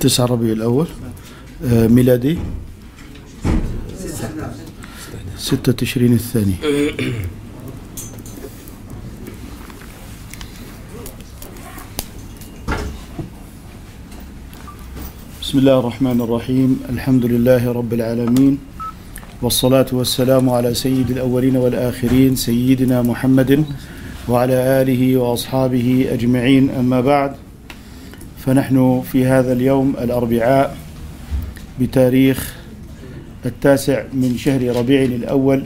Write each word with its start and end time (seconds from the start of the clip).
تسعة 0.00 0.26
ربيع 0.26 0.52
الأول 0.52 0.86
آه، 1.64 1.86
ميلادي. 1.86 2.38
ستة 5.36 5.72
تشرين 5.72 6.12
الثاني. 6.12 6.54
بسم 15.42 15.58
الله 15.58 15.78
الرحمن 15.78 16.20
الرحيم. 16.20 16.80
الحمد 16.88 17.24
لله 17.26 17.72
رب 17.72 17.92
العالمين 17.92 18.58
والصلاة 19.42 19.86
والسلام 19.92 20.50
على 20.50 20.74
سيد 20.74 21.10
الأولين 21.10 21.56
والآخرين 21.56 22.36
سيدنا 22.36 23.02
محمد 23.02 23.64
وعلى 24.28 24.82
آله 24.82 25.16
وأصحابه 25.16 26.06
أجمعين. 26.12 26.70
أما 26.70 27.00
بعد 27.00 27.32
فنحن 28.38 29.02
في 29.12 29.26
هذا 29.26 29.52
اليوم 29.52 29.94
الأربعاء 30.00 30.76
بتاريخ 31.80 32.56
التاسع 33.46 34.04
من 34.12 34.36
شهر 34.38 34.76
ربيع 34.76 35.02
الأول 35.02 35.62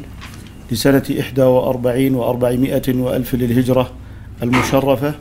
لسنة 0.72 1.02
إحدى 1.20 1.42
وأربعين 1.42 2.14
وأربعمائة 2.14 2.94
وألف 2.94 3.34
للهجرة 3.34 3.90
المشرفة 4.42 5.14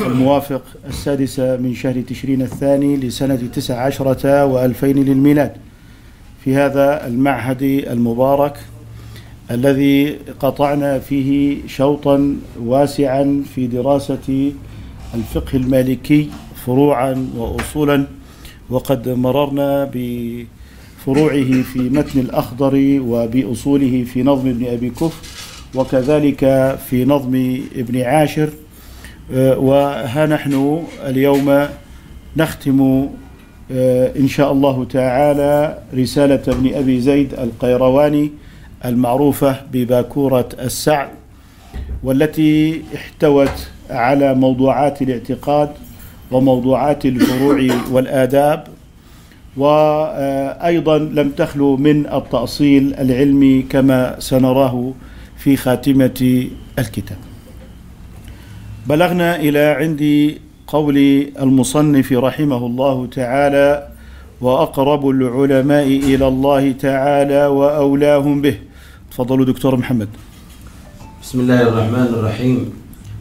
الموافق 0.00 0.62
السادسة 0.88 1.56
من 1.56 1.74
شهر 1.74 2.00
تشرين 2.00 2.42
الثاني 2.42 2.96
لسنة 2.96 3.48
تسع 3.54 3.80
عشرة 3.80 4.44
وألفين 4.44 5.04
للميلاد. 5.04 5.52
في 6.44 6.56
هذا 6.56 7.06
المعهد 7.06 7.62
المبارك 7.62 8.58
الذي 9.52 10.18
قطعنا 10.40 10.98
فيه 10.98 11.58
شوطا 11.66 12.36
واسعا 12.60 13.42
في 13.54 13.66
دراسة 13.66 14.52
الفقه 15.14 15.56
المالكي 15.56 16.28
فروعا 16.66 17.28
وأصولا 17.36 18.06
وقد 18.70 19.08
مررنا 19.08 19.90
بفروعه 19.94 21.62
في 21.62 21.78
متن 21.78 22.20
الأخضر 22.20 23.00
وبأصوله 23.06 24.04
في 24.04 24.22
نظم 24.22 24.48
ابن 24.48 24.66
أبي 24.66 24.90
كف 24.90 25.42
وكذلك 25.74 26.40
في 26.90 27.04
نظم 27.04 27.60
ابن 27.76 28.00
عاشر. 28.00 28.48
وها 29.36 30.26
نحن 30.26 30.82
اليوم 31.06 31.66
نختم 32.36 33.08
إن 34.16 34.28
شاء 34.28 34.52
الله 34.52 34.84
تعالى 34.84 35.78
رسالة 35.94 36.42
ابن 36.48 36.74
أبي 36.74 37.00
زيد 37.00 37.34
القيرواني 37.34 38.30
المعروفة 38.84 39.56
بباكورة 39.72 40.48
السعد 40.60 41.08
والتي 42.02 42.82
احتوت 42.94 43.68
على 43.90 44.34
موضوعات 44.34 45.02
الاعتقاد 45.02 45.70
وموضوعات 46.30 47.06
الفروع 47.06 47.68
والآداب 47.90 48.66
وأيضا 49.56 50.98
لم 50.98 51.30
تخلو 51.30 51.76
من 51.76 52.06
التأصيل 52.06 52.94
العلمي 52.94 53.62
كما 53.62 54.16
سنراه 54.18 54.92
في 55.36 55.56
خاتمة 55.56 56.46
الكتاب. 56.78 57.18
بلغنا 58.86 59.36
إلى 59.36 59.58
عند 59.58 60.34
قول 60.66 60.98
المصنف 61.40 62.12
رحمه 62.12 62.66
الله 62.66 63.06
تعالى 63.06 63.88
وأقرب 64.40 65.08
العلماء 65.08 65.86
إلى 65.86 66.28
الله 66.28 66.72
تعالى 66.72 67.46
وأولاهم 67.46 68.42
به. 68.42 68.56
تفضلوا 69.12 69.44
دكتور 69.44 69.76
محمد. 69.76 70.08
بسم 71.22 71.40
الله 71.40 71.62
الرحمن 71.62 72.08
الرحيم. 72.16 72.72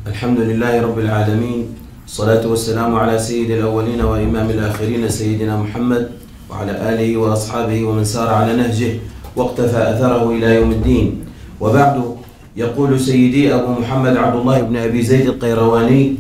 الحمد 0.08 0.39
لله 0.39 0.81
رب 0.88 1.00
العالمين. 1.00 1.67
الصلاة 2.08 2.48
والسلام 2.48 2.95
على 2.95 3.20
سيد 3.20 3.52
الأولين 3.52 4.02
وإمام 4.02 4.49
الآخرين 4.49 5.10
سيدنا 5.10 5.60
محمد 5.60 6.11
وعلى 6.49 6.71
آله 6.71 7.17
وأصحابه 7.17 7.83
ومن 7.83 8.04
سار 8.08 8.30
على 8.30 8.55
نهجه 8.55 9.04
واقتفى 9.36 9.80
أثره 9.92 10.32
إلى 10.32 10.55
يوم 10.55 10.71
الدين. 10.71 11.27
وبعد 11.60 12.15
يقول 12.55 12.99
سيدي 12.99 13.52
أبو 13.55 13.83
محمد 13.83 14.15
عبد 14.17 14.36
الله 14.39 14.61
بن 14.61 14.76
أبي 14.76 15.02
زيد 15.02 15.27
القيرواني 15.27 16.15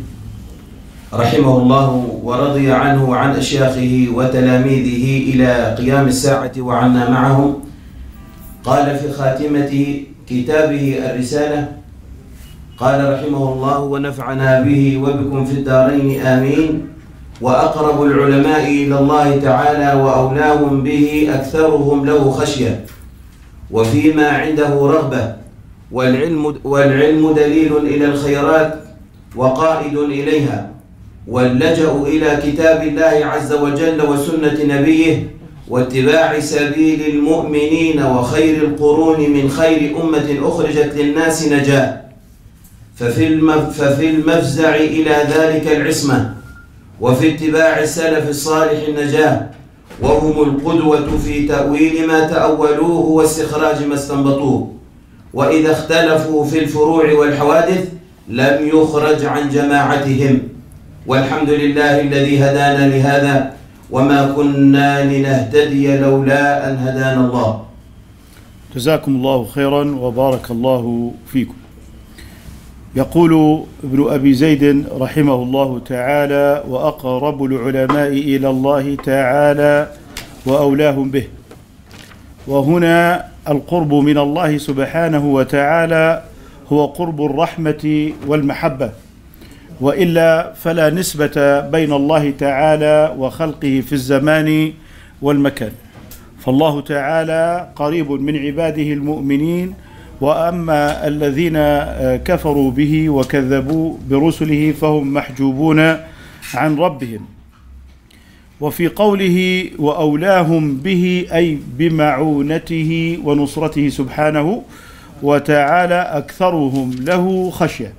رحمه 1.13 1.57
الله 1.57 2.19
ورضي 2.23 2.71
عنه 2.71 3.09
وعن 3.09 3.31
أشياخه 3.35 4.07
وتلاميذه 4.15 5.05
إلى 5.31 5.75
قيام 5.79 6.07
الساعة 6.07 6.55
وعنا 6.59 7.09
معهم 7.09 7.70
قال 8.65 8.97
في 8.97 9.11
خاتمة 9.11 9.71
كتابه 10.29 10.99
الرسالة 11.09 11.67
قال 12.77 13.13
رحمه 13.13 13.53
الله 13.53 13.79
ونفعنا 13.79 14.61
به 14.61 14.97
وبكم 15.03 15.45
في 15.45 15.53
الدارين 15.53 16.21
آمين. 16.21 16.87
وأقرب 17.41 18.03
العلماء 18.03 18.67
إلى 18.67 18.99
الله 18.99 19.39
تعالى 19.39 20.01
وأولاهم 20.01 20.83
به 20.83 21.27
أكثرهم 21.33 22.05
له 22.05 22.31
خشية 22.31 22.85
وفيما 23.71 24.27
عنده 24.29 24.69
رغبة 24.69 25.35
والعلم, 25.91 26.55
والعلم 26.63 27.33
دليل 27.33 27.77
إلى 27.77 28.05
الخيرات 28.05 28.75
وقائد 29.35 29.97
إليها 29.97 30.69
واللجأ 31.27 31.91
إلى 31.91 32.29
كتاب 32.45 32.83
الله 32.83 33.25
عز 33.25 33.53
وجل 33.53 34.01
وسنة 34.01 34.57
نبيه 34.75 35.29
واتباع 35.67 36.39
سبيل 36.39 37.15
المؤمنين 37.15 38.03
وخير 38.03 38.63
القرون 38.63 39.29
من 39.29 39.49
خير 39.49 40.01
أمة 40.03 40.47
أخرجت 40.47 40.93
للناس 40.95 41.47
نجاة. 41.47 42.01
ففي, 42.95 43.41
ففي 43.77 44.09
المفزع 44.09 44.75
إلى 44.75 45.15
ذلك 45.35 45.67
العصمة. 45.67 46.33
وفي 47.01 47.35
اتباع 47.35 47.79
السلف 47.79 48.29
الصالح 48.29 48.87
النجاة. 48.87 49.49
وهم 50.01 50.49
القدوة 50.49 51.17
في 51.17 51.47
تأويل 51.47 52.07
ما 52.07 52.27
تأولوه 52.27 53.05
واستخراج 53.05 53.83
ما 53.83 53.95
استنبطوه. 53.95 54.73
وإذا 55.33 55.71
اختلفوا 55.71 56.45
في 56.45 56.59
الفروع 56.59 57.13
والحوادث 57.13 57.87
لم 58.29 58.69
يخرج 58.73 59.25
عن 59.25 59.49
جماعتهم. 59.49 60.39
والحمد 61.07 61.49
لله 61.49 62.01
الذي 62.01 62.39
هدانا 62.39 62.87
لهذا 62.87 63.53
وما 63.91 64.31
كنا 64.31 65.03
لنهتدي 65.03 65.97
لولا 65.97 66.69
أن 66.69 66.77
هدانا 66.77 67.25
الله. 67.27 67.61
جزاكم 68.75 69.15
الله 69.15 69.45
خيرا 69.45 69.83
وبارك 69.95 70.51
الله 70.51 71.11
فيكم. 71.27 71.53
يقول 72.95 73.63
ابن 73.83 73.99
أبي 74.09 74.33
زيد 74.33 74.87
رحمه 74.99 75.35
الله 75.35 75.81
تعالى 75.85 76.63
وأقرب 76.67 77.43
العلماء 77.43 78.07
إلى 78.07 78.49
الله 78.49 78.95
تعالى 78.95 79.87
وأولاهم 80.45 81.11
به. 81.11 81.27
وهنا 82.47 83.25
القرب 83.49 83.93
من 83.93 84.17
الله 84.17 84.57
سبحانه 84.57 85.33
وتعالى 85.33 86.23
هو 86.71 86.85
قرب 86.85 87.21
الرحمة 87.21 88.11
والمحبة. 88.27 88.91
وإلا 89.81 90.53
فلا 90.53 90.89
نسبة 90.89 91.59
بين 91.59 91.93
الله 91.93 92.33
تعالى 92.39 93.15
وخلقه 93.17 93.83
في 93.87 93.93
الزمان 93.93 94.73
والمكان. 95.21 95.71
فالله 96.39 96.81
تعالى 96.81 97.69
قريب 97.75 98.11
من 98.11 98.35
عباده 98.37 98.83
المؤمنين 98.93 99.73
وأما 100.21 101.07
الذين 101.07 101.57
كفروا 102.17 102.71
به 102.71 103.09
وكذبوا 103.09 103.97
برسله 104.09 104.71
فهم 104.71 105.13
محجوبون 105.13 105.79
عن 106.53 106.75
ربهم. 106.77 107.21
وفي 108.61 108.87
قوله 108.87 109.65
وأولاهم 109.79 110.77
به 110.77 111.25
أي 111.33 111.57
بمعونته 111.77 113.19
ونصرته 113.23 113.89
سبحانه 113.89 114.61
وتعالى 115.23 116.01
أكثرهم 116.21 116.91
له 116.99 117.49
خشية. 117.49 117.93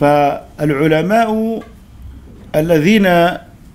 فالعلماء 0.00 1.62
الذين 2.54 3.08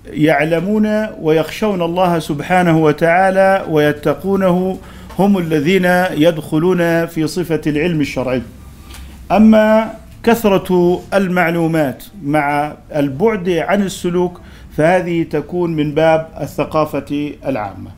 يعلمون 0.06 1.06
ويخشون 1.20 1.82
الله 1.82 2.18
سبحانه 2.18 2.78
وتعالى 2.78 3.64
ويتقونه 3.68 4.78
هم 5.18 5.38
الذين 5.38 5.84
يدخلون 6.10 7.06
في 7.06 7.26
صفة 7.26 7.60
العلم 7.66 8.00
الشرعي. 8.00 8.42
أما 9.32 9.90
كثرة 10.22 11.00
المعلومات 11.14 12.04
مع 12.24 12.72
البعد 12.96 13.48
عن 13.48 13.82
السلوك 13.82 14.40
فهذه 14.76 15.22
تكون 15.22 15.76
من 15.76 15.94
باب 15.94 16.28
الثقافة 16.40 17.32
العامة 17.46 17.90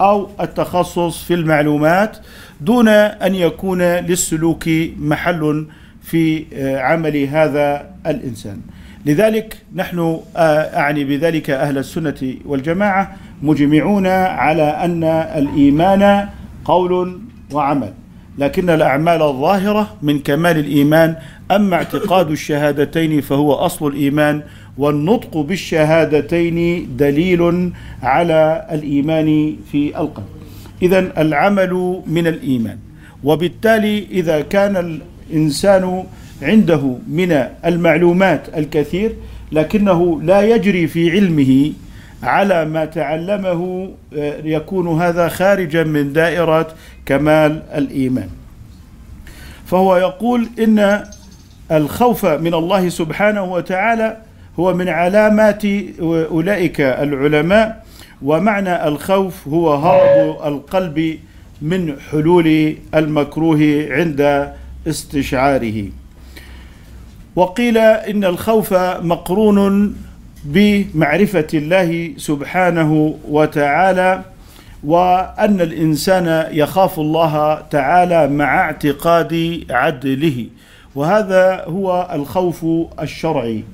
أو 0.00 0.28
التخصص 0.40 1.22
في 1.24 1.34
المعلومات 1.34 2.16
دون 2.60 2.88
أن 2.88 3.34
يكون 3.34 3.82
للسلوك 3.82 4.64
محل 4.98 5.66
في 6.02 6.44
عمل 6.80 7.16
هذا 7.16 7.90
الإنسان. 8.06 8.60
لذلك 9.06 9.56
نحن 9.74 10.20
أعني 10.36 11.04
بذلك 11.04 11.50
أهل 11.50 11.78
السنة 11.78 12.34
والجماعة 12.44 13.16
مجمعون 13.42 14.06
على 14.06 14.62
أن 14.62 15.04
الإيمان 15.04 16.28
قول 16.64 17.20
وعمل. 17.52 17.92
لكن 18.38 18.70
الأعمال 18.70 19.22
الظاهرة 19.22 19.96
من 20.02 20.18
كمال 20.18 20.58
الإيمان 20.58 21.16
أما 21.50 21.76
اعتقاد 21.76 22.30
الشهادتين 22.30 23.20
فهو 23.20 23.52
أصل 23.52 23.86
الإيمان 23.86 24.42
والنطق 24.78 25.36
بالشهادتين 25.36 26.88
دليل 26.96 27.72
على 28.02 28.66
الإيمان 28.72 29.56
في 29.72 30.00
القلب. 30.00 30.26
إذا 30.82 30.98
العمل 30.98 32.02
من 32.06 32.26
الإيمان. 32.26 32.78
وبالتالي 33.24 34.06
إذا 34.10 34.40
كان 34.40 35.00
الإنسان 35.32 36.04
عنده 36.42 36.96
من 37.08 37.46
المعلومات 37.64 38.42
الكثير 38.56 39.12
لكنه 39.52 40.22
لا 40.22 40.42
يجري 40.42 40.86
في 40.86 41.10
علمه 41.10 41.72
على 42.22 42.64
ما 42.64 42.84
تعلمه 42.84 43.90
يكون 44.44 45.02
هذا 45.02 45.28
خارجا 45.28 45.84
من 45.84 46.12
دائرة 46.12 46.68
كمال 47.06 47.62
الإيمان. 47.74 48.28
فهو 49.66 49.96
يقول 49.96 50.48
إن 50.58 51.04
الخوف 51.72 52.26
من 52.26 52.54
الله 52.54 52.88
سبحانه 52.88 53.42
وتعالى 53.52 54.16
هو 54.58 54.74
من 54.74 54.88
علامات 54.88 55.62
أولئك 56.00 56.80
العلماء 56.80 57.84
ومعنى 58.22 58.88
الخوف 58.88 59.48
هو 59.48 59.74
هرب 59.74 60.52
القلب 60.54 61.18
من 61.62 61.96
حلول 62.10 62.76
المكروه 62.94 63.86
عند 63.90 64.52
استشعاره. 64.88 65.84
وقيل 67.36 67.78
إن 67.78 68.24
الخوف 68.24 68.74
مقرون 69.02 69.96
بمعرفة 70.44 71.46
الله 71.54 72.10
سبحانه 72.16 73.14
وتعالى 73.28 74.22
وأن 74.84 75.60
الإنسان 75.60 76.46
يخاف 76.52 76.98
الله 77.00 77.62
تعالى 77.70 78.28
مع 78.28 78.60
اعتقاد 78.60 79.64
عدله. 79.70 80.46
وهذا 80.94 81.64
هو 81.68 82.10
الخوف 82.12 82.66
الشرعي. 83.00 83.64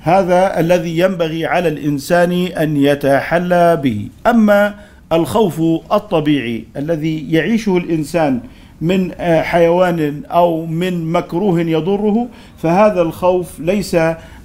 هذا 0.00 0.60
الذي 0.60 0.98
ينبغي 0.98 1.46
على 1.46 1.68
الإنسان 1.68 2.32
أن 2.46 2.76
يتحلى 2.76 3.76
به. 3.76 4.08
أما 4.26 4.74
الخوف 5.12 5.60
الطبيعي 5.92 6.64
الذي 6.76 7.32
يعيشه 7.32 7.76
الإنسان 7.76 8.40
من 8.80 9.12
حيوان 9.42 10.22
أو 10.30 10.66
من 10.66 11.12
مكروه 11.12 11.60
يضره 11.60 12.28
فهذا 12.62 13.02
الخوف 13.02 13.60
ليس 13.60 13.96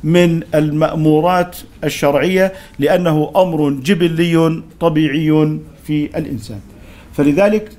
من 0.03 0.41
المأمورات 0.55 1.57
الشرعية 1.83 2.53
لأنه 2.79 3.31
أمر 3.35 3.69
جبلي 3.69 4.61
طبيعي 4.79 5.59
في 5.83 6.17
الإنسان. 6.17 6.59
فلذلك 7.13 7.69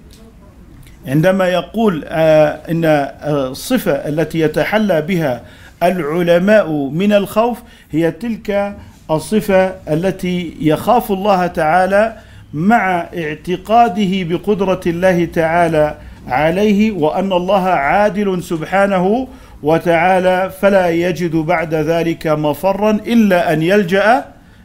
عندما 1.06 1.48
يقول 1.48 2.04
إن 2.04 2.84
الصفة 3.24 3.92
التي 3.92 4.40
يتحلى 4.40 5.02
بها 5.02 5.42
العلماء 5.82 6.72
من 6.72 7.12
الخوف 7.12 7.62
هي 7.90 8.10
تلك 8.10 8.76
الصفة 9.10 9.74
التي 9.88 10.56
يخاف 10.60 11.12
الله 11.12 11.46
تعالى 11.46 12.16
مع 12.54 13.08
اعتقاده 13.16 14.10
بقدرة 14.24 14.80
الله 14.86 15.24
تعالى 15.24 15.94
عليه 16.26 16.92
وأن 16.92 17.32
الله 17.32 17.64
عادل 17.64 18.42
سبحانه 18.42 19.28
وتعالى 19.62 20.50
فلا 20.60 20.88
يجد 20.90 21.36
بعد 21.36 21.74
ذلك 21.74 22.26
مفرا 22.26 22.90
إلا 22.90 23.52
أن 23.52 23.62
يلجأ 23.62 24.24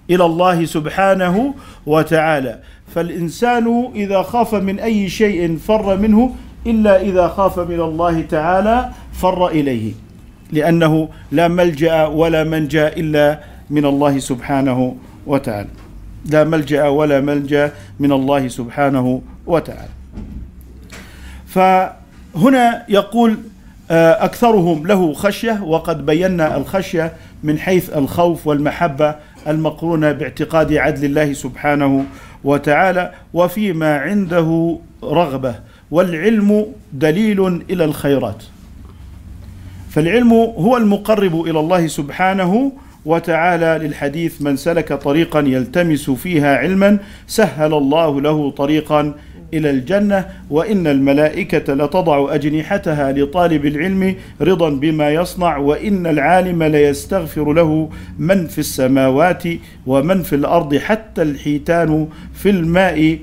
إلى 0.10 0.26
الله 0.26 0.66
سبحانه 0.66 1.54
وتعالى. 1.86 2.60
فالإنسان 2.96 3.90
إذا 3.96 4.22
خاف 4.22 4.56
من 4.56 4.80
أي 4.80 5.10
شيء 5.10 5.58
فر 5.58 5.98
منه 5.98 6.36
إلا 6.68 7.02
إذا 7.02 7.28
خاف 7.28 7.60
من 7.60 7.80
الله 7.80 8.22
تعالى 8.22 8.90
فر 9.14 9.48
إليه 9.48 9.92
لأنه 10.52 11.10
لا 11.32 11.48
ملجأ 11.48 12.06
ولا 12.06 12.44
منجأ 12.44 12.88
إلا 12.88 13.40
من 13.70 13.86
الله 13.86 14.20
سبحانه 14.20 14.96
وتعالى. 15.28 15.70
لا 16.26 16.44
ملجأ 16.44 16.88
ولا 16.88 17.22
ملجا 17.22 17.72
من 18.00 18.12
الله 18.12 18.48
سبحانه 18.48 19.22
وتعالى. 19.48 20.01
فهنا 21.52 22.84
يقول 22.90 23.38
أكثرهم 23.92 24.88
له 24.88 25.14
خشية 25.14 25.64
وقد 25.64 26.06
بينا 26.06 26.58
الخشية 26.58 27.14
من 27.44 27.60
حيث 27.60 27.90
الخوف 27.90 28.48
والمحبة 28.48 29.16
المقرونة 29.48 30.12
باعتقاد 30.12 30.74
عدل 30.74 31.06
الله 31.06 31.34
سبحانه 31.34 32.06
وتعالى 32.44 33.12
وفيما 33.34 33.98
عنده 33.98 34.78
رغبة 35.04 35.56
والعلم 35.92 36.66
دليل 36.94 37.62
إلى 37.70 37.86
الخيرات. 37.86 38.44
فالعلم 39.90 40.34
هو 40.34 40.78
المقرب 40.78 41.42
إلى 41.42 41.60
الله 41.60 41.88
سبحانه 41.88 42.72
وتعالى 43.06 43.88
للحديث 43.88 44.42
من 44.42 44.56
سلك 44.56 44.94
طريقا 44.94 45.40
يلتمس 45.40 46.10
فيها 46.10 46.58
علما 46.58 46.98
سهل 47.28 47.74
الله 47.74 48.22
له 48.22 48.52
طريقا 48.52 49.14
إلى 49.54 49.70
الجنة 49.70 50.26
وإن 50.50 50.88
الملائكة 50.88 51.74
لتضع 51.74 52.36
أجنحتها 52.36 53.12
لطالب 53.12 53.66
العلم 53.66 54.16
رضا 54.42 54.70
بما 54.70 55.10
يصنع 55.10 55.58
وإن 55.58 56.08
العالم 56.08 56.64
ليستغفر 56.64 57.54
له 57.54 57.90
من 58.20 58.48
في 58.48 58.60
السماوات 58.60 59.44
ومن 59.88 60.24
في 60.24 60.36
الأرض 60.36 60.76
حتى 60.76 61.22
الحيتان 61.22 62.08
في 62.34 62.50
الماء. 62.50 63.20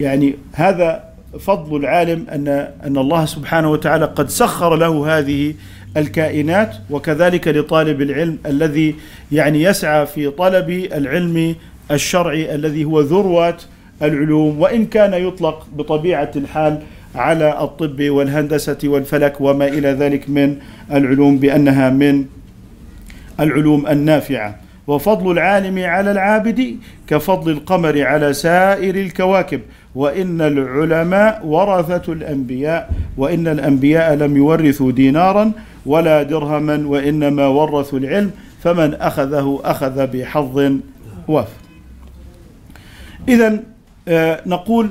يعني 0.00 0.34
هذا 0.52 1.04
فضل 1.40 1.76
العالم 1.76 2.26
أن 2.32 2.48
أن 2.84 2.96
الله 2.96 3.24
سبحانه 3.24 3.70
وتعالى 3.70 4.04
قد 4.04 4.28
سخر 4.28 4.76
له 4.76 5.18
هذه 5.18 5.54
الكائنات 5.96 6.76
وكذلك 6.90 7.48
لطالب 7.48 8.02
العلم 8.02 8.38
الذي 8.46 8.94
يعني 9.32 9.62
يسعى 9.62 10.06
في 10.06 10.30
طلب 10.30 10.70
العلم 10.70 11.54
الشرعي 11.90 12.54
الذي 12.54 12.84
هو 12.84 13.00
ذروه 13.00 13.56
العلوم 14.02 14.60
وإن 14.60 14.86
كان 14.86 15.14
يطلق 15.14 15.66
بطبيعة 15.76 16.30
الحال 16.36 16.78
على 17.14 17.62
الطب 17.62 18.02
والهندسة 18.02 18.78
والفلك 18.84 19.40
وما 19.40 19.68
إلى 19.68 19.88
ذلك 19.88 20.30
من 20.30 20.56
العلوم 20.92 21.38
بأنها 21.38 21.90
من 21.90 22.24
العلوم 23.40 23.86
النافعة. 23.86 24.56
وفضل 24.86 25.32
العالم 25.32 25.78
على 25.78 26.10
العابد 26.10 26.76
كفضل 27.06 27.50
القمر 27.52 28.02
على 28.02 28.32
سائر 28.32 28.94
الكواكب. 28.94 29.60
وإن 29.94 30.40
العلماء 30.40 31.46
ورثة 31.46 32.12
الأنبياء 32.12 32.90
وإن 33.16 33.48
الأنبياء 33.48 34.14
لم 34.14 34.36
يورثوا 34.36 34.92
دينارا 34.92 35.52
ولا 35.86 36.22
درهما 36.22 36.86
وإنما 36.86 37.46
ورثوا 37.46 37.98
العلم 37.98 38.30
فمن 38.62 38.94
أخذه 38.94 39.60
أخذ 39.64 40.06
بحظ 40.06 40.72
وافر 41.28 41.60
اذا 43.28 43.60
نقول 44.46 44.88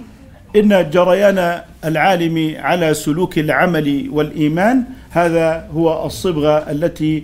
إن 0.55 0.89
جريان 0.89 1.61
العالم 1.85 2.55
على 2.59 2.93
سلوك 2.93 3.39
العمل 3.39 4.09
والإيمان 4.11 4.83
هذا 5.09 5.67
هو 5.73 6.05
الصبغه 6.05 6.71
التي 6.71 7.23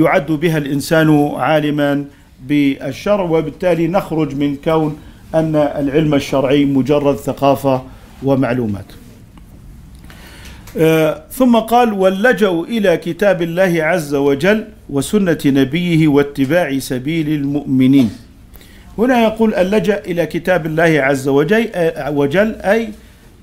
يعد 0.00 0.26
بها 0.32 0.58
الإنسان 0.58 1.32
عالما 1.36 2.04
بالشرع 2.46 3.24
وبالتالي 3.24 3.86
نخرج 3.86 4.34
من 4.34 4.56
كون 4.56 4.98
أن 5.34 5.56
العلم 5.56 6.14
الشرعي 6.14 6.64
مجرد 6.64 7.16
ثقافة 7.16 7.82
ومعلومات. 8.22 8.84
ثم 11.30 11.56
قال 11.56 11.92
واللجوا 11.92 12.64
إلى 12.64 12.96
كتاب 12.96 13.42
الله 13.42 13.84
عز 13.84 14.14
وجل 14.14 14.64
وسنة 14.90 15.38
نبيه 15.46 16.08
واتباع 16.08 16.78
سبيل 16.78 17.28
المؤمنين. 17.28 18.10
هنا 18.98 19.22
يقول 19.22 19.54
اللجأ 19.54 19.98
إلى 19.98 20.26
كتاب 20.26 20.66
الله 20.66 20.92
عز 21.02 21.28
وجل 22.08 22.54
أي 22.54 22.90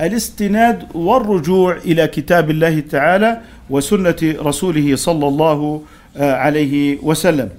الاستناد 0.01 0.83
والرجوع 0.93 1.77
إلى 1.77 2.07
كتاب 2.07 2.49
الله 2.49 2.79
تعالى 2.79 3.41
وسنة 3.69 4.15
رسوله 4.21 4.95
صلى 4.95 5.27
الله 5.27 5.81
عليه 6.15 6.97
وسلم 7.03 7.49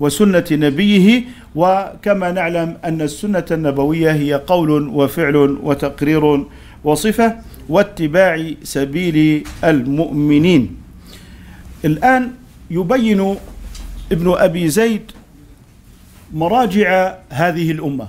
وسنة 0.00 0.44
نبيه. 0.52 1.22
وكما 1.54 2.32
نعلم 2.32 2.76
أن 2.84 3.02
السنة 3.02 3.44
النبوية 3.50 4.12
هي 4.12 4.34
قول 4.34 4.70
وفعل 4.88 5.36
وتقرير 5.62 6.44
وصفة 6.84 7.36
واتباع 7.68 8.50
سبيل 8.62 9.46
المؤمنين. 9.64 10.76
الآن 11.84 12.30
يبين 12.70 13.36
ابن 14.12 14.34
أبي 14.38 14.68
زيد 14.68 15.10
مراجع 16.34 17.14
هذه 17.30 17.70
الأمة. 17.70 18.08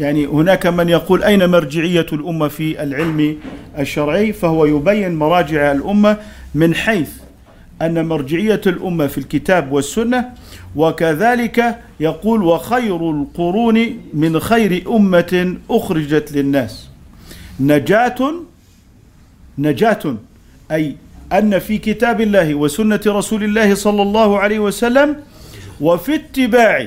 يعني 0.00 0.26
هناك 0.26 0.66
من 0.66 0.88
يقول 0.88 1.22
أين 1.22 1.50
مرجعية 1.50 2.06
الأمة 2.12 2.48
في 2.48 2.82
العلم 2.82 3.36
الشرعي؟ 3.78 4.32
فهو 4.32 4.64
يبين 4.66 5.14
مراجع 5.14 5.72
الأمة 5.72 6.16
من 6.54 6.74
حيث 6.74 7.10
أن 7.82 8.06
مرجعية 8.06 8.60
الأمة 8.66 9.06
في 9.06 9.18
الكتاب 9.18 9.72
والسنة 9.72 10.30
وكذلك 10.76 11.78
يقول 12.00 12.42
وخير 12.42 13.10
القرون 13.10 13.98
من 14.14 14.40
خير 14.40 14.84
أمة 14.96 15.56
أخرجت 15.70 16.32
للناس. 16.32 16.88
نجاة 17.60 18.32
نجاة 19.58 20.16
أي 20.70 20.96
أن 21.32 21.58
في 21.58 21.78
كتاب 21.78 22.20
الله 22.20 22.54
وسنة 22.54 23.00
رسول 23.06 23.44
الله 23.44 23.74
صلى 23.74 24.02
الله 24.02 24.38
عليه 24.38 24.58
وسلم 24.58 25.16
وفي 25.80 26.14
اتباع 26.14 26.86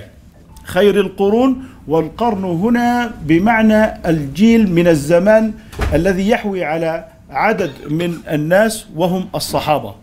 خير 0.63 0.99
القرون 0.99 1.63
والقرن 1.87 2.43
هنا 2.43 3.11
بمعنى 3.21 4.09
الجيل 4.09 4.71
من 4.71 4.87
الزمان 4.87 5.53
الذي 5.93 6.29
يحوي 6.29 6.63
على 6.63 7.05
عدد 7.29 7.71
من 7.89 8.13
الناس 8.31 8.85
وهم 8.95 9.27
الصحابة. 9.35 9.95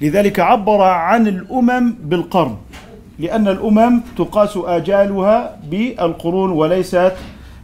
لذلك 0.00 0.40
عبر 0.40 0.80
عن 0.80 1.26
الأمم 1.26 1.94
بالقرن 2.02 2.56
لأن 3.18 3.48
الأمم 3.48 4.00
تقاس 4.16 4.56
آجالها 4.56 5.56
بالقرون 5.70 6.50
وليست 6.50 7.12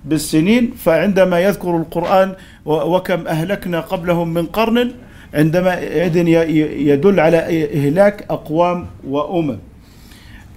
بالسنين. 0.05 0.71
فعندما 0.85 1.41
يذكر 1.41 1.77
القرآن 1.77 2.33
وكم 2.67 3.27
أهلكنا 3.27 3.81
قبلهم 3.81 4.35
من 4.35 4.47
قرن 4.47 4.91
عندما 5.35 5.81
يدل 6.91 7.21
على 7.21 7.39
إهلاك 7.75 8.27
أقوام 8.31 8.87
وأمم. 9.09 9.59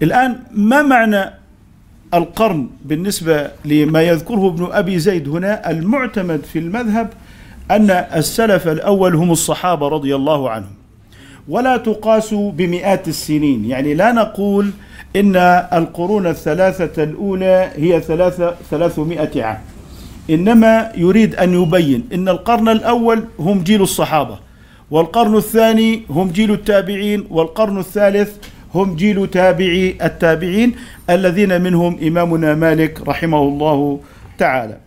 الآن 0.04 0.40
ما 0.52 0.82
معنى 0.82 1.34
القرن 2.14 2.68
بالنسبة 2.86 3.52
لما 3.66 4.02
يذكره 4.02 4.48
ابن 4.48 4.68
أبي 4.72 5.00
زيد 5.00 5.30
هنا؟ 5.30 5.70
المعتمد 5.72 6.44
في 6.44 6.60
المذهب 6.60 7.10
أن 7.72 7.90
السلف 7.92 8.68
الأول 8.68 9.16
هم 9.16 9.32
الصحابة 9.32 9.88
رضي 9.88 10.16
الله 10.16 10.50
عنهم. 10.50 10.72
ولا 11.48 11.78
تقاس 11.78 12.34
بمئات 12.34 13.08
السنين. 13.08 13.66
يعني 13.66 13.94
لا 13.94 14.12
نقول 14.12 14.72
إن 15.16 15.36
القرون 15.74 16.28
الثلاثة 16.28 17.04
الأولى 17.04 17.72
هي 17.76 18.02
ثلاثة 18.02 18.56
ثلاثمائة 18.72 19.44
عام. 19.44 19.60
إنما 20.30 20.92
يريد 20.96 21.36
أن 21.36 21.62
يبين 21.62 22.04
إن 22.14 22.30
القرن 22.30 22.70
الأول 22.70 23.24
هم 23.40 23.64
جيل 23.64 23.82
الصحابة 23.82 24.38
والقرن 24.92 25.36
الثاني 25.36 26.02
هم 26.10 26.28
جيل 26.28 26.52
التابعين 26.52 27.28
والقرن 27.30 27.78
الثالث 27.80 28.36
هم 28.76 28.96
جيل 28.96 29.28
تابعي 29.28 29.98
التابعين 30.04 30.76
الذين 31.10 31.62
منهم 31.62 32.00
إمامنا 32.08 32.56
مالك 32.56 33.08
رحمه 33.08 33.42
الله 33.42 34.00
تعالى. 34.38 34.78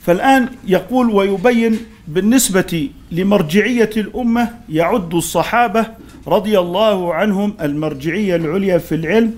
فالآن 0.00 0.48
يقول 0.66 1.10
ويبين 1.10 1.78
بالنسبة 2.08 2.88
لمرجعية 3.12 3.90
الأمة 3.96 4.48
يعد 4.68 5.14
الصحابة 5.14 5.86
رضي 6.26 6.58
الله 6.58 7.14
عنهم 7.14 7.54
المرجعية 7.60 8.36
العليا 8.36 8.78
في 8.78 8.94
العلم 8.94 9.34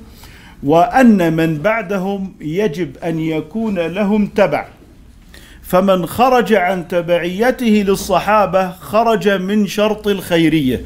وأن 0.62 1.32
من 1.32 1.58
بعدهم 1.58 2.32
يجب 2.40 2.96
أن 2.96 3.18
يكون 3.18 3.78
لهم 3.78 4.26
تبع. 4.26 4.66
فمن 5.62 6.06
خرج 6.06 6.52
عن 6.52 6.88
تبعيته 6.88 7.84
للصحابة 7.88 8.70
خرج 8.70 9.28
من 9.28 9.66
شرط 9.66 10.08
الخيرية. 10.08 10.80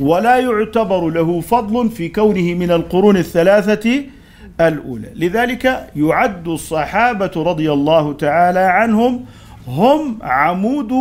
ولا 0.00 0.36
يعتبر 0.36 1.10
له 1.10 1.40
فضل 1.40 1.90
في 1.90 2.08
كونه 2.08 2.54
من 2.54 2.70
القرون 2.70 3.16
الثلاثة 3.16 4.04
الأولى. 4.60 5.08
لذلك 5.14 5.86
يعد 5.96 6.48
الصحابة 6.48 7.30
رضي 7.36 7.72
الله 7.72 8.12
تعالى 8.12 8.58
عنهم 8.58 9.24
هم 9.68 10.18
عمود 10.22 10.92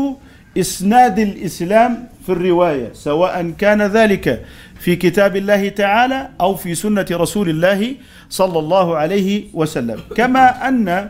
إسناد 0.58 1.20
الإسلام 1.20 2.08
في 2.26 2.32
الرواية 2.32 2.90
سواء 2.94 3.54
كان 3.58 3.82
ذلك 3.82 4.46
في 4.80 4.96
كتاب 4.96 5.36
الله 5.36 5.70
تعالى 5.70 6.30
أو 6.42 6.56
في 6.56 6.76
سنة 6.76 7.06
رسول 7.12 7.50
الله 7.50 7.96
صلى 8.30 8.60
الله 8.60 8.98
عليه 8.98 9.44
وسلم. 9.54 10.00
كما 10.16 10.68
أن 10.68 11.10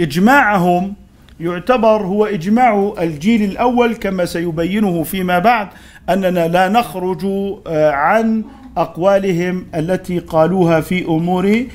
إجماعهم 0.00 0.94
يعتبر 1.40 2.02
هو 2.02 2.26
إجماع 2.26 2.94
الجيل 3.00 3.42
الأول 3.42 3.94
كما 3.94 4.24
سيبينه 4.24 5.02
فيما 5.02 5.38
بعد 5.38 5.68
أننا 6.08 6.48
لا 6.48 6.68
نخرج 6.68 7.24
آه، 7.66 7.90
عن 7.90 8.44
أقوالهم 8.76 9.66
التي 9.74 10.18
قالوها 10.18 10.80
في 10.80 11.04
أمور 11.04 11.66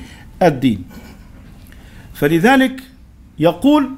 الدين. 0.42 0.84
فلذلك 2.14 2.80
يقول 3.38 3.90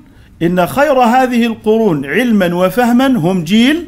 إن 0.42 0.66
خير 0.66 0.99
هذه 0.99 1.47
القرون 1.47 2.06
علما 2.06 2.54
وفهما 2.54 3.06
هم 3.06 3.44
جيل 3.44 3.87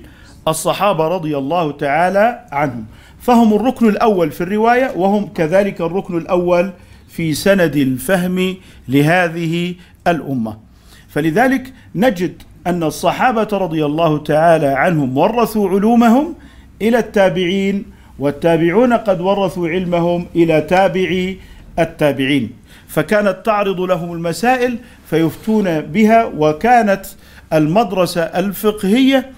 الصحابة 0.49 1.09
رضي 1.09 1.39
الله 1.39 1.73
تعالى 1.73 2.45
عنهم. 2.53 2.85
فهم 3.21 3.55
الركن 3.55 3.89
الأول 3.89 4.31
في 4.31 4.41
الرواية 4.41 4.93
وهم 4.97 5.27
كذلك 5.27 5.81
الركن 5.81 6.17
الأول 6.19 6.73
في 7.09 7.35
سند 7.35 7.77
الفهم 7.77 8.57
لهذه 8.89 9.75
الأمة. 10.09 10.57
فلذلك 11.09 11.73
نجد 11.95 12.43
أن 12.67 12.83
الصحابة 12.83 13.49
رضي 13.53 13.85
الله 13.85 14.19
تعالى 14.19 14.67
عنهم 14.67 15.19
ورثوا 15.19 15.69
علومهم 15.69 16.35
إلى 16.83 16.99
التابعين 16.99 17.85
والتابعون 18.19 18.93
قد 18.93 19.21
ورثوا 19.21 19.69
علمهم 19.69 20.27
إلى 20.37 20.61
تابعي 20.61 21.39
التابعين. 21.79 22.51
فكانت 22.89 23.37
تعرض 23.45 23.81
لهم 23.81 24.13
المسائل 24.13 24.79
فيفتون 25.11 25.81
بها 25.81 26.25
وكانت 26.25 27.07
المدرسة 27.53 28.23
الفقهية 28.23 29.31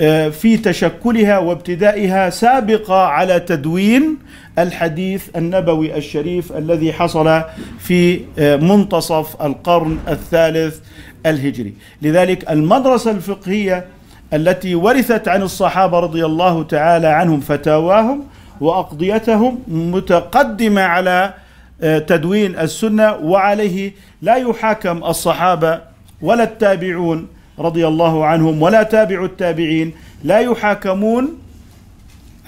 آه، 0.00 0.28
في 0.28 0.56
تشكلها 0.56 1.38
وابتدائها 1.38 2.30
سابقة 2.30 2.94
على 3.06 3.40
تدوين 3.40 4.18
الحديث 4.58 5.28
النبوي 5.36 5.96
الشريف 5.96 6.52
الذي 6.52 6.92
حصل 6.92 7.42
في 7.78 8.20
آه، 8.38 8.56
منتصف 8.56 9.42
القرن 9.42 9.98
الثالث 10.08 10.78
الهجري. 11.26 11.74
لذلك 12.02 12.50
المدرسة 12.50 13.10
الفقهية 13.10 13.84
التي 14.32 14.74
ورثت 14.74 15.28
عن 15.28 15.42
الصحابة 15.42 15.98
رضي 15.98 16.24
الله 16.24 16.62
تعالى 16.62 17.06
عنهم 17.06 17.40
فتاواهم 17.40 18.24
وأقضيتهم 18.60 19.58
متقدمة 19.68 20.82
على 20.82 21.34
آه، 21.82 21.98
تدوين 21.98 22.58
السنة 22.58 23.14
وعليه 23.14 23.92
لا 24.22 24.36
يحاكم 24.36 25.04
الصحابة 25.04 25.80
ولا 26.22 26.42
التابعون 26.44 27.26
رضي 27.58 27.86
الله 27.86 28.24
عنهم 28.26 28.62
ولا 28.62 28.82
تابع 28.82 29.24
التابعين 29.24 29.92
لا 30.24 30.38
يحاكمون 30.38 31.38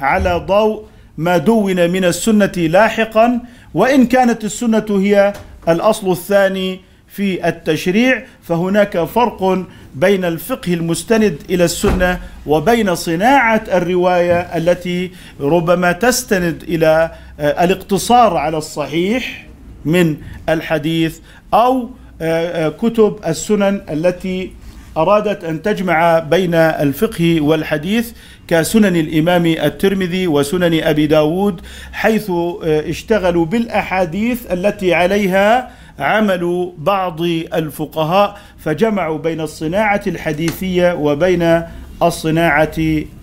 على 0.00 0.45
ضوء 0.47 0.85
ما 1.19 1.37
دون 1.38 1.91
من 1.91 2.05
السنة 2.05 2.52
لاحقا 2.57 3.41
وإن 3.75 4.07
كانت 4.07 4.45
السنة 4.45 4.87
هي 4.91 5.33
الأصل 5.69 6.11
الثاني 6.11 6.81
في 7.12 7.49
التشريع 7.49 8.23
فهناك 8.42 9.04
فرق 9.04 9.64
بين 9.95 10.25
الفقه 10.25 10.75
المستند 10.75 11.38
إلى 11.50 11.64
السنة 11.64 12.21
وبين 12.47 12.95
صناعة 12.95 13.64
الرواية 13.73 14.40
التي 14.40 15.11
ربما 15.40 15.92
تستند 15.92 16.62
إلى 16.69 17.11
آه، 17.40 17.64
الاقتصار 17.64 18.37
على 18.37 18.59
الصحيح 18.59 19.47
من 19.85 20.16
الحديث 20.49 21.19
أو 21.54 21.90
آه، 22.23 22.66
آه، 22.66 22.69
كتب 22.69 23.16
السنن 23.26 23.81
التي 23.90 24.52
أرادت 24.97 25.45
أن 25.45 25.62
تجمع 25.62 26.19
بين 26.19 26.54
الفقه 26.54 27.40
والحديث 27.40 28.12
كسنن 28.49 28.97
الإمام 28.97 29.47
الترمذي 29.47 30.26
وسنن 30.26 30.83
أبي 30.83 31.07
داود 31.07 31.61
حيث 31.92 32.31
اشتغلوا 32.62 33.47
بالأحاديث 33.47 34.52
التي 34.52 34.95
عليها 34.95 35.82
عمل 35.99 36.72
بعض 36.78 37.20
الفقهاء 37.54 38.38
فجمعوا 38.58 39.18
بين 39.18 39.40
الصناعة 39.40 40.02
الحديثية 40.06 40.92
وبين 40.94 41.62
الصناعة 42.02 42.76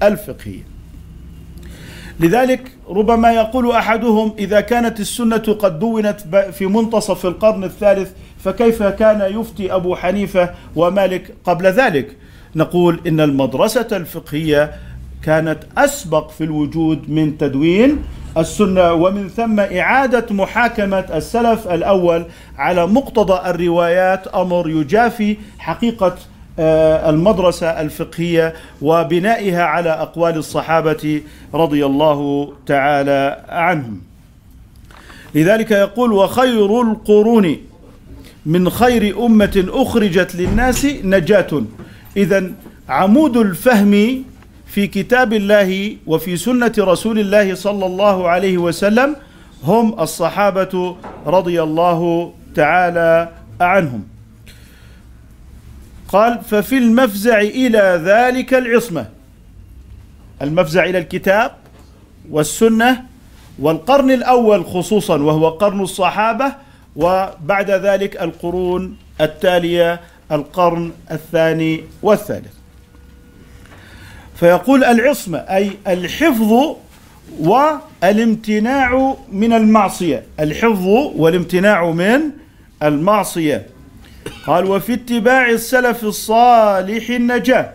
الفقهية. 0.04 0.70
لذلك 2.20 2.72
ربما 2.90 3.32
يقول 3.32 3.72
أحدهم 3.72 4.34
إذا 4.40 4.62
كانت 4.62 5.00
السنة 5.00 5.38
قد 5.38 5.80
دونت 5.80 6.22
في 6.52 6.66
منتصف 6.66 7.26
القرن 7.26 7.64
الثالث 7.64 8.12
فكيف 8.44 8.84
كان 8.84 9.40
يفتي 9.40 9.76
أبو 9.76 9.96
حنيفة 9.96 10.50
ومالك 10.76 11.36
قبل 11.44 11.66
ذلك؟ 11.66 12.18
نقول 12.56 13.00
إن 13.08 13.20
المدرسة 13.20 13.88
الفقهية 13.92 14.72
كانت 15.24 15.60
أسبق 15.78 16.30
في 16.30 16.44
الوجود 16.44 17.10
من 17.10 17.38
تدوين 17.38 18.04
السنة 18.38 18.94
ومن 18.94 19.30
ثم 19.30 19.60
إعادة 19.60 20.26
محاكمة 20.32 21.06
السلف 21.14 21.68
الأول 21.68 22.26
على 22.58 22.88
مقتضى 22.88 23.50
الروايات 23.50 24.28
أمر 24.28 24.70
يجافي 24.70 25.38
حقيقة 25.60 26.16
آه، 26.60 27.10
المدرسة 27.10 27.82
الفقهية 27.82 28.54
وبنائها 28.82 29.64
على 29.64 29.90
أقوال 29.90 30.38
الصحابة 30.38 31.22
رضي 31.54 31.86
الله 31.86 32.50
تعالى 32.66 33.46
عنهم. 33.50 34.02
لذلك 35.36 35.72
يقول 35.72 36.14
وخير 36.14 36.82
القرون 36.82 37.58
من 38.46 38.70
خير 38.70 39.26
أمة 39.26 39.66
أخرجت 39.70 40.36
للناس 40.36 40.86
نجاة. 40.86 41.64
اذا 42.18 42.52
عمود 42.90 43.38
الفهم 43.38 44.24
في 44.70 44.88
كتاب 44.88 45.34
الله 45.34 45.98
وفي 46.08 46.38
سنة 46.38 46.74
رسول 46.80 47.20
الله 47.20 47.56
صلى 47.56 47.86
الله 47.86 48.30
عليه 48.30 48.58
وسلم 48.58 49.16
هم 49.64 50.00
الصحابة 50.00 50.96
رضي 51.26 51.64
الله 51.64 52.34
تعالى 52.56 53.30
عنهم. 53.62 54.04
قال 56.08 56.42
ففي 56.44 56.78
المفزع 56.78 57.42
إلى 57.42 58.02
ذلك 58.06 58.54
العصمة. 58.54 59.06
المفزع 60.42 60.86
إلى 60.86 60.98
الكتاب 60.98 61.52
والسنة 62.30 63.04
والقرن 63.60 64.12
الأول 64.12 64.66
خصوصا 64.66 65.18
وهو 65.18 65.50
قرن 65.50 65.82
الصحابة 65.82 66.54
وبعد 66.96 67.72
ذلك 67.72 68.22
القرون 68.22 68.98
التالية 69.22 70.02
القرن 70.32 70.92
الثاني 71.12 71.84
والثالث. 72.02 72.59
فيقول 74.40 74.84
العصمة 74.84 75.38
أي 75.38 75.72
الحفظ 75.88 76.76
والامتناع 77.40 79.16
من 79.32 79.54
المعصية. 79.54 80.24
الحفظ 80.40 80.86
والامتناع 81.16 81.92
من 81.92 82.22
المعصية. 82.84 83.66
قال 84.48 84.66
وفي 84.66 84.94
اتباع 84.94 85.50
السلف 85.50 86.04
الصالح 86.04 87.10
النجاة. 87.10 87.74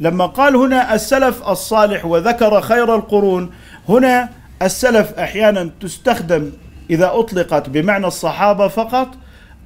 لما 0.00 0.26
قال 0.26 0.56
هنا 0.56 0.94
السلف 0.94 1.48
الصالح 1.48 2.04
وذكر 2.04 2.60
خير 2.60 2.94
القرون 2.94 3.50
هنا 3.88 4.28
السلف 4.62 5.18
أحيانا 5.18 5.70
تستخدم 5.80 6.52
إذا 6.90 7.10
أطلقت 7.14 7.68
بمعنى 7.68 8.06
الصحابة 8.06 8.68
فقط 8.68 9.08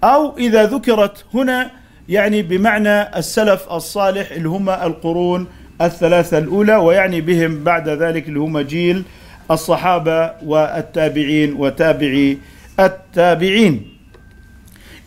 أو 0.05 0.37
إذا 0.39 0.65
ذكرت 0.65 1.25
هنا 1.35 1.71
يعني 2.09 2.43
بمعنى 2.43 3.19
السلف 3.19 3.73
الصالح 3.73 4.31
اللي 4.31 4.49
هم 4.49 4.71
القرون 4.71 5.47
الثلاثة 5.83 6.39
الأولى 6.39 6.77
ويعني 6.77 7.21
بهم 7.21 7.65
بعد 7.65 7.89
ذلك 7.89 8.29
اللي 8.29 8.39
هم 8.39 8.59
جيل 8.59 9.05
الصحابة 9.51 10.33
والتابعين 10.45 11.53
وتابعي 11.53 12.39
التابعين. 12.81 13.97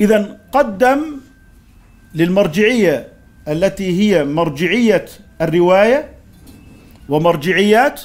اذا 0.01 0.39
قدم 0.51 0.99
للمرجعية 2.15 3.07
التي 3.47 3.99
هي 4.01 4.23
مرجعية 4.23 5.05
الرواية 5.41 6.09
ومرجعيات 7.09 8.01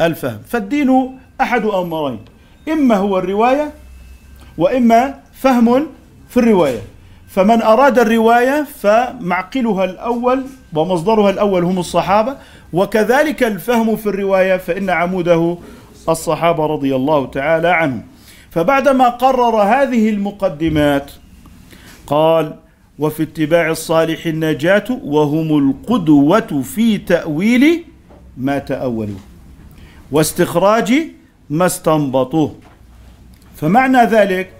الفهم. 0.00 0.38
فالدين 0.48 1.18
أحد 1.40 1.64
أمرين 1.64 2.18
إما 2.68 2.96
هو 2.96 3.18
الرواية 3.18 3.72
وإما 4.58 5.20
فهم 5.32 5.86
في 6.28 6.36
الرواية. 6.36 6.80
فمن 7.28 7.62
أراد 7.62 7.98
الرواية 7.98 8.66
فمعقلها 8.80 9.84
الأول 9.84 10.44
ومصدرها 10.74 11.30
الأول 11.30 11.64
هم 11.64 11.78
الصحابة 11.78 12.36
وكذلك 12.72 13.42
الفهم 13.42 13.96
في 13.96 14.06
الرواية 14.06 14.56
فإن 14.56 14.90
عموده 14.90 15.56
الصحابة 16.08 16.66
رضي 16.66 16.96
الله 16.96 17.26
تعالى 17.26 17.68
عنهم. 17.68 18.02
فبعدما 18.50 19.08
قرر 19.08 19.62
هذه 19.62 20.08
المقدمات 20.08 21.10
قال 22.06 22.54
وفي 22.98 23.22
اتباع 23.22 23.70
الصالح 23.70 24.26
النجاة 24.26 24.84
وهم 25.04 25.58
القدوة 25.58 26.62
في 26.62 26.98
تأويل 26.98 27.84
ما 28.36 28.58
تأولوا 28.58 29.18
واستخراج 30.12 30.94
ما 31.50 31.66
استنبطوه. 31.66 32.54
فمعنى 33.56 33.98
ذلك 33.98 34.50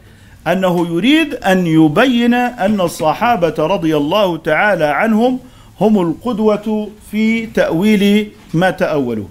أنه 0.52 0.86
يريد 0.86 1.34
أن 1.34 1.66
يبين 1.66 2.34
أن 2.34 2.80
الصحابة 2.80 3.54
رضي 3.58 3.96
الله 3.96 4.36
تعالى 4.36 4.84
عنهم 4.84 5.38
هم 5.80 6.00
القدوة 6.00 6.90
في 7.10 7.46
تأويل 7.46 8.32
ما 8.54 8.70
تاولوا 8.70 9.26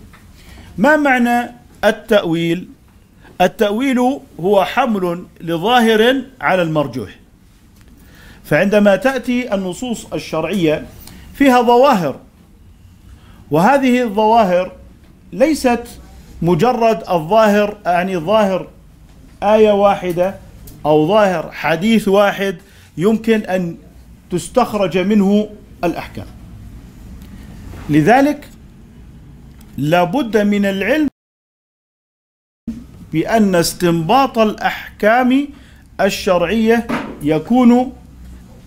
ما 0.78 0.96
معنى 0.96 1.52
التأويل؟ 1.86 2.68
التأويل 3.42 4.20
هو 4.40 4.66
حمل 4.66 5.24
لظاهر 5.42 6.22
على 6.42 6.62
المرجوح. 6.62 7.10
فعندما 8.44 8.96
تأتي 8.96 9.56
النصوص 9.56 10.06
الشرعية 10.14 10.86
فيها 11.34 11.62
ظواهر 11.62 12.16
وهذه 13.52 14.04
الظواهر 14.04 14.72
ليست 15.34 15.84
مجرد 16.42 17.04
الظاهر 17.10 17.78
يعني 17.86 18.18
ظاهر 18.18 18.68
آية 19.44 19.72
واحدة 19.72 20.36
أو 20.88 21.08
ظاهر 21.08 21.52
حديث 21.52 22.08
واحد 22.08 22.56
يمكن 22.98 23.40
أن 23.40 23.78
تستخرج 24.32 24.98
منه 24.98 25.50
الأحكام. 25.84 26.26
لذلك 27.90 28.50
لابد 29.78 30.38
من 30.38 30.66
العلم 30.66 31.08
بأن 33.14 33.56
استنباط 33.56 34.40
الأحكام 34.40 35.48
الشرعية 36.02 36.88
يكون 37.22 37.94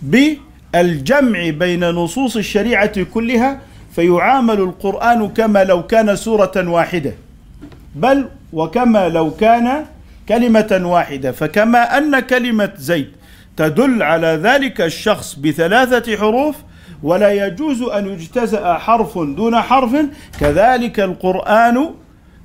بالجمع 0.01 1.49
بين 1.49 1.89
نصوص 1.89 2.37
الشريعة 2.37 3.03
كلها 3.03 3.61
فيعامل 3.95 4.59
القرآن 4.59 5.29
كما 5.29 5.63
لو 5.63 5.87
كان 5.87 6.15
سورة 6.15 6.51
واحدة 6.69 7.13
بل 7.95 8.29
وكما 8.53 9.09
لو 9.09 9.31
كان 9.31 9.85
كلمة 10.31 10.81
واحدة. 10.83 11.31
فكما 11.31 11.97
أن 11.97 12.19
كلمة 12.19 12.71
زيد 12.77 13.11
تدل 13.57 14.03
على 14.03 14.27
ذلك 14.43 14.81
الشخص 14.81 15.35
بثلاثة 15.35 16.17
حروف 16.17 16.55
ولا 17.03 17.31
يجوز 17.45 17.81
أن 17.81 18.07
يجتزأ 18.07 18.73
حرف 18.73 19.17
دون 19.17 19.61
حرف. 19.61 19.95
كذلك 20.39 20.99
القرآن 20.99 21.89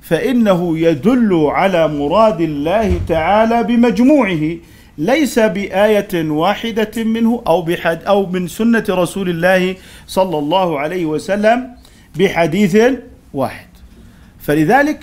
فإنه 0.01 0.79
يدل 0.79 1.47
على 1.51 1.87
مراد 1.87 2.41
الله 2.41 2.99
تعالى 3.07 3.63
بمجموعه 3.63 4.57
ليس 4.97 5.39
بآية 5.39 6.29
واحدة 6.29 7.03
منه 7.03 7.43
أو 7.47 7.61
بحد 7.61 8.03
أو 8.03 8.25
من 8.25 8.47
سنة 8.47 8.83
رسول 8.89 9.29
الله 9.29 9.75
صلى 10.07 10.37
الله 10.37 10.79
عليه 10.79 11.05
وسلم 11.05 11.67
بحديث 12.19 12.77
واحد. 13.33 13.67
فلذلك 14.41 14.99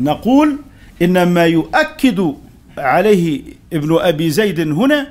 نقول 0.00 0.58
إن 1.02 1.22
ما 1.22 1.46
يؤكد 1.46 2.34
عليه 2.78 3.42
ابن 3.72 3.98
أبي 4.00 4.30
زيد 4.30 4.60
هنا 4.60 5.06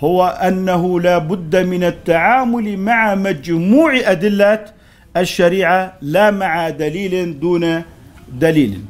هو 0.00 0.26
أنه 0.26 1.00
لا 1.00 1.18
بد 1.18 1.56
من 1.56 1.84
التعامل 1.84 2.76
مع 2.78 3.14
مجموع 3.14 4.00
أدلة 4.04 4.64
الشريعة 5.16 5.92
لا 6.02 6.30
مع 6.30 6.68
دليل 6.70 7.40
دون 7.40 7.82
دليل. 8.32 8.80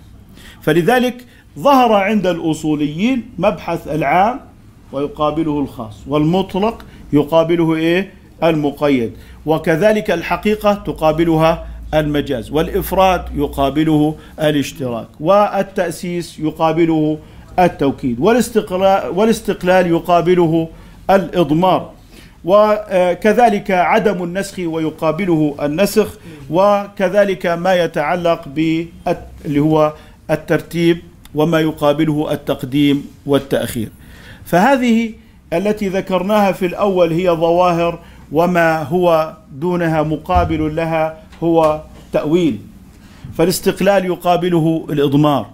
فلذلك 0.62 1.24
ظهر 1.58 1.92
عند 1.92 2.26
الأصوليين 2.26 3.30
مبحث 3.38 3.88
العام 3.88 4.40
ويقابله 4.92 5.60
الخاص 5.60 5.94
والمطلق 6.06 6.84
يقابله 7.12 7.74
إيه؟ 7.74 8.10
المقيد. 8.42 9.12
وكذلك 9.46 10.10
الحقيقة 10.10 10.74
تقابلها 10.74 11.66
المجاز. 11.94 12.50
والإفراد 12.50 13.24
يقابله 13.34 14.14
الاشتراك 14.40 15.06
والتأسيس 15.20 16.38
يقابله 16.38 17.18
التوكيد 17.58 18.20
والاستقلال, 18.20 19.10
والاستقلال 19.10 19.86
يقابله 19.86 20.68
الإضمار. 21.10 21.90
وكذلك 22.44 23.70
عدم 23.70 24.24
النسخ 24.24 24.58
ويقابله 24.58 25.54
النسخ 25.62 26.18
وكذلك 26.50 27.46
ما 27.46 27.74
يتعلق 27.74 28.48
اللي 29.44 29.60
هو 29.60 29.92
الترتيب 30.30 30.98
وما 31.34 31.60
يقابله 31.60 32.32
التقديم 32.32 33.06
والتأخير. 33.26 33.88
فهذه 34.44 35.12
التي 35.52 35.88
ذكرناها 35.88 36.52
في 36.52 36.66
الأول 36.66 37.12
هي 37.12 37.30
ظواهر 37.30 37.98
وما 38.32 38.82
هو 38.82 39.36
دونها 39.52 40.02
مقابل 40.02 40.76
لها 40.76 41.19
هو 41.42 41.80
تأويل 42.12 42.58
فالاستقلال 43.38 44.04
يقابله 44.04 44.86
الإضمار 44.90 45.46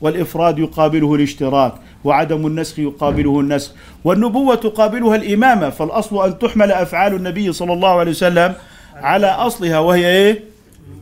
والإفراد 0.00 0.58
يقابله 0.58 1.14
الاشتراك 1.14 1.72
وعدم 2.04 2.46
النسخ 2.46 2.78
يقابله 2.78 3.40
النسخ 3.40 3.72
والنبوة 4.04 4.54
تقابلها 4.54 5.16
الإمامة 5.16 5.70
فالأصل 5.70 6.26
أن 6.26 6.38
تحمل 6.38 6.72
أفعال 6.72 7.14
النبي 7.14 7.52
صلى 7.52 7.72
الله 7.72 7.88
عليه 7.88 8.10
وسلم 8.10 8.54
على 8.96 9.26
أصلها 9.26 9.78
وهي 9.78 10.06
إيه؟ 10.06 10.40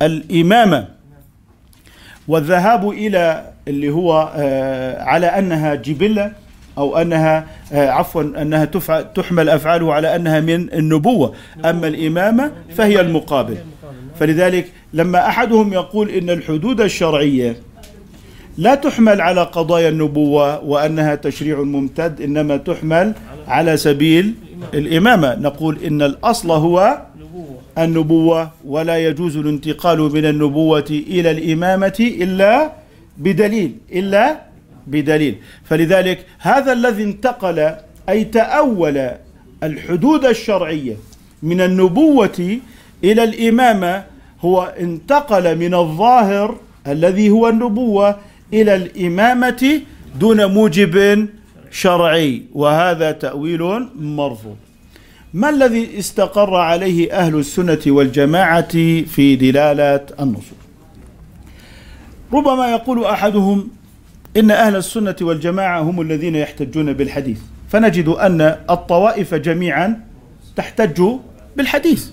الإمامة. 0.02 0.88
والذهاب 2.28 2.90
إلى 2.90 3.50
اللي 3.68 3.90
هو 3.90 4.32
آه، 4.36 5.02
على 5.02 5.26
أنها 5.26 5.74
جبلة 5.74 6.32
أو 6.78 6.96
أنها 6.96 7.46
آه، 7.72 7.90
عفوا 7.90 8.22
أنها 8.22 8.64
تحمل 9.14 9.48
أفعاله 9.48 9.94
على 9.94 10.16
أنها 10.16 10.40
من 10.40 10.72
النبوة. 10.72 11.34
أما 11.64 11.86
الإمامة 11.88 12.52
فهي 12.76 13.00
المقابل. 13.00 13.56
فلذلك 14.20 14.72
لما 14.92 15.26
أحدهم 15.28 15.72
يقول 15.72 16.10
إن 16.10 16.30
الحدود 16.30 16.80
الشرعية 16.80 17.56
لا 18.58 18.74
تحمل 18.74 19.20
على 19.20 19.42
قضايا 19.42 19.88
النبوة 19.88 20.64
وأنها 20.64 21.14
تشريع 21.14 21.62
ممتد 21.62 22.20
إنما 22.20 22.56
تحمل 22.56 23.14
على 23.48 23.76
سبيل 23.76 24.34
الإمامة. 24.74 25.34
نقول 25.34 25.78
إن 25.84 26.02
الأصل 26.02 26.50
هو 26.50 27.02
النبوة 27.78 28.50
ولا 28.64 28.98
يجوز 28.98 29.36
الانتقال 29.36 29.98
من 29.98 30.24
النبوة 30.24 30.90
إلى 30.90 31.30
الإمامة 31.30 31.96
إلا 32.00 32.72
بدليل 33.18 33.76
إلا 33.92 34.40
بدليل. 34.86 35.36
فلذلك 35.64 36.26
هذا 36.38 36.72
الذي 36.72 37.02
انتقل 37.02 37.74
أي 38.08 38.24
تأول 38.24 39.10
الحدود 39.62 40.24
الشرعية 40.24 40.96
من 41.42 41.60
النبوة 41.60 42.58
إلى 43.04 43.24
الإمامة 43.24 44.09
هو 44.44 44.74
انتقل 44.80 45.56
من 45.58 45.74
الظاهر 45.74 46.56
الذي 46.86 47.30
هو 47.30 47.48
النبوة 47.48 48.16
إلى 48.52 48.74
الإمامة 48.74 49.80
دون 50.20 50.44
موجب 50.44 51.28
شرعي 51.70 52.42
وهذا 52.54 53.12
تأويل 53.12 53.88
مرفوض. 54.00 54.56
ما 55.34 55.48
الذي 55.50 55.98
استقر 55.98 56.54
عليه 56.54 57.12
أهل 57.12 57.36
السنة 57.36 57.78
والجماعة 57.86 58.72
في 59.04 59.36
دلالة 59.36 60.06
النصوص؟ 60.20 60.60
ربما 62.32 62.70
يقول 62.70 63.04
أحدهم 63.04 63.68
إن 64.36 64.50
أهل 64.50 64.76
السنة 64.76 65.16
والجماعة 65.20 65.80
هم 65.80 66.00
الذين 66.00 66.34
يحتجون 66.34 66.92
بالحديث. 66.92 67.40
فنجد 67.68 68.08
أن 68.08 68.40
الطوائف 68.70 69.34
جميعا 69.34 70.00
تحتج 70.56 71.02
بالحديث. 71.56 72.06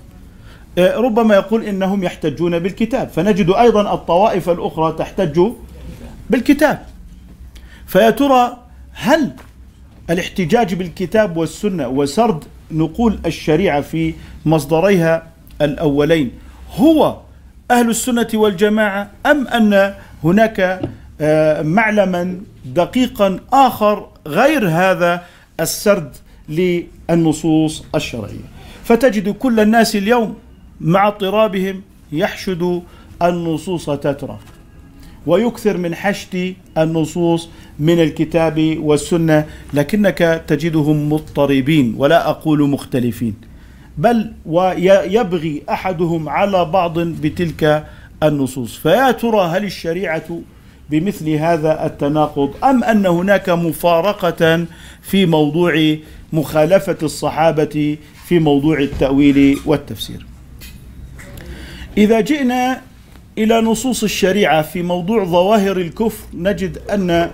ربما 0.80 1.36
يقول 1.36 1.64
إنهم 1.64 2.04
يحتجون 2.04 2.60
بالكتاب. 2.60 3.10
فنجد 3.10 3.50
أيضا 3.50 3.94
الطوائف 3.94 4.50
الأخرى 4.50 4.96
تحتج 5.00 5.42
بالكتاب. 6.30 6.86
فيا 7.88 8.10
ترى 8.10 8.58
هل 8.94 9.32
الاحتجاج 10.10 10.74
بالكتاب 10.74 11.38
والسنة 11.38 11.88
وسرد 11.88 12.44
نقول 12.72 13.20
الشريعة 13.26 13.82
في 13.82 14.14
مصدريها 14.46 15.28
الأولين 15.62 16.32
هو 16.76 17.18
أهل 17.72 17.90
السنة 17.90 18.28
والجماعة 18.34 19.12
أم 19.26 19.48
أن 19.48 19.94
هناك 20.24 20.82
آه، 21.22 21.62
معلما 21.62 22.38
دقيقا 22.66 23.40
آخر 23.54 24.08
غير 24.28 24.70
هذا 24.70 25.24
السرد 25.60 26.16
للنصوص 26.50 27.84
الشرعية؟ 27.96 28.48
فتجد 28.84 29.30
كل 29.30 29.60
الناس 29.60 29.96
اليوم 29.96 30.36
مع 30.82 31.08
اضطرابهم 31.08 31.82
يحشد 32.12 32.82
النصوص 33.22 33.90
تترى 33.90 34.40
ويكثر 35.28 35.78
من 35.78 35.96
حشد 35.96 36.56
النصوص 36.78 37.50
من 37.80 38.00
الكتاب 38.00 38.78
والسنة 38.82 39.46
لكنك 39.74 40.44
تجدهم 40.48 41.14
مضطربين 41.14 41.96
ولا 41.98 42.30
أقول 42.30 42.70
مختلفين. 42.70 43.34
بل 43.98 44.32
ويبغي 44.46 45.64
أحدهم 45.70 46.30
على 46.30 46.66
بعض 46.66 47.00
بتلك 47.00 47.88
النصوص. 48.24 48.76
فيا 48.76 49.12
ترى 49.12 49.42
هل 49.42 49.64
الشريعة 49.64 50.42
بمثل 50.90 51.30
هذا 51.30 51.86
التناقض 51.86 52.54
أم 52.64 52.84
أن 52.84 53.06
هناك 53.06 53.50
مفارقة 53.50 54.66
في 55.02 55.26
موضوع 55.26 55.96
مخالفة 56.34 56.98
الصحابة 57.04 57.98
في 58.28 58.40
موضوع 58.40 58.80
التأويل 58.80 59.60
والتفسير؟ 59.66 60.27
إذا 61.98 62.20
جئنا 62.22 62.82
إلى 63.38 63.62
نصوص 63.62 64.04
الشريعة 64.04 64.62
في 64.62 64.82
موضوع 64.84 65.24
ظواهر 65.24 65.78
الكفر 65.78 66.24
نجد 66.34 66.78
أن 66.78 67.32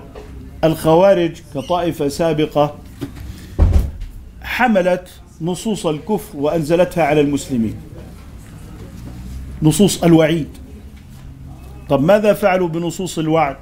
الخوارج 0.63 1.31
كطائفة 1.55 2.07
سابقة 2.07 2.75
حملت 4.41 5.07
نصوص 5.41 5.85
الكفر 5.85 6.37
وأنزلتها 6.37 7.03
على 7.03 7.21
المسلمين. 7.21 7.75
نصوص 9.61 10.03
الوعيد. 10.03 10.47
طب 11.89 12.03
ماذا 12.03 12.33
فعلوا 12.33 12.67
بنصوص 12.67 13.19
الوعد؟ 13.19 13.57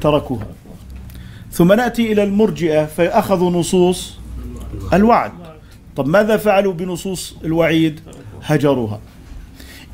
تركوها. 0.00 0.46
ثم 1.52 1.72
نأتي 1.72 2.12
إلى 2.12 2.22
المرجئة 2.22 2.84
فأخذوا 2.84 3.50
نصوص 3.50 4.18
الوعد. 4.92 5.32
طب 5.96 6.08
ماذا 6.08 6.36
فعلوا 6.36 6.72
بنصوص 6.72 7.36
الوعيد؟ 7.44 8.00
هجروها. 8.42 9.00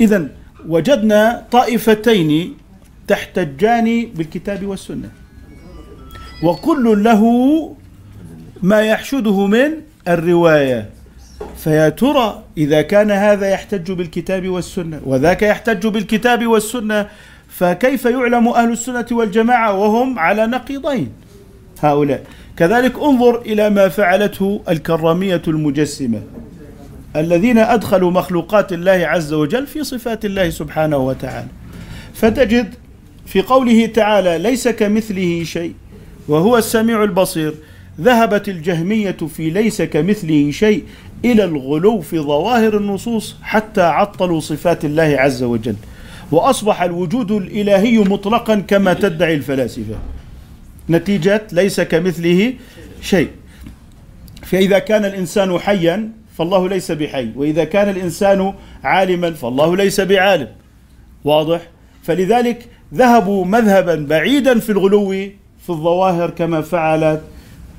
اذا 0.00 0.28
وجدنا 0.68 1.44
طائفتين 1.50 2.54
تحتجان 3.08 4.08
بالكتاب 4.14 4.66
والسنة. 4.66 5.10
وكل 6.42 7.04
له 7.04 7.22
ما 8.62 8.80
يحشده 8.82 9.46
من 9.46 9.70
الرواية. 10.08 10.90
فيا 11.56 11.88
ترى 11.88 12.42
إذا 12.56 12.82
كان 12.82 13.10
هذا 13.10 13.48
يحتج 13.48 13.92
بالكتاب 13.92 14.48
والسنة 14.48 15.00
وذاك 15.04 15.42
يحتج 15.42 15.86
بالكتاب 15.86 16.46
والسنة 16.46 17.08
فكيف 17.48 18.04
يعلم 18.04 18.48
أهل 18.48 18.72
السنة 18.72 19.06
والجماعة 19.10 19.78
وهم 19.78 20.18
على 20.18 20.46
نقيضين؟ 20.46 21.12
هؤلاء. 21.80 22.24
كذلك 22.56 22.98
انظر 22.98 23.40
إلى 23.40 23.70
ما 23.70 23.88
فعلته 23.88 24.60
الكرامية 24.68 25.42
المجسمة. 25.48 26.20
الذين 27.16 27.58
أدخلوا 27.58 28.10
مخلوقات 28.10 28.72
الله 28.72 28.92
عز 28.92 29.32
وجل 29.32 29.66
في 29.66 29.84
صفات 29.84 30.24
الله 30.24 30.50
سبحانه 30.50 30.96
وتعالى. 30.96 31.48
فتجد 32.14 32.74
في 33.26 33.42
قوله 33.42 33.86
تعالى 33.86 34.38
ليس 34.38 34.68
كمثله 34.68 35.44
شيء 35.44 35.72
وهو 36.28 36.58
السميع 36.58 37.04
البصير. 37.04 37.54
ذهبت 38.00 38.48
الجهمية 38.48 39.16
في 39.36 39.50
ليس 39.50 39.82
كمثله 39.82 40.50
شيء 40.50 40.84
إلى 41.24 41.44
الغلو 41.44 42.00
في 42.00 42.18
ظواهر 42.18 42.76
النصوص 42.76 43.36
حتى 43.42 43.82
عطلوا 43.82 44.40
صفات 44.40 44.84
الله 44.84 45.16
عز 45.18 45.42
وجل. 45.42 45.76
وأصبح 46.32 46.82
الوجود 46.82 47.30
الإلهي 47.30 47.98
مطلقا 47.98 48.54
كما 48.54 48.94
تدعي 48.94 49.34
الفلاسفة. 49.34 49.98
نتيجة 50.90 51.46
ليس 51.52 51.80
كمثله 51.80 52.54
شيء 53.00 53.28
فإذا 54.42 54.78
كان 54.78 55.04
الإنسان 55.04 55.58
حيا 55.58 56.17
فالله 56.38 56.68
ليس 56.68 56.92
بحي. 56.92 57.28
وإذا 57.36 57.64
كان 57.64 57.88
الإنسان 57.88 58.54
عالما 58.84 59.30
فالله 59.30 59.76
ليس 59.76 60.00
بعالم. 60.00 60.48
واضح؟ 61.24 61.60
فلذلك 62.02 62.66
ذهبوا 62.94 63.44
مذهبا 63.44 64.06
بعيدا 64.08 64.58
في 64.58 64.72
الغلو 64.72 65.10
في 65.66 65.70
الظواهر 65.70 66.30
كما 66.30 66.60
فعلت 66.60 67.22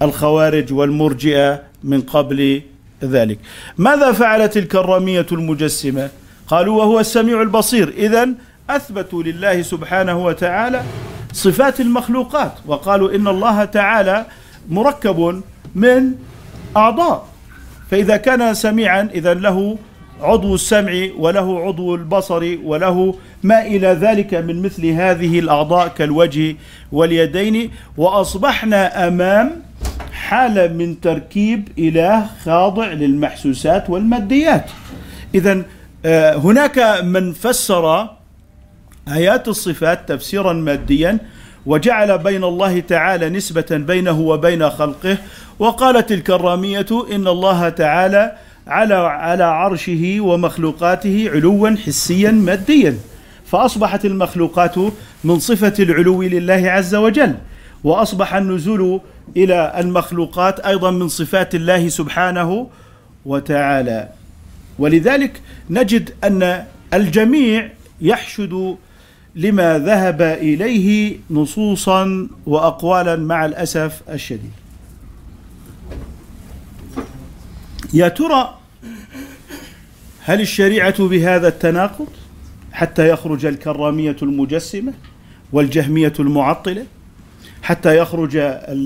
الخوارج 0.02 0.74
والمرجئة 0.74 1.62
من 1.84 2.02
قبل 2.02 2.62
ذلك. 3.04 3.40
ماذا 3.78 4.12
فعلت 4.12 4.58
الكراميه 4.58 5.26
المجسمة؟ 5.32 6.10
قالوا 6.48 6.78
وهو 6.78 7.00
السميع 7.00 7.42
البصير. 7.42 7.90
اذا 7.98 8.30
أثبتوا 8.70 9.24
لله 9.24 9.62
سبحانه 9.62 10.26
وتعالى 10.26 10.84
صفات 11.34 11.80
المخلوقات. 11.80 12.54
وقالوا 12.68 13.16
إن 13.16 13.28
الله 13.28 13.66
تعالى 13.66 14.26
مركب 14.70 15.42
من 15.76 16.12
أعضاء. 16.78 17.28
فإذا 17.92 18.18
كان 18.18 18.54
سميعا 18.54 19.10
إذا 19.14 19.34
له 19.34 19.78
عضو 20.22 20.56
السمع 20.56 21.08
وله 21.18 21.60
عضو 21.66 21.96
البصر 21.96 22.58
وله 22.64 23.16
ما 23.44 23.66
إلى 23.66 23.88
ذلك 23.88 24.34
من 24.34 24.62
مثل 24.62 24.86
هذه 24.86 25.40
الأعضاء 25.40 25.88
كالوجه 25.88 26.56
واليدين. 26.92 27.72
وأصبحنا 27.98 29.08
أمام 29.08 29.62
حالة 30.12 30.68
من 30.68 31.02
تركيب 31.02 31.68
إله 31.80 32.26
خاضع 32.46 32.88
للمحسوسات 32.88 33.90
والماديات. 33.90 34.66
إذا 35.36 35.64
آه، 36.06 36.36
هناك 36.36 36.80
من 37.04 37.34
فسر 37.34 38.08
آيات 39.08 39.48
الصفات 39.48 40.10
تفسيرا 40.10 40.54
ماديا 40.54 41.18
وجعل 41.66 42.18
بين 42.18 42.44
الله 42.44 42.80
تعالى 42.80 43.30
نسبة 43.30 43.66
بينه 43.72 44.20
وبين 44.20 44.70
خلقه 44.70 45.18
وقالت 45.60 46.12
الكرامية 46.12 46.86
إن 47.12 47.28
الله 47.28 47.70
تعالى 47.70 48.36
على 48.68 48.94
على 48.96 49.44
عرشه 49.44 50.18
ومخلوقاته 50.20 51.30
علوا 51.34 51.70
حسيا 51.86 52.32
ماديا 52.32 52.98
فأصبحت 53.46 54.06
المخلوقات 54.06 54.76
من 55.24 55.40
صفة 55.40 55.74
العلو 55.80 56.24
لله 56.24 56.72
عز 56.72 56.96
وجل 56.96 57.36
وأصبح 57.84 58.36
النزول 58.36 59.02
إلى 59.38 59.74
المخلوقات 59.78 60.60
أيضا 60.60 60.92
من 60.92 61.08
صفات 61.08 61.56
الله 61.56 61.90
سبحانه 61.90 62.68
وتعالى 63.26 64.10
ولذلك 64.80 65.42
نجد 65.70 66.10
أن 66.24 66.64
الجميع 66.94 67.70
يحشد 68.02 68.76
لما 69.36 69.80
ذهب 69.80 70.22
إليه 70.22 71.18
نصوصا 71.32 72.28
واقوالا 72.46 73.16
مع 73.16 73.46
الأسف 73.46 74.02
الشديد. 74.10 74.52
يا 77.94 78.08
ترى 78.08 78.58
هل 80.24 80.42
الشريعة 80.42 81.08
بهذا 81.08 81.48
التناقض 81.48 82.08
حتى 82.72 83.10
يخرج 83.10 83.46
الكرامية 83.46 84.16
المجسمة 84.22 84.94
والجهمية 85.52 86.14
المعطلة؟ 86.20 86.86
حتى 87.64 87.98
يخرج 87.98 88.38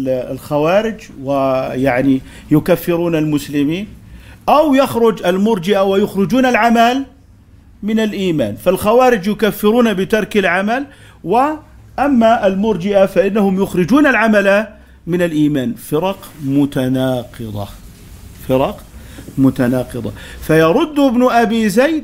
الخوارج 0.08 0.96
ويعني 1.24 2.22
يكفرون 2.52 3.16
المسلمين؟ 3.16 3.88
أو 4.50 4.76
يخرج 4.76 5.26
المرجئة 5.26 5.84
ويخرجون 5.84 6.46
العمل 6.46 7.06
من 7.84 8.00
الإيمان؟ 8.00 8.56
فالخوارج 8.56 9.28
يكفرون 9.28 9.94
بترك 9.94 10.38
العمل 10.38 10.86
وأما 11.24 12.48
المرجئة 12.48 13.06
فإنهم 13.06 13.64
يخرجون 13.64 14.08
العمل 14.08 14.68
من 15.08 15.22
الإيمان. 15.22 15.74
فرق 15.74 16.32
متناقضة. 16.44 17.68
فرق 18.48 18.84
متناقضة. 19.38 20.12
فيرد 20.42 21.00
ابن 21.00 21.32
أبي 21.32 21.70
زيد 21.70 22.04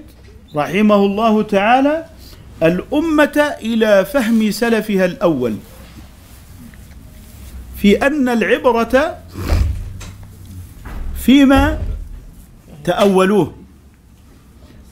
رحمه 0.56 0.96
الله 0.96 1.44
تعالى 1.44 2.06
الأمة 2.64 3.56
إلى 3.62 4.06
فهم 4.06 4.52
سلفها 4.52 5.06
الأول. 5.06 5.56
في 7.78 8.08
أن 8.08 8.30
العبرة 8.30 9.18
فيما 11.16 11.80
تأولوه. 12.84 13.54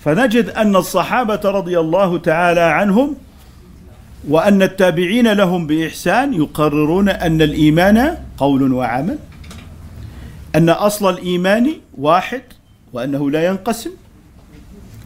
فنجد 0.06 0.50
أن 0.50 0.76
الصحابة 0.76 1.42
رضي 1.46 1.80
الله 1.80 2.18
تعالى 2.18 2.62
عنهم 2.62 3.16
وأن 4.28 4.62
التابعين 4.62 5.34
لهم 5.34 5.68
بإحسان 5.68 6.34
يقررون 6.34 7.10
أن 7.10 7.42
الإيمان 7.42 8.18
قول 8.38 8.74
وعمل. 8.74 9.18
أن 10.58 10.70
أصل 10.70 11.10
الإيمان 11.14 11.74
واحد 11.98 12.42
وأنه 12.94 13.32
لا 13.32 13.48
ينقسم 13.48 13.92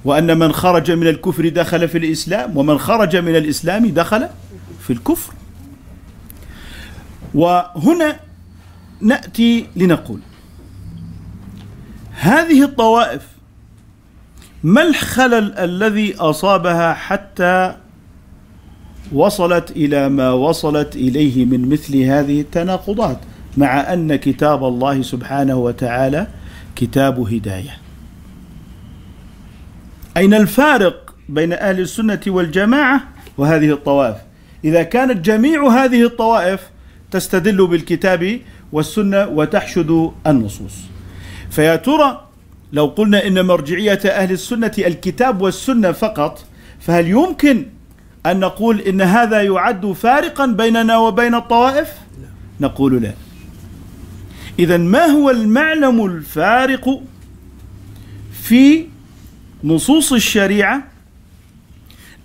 وأن 0.06 0.38
من 0.40 0.52
خرج 0.52 0.92
من 0.92 1.08
الكفر 1.08 1.50
دخل 1.50 1.88
في 1.88 1.98
الإسلام 1.98 2.58
ومن 2.58 2.78
خرج 2.78 3.16
من 3.16 3.36
الإسلام 3.36 3.86
دخل 3.86 4.28
في 4.80 4.94
الكفر. 4.94 5.34
وهنا 7.34 8.20
نأتي 9.02 9.68
لنقول 9.76 10.20
هذه 12.12 12.64
الطوائف 12.64 13.28
ما 14.64 14.82
الخلل 14.82 15.58
الذي 15.58 16.16
أصابها 16.16 16.94
حتى 16.94 17.76
وصلت 19.14 19.72
إلى 19.72 20.10
ما 20.10 20.32
وصلت 20.32 20.96
إليه 20.96 21.46
من 21.46 21.70
مثل 21.70 21.98
هذه 21.98 22.42
التناقضات؟ 22.42 23.18
مع 23.58 23.94
أن 23.94 24.16
كتاب 24.16 24.64
الله 24.64 25.02
سبحانه 25.02 25.56
وتعالى 25.56 26.28
كتاب 26.76 27.20
هداية. 27.20 27.78
أين 30.18 30.34
الفارق 30.34 31.16
بين 31.30 31.54
أهل 31.54 31.80
السنة 31.80 32.20
والجماعة؟ 32.28 33.02
وهذه 33.38 33.72
الطوائف. 33.72 34.16
إذا 34.66 34.84
كانت 34.84 35.26
جميع 35.26 35.68
هذه 35.68 36.04
الطوائف 36.04 36.62
تستدل 37.12 37.68
بالكتاب 37.68 38.40
والسنة 38.72 39.28
وتحشد 39.28 40.12
النصوص. 40.28 40.74
فيا 41.50 41.76
ترى 41.76 42.28
لو 42.74 42.86
قلنا 42.86 43.28
إن 43.28 43.46
مرجعية 43.46 44.00
أهل 44.06 44.32
السنة 44.32 44.72
الكتاب 44.78 45.42
والسنة 45.42 45.92
فقط 45.92 46.46
فهل 46.80 47.08
يمكن 47.08 47.66
أن 48.26 48.40
نقول 48.40 48.80
إن 48.82 49.02
هذا 49.02 49.42
يعد 49.42 49.92
فارقا 49.92 50.46
بيننا 50.46 50.98
وبين 50.98 51.36
الطوائف؟ 51.36 51.94
نقول 52.62 53.02
لا. 53.02 53.14
إذا 54.60 54.78
ما 54.78 55.06
هو 55.06 55.30
المعلم 55.30 56.06
الفارق 56.06 57.02
في 58.44 58.86
نصوص 59.64 60.14
الشريعة 60.14 60.84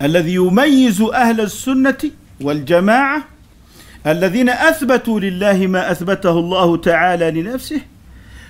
الذي 0.01 0.33
يميز 0.33 1.01
أهل 1.01 1.41
السنة 1.41 1.97
والجماعة 2.41 3.25
الذين 4.07 4.49
أثبتوا 4.49 5.19
لله 5.19 5.67
ما 5.67 5.91
أثبته 5.91 6.39
الله 6.39 6.77
تعالى 6.77 7.31
لنفسه؟ 7.31 7.81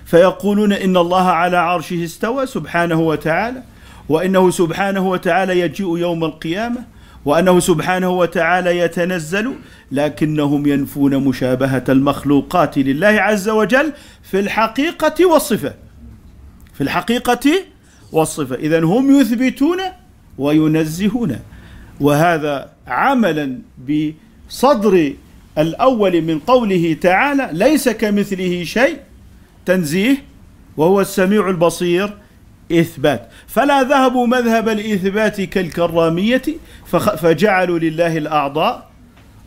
فيقولون 0.06 0.74
إن 0.74 0.98
الله 0.98 1.30
على 1.30 1.58
عرشه 1.58 2.04
استوى 2.04 2.46
سبحانه 2.46 3.00
وتعالى 3.00 3.64
وإنه 4.10 4.52
سبحانه 4.52 5.08
وتعالى 5.10 5.60
يجيء 5.60 5.98
يوم 5.98 6.24
القيامة. 6.24 6.84
وأنه 7.28 7.60
سبحانه 7.60 8.10
وتعالى 8.10 8.78
يتنزل 8.78 9.54
لكنهم 9.92 10.68
ينفون 10.68 11.18
مشابهة 11.18 11.84
المخلوقات 11.90 12.78
لله 12.78 13.08
عز 13.08 13.50
وجل 13.50 13.94
في 14.24 14.40
الحقيقة 14.40 15.26
والصفة. 15.26 15.74
في 16.74 16.82
الحقيقة 16.82 17.52
والصفة. 18.12 18.56
إذا 18.56 18.84
هم 18.84 19.20
يثبتون 19.20 19.78
وينزهون. 20.38 21.40
وهذا 22.00 22.70
عملا 22.88 23.60
بصدر 23.88 25.14
الأول 25.58 26.22
من 26.22 26.40
قوله 26.40 26.98
تعالى 27.02 27.50
ليس 27.54 27.90
كمثله 27.90 28.64
شيء. 28.64 28.98
تنزيه 29.66 30.18
وهو 30.78 31.02
السميع 31.02 31.50
البصير. 31.50 32.18
إثبات. 32.72 33.30
فلا 33.48 33.84
ذهبوا 33.84 34.28
مذهب 34.28 34.70
الإثبات 34.70 35.42
كالكرامية 35.42 36.42
فجعلوا 37.18 37.80
لله 37.80 38.18
الأعضاء 38.18 38.88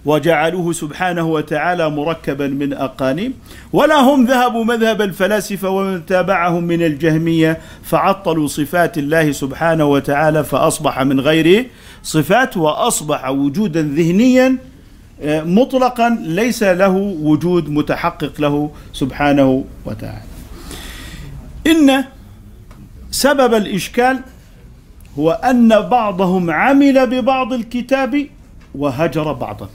وجعلوه 0.05 0.73
سبحانه 0.73 1.27
وتعالى 1.27 1.91
مركبا 1.91 2.47
من 2.47 2.73
أقانيم. 2.73 3.35
ولا 3.73 4.01
هم 4.01 4.25
ذهبوا 4.25 4.65
مذهب 4.65 5.03
الفلاسفة 5.03 5.69
ومن 5.69 6.07
تابعهم 6.07 6.65
من 6.65 6.83
الجهمية 6.83 7.59
فعطلوا 7.83 8.47
صفات 8.47 8.99
الله 8.99 9.33
سبحانه 9.33 9.85
وتعالى 9.85 10.45
فأصبح 10.45 11.01
من 11.01 11.21
غير 11.21 11.67
صفات 12.03 12.57
وأصبح 12.57 13.29
وجودا 13.29 13.83
ذهنيا 13.83 14.59
آه، 15.23 15.43
مطلقا 15.43 16.19
ليس 16.23 16.63
له 16.63 16.97
وجود 17.23 17.69
متحقق 17.69 18.41
له 18.41 18.71
سبحانه 18.93 19.65
وتعالى. 19.85 20.23
إن 21.67 22.05
سبب 23.11 23.55
الإشكال 23.55 24.21
هو 25.19 25.31
أن 25.31 25.81
بعضهم 25.81 26.51
عمل 26.51 27.07
ببعض 27.07 27.53
الكتاب 27.53 28.27
وهجر 28.75 29.33
بعضه 29.33 29.69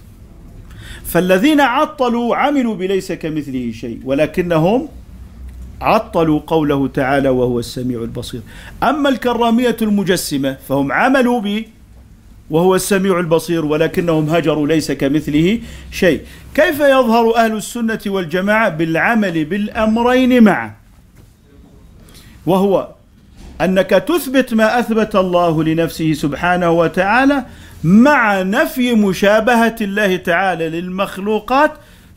فالذين 1.06 1.62
عطلوا 1.62 2.36
عملوا 2.36 2.76
بليس 2.76 3.12
كمثله 3.12 3.71
شيء 3.71 4.00
ولكنهم 4.06 4.88
عطلوا 5.82 6.39
قوله 6.48 6.88
تعالى 6.88 7.30
وهو 7.30 7.60
السميع 7.60 8.02
البصير. 8.02 8.41
أما 8.84 9.10
الكرامية 9.10 9.78
المجسمة 9.82 10.58
فهم 10.67 10.91
عملوا 10.91 11.41
ب 11.41 11.63
وهو 12.50 12.76
السميع 12.76 13.19
البصير 13.19 13.65
ولكنهم 13.65 14.30
هجروا 14.30 14.67
ليس 14.67 14.91
كمثله 14.91 15.60
شيء. 15.91 16.21
كيف 16.56 16.80
يظهر 16.80 17.36
أهل 17.36 17.56
السنة 17.56 18.00
والجماعة 18.06 18.69
بالعمل 18.69 19.45
بالأمرين 19.45 20.43
معا؟ 20.43 20.74
وهو 22.45 22.88
أنك 23.62 23.89
تثبت 23.89 24.54
ما 24.54 24.80
أثبت 24.80 25.15
الله 25.15 25.63
لنفسه 25.63 26.13
سبحانه 26.13 26.72
وتعالى 26.72 27.46
مع 27.84 28.41
نفي 28.41 28.94
مشابهة 28.94 29.76
الله 29.82 30.15
تعالى 30.15 30.70
للمخلوقات 30.70 31.72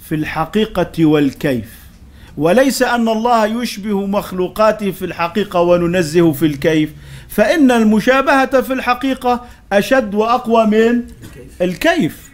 في 0.08 0.14
الحقيقة 0.14 1.04
والكيف. 1.04 1.78
وليس 2.36 2.82
أن 2.82 3.08
الله 3.08 3.62
يشبه 3.62 4.06
مخلوقاته 4.06 4.90
في 4.90 5.04
الحقيقة 5.04 5.60
وننزه 5.60 6.32
في 6.32 6.46
الكيف. 6.46 6.92
فإن 7.28 7.70
المشابهة 7.70 8.60
في 8.60 8.72
الحقيقة 8.72 9.44
أشد 9.72 10.14
وأقوى 10.14 10.66
من 10.66 11.02
الكيف. 11.62 12.28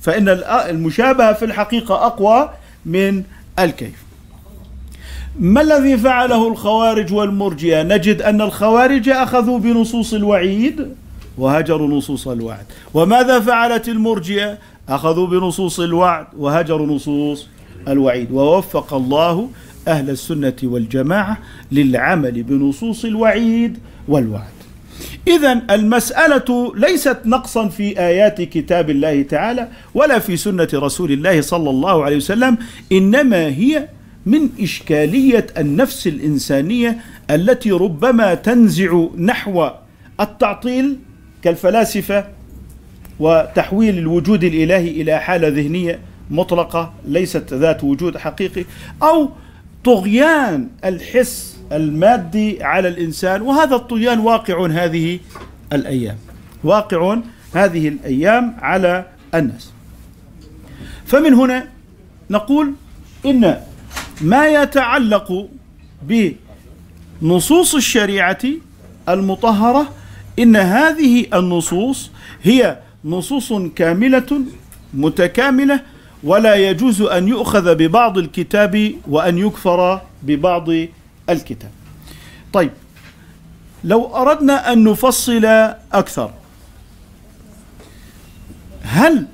فإن 0.00 0.28
المشابهة 0.68 1.32
في 1.32 1.44
الحقيقة 1.44 2.06
أقوى 2.06 2.50
من 2.86 3.22
الكيف. 3.58 4.07
ما 5.40 5.60
الذي 5.60 5.96
فعله 5.96 6.48
الخوارج 6.48 7.12
والمرجئة؟ 7.12 7.82
نجد 7.82 8.22
أن 8.22 8.40
الخوارج 8.40 9.08
أخذوا 9.08 9.58
بنصوص 9.58 10.14
الوعيد 10.14 10.88
وهجروا 11.38 11.88
نصوص 11.88 12.28
الوعد. 12.28 12.66
وماذا 12.94 13.40
فعلت 13.40 13.88
المرجئة؟ 13.88 14.58
أخذوا 14.88 15.26
بنصوص 15.26 15.80
الوعد 15.80 16.26
وهجروا 16.38 16.86
نصوص 16.86 17.46
الوعيد. 17.88 18.30
ووفق 18.32 18.94
الله 18.94 19.48
أهل 19.88 20.10
السنة 20.10 20.56
والجماعة 20.62 21.38
للعمل 21.72 22.42
بنصوص 22.42 23.04
الوعيد 23.04 23.78
والوعد. 24.08 24.58
إذا 25.28 25.62
المسألة 25.70 26.72
ليست 26.76 27.18
نقصا 27.24 27.68
في 27.68 28.00
آيات 28.00 28.42
كتاب 28.42 28.90
الله 28.90 29.22
تعالى 29.22 29.68
ولا 29.94 30.18
في 30.18 30.36
سنة 30.36 30.68
رسول 30.74 31.12
الله 31.12 31.40
صلى 31.40 31.70
الله 31.70 32.04
عليه 32.04 32.16
وسلم 32.16 32.58
إنما 32.92 33.46
هي 33.46 33.88
من 34.28 34.48
إشكالية 34.60 35.46
النفس 35.58 36.06
الإنسانية 36.06 36.98
التي 37.30 37.70
ربما 37.70 38.34
تنزع 38.34 39.06
نحو 39.18 39.70
التعطيل 40.20 40.96
كالفلاسفة 41.42 42.24
وتحويل 43.20 43.98
الوجود 43.98 44.44
الإلهي 44.44 44.90
إلى 44.90 45.18
حالة 45.20 45.48
ذهنية 45.48 45.98
مطلقة 46.30 46.92
ليست 47.06 47.54
ذات 47.54 47.84
وجود 47.84 48.16
حقيقي 48.16 48.64
أو 49.02 49.30
طغيان 49.84 50.68
الحس 50.84 51.56
المادي 51.72 52.62
على 52.62 52.88
الإنسان. 52.88 53.42
وهذا 53.42 53.76
الطغيان 53.76 54.18
واقع 54.18 54.66
هذه 54.66 55.18
الأيام. 55.72 56.16
واقع 56.64 57.18
هذه 57.54 57.88
الأيام 57.88 58.56
على 58.58 59.04
الناس. 59.34 59.72
فمن 61.06 61.34
هنا 61.34 61.68
نقول 62.30 62.72
إن 63.26 63.56
ما 64.20 64.46
يتعلق 64.48 65.48
بنصوص 67.22 67.74
الشريعة 67.74 68.38
المطهرة 69.08 69.92
إن 70.38 70.56
هذه 70.56 71.26
النصوص 71.34 72.10
هي 72.42 72.78
نصوص 73.04 73.52
كاملة 73.52 74.40
متكاملة 74.94 75.80
ولا 76.24 76.54
يجوز 76.54 77.02
أن 77.02 77.28
يؤخذ 77.28 77.74
ببعض 77.74 78.18
الكتاب 78.18 78.92
وأن 79.08 79.38
يكفر 79.38 80.00
ببعض 80.22 80.68
الكتاب. 81.30 81.70
طيب 82.52 82.70
لو 83.84 84.16
أردنا 84.16 84.72
أن 84.72 84.84
نفصل 84.84 85.44
أكثر 85.92 86.30
هل 88.82 89.26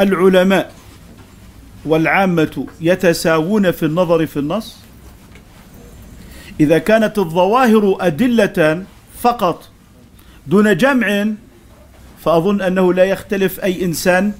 العلماء 0.00 0.72
والعامة 1.84 2.66
يتساوون 2.80 3.70
في 3.70 3.86
النظر 3.86 4.26
في 4.26 4.38
النص. 4.38 4.76
إذا 6.60 6.78
كانت 6.78 7.18
الظواهر 7.18 7.96
أدلة 8.00 8.84
فقط 9.20 9.68
دون 10.46 10.76
جمع 10.76 11.26
فأظن 12.24 12.60
أنه 12.60 12.94
لا 12.94 13.04
يختلف 13.04 13.60
أي 13.60 13.84
إنسان 13.84 14.32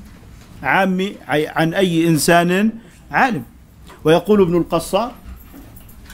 عامي 0.63 1.13
عن 1.29 1.75
أي 1.75 2.09
إنسان 2.09 2.71
عالم. 3.11 3.43
ويقول 4.05 4.43
ابن 4.43 4.57
القصار 4.57 5.13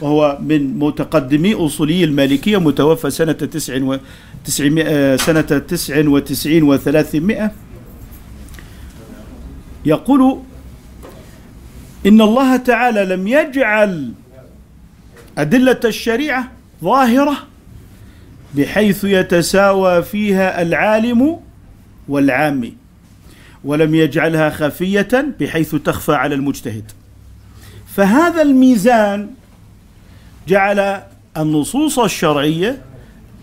وهو 0.00 0.38
من 0.40 0.78
متقدمي 0.78 1.54
أصولي 1.54 2.04
المالكية 2.04 2.60
متوفى 2.60 3.10
سنة 3.10 3.32
تسع 3.32 3.82
و 3.82 3.96
سنة 5.16 5.40
تسع 5.40 6.08
وتسعين 6.08 6.62
وثلاثمائة. 6.62 7.52
يقول 9.84 10.38
إن 12.06 12.20
الله 12.20 12.56
تعالى 12.56 13.04
لم 13.04 13.28
يجعل 13.28 14.12
أدلة 15.38 15.80
الشريعة 15.84 16.48
ظاهرة 16.82 17.36
بحيث 18.54 19.04
يتساوى 19.04 20.02
فيها 20.02 20.62
العالم 20.62 21.40
والعام 22.08 22.72
ولم 23.64 23.94
يجعلها 23.94 24.50
خفية 24.50 25.26
بحيث 25.40 25.74
تخفى 25.74 26.12
على 26.12 26.34
المجتهد. 26.34 26.84
فهذا 27.94 28.42
الميزان 28.42 29.30
جعل 30.48 31.02
النصوص 31.36 31.98
الشرعية 31.98 32.82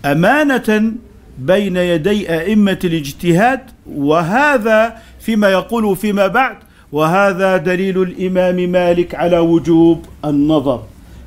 أمانة 0.06 0.94
بين 1.38 1.78
يدي 1.78 2.34
أئمة 2.34 2.80
الاجتهاد 2.84 3.60
وهذا 3.86 4.98
فيما 5.20 5.50
يقول 5.50 5.98
فيما 5.98 6.28
بعد 6.28 6.58
وهذا 6.94 7.58
دليل 7.58 8.02
الإمام 8.02 8.56
مالك 8.56 9.16
على 9.16 9.38
وجوب 9.40 10.06
النظر 10.26 10.84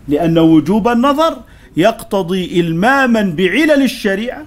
لأن 0.09 0.38
وجوب 0.38 0.88
النظر 0.88 1.37
يقتضي 1.76 2.61
إلماما 2.61 3.22
بعلل 3.22 3.83
الشريعة 3.83 4.44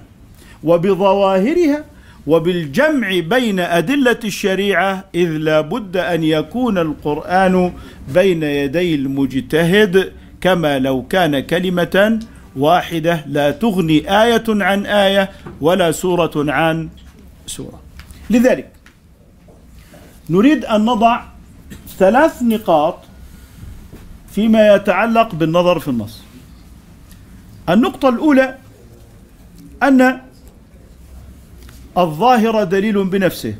وبظواهرها 0.64 1.84
وبالجمع 2.26 3.18
بين 3.18 3.60
أدلة 3.60 4.18
الشريعة 4.24 5.04
إذ 5.14 5.28
لا 5.28 5.60
بد 5.60 5.96
أن 5.96 6.22
يكون 6.24 6.78
القرآن 6.78 7.72
بين 8.14 8.42
يدي 8.42 8.94
المجتهد 8.94 10.12
كما 10.40 10.78
لو 10.78 11.02
كان 11.02 11.40
كلمة 11.40 12.18
واحدة 12.56 13.24
لا 13.26 13.50
تغني 13.50 14.22
آية 14.22 14.44
عن 14.48 14.86
آية 14.86 15.30
ولا 15.60 15.92
سورة 15.92 16.32
عن 16.36 16.88
سورة. 17.46 17.80
لذلك 18.30 18.79
نريد 20.30 20.64
أن 20.64 20.84
نضع 20.84 21.22
ثلاث 21.98 22.42
نقاط 22.42 22.98
فيما 24.30 24.74
يتعلق 24.74 25.34
بالنظر 25.34 25.78
في 25.78 25.88
النص. 25.88 26.22
النقطة 27.68 28.08
الأولى 28.08 28.56
أن 29.82 30.20
الظاهر 31.98 32.64
دليل 32.64 33.04
بنفسه. 33.04 33.54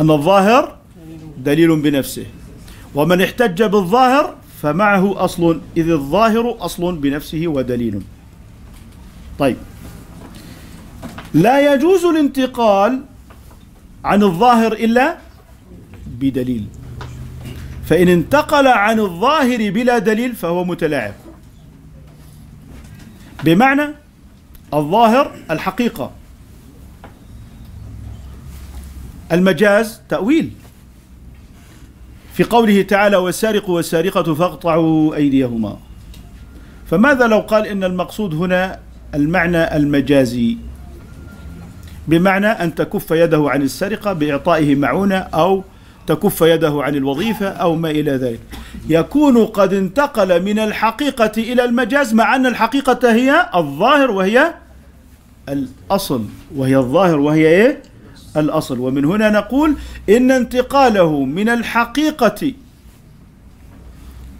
أن 0.00 0.10
الظاهر 0.10 0.76
دليل 1.38 1.80
بنفسه. 1.80 2.26
ومن 2.94 3.22
احتج 3.22 3.62
بالظاهر 3.62 4.34
فمعه 4.62 5.24
أصل 5.24 5.60
إذ 5.76 5.90
الظاهر 5.90 6.56
أصل 6.60 6.96
بنفسه 6.96 7.44
ودليل. 7.46 8.02
طيب. 9.38 9.56
لا 11.34 11.74
يجوز 11.74 12.04
الانتقال 12.04 13.02
عن 14.04 14.22
الظاهر 14.22 14.72
إلا 14.72 15.27
بدليل. 16.20 16.66
فإن 17.84 18.08
انتقل 18.08 18.66
عن 18.66 19.00
الظاهر 19.00 19.70
بلا 19.70 19.98
دليل 19.98 20.34
فهو 20.34 20.64
متلاعب. 20.64 21.14
بمعنى 23.44 23.86
الظاهر 24.74 25.34
الحقيقة. 25.50 26.10
المجاز 29.32 30.00
تأويل. 30.08 30.50
في 32.34 32.44
قوله 32.44 32.82
تعالى 32.82 33.16
والسارق 33.16 33.70
والسارقة 33.70 34.34
فاقطعوا 34.34 35.14
أيديهما. 35.14 35.78
فماذا 36.90 37.26
لو 37.26 37.40
قال 37.40 37.66
إن 37.66 37.84
المقصود 37.84 38.34
هنا 38.34 38.78
المعنى 39.14 39.76
المجازي؟ 39.76 40.56
بمعنى 42.08 42.46
أن 42.46 42.74
تكف 42.74 43.10
يده 43.10 43.50
عن 43.50 43.62
السرقة 43.62 44.12
بإعطائه 44.12 44.74
معونة 44.74 45.16
أو 45.16 45.64
تكف 46.08 46.40
يده 46.40 46.82
عن 46.82 46.94
الوظيفة 46.94 47.48
أو 47.48 47.74
ما 47.74 47.90
إلى 47.90 48.10
ذلك. 48.10 48.40
يكون 48.88 49.46
قد 49.46 49.72
انتقل 49.72 50.42
من 50.42 50.58
الحقيقة 50.58 51.32
إلى 51.36 51.64
المجاز 51.64 52.14
مع 52.14 52.36
أن 52.36 52.46
الحقيقة 52.46 53.12
هي 53.12 53.48
الظاهر 53.54 54.10
وهي 54.10 54.54
الأصل 55.48 56.24
وهي 56.56 56.76
الظاهر 56.76 57.18
وهي 57.18 57.46
إيه؟ 57.46 57.82
الأصل. 58.36 58.78
ومن 58.78 59.04
هنا 59.04 59.30
نقول 59.30 59.76
إن 60.08 60.30
انتقاله 60.30 61.24
من 61.24 61.48
الحقيقة 61.48 62.52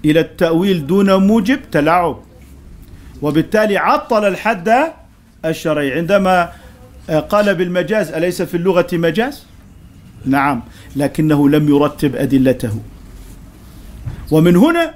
إلى 0.04 0.20
التأويل 0.20 0.86
دون 0.86 1.14
موجب 1.26 1.60
تلاعب. 1.72 2.18
وبالتالي 3.22 3.76
عطل 3.76 4.24
الحد 4.24 4.92
الشرعي. 5.44 5.92
عندما 5.92 6.52
قال 7.28 7.54
بالمجاز 7.54 8.12
أليس 8.12 8.42
في 8.42 8.56
اللغة 8.56 8.86
مجاز؟ 8.92 9.44
نعم 10.26 10.62
لكنه 10.96 11.48
لم 11.48 11.68
يرتب 11.68 12.16
أدلته. 12.16 12.80
ومن 14.30 14.56
هنا 14.56 14.94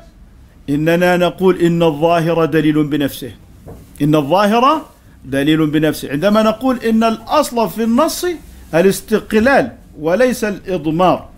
إننا 0.70 1.16
نقول 1.16 1.60
إن 1.60 1.82
الظاهر 1.82 2.44
دليل 2.44 2.84
بنفسه. 2.84 3.32
إن 4.02 4.14
الظاهر 4.14 4.82
دليل 5.24 5.66
بنفسه. 5.66 6.10
عندما 6.10 6.42
نقول 6.42 6.78
إن 6.78 7.04
الأصل 7.04 7.70
في 7.70 7.84
النص 7.84 8.26
الاستقلال 8.74 9.72
وليس 9.98 10.44
الإضمار. 10.44 11.28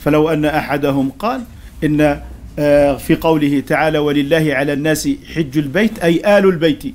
فلو 0.00 0.28
أن 0.28 0.44
أحدهم 0.44 1.10
قال 1.10 1.44
إن 1.84 2.20
آه، 2.58 2.96
في 2.96 3.16
قوله 3.16 3.60
تعالى 3.60 3.98
ولله 3.98 4.54
على 4.54 4.72
الناس 4.72 5.08
حج 5.34 5.58
البيت 5.58 5.98
أي 5.98 6.38
آل 6.38 6.44
البيت 6.44 6.94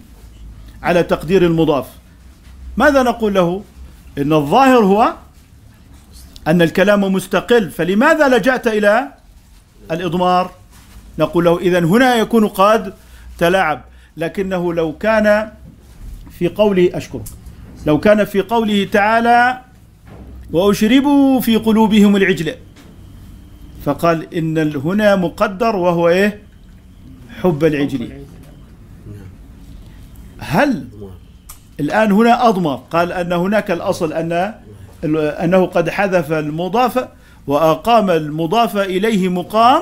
على 0.84 1.04
تقدير 1.04 1.46
المضاف. 1.46 1.86
ماذا 2.78 3.04
نقول 3.04 3.34
له؟ 3.34 3.64
إن 4.18 4.34
الظاهر 4.34 4.84
هو 4.84 5.14
أن 6.48 6.62
الكلام 6.62 7.02
مستقل 7.14 7.70
فلماذا 7.72 8.28
لجأت 8.38 8.68
إلى 8.68 9.08
الإضمار؟ 9.92 10.52
نقول 11.20 11.46
له 11.46 11.60
إذن 11.60 11.86
هنا 11.86 12.16
يكون 12.16 12.48
قد 12.48 12.94
تلاعب 13.38 13.82
لكنه 14.18 14.74
لو 14.74 14.98
كان 14.98 15.52
في 16.40 16.48
قوله 16.48 16.90
أشكرك 16.94 17.24
لو 17.86 18.00
كان 18.00 18.26
في 18.26 18.42
قوله 18.42 18.88
تعالى 18.92 19.62
وأشربوا 20.52 21.40
في 21.40 21.56
قلوبهم 21.56 22.16
العجل 22.16 22.56
فقال 23.86 24.34
إن 24.34 24.76
هنا 24.76 25.16
مقدر 25.16 25.76
وهو 25.76 26.10
إيه؟ 26.10 26.40
حب 27.42 27.64
العجل. 27.64 28.10
هل 30.38 30.88
الآن 31.80 32.12
هنا 32.12 32.48
أضمر؟ 32.50 32.76
قال 32.76 33.12
أن 33.12 33.34
هناك 33.34 33.72
الأصل 33.72 34.14
أن 34.14 34.54
أنه 35.04 35.66
قد 35.66 35.90
حذف 35.90 36.32
المضاف 36.32 37.08
وأقام 37.48 38.10
المضاف 38.10 38.78
إليه 38.78 39.30
مقام 39.30 39.82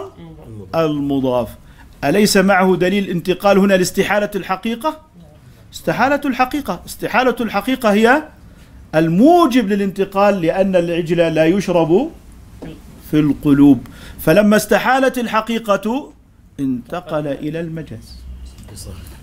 المضاف. 0.75 1.49
أليس 2.03 2.37
معه 2.37 2.75
دليل 2.75 3.09
انتقال 3.09 3.57
هنا 3.57 3.73
لاستحالة 3.73 4.29
الحقيقة؟ 4.35 4.99
استحالة 5.73 6.21
الحقيقة. 6.25 6.81
استحالة 6.85 7.35
الحقيقة 7.41 7.91
هي 7.93 8.23
الموجب 8.95 9.69
للانتقال 9.69 10.41
لأن 10.41 10.75
العجل 10.75 11.17
لا 11.17 11.45
يشرب 11.45 12.09
في 13.11 13.19
القلوب. 13.19 13.87
فلما 14.19 14.55
استحالت 14.55 15.17
الحقيقة 15.17 16.13
انتقل 16.59 17.27
إلى 17.27 17.59
المجاز. 17.59 18.19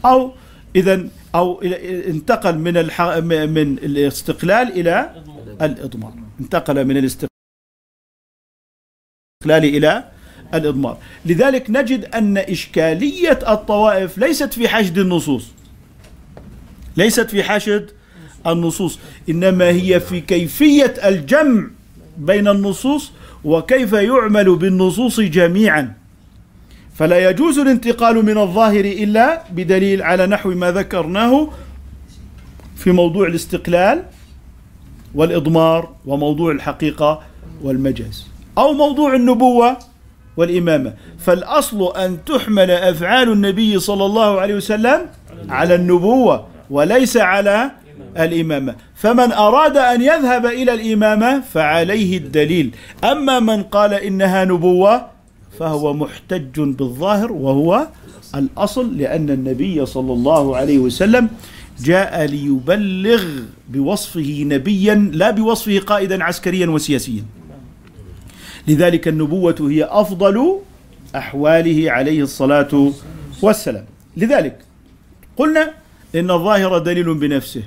أو 0.05 0.33
إذا 0.77 1.09
أو 1.35 1.62
انتقل 2.09 2.59
من 2.59 2.77
الح... 2.77 3.03
من 3.03 3.79
الاستقلال 3.79 4.81
إلى 4.81 5.11
الإضمار. 5.63 6.13
انتقل 6.41 6.85
من 6.85 6.97
الاستقلال 6.97 7.31
إلى 9.49 10.05
الإضمار. 10.55 10.99
لذلك 11.27 11.71
نجد 11.71 12.05
أن 12.05 12.39
إشكالية 12.39 13.39
الطوائف 13.53 14.19
ليست 14.19 14.53
في 14.53 14.69
حشد 14.69 14.99
النصوص. 14.99 15.47
ليست 16.97 17.31
في 17.31 17.43
حشد 17.43 17.91
النصوص. 18.47 18.99
إنما 19.29 19.69
هي 19.69 20.01
في 20.01 20.21
كيفية 20.21 20.95
الجمع 21.05 21.67
بين 22.19 22.49
النصوص 22.49 23.13
وكيف 23.45 23.93
يعمل 23.93 24.57
بالنصوص 24.57 25.21
جميعا. 25.21 25.95
فلا 26.95 27.31
يجوز 27.31 27.59
الانتقال 27.59 28.25
من 28.25 28.39
الظاهر 28.39 28.85
إلا 28.85 29.43
بدليل 29.51 30.03
على 30.03 30.27
نحو 30.27 30.51
ما 30.51 30.73
ذكرناه 30.73 31.51
في 32.77 32.93
موضوع 32.93 33.27
الاستقلال 33.27 34.05
والإضمار 35.15 35.89
وموضوع 36.07 36.53
الحقيقة 36.53 37.21
والمجاز 37.63 38.27
أو 38.59 38.73
موضوع 38.73 39.15
النبوة 39.15 39.77
والإمامة. 40.37 40.93
فالأصل 41.19 41.97
أن 41.97 42.25
تحمل 42.25 42.71
أفعال 42.71 43.33
النبي 43.33 43.79
صلى 43.79 44.07
الله 44.07 44.41
عليه 44.41 44.55
وسلم 44.55 45.07
على 45.49 45.75
النبوة 45.75 46.47
وليس 46.71 47.17
على 47.17 47.71
الإمامة. 48.19 48.75
فمن 48.95 49.33
أراد 49.33 49.77
أن 49.77 50.03
يذهب 50.03 50.47
إلى 50.47 50.75
الإمامة 50.75 51.41
فعليه 51.41 52.19
الدليل. 52.19 52.71
أما 53.05 53.41
من 53.41 53.63
قال 53.63 53.95
إنها 53.95 54.45
نبوة 54.45 55.07
فهو 55.59 55.93
محتج 55.95 56.61
بالظاهر 56.61 57.33
وهو 57.33 57.87
الأصل 58.35 58.97
لأن 58.99 59.31
النبي 59.31 59.87
صلى 59.87 60.13
الله 60.13 60.57
عليه 60.57 60.79
وسلم 60.79 61.29
جاء 61.85 62.24
ليبلغ 62.24 63.24
بوصفه 63.68 64.43
نبيا 64.47 64.95
لا 64.95 65.31
بوصفه 65.31 65.78
قائدا 65.78 66.24
عسكريا 66.24 66.66
وسياسيا. 66.66 67.24
لذلك 68.68 69.09
النبوة 69.09 69.57
هي 69.61 69.85
أفضل 69.85 70.61
أحواله 71.16 71.91
عليه 71.91 72.22
الصلاة 72.22 72.93
والسلام. 73.43 73.85
لذلك 74.16 74.59
قلنا 75.37 75.74
إن 76.14 76.31
الظاهر 76.31 76.78
دليل 76.78 77.14
بنفسه 77.14 77.62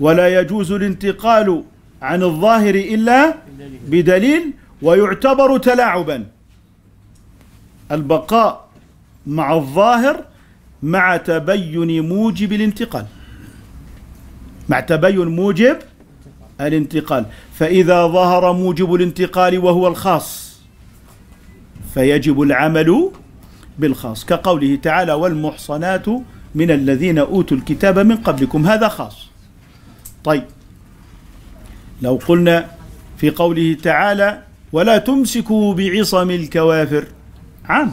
ولا 0.00 0.40
يجوز 0.40 0.72
الانتقال 0.72 1.64
عن 2.02 2.22
الظاهر 2.22 2.74
إلا 2.74 3.34
بدليل 3.88 4.52
ويعتبر 4.82 5.58
تلاعبا. 5.58 6.26
البقاء 7.92 8.68
مع 9.26 9.54
الظاهر 9.54 10.24
مع 10.82 11.16
تبين 11.16 12.08
موجب 12.08 12.52
الانتقال. 12.52 13.06
مع 14.68 14.80
تبين 14.80 15.26
موجب 15.26 15.76
الانتقال. 16.60 17.26
فإذا 17.54 18.06
ظهر 18.06 18.52
موجب 18.52 18.94
الانتقال 18.94 19.58
وهو 19.58 19.88
الخاص 19.88 20.58
فيجب 21.94 22.42
العمل 22.42 23.10
بالخاص. 23.78 24.24
كقوله 24.24 24.78
تعالى 24.82 25.12
والمحصنات 25.12 26.06
من 26.54 26.70
الذين 26.70 27.18
أوتوا 27.18 27.56
الكتاب 27.56 27.98
من 27.98 28.16
قبلكم. 28.16 28.66
هذا 28.66 28.88
خاص. 28.88 29.26
طيب. 30.24 30.44
لو 32.02 32.18
قلنا 32.28 32.70
في 33.16 33.30
قوله 33.30 33.76
تعالى 33.82 34.42
ولا 34.72 34.98
تمسكوا 34.98 35.74
بعصم 35.74 36.30
الكوافر. 36.30 37.04
عام. 37.64 37.92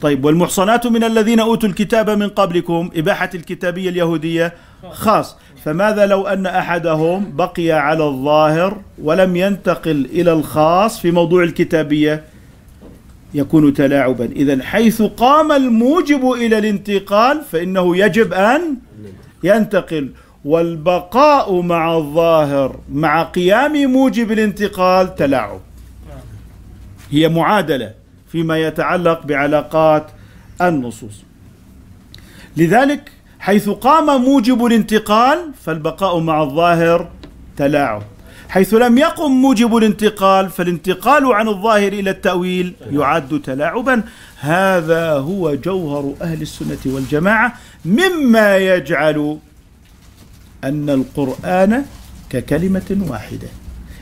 طيب 0.00 0.24
والمحصنات 0.24 0.86
من 0.86 1.04
الذين 1.04 1.40
أوتوا 1.40 1.68
الكتاب 1.68 2.10
من 2.10 2.28
قبلكم 2.28 2.90
إباحة 2.96 3.30
الكتابية 3.34 3.90
اليهودية 3.90 4.54
خاص. 4.90 5.36
فماذا 5.64 6.06
لو 6.06 6.26
أن 6.26 6.46
أحدهم 6.46 7.36
بقي 7.36 7.70
على 7.72 8.04
الظاهر 8.04 8.80
ولم 9.02 9.36
ينتقل 9.36 10.08
إلى 10.12 10.32
الخاص 10.32 11.00
في 11.00 11.10
موضوع 11.10 11.42
الكتابية؟ 11.42 12.24
يكون 13.34 13.74
تلاعبا. 13.74 14.24
إذا 14.24 14.62
حيث 14.62 15.02
قام 15.02 15.52
الموجب 15.52 16.32
إلى 16.32 16.58
الانتقال 16.58 17.42
فإنه 17.52 17.96
يجب 17.96 18.32
أن 18.32 18.76
ينتقل. 19.44 20.10
والبقاء 20.44 21.60
مع 21.60 21.96
الظاهر 21.96 22.76
مع 22.92 23.22
قيام 23.22 23.72
موجب 23.72 24.32
الانتقال 24.32 25.14
تلاعب. 25.14 25.60
هي 27.10 27.28
معادلة. 27.28 27.94
فيما 28.32 28.58
يتعلق 28.58 29.26
بعلاقات 29.26 30.06
النصوص. 30.62 31.24
لذلك 32.56 33.12
حيث 33.40 33.68
قام 33.68 34.24
موجب 34.24 34.66
الانتقال 34.66 35.38
فالبقاء 35.64 36.18
مع 36.18 36.42
الظاهر 36.42 37.08
تلاعب. 37.56 38.02
حيث 38.48 38.74
لم 38.74 38.98
يقم 38.98 39.30
موجب 39.30 39.76
الانتقال 39.76 40.50
فالانتقال 40.50 41.32
عن 41.32 41.48
الظاهر 41.48 41.92
إلى 41.92 42.10
التأويل 42.10 42.74
يعد 42.90 43.40
تلاعبا. 43.44 44.02
هذا 44.40 45.12
هو 45.12 45.54
جوهر 45.54 46.14
أهل 46.22 46.42
السنة 46.42 46.78
والجماعة 46.86 47.54
مما 47.84 48.56
يجعل 48.56 49.38
أن 50.64 50.90
القرآن 50.90 51.84
ككلمة 52.30 53.04
واحدة. 53.08 53.48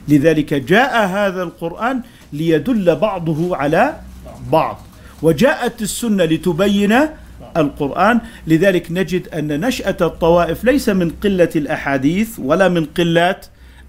لذلك 0.09 0.55
جاء 0.55 1.07
هذا 1.07 1.43
القرآن 1.43 2.01
ليدل 2.33 2.97
بعضه 2.97 3.57
على 3.57 3.97
بعض. 4.53 4.87
وجاءت 5.23 5.83
السنة 5.83 6.25
لتبين 6.25 6.95
القرآن. 7.57 8.21
لذلك 8.47 8.87
نجد 8.91 9.29
أن 9.29 9.61
نشأة 9.61 9.97
الطوائف 10.01 10.65
ليس 10.65 10.89
من 10.89 11.11
قلة 11.25 11.49
الأحاديث 11.57 12.39
ولا 12.39 12.69
من 12.69 12.85
قلة 12.85 13.37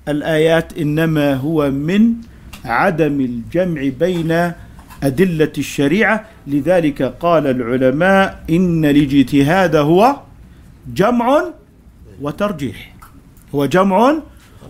الآيات 0.08 0.78
إنما 0.78 1.34
هو 1.34 1.72
من 1.72 2.14
عدم 2.66 3.22
الجمع 3.22 3.82
بين 4.00 4.52
أدلة 5.04 5.52
الشريعة. 5.58 6.26
لذلك 6.48 7.02
قال 7.02 7.48
العلماء 7.48 8.44
إن 8.50 8.86
الاجتهاد 8.86 9.76
هو 9.76 10.16
جمع 10.94 11.44
وترجيح. 12.22 12.96
هو 13.56 13.66
جمع 13.66 14.16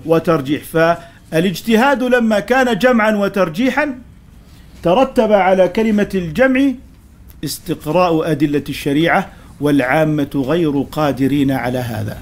وترجيح. 0.06 0.64
فالاجتهاد 0.64 2.04
لما 2.04 2.40
كان 2.40 2.78
جمعا 2.78 3.12
وترجيحا 3.12 3.96
ترتب 4.88 5.32
على 5.32 5.68
كلمة 5.68 6.10
الجمع 6.16 6.72
استقراء 7.44 8.32
أدلة 8.32 8.64
الشريعة 8.70 9.30
والعامة 9.62 10.30
غير 10.36 10.82
قادرين 10.82 11.52
على 11.52 11.78
هذا. 11.78 12.18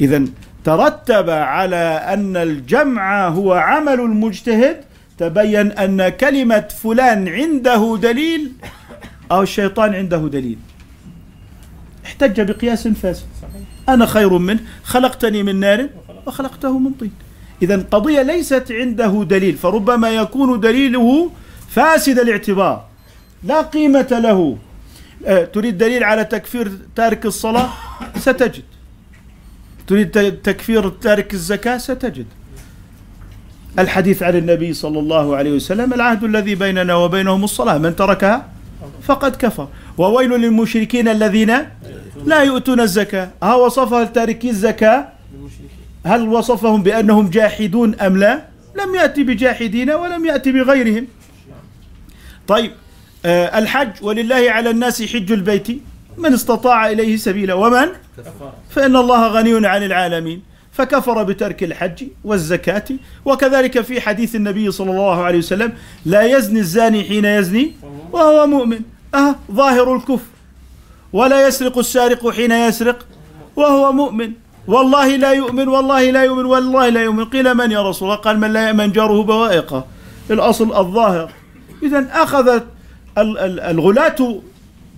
إذا 0.00 0.24
ترتب 0.64 1.30
على 1.30 1.76
أن 2.14 2.36
الجمع 2.36 3.28
هو 3.28 3.52
عمل 3.52 4.00
المجتهد 4.00 4.76
تبين 5.18 5.72
أن 5.72 6.08
كلمة 6.08 6.68
فلان 6.82 7.28
عنده 7.28 7.98
دليل 8.02 8.52
أو 9.30 9.42
الشيطان 9.42 9.94
عنده 9.94 10.28
دليل. 10.28 10.58
احتج 12.04 12.40
بقياس 12.40 12.88
فاسد. 12.88 13.26
أنا 13.88 14.06
خير 14.06 14.38
منه 14.38 14.60
خلقتني 14.82 15.42
من 15.42 15.60
نار 15.60 15.88
وخلقته 16.26 16.78
من 16.78 16.92
طين. 16.92 17.27
إذا 17.62 17.84
قضية 17.90 18.22
ليست 18.22 18.66
عنده 18.70 19.24
دليل 19.24 19.56
فربما 19.56 20.10
يكون 20.10 20.60
دليله 20.60 21.30
فاسد 21.68 22.18
الاعتبار 22.18 22.84
لا 23.44 23.62
قيمة 23.62 24.08
له. 24.10 24.58
آه، 25.26 25.44
تريد 25.44 25.78
دليل 25.78 26.04
على 26.04 26.24
تكفير 26.24 26.72
تارك 26.96 27.26
الصلاة؟ 27.26 27.68
ستجد. 28.18 28.62
تريد 29.86 30.10
تكفير 30.42 30.88
تارك 30.88 31.34
الزكاة؟ 31.34 31.78
ستجد. 31.78 32.26
الحديث 33.78 34.22
عن 34.22 34.36
النبي 34.36 34.72
صلى 34.72 34.98
الله 34.98 35.36
عليه 35.36 35.52
وسلم 35.52 35.92
العهد 35.94 36.24
الذي 36.24 36.54
بيننا 36.54 36.94
وبينهم 36.94 37.44
الصلاة 37.44 37.78
من 37.78 37.96
تركها 37.96 38.48
فقد 39.02 39.36
كفر. 39.36 39.68
وويل 39.98 40.30
للمشركين 40.30 41.08
الذين 41.08 41.52
لا 42.24 42.42
يؤتون 42.42 42.80
الزكاة. 42.80 43.30
ها 43.42 43.54
وصفها 43.54 44.04
تاركي 44.04 44.50
الزكاة؟ 44.50 45.08
هل 46.08 46.28
وصفهم 46.28 46.82
بأنهم 46.82 47.30
جاحدون 47.30 47.94
أم 47.94 48.16
لا؟ 48.16 48.42
لم 48.80 48.94
يأتي 48.94 49.22
بجاحدين 49.22 49.90
ولم 49.90 50.24
يأتي 50.24 50.52
بغيرهم. 50.52 51.06
طيب 52.48 52.72
آه، 53.24 53.58
الحج 53.58 53.90
ولله 54.02 54.50
على 54.50 54.70
الناس 54.70 55.02
حج 55.02 55.32
البيت. 55.32 55.68
من 56.18 56.32
استطاع 56.32 56.90
إليه 56.90 57.16
سبيلا 57.16 57.54
ومن؟ 57.54 57.88
فإن 58.70 58.96
الله 58.96 59.26
غني 59.26 59.66
عن 59.66 59.82
العالمين. 59.82 60.42
فكفر 60.72 61.22
بترك 61.22 61.62
الحج 61.62 62.04
والزكاة. 62.24 62.88
وكذلك 63.24 63.80
في 63.80 64.00
حديث 64.00 64.34
النبي 64.34 64.70
صلى 64.70 64.90
الله 64.90 65.22
عليه 65.22 65.38
وسلم 65.38 65.72
لا 66.06 66.22
يزني 66.22 66.60
الزاني 66.60 67.04
حين 67.04 67.24
يزني 67.24 67.72
وهو 68.12 68.46
مؤمن. 68.46 68.80
أه 69.14 69.34
ظاهر 69.52 69.96
الكفر. 69.96 70.30
ولا 71.12 71.48
يسرق 71.48 71.78
السارق 71.78 72.30
حين 72.30 72.52
يسرق 72.52 73.06
وهو 73.56 73.92
مؤمن. 73.92 74.32
والله 74.68 75.16
لا 75.16 75.32
يؤمن 75.32 75.68
والله 75.68 76.10
لا 76.10 76.22
يؤمن 76.24 76.44
والله 76.44 76.88
لا 76.88 77.02
يؤمن. 77.02 77.24
قيل 77.24 77.54
من 77.54 77.70
يا 77.70 77.82
رسول 77.82 78.08
الله؟ 78.08 78.20
قال 78.20 78.36
من 78.40 78.52
لا 78.52 78.68
يأمن 78.68 78.92
جاره 78.92 79.22
بوائقه. 79.22 79.84
الأصل 80.30 80.76
الظاهر. 80.76 81.32
إذا 81.82 82.06
أخذت 82.12 82.64
الغلاة 83.72 84.20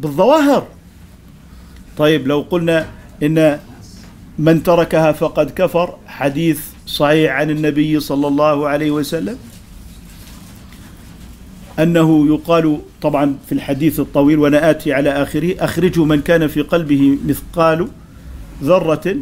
بالظواهر. 0.00 0.66
طيب 1.98 2.28
لو 2.28 2.46
قلنا 2.50 2.86
إن 3.22 3.58
من 4.38 4.62
تركها 4.62 5.12
فقد 5.12 5.50
كفر 5.50 5.96
حديث 6.06 6.60
صحيح 6.86 7.32
عن 7.32 7.50
النبي 7.50 8.00
صلى 8.00 8.26
الله 8.26 8.68
عليه 8.68 8.90
وسلم. 8.90 9.38
أنه 11.78 12.26
يقال 12.26 12.78
طبعا 13.02 13.36
في 13.46 13.52
الحديث 13.52 14.00
الطويل 14.00 14.38
وأنا 14.38 14.70
آتي 14.70 14.92
على 14.92 15.10
آخره 15.22 15.54
أخرجوا 15.64 16.06
من 16.06 16.20
كان 16.20 16.46
في 16.46 16.60
قلبه 16.60 17.18
مثقال 17.26 17.88
ذرة 18.62 19.16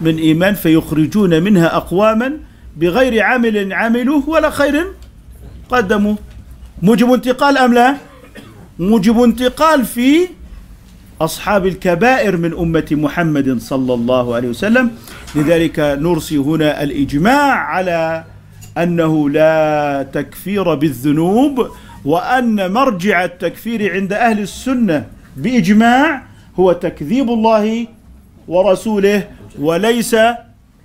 من 0.00 0.18
إيمان 0.18 0.54
فيخرجون 0.54 1.42
منها 1.42 1.76
أقواما 1.76 2.32
بغير 2.76 3.22
عمل 3.22 3.72
عملوه 3.72 4.28
ولا 4.28 4.50
خير 4.50 4.86
قدموا. 5.70 6.14
موجب 6.82 7.12
انتقال 7.12 7.58
أم 7.58 7.74
لا؟ 7.74 7.96
موجب 8.78 9.22
انتقال 9.22 9.84
في 9.84 10.28
أصحاب 11.20 11.66
الكبائر 11.66 12.36
من 12.36 12.52
أمة 12.52 12.88
محمد 12.92 13.58
صلى 13.58 13.94
الله 13.94 14.34
عليه 14.34 14.48
وسلم. 14.48 14.90
لذلك 15.34 15.78
نرسي 15.78 16.36
هنا 16.36 16.82
الإجماع 16.82 17.52
على 17.52 18.24
أنه 18.78 19.30
لا 19.30 20.06
تكفير 20.12 20.74
بالذنوب 20.74 21.68
وأن 22.04 22.72
مرجع 22.72 23.24
التكفير 23.24 23.92
عند 23.92 24.12
أهل 24.12 24.38
السنة 24.38 25.06
بإجماع 25.36 26.22
هو 26.58 26.72
تكذيب 26.72 27.30
الله 27.30 27.86
ورسوله 28.48 29.28
وليس 29.58 30.16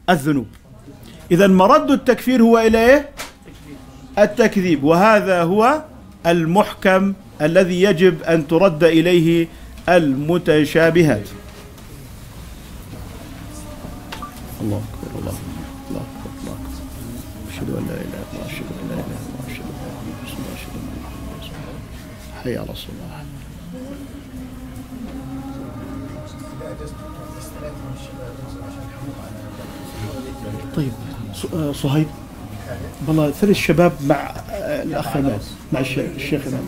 الذنوب. 0.09 0.47
إذا 1.31 1.47
مرد 1.47 1.91
التكفير 1.91 2.41
هو 2.41 2.59
إلى 2.59 2.85
إيه؟ 2.85 3.09
التكذيب. 4.19 4.83
وهذا 4.83 5.43
هو 5.43 5.83
المحكم 6.25 7.13
الذي 7.41 7.81
يجب 7.81 8.23
أن 8.23 8.47
ترد 8.47 8.83
إليه 8.83 9.47
المتشابهات. 9.89 11.27
الله 14.61 14.81
أكبر 14.93 15.19
الله 15.19 15.33
الله 15.89 16.01
أكبر 16.01 16.31
الله 16.41 16.53
أكبر. 16.53 17.51
أشهد 17.51 17.69
أن 17.69 17.85
لا 17.87 17.93
إله 17.93 18.01
إلا 18.03 18.23
الله 18.33 18.45
أشهد 18.45 18.65
أن 18.81 18.87
لا 18.89 18.93
إله 18.93 19.03
إلا 19.03 19.27
الله 19.27 19.43
أشهد 19.47 19.61
أن 19.61 19.75
محمدا 19.93 20.23
رسول 20.25 21.55
الله. 21.55 21.77
حي 22.43 22.57
على 22.57 22.71
الصلاة. 22.71 22.96
طيب. 30.77 30.91
آه، 31.53 31.71
صهيب. 31.71 32.07
والله 33.07 33.31
ثلاث 33.31 33.55
شباب 33.55 33.91
مع 34.07 34.15
آه، 34.49 34.83
الأخ 34.83 35.17
عماد 35.17 35.41
مع 35.73 35.79
الش- 35.79 35.99
الشيخ 35.99 36.41
عماد 36.47 36.63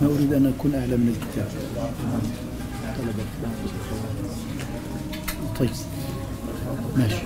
ما 0.00 0.06
أريد 0.08 0.32
أن 0.34 0.46
أكون 0.58 0.74
أعلى 0.74 0.96
من 0.96 1.08
الكتاب. 1.08 1.48
طيب. 5.58 5.70
ماشي. 6.96 7.16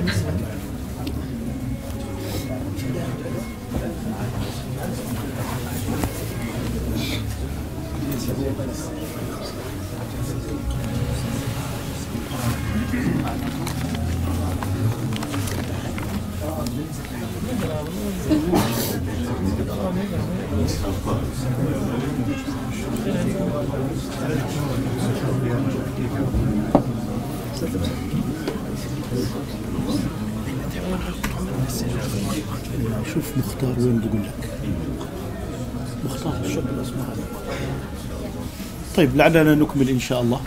happens 0.00 0.24
with 0.24 0.39
مختار 33.36 33.74
وين 33.78 33.98
بقول 34.00 34.22
لك؟ 34.22 34.50
مختار 36.04 36.32
شوف 36.54 36.64
الاسماء 36.74 37.16
طيب 38.96 39.16
لعلنا 39.16 39.54
نكمل 39.54 39.88
إن 39.88 40.00
شاء 40.00 40.22
الله. 40.22 40.40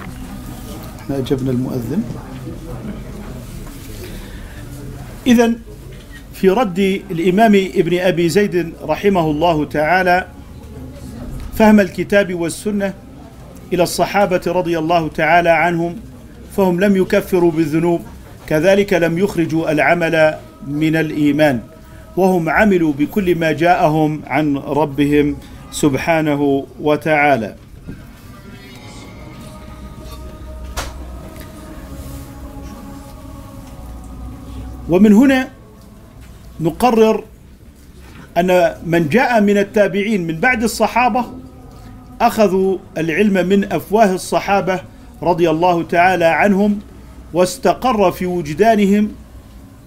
إحنا 1.00 1.18
أجبنا 1.18 1.52
المؤذن. 1.52 2.04
اذا 5.28 5.54
في 6.34 6.50
رد 6.50 6.80
الإمام 7.12 7.56
ابن 7.56 8.00
أبي 8.00 8.30
زيد 8.30 8.74
رحمه 8.84 9.32
الله 9.32 9.66
تعالى 9.66 10.28
فهم 11.56 11.80
الكتاب 11.80 12.34
والسنة 12.34 12.94
إلى 13.74 13.84
الصحابة 13.84 14.42
رضي 14.48 14.80
الله 14.80 15.08
تعالى 15.08 15.50
عنهم 15.50 15.96
فهم 16.58 16.80
لم 16.80 16.98
يكفروا 16.98 17.52
بالذنوب 17.52 18.02
كذلك 18.48 18.94
لم 18.94 19.18
يخرجوا 19.18 19.72
العمل 19.72 20.36
من 20.68 20.96
الإيمان. 20.96 21.62
وهم 22.18 22.50
عملوا 22.50 22.94
بكل 22.94 23.36
ما 23.40 23.52
جاءهم 23.52 24.22
عن 24.28 24.58
ربهم 24.58 25.36
سبحانه 25.72 26.66
وتعالى. 26.82 27.56
ومن 34.90 35.14
هنا 35.14 35.50
نقرر 36.60 37.24
أن 38.38 38.76
من 38.86 39.10
جاء 39.10 39.42
من 39.42 39.58
التابعين 39.58 40.28
من 40.28 40.40
بعد 40.40 40.64
الصحابة 40.64 41.26
أخذوا 42.22 42.78
العلم 42.98 43.48
من 43.48 43.74
أفواه 43.74 44.14
الصحابة 44.14 44.80
رضي 45.22 45.50
الله 45.50 45.84
تعالى 45.84 46.26
عنهم 46.26 46.80
واستقر 47.34 48.12
في 48.12 48.26
وجدانهم 48.26 49.12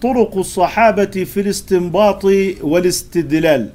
طرق 0.02 0.36
الصحابة 0.38 1.04
في 1.24 1.40
الاستنباط 1.40 2.24
والاستدلال. 2.60 3.68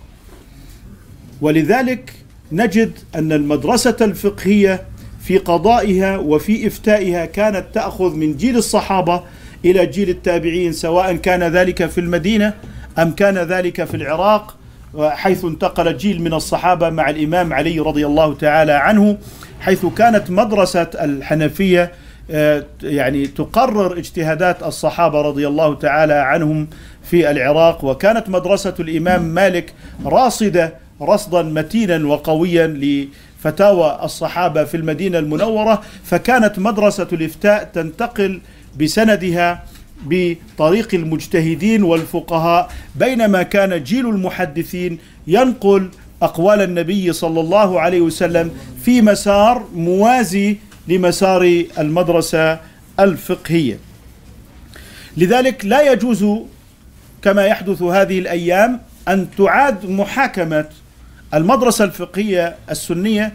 ولذلك 1.42 2.14
نجد 2.52 2.92
أن 3.16 3.32
المدرسة 3.32 3.96
الفقهية 4.02 4.84
في 5.24 5.38
قضائها 5.38 6.18
وفي 6.18 6.68
إفتائها 6.68 7.26
كانت 7.26 7.66
تأخذ 7.74 8.16
من 8.16 8.38
جيل 8.38 8.58
الصحابة 8.58 9.24
إلى 9.66 9.86
جيل 9.86 10.10
التابعين 10.10 10.74
سواء 10.74 11.16
كان 11.16 11.44
ذلك 11.44 11.86
في 11.86 11.98
المدينة 11.98 12.54
أم 13.00 13.12
كان 13.12 13.38
ذلك 13.38 13.84
في 13.84 13.94
العراق 13.98 14.58
حيث 15.00 15.46
انتقل 15.46 15.98
جيل 15.98 16.22
من 16.22 16.34
الصحابة 16.34 16.90
مع 16.90 17.10
الإمام 17.10 17.54
علي 17.54 17.80
رضي 17.80 18.06
الله 18.06 18.34
تعالى 18.34 18.72
عنه 18.72 19.18
حيث 19.60 19.86
كانت 19.86 20.30
مدرسة 20.32 20.88
الحنفية 21.02 21.84
آه، 21.84 21.92
يعني 22.84 23.28
تقرر 23.28 23.98
اجتهادات 23.98 24.64
الصحابة 24.64 25.22
رضي 25.22 25.48
الله 25.48 25.76
تعالى 25.76 26.14
عنهم 26.14 26.68
في 27.04 27.32
العراق 27.32 27.86
وكانت 27.86 28.30
مدرسة 28.30 28.74
الإمام 28.80 29.24
مالك 29.24 29.74
راصدة 30.06 30.74
رصدا 31.02 31.42
متينا 31.42 32.08
وقويا 32.08 32.68
لفتاوى 32.68 34.00
الصحابة 34.04 34.64
في 34.64 34.78
المدينة 34.78 35.20
المنورة 35.20 35.82
فكانت 36.04 36.60
مدرسة 36.60 37.08
الإفتاء 37.14 37.64
تنتقل 37.74 38.42
بسندها 38.80 39.64
بطريق 40.06 40.88
المجتهدين 40.94 41.84
والفقهاء 41.84 42.70
بينما 42.96 43.44
كان 43.44 43.84
جيل 43.84 44.10
المحدثين 44.10 44.98
ينقل 45.28 45.90
أقوال 46.22 46.62
النبي 46.62 47.14
صلى 47.14 47.40
الله 47.40 47.80
عليه 47.82 48.02
وسلم 48.02 48.52
في 48.84 49.02
مسار 49.02 49.66
موازي 49.76 50.58
لمسار 50.88 51.66
المدرسة 51.80 52.60
الفقهية. 53.00 53.80
لذلك 55.18 55.66
لا 55.66 55.92
يجوز 55.92 56.26
كما 57.22 57.46
يحدث 57.46 57.82
هذه 57.82 58.20
الأيام 58.20 58.82
أن 59.08 59.28
تعاد 59.38 59.86
محاكمة 59.90 60.66
المدرسة 61.34 61.86
الفقهية 61.86 62.56
السنية 62.72 63.34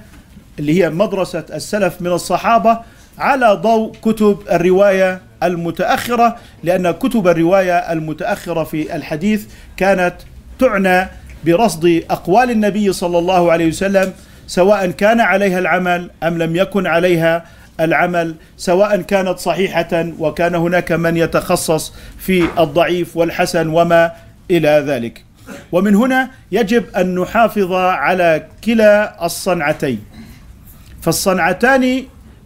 اللي 0.59 0.83
هي 0.85 0.91
مدرسة 0.91 1.45
السلف 1.53 2.03
من 2.03 2.13
الصحابة 2.13 2.79
على 3.19 3.53
ضوء 3.63 3.93
كتب 4.03 4.39
الرواية 4.51 5.21
المتأخرة 5.43 6.37
لأن 6.63 6.91
كتب 6.91 7.29
الرواية 7.29 7.93
المتأخرة 7.93 8.65
في 8.65 8.97
الحديث 8.97 9.45
كانت 9.77 10.15
تعنى 10.59 11.09
برصد 11.45 12.03
أقوال 12.11 12.51
النبي 12.51 12.93
صلى 12.93 13.19
الله 13.19 13.53
عليه 13.53 13.69
وسلم 13.69 14.13
سواء 14.47 14.91
كان 14.91 15.21
عليها 15.21 15.59
العمل 15.59 16.11
أم 16.23 16.39
لم 16.39 16.57
يكن 16.57 16.87
عليها 16.87 17.45
العمل 17.81 18.35
سواء 18.57 19.01
كانت 19.01 19.39
صحيحة 19.39 20.07
وكان 20.19 20.55
هناك 20.55 20.93
من 20.93 21.17
يتخصص 21.17 21.93
في 22.19 22.49
الضعيف 22.59 23.17
والحسن 23.17 23.69
وما 23.69 24.13
إلى 24.51 24.85
ذلك. 24.87 25.25
ومن 25.73 25.95
هنا 25.95 26.31
يجب 26.53 26.85
أن 26.97 27.15
نحافظ 27.15 27.73
على 27.73 28.47
كلا 28.65 29.27
الصنعتين. 29.27 30.01
فالصنعتان 31.03 32.03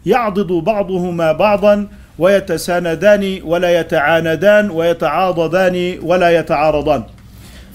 يعضد 0.06 0.52
بعضهما 0.52 1.32
بعضا 1.32 1.88
ويتساندان 2.18 3.40
ولا 3.44 3.80
يتعاندان 3.80 4.70
ويتعاضدان 4.70 5.98
ولا 6.02 6.30
يتعارضان. 6.30 7.04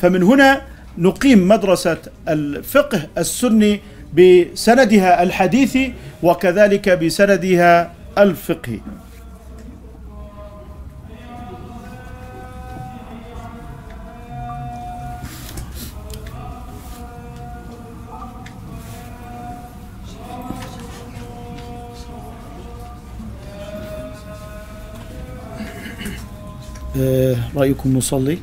فمن 0.01 0.23
هنا 0.23 0.61
نقيم 0.97 1.47
مدرسة 1.47 1.97
الفقه 2.29 3.01
السني 3.17 3.81
بسندها 4.17 5.23
الحديثي 5.23 5.93
وكذلك 6.23 6.89
بسندها 6.89 7.93
الفقهي 8.17 8.79
آه، 26.97 27.35
رأيكم 27.55 27.97
نصلي؟ 27.97 28.37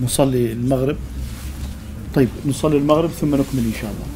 نصلي 0.00 0.52
المغرب. 0.52 0.96
طيب 2.14 2.28
نصلي 2.46 2.76
المغرب 2.76 3.10
ثم 3.10 3.34
نكمل 3.34 3.64
إن 3.64 3.72
شاء 3.80 3.90
الله. 3.90 4.15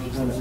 على 0.19 0.31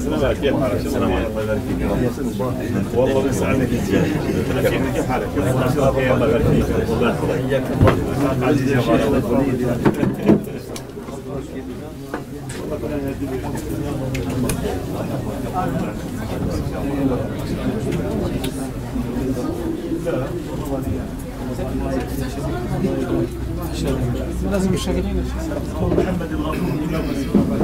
سلام 0.00 0.32
كيف 0.40 0.54
حالك؟ 0.60 0.86
السلام 0.86 1.12
عليكم 1.12 1.38
الله 1.38 1.54
يبارك 1.54 1.60
والله 2.96 3.22
بيسعدك 3.22 3.68
كيف 3.68 5.08
حالك؟ 5.10 5.28
الله 5.36 5.92
فيك 5.92 6.10
الله 6.10 6.28
يحفظك 7.50 8.42
عزيزي 8.42 8.74
لازم 24.51 24.73
الشغلين 24.73 25.23
محمد 25.97 26.31
الغفور 26.31 27.55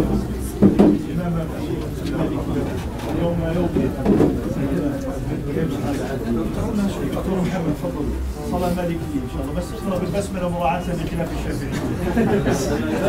محمد 7.43 7.75
تفضل 7.83 8.05
صلاة 8.51 8.75
مالكية 8.75 8.95
إن 8.95 9.29
شاء 9.35 9.43
الله 9.43 9.55
بس 9.61 9.65
اقرأ 9.73 9.99
بالبسملة 9.99 10.49
مراعاة 10.49 10.83
لخلاف 10.83 11.29
الشافعي 11.39 11.71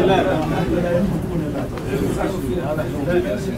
لا 0.08 0.24
لا 0.82 0.98
يمكن 0.98 1.40
لا 3.08 3.20
بأس 3.20 3.50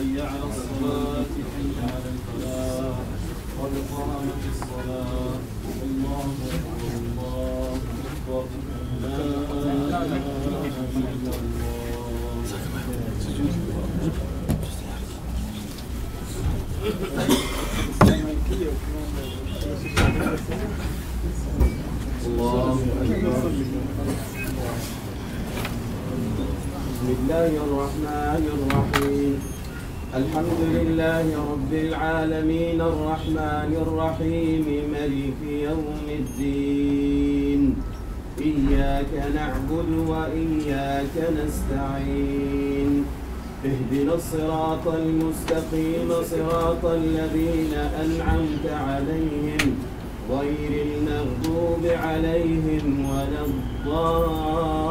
حي 0.00 0.20
على 0.20 0.44
الصلاة 0.48 1.24
حي 1.52 1.70
على 1.82 2.08
الفلاح 2.14 2.96
قد 3.60 3.72
قامت 3.92 4.42
الصلاة 4.52 5.38
الله 5.82 6.24
أكبر 6.52 6.86
الله 7.00 7.78
أكبر 8.28 8.44
لا 9.02 9.16
إله 9.16 10.16
إلا 10.96 11.32
الله 11.36 11.90
الله 22.26 22.78
أكبر 23.02 23.50
بسم 26.90 27.08
الله 27.18 27.46
الرحمن 27.64 28.42
الرحيم 28.54 29.19
الحمد 30.16 30.60
لله 30.74 31.26
رب 31.52 31.72
العالمين 31.72 32.80
الرحمن 32.80 33.72
الرحيم 33.86 34.66
ملك 34.92 35.40
يوم 35.70 36.06
الدين. 36.08 37.76
إياك 38.40 39.12
نعبد 39.34 39.90
وإياك 40.08 41.14
نستعين. 41.38 43.04
اهدنا 43.64 44.14
الصراط 44.14 44.88
المستقيم 44.88 46.08
صراط 46.22 46.84
الذين 46.84 47.74
أنعمت 48.04 48.66
عليهم 48.66 49.62
غير 50.30 50.72
المغضوب 50.86 51.82
عليهم 51.86 52.84
ولا 53.10 53.42
الضالين. 53.50 54.90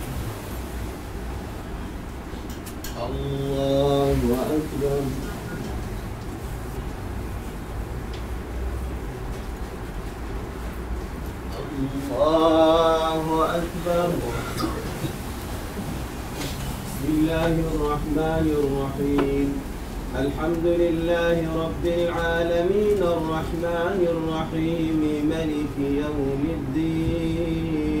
الله 3.01 4.17
أكبر. 4.57 5.01
الله 12.11 13.25
أكبر. 13.57 14.09
بسم 16.85 17.05
الله 17.09 17.53
الرحمن 17.73 18.45
الرحيم. 18.61 19.47
الحمد 20.15 20.65
لله 20.65 21.37
رب 21.63 21.85
العالمين 21.85 22.99
الرحمن 23.01 23.99
الرحيم 24.13 24.99
ملك 25.33 25.75
يوم 26.05 26.43
الدين. 26.59 28.00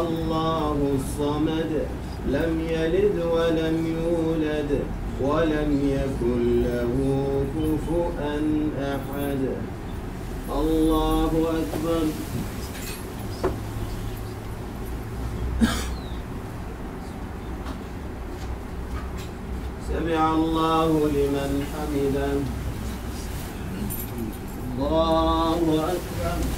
الله 0.00 0.76
الصمد 0.98 1.72
لم 2.28 2.60
يلد 2.70 3.16
ولم 3.34 3.76
يولد 3.98 4.70
ولم 5.20 5.70
يكن 5.96 6.62
له 6.62 6.96
كفؤا 7.54 8.34
أحد. 8.94 9.42
الله 10.52 11.32
أكبر. 11.60 12.04
سمع 19.88 20.34
الله 20.34 20.90
لمن 21.16 21.64
حمده. 21.72 22.32
الله 24.78 25.92
أكبر. 25.92 26.57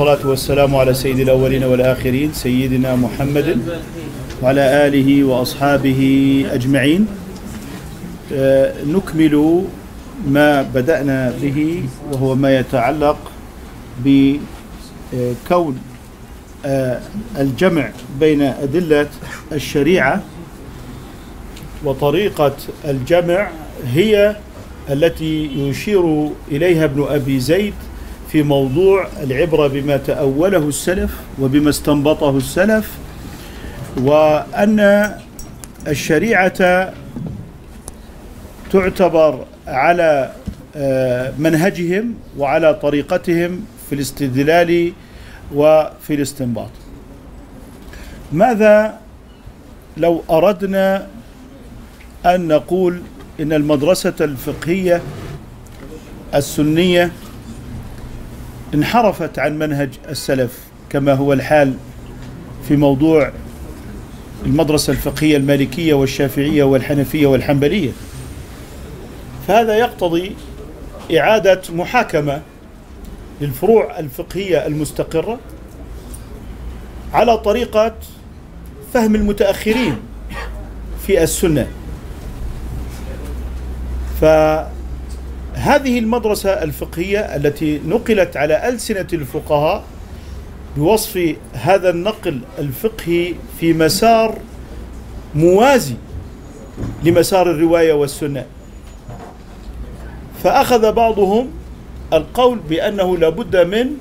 والصلاة 0.00 0.28
والسلام 0.28 0.76
على 0.76 0.94
سيد 0.94 1.18
الأولين 1.18 1.64
والآخرين 1.64 2.32
سيدنا 2.32 2.96
محمد 2.96 3.58
وعلى 4.42 4.86
آله 4.86 5.24
وأصحابه 5.24 6.00
أجمعين. 6.52 7.06
آه، 8.32 8.74
نكمل 8.84 9.64
ما 10.26 10.62
بدأنا 10.62 11.34
به 11.42 11.82
وهو 12.12 12.34
ما 12.34 12.58
يتعلق 12.58 13.18
بكون 14.04 15.78
آه، 16.64 17.00
الجمع 17.38 17.90
بين 18.20 18.42
أدلة 18.42 19.08
الشريعة 19.52 20.22
وطريقة 21.84 22.56
الجمع 22.84 23.48
هي 23.92 24.36
التي 24.90 25.50
يشير 25.56 26.30
إليها 26.50 26.84
ابن 26.84 27.06
أبي 27.10 27.40
زيد 27.40 27.74
في 28.32 28.42
موضوع 28.42 29.06
العبرة 29.22 29.66
بما 29.66 29.96
تأوله 29.96 30.68
السلف 30.68 31.10
وبما 31.40 31.70
استنبطه 31.70 32.36
السلف 32.36 32.98
وأن 33.96 35.10
الشريعة 35.88 36.92
تعتبر 38.72 39.44
على 39.66 40.32
آه، 40.76 41.32
منهجهم 41.38 42.14
وعلى 42.38 42.74
طريقتهم 42.74 43.64
في 43.88 43.94
الاستدلال 43.94 44.92
وفي 45.54 46.14
الاستنباط. 46.14 46.70
ماذا 48.32 48.98
لو 49.96 50.22
أردنا 50.30 51.06
أن 52.26 52.48
نقول 52.48 53.02
إن 53.40 53.52
المدرسة 53.52 54.14
الفقهية 54.20 55.02
السنية 56.34 57.12
انحرفت 58.74 59.38
عن 59.38 59.58
منهج 59.58 59.90
السلف 60.08 60.58
كما 60.90 61.14
هو 61.14 61.32
الحال 61.32 61.74
في 62.68 62.76
موضوع 62.76 63.32
المدرسة 64.46 64.90
الفقهية 64.90 65.36
المالكية 65.36 65.94
والشافعية 65.94 66.64
والحنفية 66.64 67.26
والحنبلية. 67.26 67.90
فهذا 69.48 69.74
يقتضي 69.78 70.36
إعادة 71.18 71.62
محاكمة 71.72 72.40
للفروع 73.40 73.98
الفقهية 73.98 74.66
المستقرة 74.66 75.38
على 77.12 77.38
طريقة 77.38 77.94
فهم 78.94 79.14
المتأخرين 79.14 79.96
في 81.06 81.22
السنة. 81.22 81.66
فهذه 85.60 85.98
المدرسة 85.98 86.50
الفقهية 86.50 87.18
التي 87.18 87.80
نقلت 87.86 88.36
على 88.36 88.68
ألسنة 88.68 89.06
الفقهاء 89.12 89.84
بوصف 90.76 91.36
هذا 91.52 91.90
النقل 91.90 92.40
الفقهي 92.58 93.34
في 93.60 93.72
مسار 93.72 94.38
موازي 95.34 95.94
لمسار 97.04 97.50
الرواية 97.50 97.92
والسنة. 97.92 98.46
فأخذ 100.42 100.92
بعضهم 100.92 101.50
القول 102.12 102.58
بأنه 102.58 103.16
لابد 103.16 103.56
من 103.56 103.96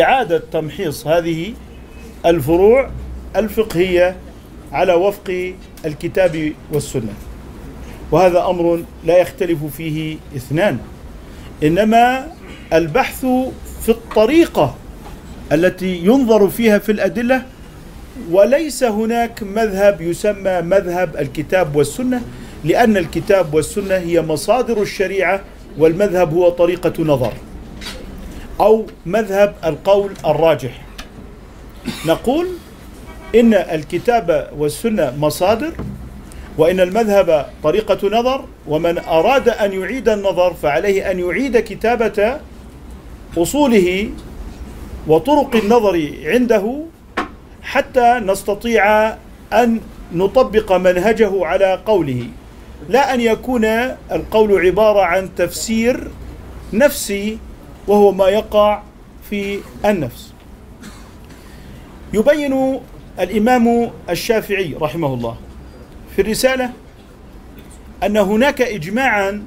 إعادة 0.00 0.42
تمحيص 0.52 1.06
هذه 1.06 1.54
الفروع 2.26 2.90
الفقهية 3.36 4.16
على 4.72 4.92
وفق 4.94 5.54
الكتاب 5.84 6.52
والسنة. 6.72 7.12
وهذا 8.12 8.46
أمر 8.46 8.82
لا 9.04 9.18
يختلف 9.18 9.64
فيه 9.64 10.16
اثنان. 10.36 10.78
إنما 11.62 12.26
البحث 12.72 13.20
في 13.82 13.88
الطريقة 13.88 14.74
التي 15.52 15.96
ينظر 15.96 16.48
فيها 16.48 16.78
في 16.78 16.92
الأدلة 16.92 17.42
وليس 18.30 18.84
هناك 18.84 19.42
مذهب 19.42 20.00
يسمى 20.00 20.60
مذهب 20.60 21.16
الكتاب 21.16 21.76
والسنة 21.76 22.22
لأن 22.64 22.96
الكتاب 22.96 23.54
والسنة 23.54 23.94
هي 23.94 24.22
مصادر 24.22 24.82
الشريعة 24.82 25.40
والمذهب 25.78 26.34
هو 26.34 26.48
طريقة 26.48 27.04
نظر 27.04 27.32
أو 28.60 28.86
مذهب 29.06 29.54
القول 29.64 30.12
الراجح. 30.26 30.82
نقول 32.06 32.46
إن 33.34 33.54
الكتاب 33.54 34.50
والسنة 34.58 35.14
مصادر 35.18 35.72
وإن 36.58 36.80
المذهب 36.80 37.46
طريقة 37.62 38.08
نظر 38.08 38.44
ومن 38.68 38.98
أراد 38.98 39.48
أن 39.48 39.72
يعيد 39.72 40.08
النظر 40.08 40.54
فعليه 40.54 41.10
أن 41.10 41.18
يعيد 41.18 41.58
كتابة 41.58 42.40
أصوله 43.36 44.10
وطرق 45.06 45.56
النظر 45.56 46.12
عنده 46.24 46.82
حتى 47.62 48.20
نستطيع 48.24 49.08
أن 49.52 49.80
نطبق 50.12 50.72
منهجه 50.72 51.46
على 51.46 51.80
قوله. 51.86 52.26
لا 52.88 53.14
أن 53.14 53.20
يكون 53.20 53.64
القول 54.12 54.66
عبارة 54.66 55.00
عن 55.00 55.34
تفسير 55.36 56.10
نفسي 56.72 57.38
وهو 57.86 58.12
ما 58.12 58.28
يقع 58.28 58.82
في 59.30 59.58
النفس. 59.84 60.32
يبين 62.14 62.80
الإمام 63.20 63.90
الشافعي 64.10 64.74
رحمه 64.80 65.14
الله 65.14 65.36
في 66.16 66.22
الرسالة 66.22 66.70
أن 68.02 68.16
هناك 68.16 68.62
إجماعا 68.62 69.42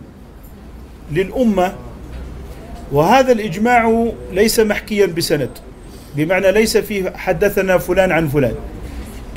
للأمة 1.11 1.73
وهذا 2.91 3.31
الإجماع 3.31 4.11
ليس 4.31 4.59
محكيا 4.59 5.05
بسند 5.05 5.49
بمعنى 6.15 6.51
ليس 6.51 6.77
فيه 6.77 7.09
حدثنا 7.09 7.77
فلان 7.77 8.11
عن 8.11 8.27
فلان 8.27 8.55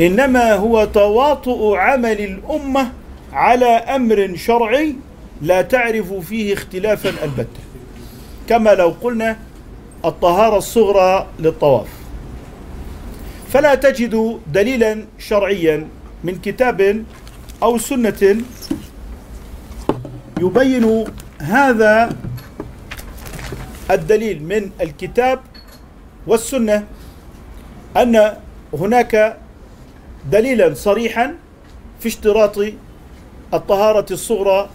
إنما 0.01 0.55
هو 0.55 0.85
تواطؤ 0.85 1.75
عمل 1.75 2.21
الأمة 2.21 2.93
على 3.33 3.67
أمر 3.67 4.33
شرعي 4.37 4.95
لا 5.43 5.63
تعرف 5.63 6.13
فيه 6.13 6.53
اختلافا 6.53 7.25
البتة. 7.25 7.61
كما 8.49 8.75
لو 8.75 8.95
قلنا 9.03 9.37
الطهارة 10.05 10.59
الصغرى 10.59 11.27
للطواف. 11.39 11.87
فلا 13.49 13.75
تجد 13.75 14.41
دليلا 14.53 15.05
شرعيا 15.19 15.89
من 16.25 16.39
كتاب 16.39 17.05
أو 17.63 17.79
سنة 17.79 18.43
يبين 20.41 21.05
هذا 21.41 22.17
الدليل 23.91 24.43
من 24.43 24.71
الكتاب 24.81 25.41
والسنة 26.27 26.85
أن 27.97 28.37
هناك 28.75 29.37
دليلا 30.31 30.75
صريحا 30.75 31.35
في 32.01 32.09
اشتراط 32.09 32.59
الطهارة 33.55 34.07
الصغرى 34.11 34.71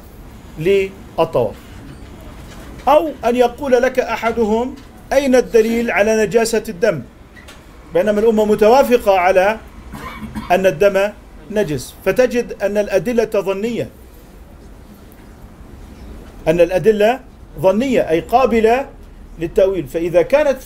للطواف. 0.59 1.55
أو 2.87 3.11
أن 3.25 3.35
يقول 3.35 3.71
لك 3.71 3.99
أحدهم 3.99 4.75
أين 5.13 5.35
الدليل 5.35 5.91
على 5.91 6.25
نجاسة 6.25 6.63
الدم؟ 6.69 7.01
بينما 7.93 8.19
الأمة 8.19 8.45
متوافقة 8.45 9.19
على 9.19 9.57
أن 10.51 10.65
الدم 10.65 11.11
نجس. 11.51 11.95
فتجد 12.05 12.63
أن 12.63 12.77
الأدلة 12.77 13.29
ظنية. 13.35 13.89
أن 16.47 16.61
الأدلة 16.61 17.19
ظنية 17.59 18.09
أي 18.09 18.19
قابلة 18.19 18.85
للتأويل. 19.39 19.87
فإذا 19.87 20.21
كانت 20.21 20.57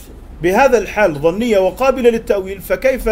بهذا 0.43 0.77
الحال 0.77 1.15
ظنية 1.15 1.59
وقابلة 1.59 2.09
للتأويل 2.09 2.61
فكيف 2.61 3.09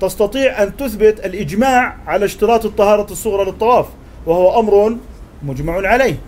تستطيع 0.00 0.62
أن 0.62 0.76
تثبت 0.76 1.26
الإجماع 1.26 1.96
على 2.06 2.24
اشتراط 2.24 2.64
الطهارة 2.64 3.12
الصغرى 3.12 3.44
للطواف؟ 3.44 3.86
وهو 4.26 4.60
أمر 4.60 4.96
مجمع 5.42 5.88
عليه. 5.88 6.18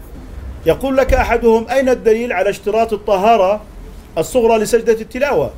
يقول 0.66 0.97
لك 0.97 1.14
أحدهم 1.14 1.68
أين 1.68 1.89
الدليل 1.89 2.33
على 2.33 2.51
اشتراط 2.51 2.93
الطهارة 2.93 3.61
الصغرى 4.18 4.59
لسجدة 4.59 5.01
التلاوة؟ 5.01 5.51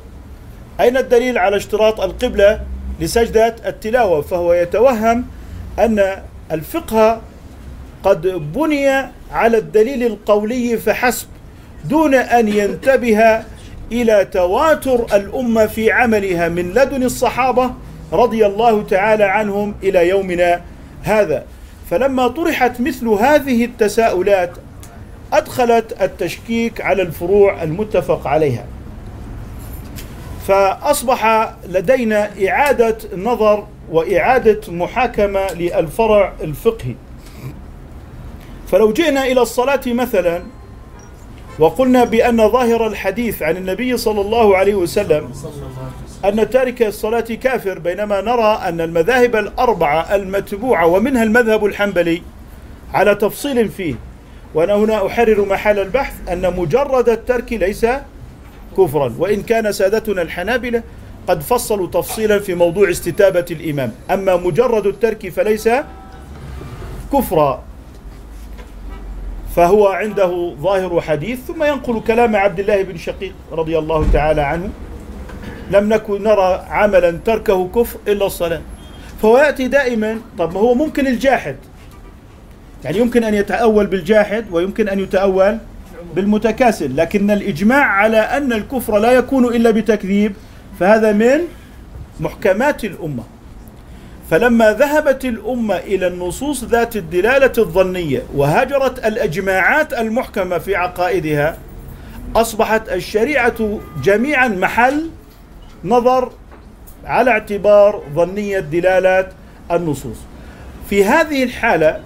أين 0.79 0.97
الدليل 0.97 1.37
على 1.37 1.57
اشتراط 1.57 2.01
القبلة 2.01 2.61
لسجدة 3.01 3.55
التلاوة 3.65 4.21
فهو 4.21 4.53
يتوهم 4.53 5.25
أن 5.79 6.23
الفقه 6.51 7.21
قد 8.03 8.27
بني 8.27 8.89
على 9.31 9.57
الدليل 9.57 10.03
القولي 10.03 10.77
فحسب 10.77 11.27
دون 11.85 12.13
أن 12.15 12.47
ينتبه 12.47 13.43
إلى 13.91 14.25
تواتر 14.25 15.05
الأمة 15.15 15.65
في 15.65 15.91
عملها 15.91 16.49
من 16.49 16.71
لدن 16.73 17.03
الصحابة 17.03 17.71
رضي 18.13 18.45
الله 18.45 18.83
تعالى 18.83 19.23
عنهم 19.23 19.75
إلى 19.83 20.09
يومنا 20.09 20.61
هذا. 21.03 21.43
فلما 21.89 22.27
طرحت 22.27 22.81
مثل 22.81 23.07
هذه 23.07 23.65
التساؤلات 23.65 24.51
أدخلت 25.33 26.01
التشكيك 26.01 26.81
على 26.81 27.01
الفروع 27.01 27.63
المتفق 27.63 28.27
عليها. 28.27 28.65
فأصبح 30.51 31.51
لدينا 31.69 32.29
إعادة 32.47 32.97
نظر 33.17 33.67
وإعادة 33.91 34.61
محاكمة 34.67 35.47
للفرع 35.53 36.33
الفقهي. 36.41 36.95
فلو 38.67 38.93
جئنا 38.93 39.25
إلى 39.25 39.41
الصلاة 39.41 39.81
مثلا 39.87 40.43
وقلنا 41.59 42.03
بأن 42.03 42.49
ظاهر 42.49 42.87
الحديث 42.87 43.41
عن 43.41 43.57
النبي 43.57 43.97
صلى 43.97 44.21
الله 44.21 44.57
عليه 44.57 44.75
وسلم 44.75 45.31
أن 46.25 46.49
تارك 46.49 46.81
الصلاة 46.81 47.19
كافر 47.21 47.79
بينما 47.79 48.21
نرى 48.21 48.61
أن 48.67 48.81
المذاهب 48.81 49.35
الأربعة 49.35 50.15
المتبوعة 50.15 50.85
ومنها 50.85 51.23
المذهب 51.23 51.65
الحنبلي 51.65 52.21
على 52.93 53.15
تفصيل 53.15 53.69
فيه. 53.69 53.95
وأنا 54.53 54.75
هنا 54.75 55.07
أحرر 55.07 55.45
محل 55.45 55.79
البحث 55.79 56.13
أن 56.31 56.53
مجرد 56.57 57.09
الترك 57.09 57.53
ليس 57.53 57.85
كفرا. 58.77 59.13
وإن 59.19 59.41
كان 59.41 59.71
سادتنا 59.71 60.21
الحنابلة 60.21 60.83
قد 61.27 61.41
فصلوا 61.41 61.87
تفصيلا 61.87 62.39
في 62.39 62.55
موضوع 62.55 62.89
استتابة 62.89 63.45
الإمام. 63.51 63.91
أما 64.11 64.35
مجرد 64.35 64.87
الترك 64.87 65.29
فليس 65.29 65.69
كفرا. 67.13 67.63
فهو 69.55 69.87
عنده 69.87 70.55
ظاهر 70.61 71.01
حديث 71.01 71.39
ثم 71.47 71.63
ينقل 71.63 72.01
كلام 72.01 72.35
عبد 72.35 72.59
الله 72.59 72.83
بن 72.83 72.97
شقيق 72.97 73.33
رضي 73.51 73.79
الله 73.79 74.07
تعالى 74.13 74.41
عنه. 74.41 74.69
لم 75.71 75.93
نكن 75.93 76.23
نرى 76.23 76.65
عملا 76.69 77.11
تركه 77.11 77.67
كفر 77.67 77.99
إلا 78.07 78.25
الصلاة. 78.25 78.61
فهو 79.21 79.37
يأتي 79.37 79.67
دائما 79.67 80.19
طب 80.37 80.53
ما 80.53 80.59
هو 80.59 80.73
ممكن 80.73 81.07
الجاحد. 81.07 81.55
يعني 82.83 82.97
يمكن 82.97 83.23
أن 83.23 83.33
يتأول 83.33 83.87
بالجاحد 83.87 84.45
ويمكن 84.51 84.89
أن 84.89 84.99
يتأول 84.99 85.57
بالمتكاسل 86.15 86.97
لكن 86.97 87.31
الإجماع 87.31 87.85
على 87.85 88.17
أن 88.17 88.53
الكفر 88.53 88.99
لا 88.99 89.11
يكون 89.11 89.45
إلا 89.45 89.71
بتكذيب 89.71 90.33
فهذا 90.79 91.11
من 91.11 91.39
محكمات 92.19 92.85
الأمة. 92.85 93.23
فلما 94.29 94.73
ذهبت 94.73 95.25
الأمة 95.25 95.75
إلى 95.77 96.07
النصوص 96.07 96.63
ذات 96.63 96.95
الدلالة 96.95 97.51
الظنية 97.57 98.21
وهجرت 98.35 99.05
الأجماعات 99.05 99.93
المحكمة 99.93 100.57
في 100.57 100.75
عقائدها 100.75 101.57
أصبحت 102.35 102.89
الشريعة 102.89 103.79
جميعا 104.03 104.47
محل 104.47 105.09
نظر 105.85 106.31
على 107.05 107.31
اعتبار 107.31 108.03
ظنية 108.15 108.59
دلالة 108.59 109.27
النصوص. 109.71 110.17
في 110.89 111.05
هذه 111.05 111.43
الحالة 111.43 111.99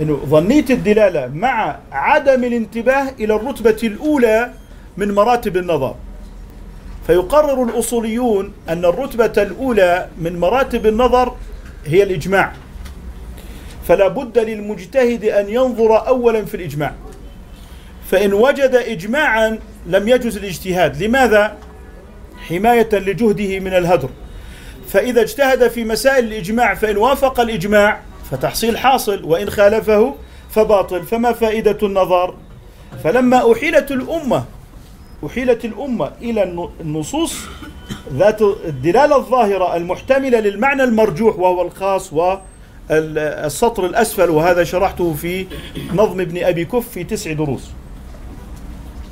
إنه 0.00 0.20
ظنيه 0.26 0.64
الدلالة 0.70 1.30
مع 1.34 1.78
عدم 1.92 2.44
الانتباه 2.44 3.08
إلى 3.20 3.34
الرتبة 3.34 3.76
الأولى 3.82 4.50
من 4.96 5.14
مراتب 5.14 5.56
النظر. 5.56 5.94
فيقرر 7.06 7.64
الأصوليون 7.64 8.52
أن 8.68 8.84
الرتبة 8.84 9.42
الأولى 9.42 10.08
من 10.18 10.38
مراتب 10.38 10.86
النظر 10.86 11.36
هي 11.86 12.02
الإجماع. 12.02 12.52
فلا 13.88 14.08
بد 14.08 14.38
للمجتهد 14.38 15.24
أن 15.24 15.48
ينظر 15.48 16.06
اولا 16.08 16.44
في 16.44 16.54
الإجماع. 16.54 16.94
فإن 18.10 18.32
وجد 18.32 18.74
اجماعا 18.74 19.58
لم 19.86 20.08
يجوز 20.08 20.36
الاجتهاد. 20.36 21.02
لماذا؟ 21.02 21.56
حماية 22.48 22.88
لجهده 22.92 23.60
من 23.60 23.72
الهدر. 23.72 24.08
فإذا 24.88 25.20
اجتهد 25.20 25.68
في 25.68 25.84
مسائل 25.84 26.24
الإجماع 26.24 26.74
فإن 26.74 26.96
وافق 26.96 27.40
الإجماع 27.40 28.00
فتحصيل 28.30 28.78
حاصل 28.78 29.24
وإن 29.24 29.50
خالفه 29.50 30.14
فباطل. 30.50 31.02
فما 31.02 31.32
فائدة 31.32 31.78
النظر؟ 31.82 32.34
فلما 33.04 33.52
أحيلت 33.52 33.90
الأمة 33.90 34.44
أحيلت 35.26 35.64
الأمة 35.64 36.10
إلى 36.22 36.68
النصوص 36.80 37.34
ذات 38.12 38.42
الدلالة 38.42 39.16
الظاهرة 39.16 39.76
المحتملة 39.76 40.40
للمعنى 40.40 40.84
المرجوح 40.84 41.38
وهو 41.38 41.62
الخاص 41.62 42.12
والسطر 42.12 43.86
الأسفل 43.86 44.30
وهذا 44.30 44.64
شرحته 44.64 45.14
في 45.14 45.46
نظم 45.94 46.20
ابن 46.20 46.44
أبي 46.44 46.64
كف 46.64 46.88
في 46.88 47.04
تسع 47.04 47.32
دروس. 47.32 47.70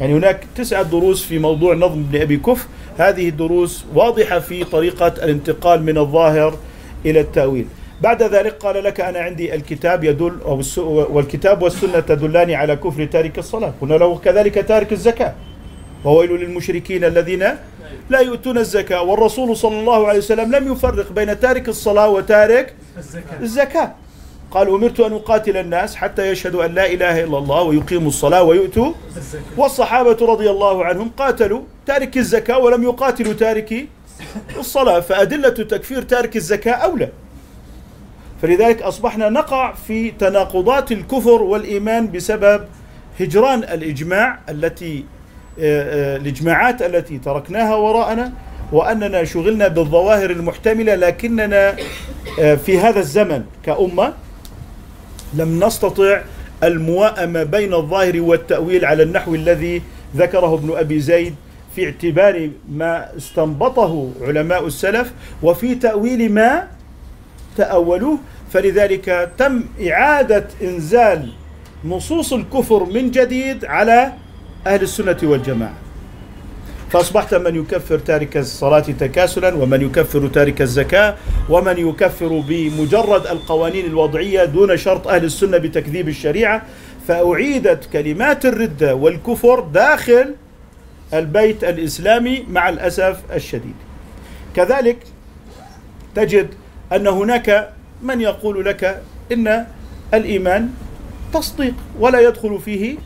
يعني 0.00 0.12
هناك 0.12 0.44
تسعة 0.56 0.82
دروس 0.82 1.24
في 1.24 1.38
موضوع 1.38 1.74
نظم 1.74 2.00
ابن 2.08 2.20
أبي 2.20 2.36
كف. 2.36 2.66
هذه 2.98 3.28
الدروس 3.28 3.84
واضحة 3.94 4.38
في 4.38 4.64
طريقة 4.64 5.06
الانتقال 5.06 5.82
من 5.82 5.98
الظاهر 5.98 6.54
إلى 7.06 7.20
التأويل. 7.20 7.66
بعد 8.01 8.22
ذلك 8.22 8.55
قال 8.55 8.84
لك 8.84 9.01
أنا 9.01 9.18
عندي 9.18 9.55
الكتاب 9.55 10.05
يدل 10.05 10.38
والكتاب 10.86 11.62
والسنة 11.62 12.01
تدلان 12.01 12.51
على 12.51 12.76
كفر 12.76 13.05
تارك 13.05 13.38
الصلاة. 13.38 13.72
قلنا 13.80 13.94
له 13.94 14.18
كذلك 14.18 14.55
تارك 14.55 14.92
الزكاة. 14.92 15.34
وويل 16.05 16.30
للمشركين 16.30 17.05
الذين 17.05 17.44
لا 18.11 18.20
يؤتون 18.20 18.59
الزكاة. 18.59 19.03
والرسول 19.03 19.57
صلى 19.57 19.80
الله 19.80 20.09
عليه 20.09 20.18
وسلم 20.18 20.55
لم 20.57 20.72
يفرق 20.72 21.12
بين 21.12 21.40
تارك 21.40 21.68
الصلاة 21.68 22.09
وتارك 22.09 22.74
الزكاة, 22.99 23.40
الزكاة. 23.40 23.94
قال 24.51 24.68
أمرت 24.68 25.01
أن 25.01 25.12
أقاتل 25.12 25.57
الناس 25.57 25.96
حتى 25.96 26.30
يشهدوا 26.30 26.64
أن 26.64 26.74
لا 26.74 26.86
إله 26.86 27.24
إلا 27.24 27.38
الله 27.38 27.62
ويقيموا 27.62 28.09
الصلاة 28.09 28.42
ويؤتوا. 28.42 28.92
والصحابة 29.57 30.16
رضي 30.22 30.51
الله 30.51 30.84
عنهم 30.84 31.11
قاتلوا 31.16 31.61
تارك 31.86 32.16
الزكاة 32.16 32.59
ولم 32.59 32.82
يقاتلوا 32.82 33.32
تارك 33.32 33.86
الصلاة. 34.59 35.01
فأدلة 35.01 35.49
تكفير 35.49 36.03
تارك 36.03 36.36
الزكاة 36.36 36.72
أولى. 36.72 37.09
فلذلك 38.43 38.82
أصبحنا 38.82 39.28
نقع 39.28 39.74
في 39.74 40.11
تناقضات 40.11 40.93
الكفر 40.93 41.43
والإيمان 41.43 42.11
بسبب 42.11 42.64
هجران 43.20 43.59
الإجماع 43.59 44.39
التي 44.49 45.05
آه، 45.61 46.14
آه، 46.14 46.16
الإجماعات 46.16 46.82
التي 46.82 47.18
تركناها 47.18 47.74
وراءنا 47.74 48.32
وأننا 48.72 49.24
شغلنا 49.24 49.68
بالظواهر 49.68 50.30
المحتملة 50.30 50.95
لكننا 50.95 51.76
آه، 52.41 52.55
في 52.55 52.78
هذا 52.78 52.99
الزمن 52.99 53.45
كأمة 53.64 54.12
لم 55.34 55.64
نستطع 55.64 56.20
المواءمة 56.62 57.43
بين 57.43 57.74
الظاهر 57.74 58.20
والتأويل 58.20 58.84
على 58.84 59.03
النحو 59.03 59.34
الذي 59.34 59.82
ذكره 60.16 60.55
ابن 60.55 60.76
أبي 60.76 61.01
زيد 61.01 61.34
في 61.76 61.84
اعتبار 61.86 62.51
ما 62.68 63.16
استنبطه 63.16 64.11
علماء 64.20 64.66
السلف 64.66 65.12
وفي 65.43 65.74
تأويل 65.74 66.32
ما 66.32 66.68
تأولوه 67.59 68.18
فلذلك 68.52 69.30
تم 69.38 69.64
إعادة 69.90 70.46
إنزال 70.62 71.28
نصوص 71.84 72.32
الكفر 72.32 72.84
من 72.84 73.11
جديد 73.11 73.64
على 73.64 74.12
أهل 74.66 74.82
السنة 74.82 75.16
والجماعة. 75.22 75.74
فأصبحت 76.90 77.34
من 77.34 77.56
يكفر 77.56 77.98
تارك 77.98 78.36
الصلاة 78.36 78.80
تكاسلا 78.80 79.54
ومن 79.54 79.82
يكفر 79.82 80.28
تارك 80.28 80.62
الزكاة 80.62 81.14
ومن 81.48 81.78
يكفر 81.88 82.42
بمجرد 82.48 83.26
القوانين 83.26 83.86
الوضعية 83.86 84.44
دون 84.44 84.76
شرط 84.76 85.09
أهل 85.09 85.24
السنة 85.24 85.59
بتكذيب 85.59 86.09
الشريعة. 86.09 86.62
فأعيدت 87.09 87.88
كلمات 87.92 88.46
الردة 88.46 88.94
والكفر 88.94 89.61
داخل 89.61 90.34
البيت 91.14 91.64
الإسلامي 91.64 92.44
مع 92.48 92.68
الأسف 92.68 93.16
الشديد. 93.34 93.76
كذلك 94.56 94.98
تجد 96.14 96.48
أن 96.93 97.07
هناك 97.07 97.68
من 98.03 98.20
يقول 98.20 98.64
لك 98.64 99.03
إن 99.32 99.66
الإيمان 100.14 100.68
تصديق 101.34 101.74
ولا 102.01 102.20
يدخل 102.20 102.59
فيه 102.64 102.97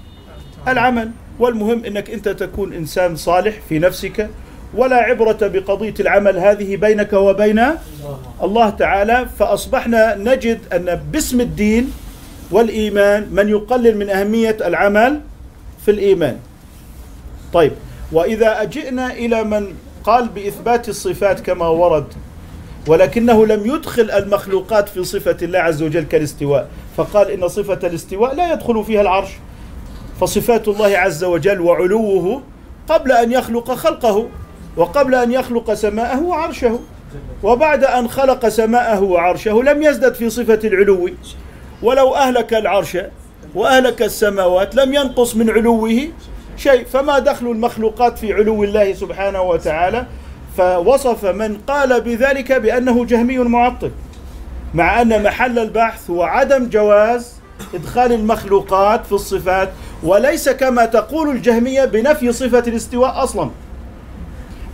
العمل. 0.69 1.11
والمهم 1.39 1.85
إنك 1.85 2.11
أنت 2.11 2.29
تكون 2.29 2.73
إنسان 2.73 3.17
صالح 3.17 3.55
في 3.69 3.79
نفسك 3.79 4.31
ولا 4.75 4.97
عبرة 4.97 5.39
بقضية 5.41 5.95
العمل 6.01 6.39
هذه 6.39 6.77
بينك 6.77 7.13
وبين 7.13 7.65
الله 8.43 8.71
تعالى. 8.71 9.27
فأصبحنا 9.39 10.15
نجد 10.15 10.61
أن 10.73 11.01
باسم 11.13 11.41
الدين 11.41 11.93
والإيمان 12.51 13.29
من 13.33 13.49
يقلل 13.49 13.97
من 13.99 14.11
أهمية 14.11 14.57
العمل 14.61 15.21
في 15.85 15.91
الإيمان. 15.91 16.37
طيب 17.53 17.73
وإذا 18.13 18.63
أجئنا 18.63 19.13
إلى 19.13 19.45
من 19.45 19.75
قال 20.05 20.29
بإثبات 20.29 20.89
الصفات 20.89 21.41
كما 21.41 21.67
ورد 21.67 22.07
ولكنه 22.87 23.47
لم 23.47 23.75
يدخل 23.75 24.11
المخلوقات 24.11 24.89
في 24.89 25.05
صفة 25.05 25.37
الله 25.43 25.59
عز 25.59 25.83
وجل 25.83 26.03
كالاستواء. 26.03 26.69
فقال 26.97 27.31
إن 27.31 27.49
صفة 27.49 27.87
الاستواء 27.89 28.35
لا 28.35 28.53
يدخل 28.53 28.85
فيها 28.85 29.01
العرش. 29.01 29.31
فصفات 30.21 30.69
الله 30.69 30.99
عز 30.99 31.25
وجل 31.25 31.61
وعلوه 31.61 32.43
قبل 32.89 33.13
أن 33.13 33.33
يخلق 33.33 33.73
خلقه 33.73 34.29
وقبل 34.77 35.15
أن 35.15 35.33
يخلق 35.33 35.75
سماءه 35.75 36.23
وعرشه. 36.23 36.81
وبعد 37.43 37.85
أن 37.85 38.09
خلق 38.09 38.49
سماءه 38.49 39.03
وعرشه 39.03 39.63
لم 39.63 39.83
يزدد 39.83 40.15
في 40.15 40.31
صفة 40.31 40.61
العلو. 40.65 41.11
ولو 41.83 42.15
أهلك 42.15 42.55
العرش 42.55 42.99
وأهلك 43.55 44.03
السماوات 44.03 44.75
لم 44.75 44.95
ينقص 44.95 45.37
من 45.37 45.51
علوه 45.51 46.01
شيء. 46.57 46.85
فما 46.85 47.19
دخل 47.19 47.47
المخلوقات 47.47 48.19
في 48.19 48.33
علو 48.33 48.65
الله 48.65 48.93
سبحانه 48.93 49.43
وتعالى 49.43 50.07
فوصف 50.57 51.25
من 51.25 51.59
قال 51.67 52.01
بذلك 52.01 52.53
بأنه 52.53 53.05
جهمي 53.05 53.39
معطل 53.39 53.91
مع 54.75 55.03
أن 55.03 55.23
محل 55.23 55.59
البحث 55.59 56.11
هو 56.11 56.23
عدم 56.23 56.69
جواز 56.69 57.33
إدخال 57.75 58.13
المخلوقات 58.13 59.07
في 59.07 59.13
الصفات 59.13 59.71
وليس 60.03 60.49
كما 60.49 60.85
تقول 60.85 61.29
الجهمية 61.31 61.85
بنفي 61.85 62.33
صفة 62.33 62.59
الاستواء 62.59 63.23
أصلا. 63.25 63.51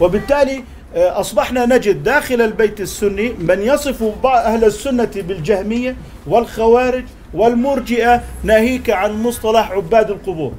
وبالتالي 0.01 0.65
آه، 0.95 1.21
أصبحنا 1.21 1.67
نجد 1.67 2.03
داخل 2.03 2.41
البيت 2.41 2.81
السني 2.81 3.33
من 3.39 3.63
يصف 3.63 4.25
أهل 4.25 4.65
السنة 4.65 5.11
بالجهمية 5.15 5.97
والخوارج 6.27 7.05
والمرجئة 7.35 8.23
ناهيك 8.45 8.91
عن 8.91 9.23
مصطلح 9.23 9.71
عباد 9.71 10.11
القبور. 10.11 10.53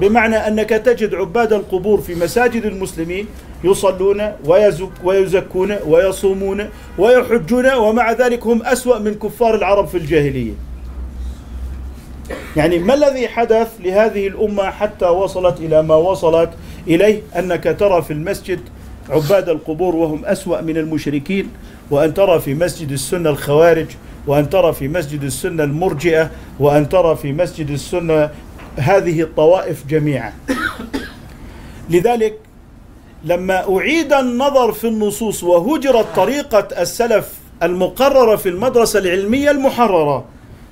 بمعنى 0.00 0.36
أنك 0.36 0.68
تجد 0.70 1.14
عباد 1.14 1.52
القبور 1.52 2.00
في 2.00 2.14
مساجد 2.14 2.64
المسلمين 2.64 3.26
يصلون 3.64 4.32
ويزك 4.44 4.90
ويزكون 5.04 5.76
ويصومون 5.86 6.68
ويحجون 6.98 7.72
ومع 7.72 8.12
ذلك 8.12 8.46
هم 8.46 8.62
أسوأ 8.62 8.98
من 8.98 9.14
كفار 9.14 9.54
العرب 9.54 9.86
في 9.86 9.96
الجاهلية. 9.98 10.52
يعني 12.56 12.78
ما 12.78 12.94
الذي 12.94 13.28
حدث 13.28 13.68
لهذه 13.80 14.28
الأمة 14.28 14.70
حتى 14.70 15.06
وصلت 15.06 15.60
إلى 15.60 15.82
ما 15.82 15.94
وصلت 15.94 16.50
إليه؟ 16.86 17.22
أنك 17.38 17.76
ترى 17.78 18.02
في 18.02 18.12
المسجد 18.12 18.60
عباد 19.10 19.48
القبور 19.48 19.96
وهم 19.96 20.24
أسوأ 20.24 20.60
من 20.60 20.76
المشركين 20.76 21.48
وأن 21.90 22.14
ترى 22.14 22.40
في 22.40 22.54
مسجد 22.54 22.92
السنة 22.92 23.30
الخوارج 23.30 23.86
وأن 24.26 24.50
ترى 24.50 24.72
في 24.72 24.88
مسجد 24.88 25.22
السنة 25.22 25.64
المرجئة 25.64 26.30
وأن 26.60 26.88
ترى 26.88 27.16
في 27.16 27.32
مسجد 27.32 27.70
السنة 27.70 28.30
هذه 28.76 29.22
الطوائف 29.22 29.86
جميعا. 29.86 30.32
لذلك 31.90 32.38
لما 33.24 33.76
أعيد 33.78 34.12
النظر 34.12 34.72
في 34.72 34.88
النصوص 34.88 35.44
وهجرت 35.44 36.06
طريقة 36.16 36.68
السلف 36.82 37.28
المقررة 37.62 38.36
في 38.36 38.48
المدرسة 38.48 38.98
العلمية 38.98 39.50
المحررة 39.50 40.24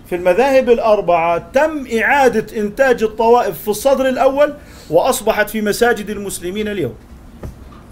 في 0.09 0.15
المذاهب 0.15 0.71
الأربعة 0.71 1.39
تم 1.55 1.87
إعادة 1.99 2.61
إنتاج 2.61 3.03
الطوائف 3.03 3.63
في 3.63 3.69
الصدر 3.69 4.09
الأول 4.09 4.55
وأصبحت 4.91 5.51
في 5.51 5.61
مساجد 5.61 6.11
المسلمين 6.11 6.69
اليوم 6.69 6.95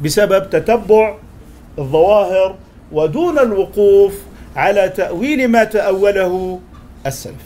بسبب 0.01 0.51
تتبع 0.51 1.17
الظواهر 1.79 2.57
ودون 2.93 3.39
الوقوف 3.39 4.15
على 4.57 4.89
تأويل 4.89 5.49
ما 5.49 5.65
تأوله 5.65 6.61
السلف. 7.07 7.45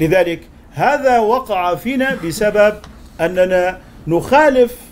لذلك 0.00 0.40
هذا 0.72 1.18
وقع 1.18 1.74
فينا 1.74 2.16
بسبب 2.24 2.74
أننا 3.20 3.78
نخالف 4.06 4.85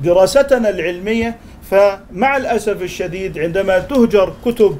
دراستنا 0.00 0.68
العلمية 0.68 1.36
فمع 1.70 2.36
الأسف 2.36 2.82
الشديد 2.82 3.38
عندما 3.38 3.78
تهجر 3.78 4.32
كتب 4.44 4.78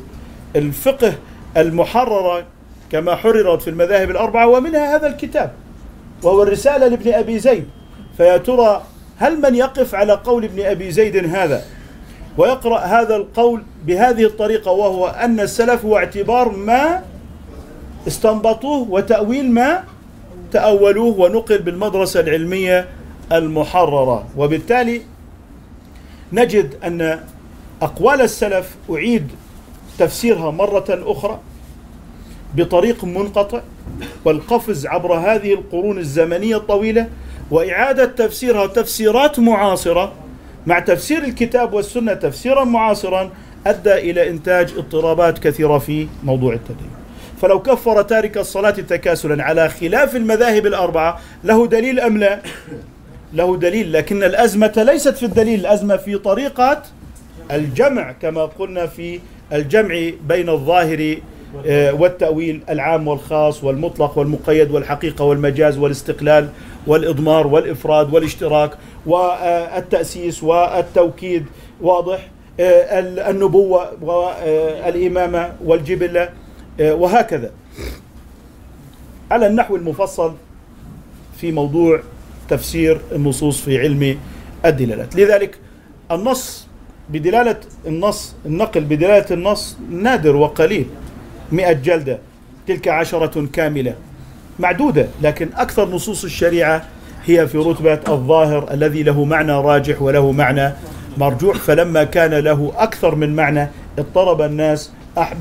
الفقه 0.57 1.15
المحررة 1.57 2.45
كما 2.91 3.17
حررت 3.17 3.63
في 3.63 3.71
المذاهب 3.71 4.11
الأربعة 4.11 4.47
ومنها 4.47 4.97
هذا 4.97 5.07
الكتاب 5.07 5.53
وهو 6.23 6.43
الرسالة 6.43 6.87
لابن 6.87 7.13
أبي 7.13 7.39
زيد 7.39 7.65
فيا 8.17 8.37
ترى 8.37 8.83
هل 9.19 9.41
من 9.41 9.55
يقف 9.55 9.95
على 9.95 10.13
قول 10.13 10.45
ابن 10.45 10.65
أبي 10.65 10.91
زيد 10.91 11.35
هذا؟ 11.35 11.63
ويقرأ 12.39 12.79
هذا 12.79 13.17
القول 13.17 13.63
بهذه 13.87 14.25
الطريقة 14.25 14.71
وهو 14.71 15.07
أن 15.07 15.41
السلف 15.41 15.85
هو 15.85 15.97
اعتبار 15.97 16.49
ما 16.49 17.03
استنبطوه 18.07 18.91
وتأويل 18.91 19.51
ما 19.51 19.85
تأولوه 20.53 21.21
ونقل 21.21 21.59
بالمدرسة 21.59 22.21
العلمية 22.21 22.89
المحررة. 23.33 24.27
وبالتالي 24.37 25.03
نجد 26.33 26.75
أن 26.85 27.21
أقوال 27.83 28.21
السلف 28.21 28.77
أعيد 28.91 29.29
تفسيرها 29.99 30.51
مرة 30.51 30.85
أخرى 30.89 31.41
بطريق 32.55 33.05
منقطع 33.05 33.61
والقفز 34.25 34.87
عبر 34.87 35.15
هذه 35.15 35.55
القرون 35.55 35.99
الزمنية 35.99 36.57
الطويلة 36.57 37.09
وإعادة 37.51 38.05
تفسيرها 38.05 38.67
تفسيرات 38.67 39.39
معاصرة. 39.39 40.13
مع 40.67 40.79
تفسير 40.79 41.25
الكتاب 41.25 41.73
والسنة 41.73 42.15
تفسيرا 42.15 42.65
معاصرا 42.65 43.31
أدى 43.67 43.95
إلى 43.95 44.31
إنتاج 44.31 44.73
اضطرابات 44.77 45.39
كثيرة 45.39 45.79
في 45.79 46.09
موضوع 46.25 46.53
التدين 46.55 46.91
فلو 47.41 47.63
كفر 47.63 48.03
تارك 48.03 48.39
الصلاة 48.39 48.71
تكاسلا 48.71 49.45
على 49.45 49.69
خلاف 49.69 50.17
المذاهب 50.17 50.67
الأربعة 50.67 51.21
له 51.45 51.67
دليل 51.67 52.01
أم 52.01 52.19
لا؟ 52.19 52.43
له 53.35 53.57
دليل 53.57 53.93
لكن 53.93 54.23
الأزمة 54.25 54.73
ليست 54.77 55.17
في 55.17 55.27
الدليل 55.27 55.61
الأزمة 55.61 55.97
في 55.97 56.19
طريقة 56.19 56.83
الجمع 57.51 58.13
كما 58.13 58.45
قلنا 58.45 58.87
في 58.87 59.21
الجمع 59.53 60.11
بين 60.29 60.49
الظاهر 60.49 61.17
آه، 61.67 61.93
والتأويل 61.95 62.61
العام 62.71 63.09
والخاص 63.09 63.65
والمطلق 63.65 64.19
والمقيد 64.19 64.71
والحقيقة 64.71 65.25
والمجاز 65.25 65.79
والاستقلال 65.79 66.49
والإضمار 66.87 67.47
والإفراد 67.47 68.15
والاشتراك 68.15 68.71
والتأسيس 69.07 70.43
والتوكيد 70.43 71.45
واضح؟ 71.81 72.29
آه، 72.61 73.01
النبوة 73.31 73.93
والإمامة 74.03 75.53
والجبلة 75.65 76.29
آه، 76.81 76.95
وهكذا. 76.95 77.51
على 79.31 79.47
النحو 79.47 79.77
المفصل 79.77 80.35
في 81.41 81.53
موضوع 81.53 82.01
تفسير 82.49 83.01
النصوص 83.13 83.61
في 83.61 83.79
علم 83.79 84.19
الدلالات. 84.65 85.17
لذلك 85.17 85.59
النص 86.11 86.67
بدلالة 87.11 87.57
النص 87.87 88.35
النقل 88.47 88.81
بدلالة 88.81 89.27
النص 89.31 89.77
نادر 89.91 90.37
وقليل 90.37 90.87
مئة 91.53 91.73
جلدة 91.73 92.19
تلك 92.67 92.89
عشرة 92.89 93.47
كاملة 93.53 93.95
معدودة 94.59 95.09
لكن 95.23 95.49
أكثر 95.57 95.89
نصوص 95.89 96.25
الشريعة 96.25 96.89
هي 97.27 97.47
في 97.49 97.59
رتبة 97.59 98.01
الظاهر 98.09 98.73
الذي 98.73 99.03
له 99.03 99.25
معنى 99.25 99.53
راجح 99.53 100.03
وله 100.03 100.33
معنى 100.33 100.73
مرجوح. 101.19 101.57
فلما 101.57 102.05
كان 102.05 102.35
له 102.35 102.73
أكثر 102.77 103.15
من 103.15 103.37
معنى 103.37 103.69
اضطرب 103.99 104.43
الناس 104.43 104.93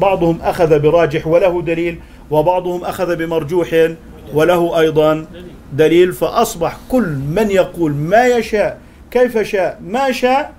بعضهم 0.02 0.40
أخذ 0.42 0.80
براجح 0.80 1.28
وله 1.28 1.62
دليل 1.62 2.00
وبعضهم 2.32 2.84
أخذ 2.84 3.16
بمرجوح 3.16 3.90
وله 4.34 4.80
أيضا 4.80 5.26
دليل 5.74 6.14
فأصبح 6.14 6.78
كل 6.90 7.08
من 7.08 7.52
يقول 7.52 7.92
ما 7.94 8.26
يشاء 8.28 8.78
كيف 9.12 9.38
شاء 9.38 9.80
ما 9.88 10.12
شاء 10.12 10.54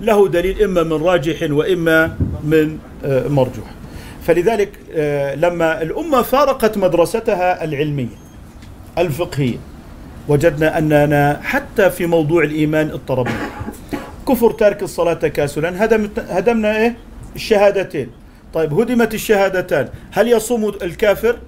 له 0.00 0.28
دليل 0.28 0.62
إما 0.62 0.82
من 0.82 0.92
راجح 1.02 1.50
وإما 1.50 2.16
من 2.44 2.78
آه، 3.04 3.28
مرجوح. 3.28 3.64
فلذلك 4.26 4.70
آه، 4.94 5.34
لما 5.34 5.82
الأمة 5.82 6.22
فارقت 6.22 6.78
مدرستها 6.78 7.64
العلمية 7.64 8.16
الفقهية 8.98 9.56
وجدنا 10.28 10.78
أننا 10.78 11.40
حتى 11.42 11.90
في 11.90 12.06
موضوع 12.06 12.42
الإيمان 12.44 12.90
اضطربنا. 12.90 13.50
كفر 14.28 14.50
تارك 14.50 14.82
الصلاة 14.82 15.14
تكاسلا 15.14 15.84
هدمنا 16.38 16.76
إيه؟ 16.76 16.96
الشهادتين. 17.36 18.08
طيب 18.54 18.72
هدمت 18.80 19.14
الشهادتان 19.14 19.88
هل 20.10 20.28
يصوم 20.28 20.68
الكافر؟ 20.82 21.38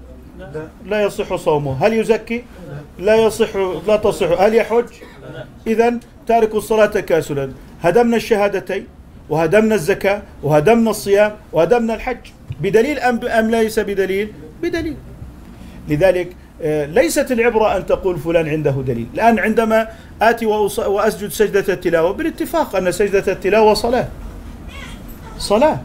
لا 0.85 1.01
يصح 1.03 1.35
صومه. 1.35 1.85
هل 1.85 1.93
يزكي؟ 1.93 2.43
لا 2.99 3.15
يصح 3.15 3.55
لا 3.87 3.95
تصح. 3.95 4.41
هل 4.41 4.55
يحج؟ 4.55 4.85
إذا 5.67 5.99
تارك 6.27 6.55
الصلاة 6.55 6.85
تكاسلا. 6.85 7.51
هدمنا 7.83 8.17
الشهادتين 8.17 8.87
وهدمنا 9.29 9.75
الزكاة 9.75 10.21
وهدمنا 10.43 10.89
الصيام 10.89 11.35
وهدمنا 11.53 11.93
الحج. 11.95 12.17
بدليل 12.61 12.99
أم, 12.99 13.25
أم 13.25 13.51
ليس 13.51 13.79
بدليل؟ 13.79 14.33
بدليل. 14.61 14.95
لذلك 15.89 16.35
آه، 16.61 16.85
ليست 16.85 17.31
العبرة 17.31 17.77
أن 17.77 17.85
تقول 17.85 18.19
فلان 18.19 18.49
عنده 18.49 18.71
دليل. 18.71 19.07
الآن 19.13 19.39
عندما 19.39 19.87
آتي 20.21 20.45
وأسجد 20.45 21.29
سجدة 21.29 21.73
التلاوة 21.73 22.13
بالاتفاق 22.13 22.75
أن 22.75 22.91
سجدة 22.91 23.31
التلاوة 23.31 23.73
صلاة. 23.73 24.07
صلاة. 25.37 25.79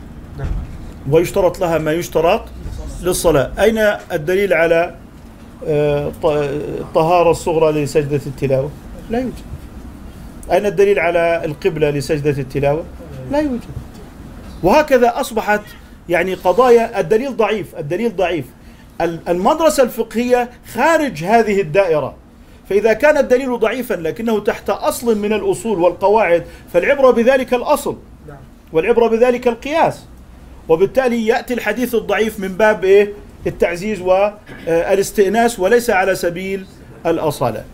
ويشترط 1.11 1.61
لها 1.61 1.79
ما 1.79 1.93
يشترط 1.93 2.45
للصلاة. 3.03 3.51
أين 3.59 3.79
الدليل 4.13 4.53
على 4.55 4.95
آه، 5.67 6.13
الطهارة 6.81 7.31
الصغرى 7.31 7.83
لسجدة 7.83 8.21
التلاوة؟ 8.27 8.71
لا 9.11 9.19
يوجد. 9.19 9.33
أين 10.53 10.67
الدليل 10.67 10.99
على 10.99 11.43
القبلة 11.45 11.91
لسجدة 11.91 12.31
التلاوة؟ 12.43 12.85
لا 13.33 13.39
يوجد. 13.39 13.61
وهكذا 14.63 15.21
أصبحت 15.21 15.61
يعني 16.09 16.35
قضايا 16.35 17.01
الدليل 17.01 17.37
ضعيف 17.37 17.75
الدليل 17.79 18.17
ضعيف. 18.17 18.45
ال- 19.01 19.21
المدرسة 19.29 19.83
الفقهية 19.83 20.51
خارج 20.75 21.25
هذه 21.25 21.61
الدائرة. 21.61 22.15
فإذا 22.69 22.93
كان 22.93 23.19
الدليل 23.19 23.59
ضعيفا 23.59 23.95
لكنه 23.95 24.41
تحت 24.41 24.71
أصل 24.71 25.19
من 25.19 25.33
الأصول 25.33 25.79
والقواعد 25.79 26.45
فالعبرة 26.73 27.11
بذلك 27.11 27.55
الأصل. 27.55 27.97
والعبرة 28.73 29.07
بذلك 29.09 29.49
القياس. 29.49 30.05
وبالتالي 30.71 31.27
يأتي 31.27 31.55
الحديث 31.55 31.95
الضعيف 31.95 32.41
من 32.41 32.49
باب 32.49 32.85
إيه؟ 32.85 33.12
التعزيز 33.47 34.01
والاستئناس 34.01 35.61
وليس 35.61 35.91
على 35.91 36.14
سبيل 36.14 36.66
الأصالة 37.07 37.64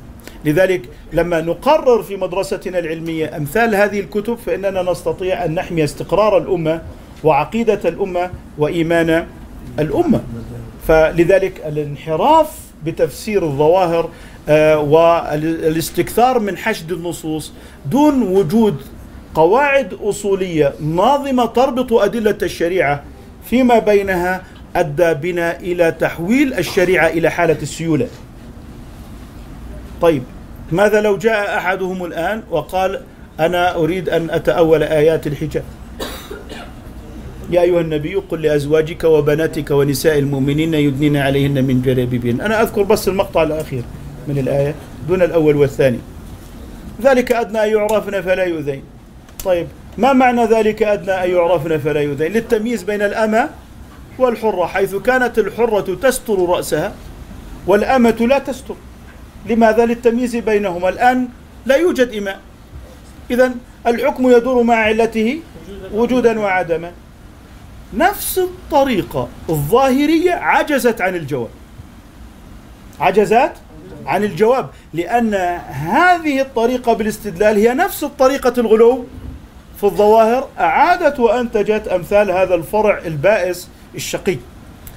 لذلك 0.44 0.82
لما 1.12 1.40
نقرر 1.40 2.02
في 2.02 2.16
مدرستنا 2.16 2.78
العلمية 2.78 3.36
أمثال 3.36 3.74
هذه 3.74 4.00
الكتب 4.00 4.38
فإننا 4.46 4.82
نستطيع 4.82 5.44
أن 5.44 5.54
نحمي 5.54 5.84
استقرار 5.84 6.38
الأمة 6.38 6.82
وعقيدة 7.24 7.80
الأمة 7.88 8.30
وإيمان 8.58 9.26
الأمة 9.78 10.20
فلذلك 10.88 11.62
الانحراف 11.66 12.50
بتفسير 12.84 13.44
الظواهر 13.44 14.10
آه، 14.48 14.78
والاستكثار 14.78 16.38
من 16.38 16.56
حشد 16.56 16.92
النصوص 16.92 17.52
دون 17.90 18.22
وجود 18.22 18.76
قواعد 19.36 19.94
أصولية 19.94 20.72
ناظمة 20.80 21.46
تربط 21.46 21.92
أدلة 21.92 22.38
الشريعة 22.42 23.02
فيما 23.44 23.78
بينها 23.78 24.42
أدى 24.76 25.14
بنا 25.14 25.60
إلى 25.60 25.92
تحويل 25.92 26.54
الشريعة 26.54 27.08
إلى 27.08 27.30
حالة 27.30 27.58
السيولة. 27.62 28.08
طيب 30.00 30.22
ماذا 30.72 31.00
لو 31.00 31.16
جاء 31.16 31.56
أحدهم 31.58 32.04
الآن 32.04 32.42
وقال 32.50 33.00
أنا 33.40 33.74
أريد 33.74 34.08
أن 34.08 34.30
أتأول 34.30 34.82
آيات 34.82 35.26
الحجاب؟ 35.26 35.64
يا 37.50 37.60
أيها 37.60 37.80
النبي 37.80 38.14
قل 38.14 38.42
لأزواجك 38.42 39.04
وبناتك 39.04 39.70
ونساء 39.70 40.18
المؤمنين 40.18 40.74
يدنين 40.74 41.16
عليهن 41.16 41.64
من 41.64 41.82
جلابيبهن 41.82 42.40
أنا 42.40 42.62
أذكر 42.62 42.82
بس 42.82 43.08
المقطع 43.08 43.42
الأخير 43.42 43.82
من 44.28 44.38
الآية 44.38 44.74
دون 45.08 45.22
الأول 45.22 45.56
والثاني. 45.56 45.98
ذلك 47.02 47.32
أدنى 47.32 47.58
يعرفن 47.58 48.20
فلا 48.20 48.44
يؤذين. 48.44 48.95
طيب 49.46 49.68
ما 49.98 50.12
معنى 50.12 50.44
ذلك 50.44 50.82
أدنى 50.82 51.24
أن 51.24 51.30
يعرفن 51.30 51.78
فلا 51.78 52.00
يؤذين؟ 52.00 52.32
للتمييز 52.32 52.82
بين 52.82 53.02
الأمة 53.02 53.50
والحرة 54.18 54.66
حيث 54.66 54.94
كانت 54.94 55.38
الحرة 55.38 55.94
تستر 55.94 56.48
رأسها 56.48 56.94
والأمة 57.66 58.16
لا 58.20 58.38
تستر. 58.38 58.74
لماذا؟ 59.46 59.86
للتمييز 59.86 60.36
بينهما. 60.36 60.88
الآن 60.88 61.28
لا 61.66 61.76
يوجد 61.76 62.12
إماء. 62.12 62.40
إذا 63.30 63.54
الحكم 63.86 64.30
يدور 64.30 64.62
مع 64.62 64.74
علته 64.74 65.40
وجودا 65.92 66.40
وعدما. 66.40 66.92
نفس 67.94 68.38
الطريقة 68.38 69.28
الظاهرية 69.48 70.32
عجزت 70.32 71.00
عن 71.00 71.14
الجواب. 71.14 71.50
عجزت 73.00 73.52
عن 74.06 74.24
الجواب 74.24 74.70
لأن 74.94 75.34
هذه 75.70 76.40
الطريقة 76.40 76.92
بالاستدلال 76.92 77.56
هي 77.56 77.74
نفس 77.74 78.04
الطريقة 78.04 78.52
الغلو 78.58 79.04
في 79.80 79.84
الظواهر 79.84 80.48
أعادت 80.60 81.20
وأنتجت 81.20 81.88
أمثال 81.88 82.30
هذا 82.30 82.54
الفرع 82.54 82.98
البائس 82.98 83.68
الشقي 83.94 84.36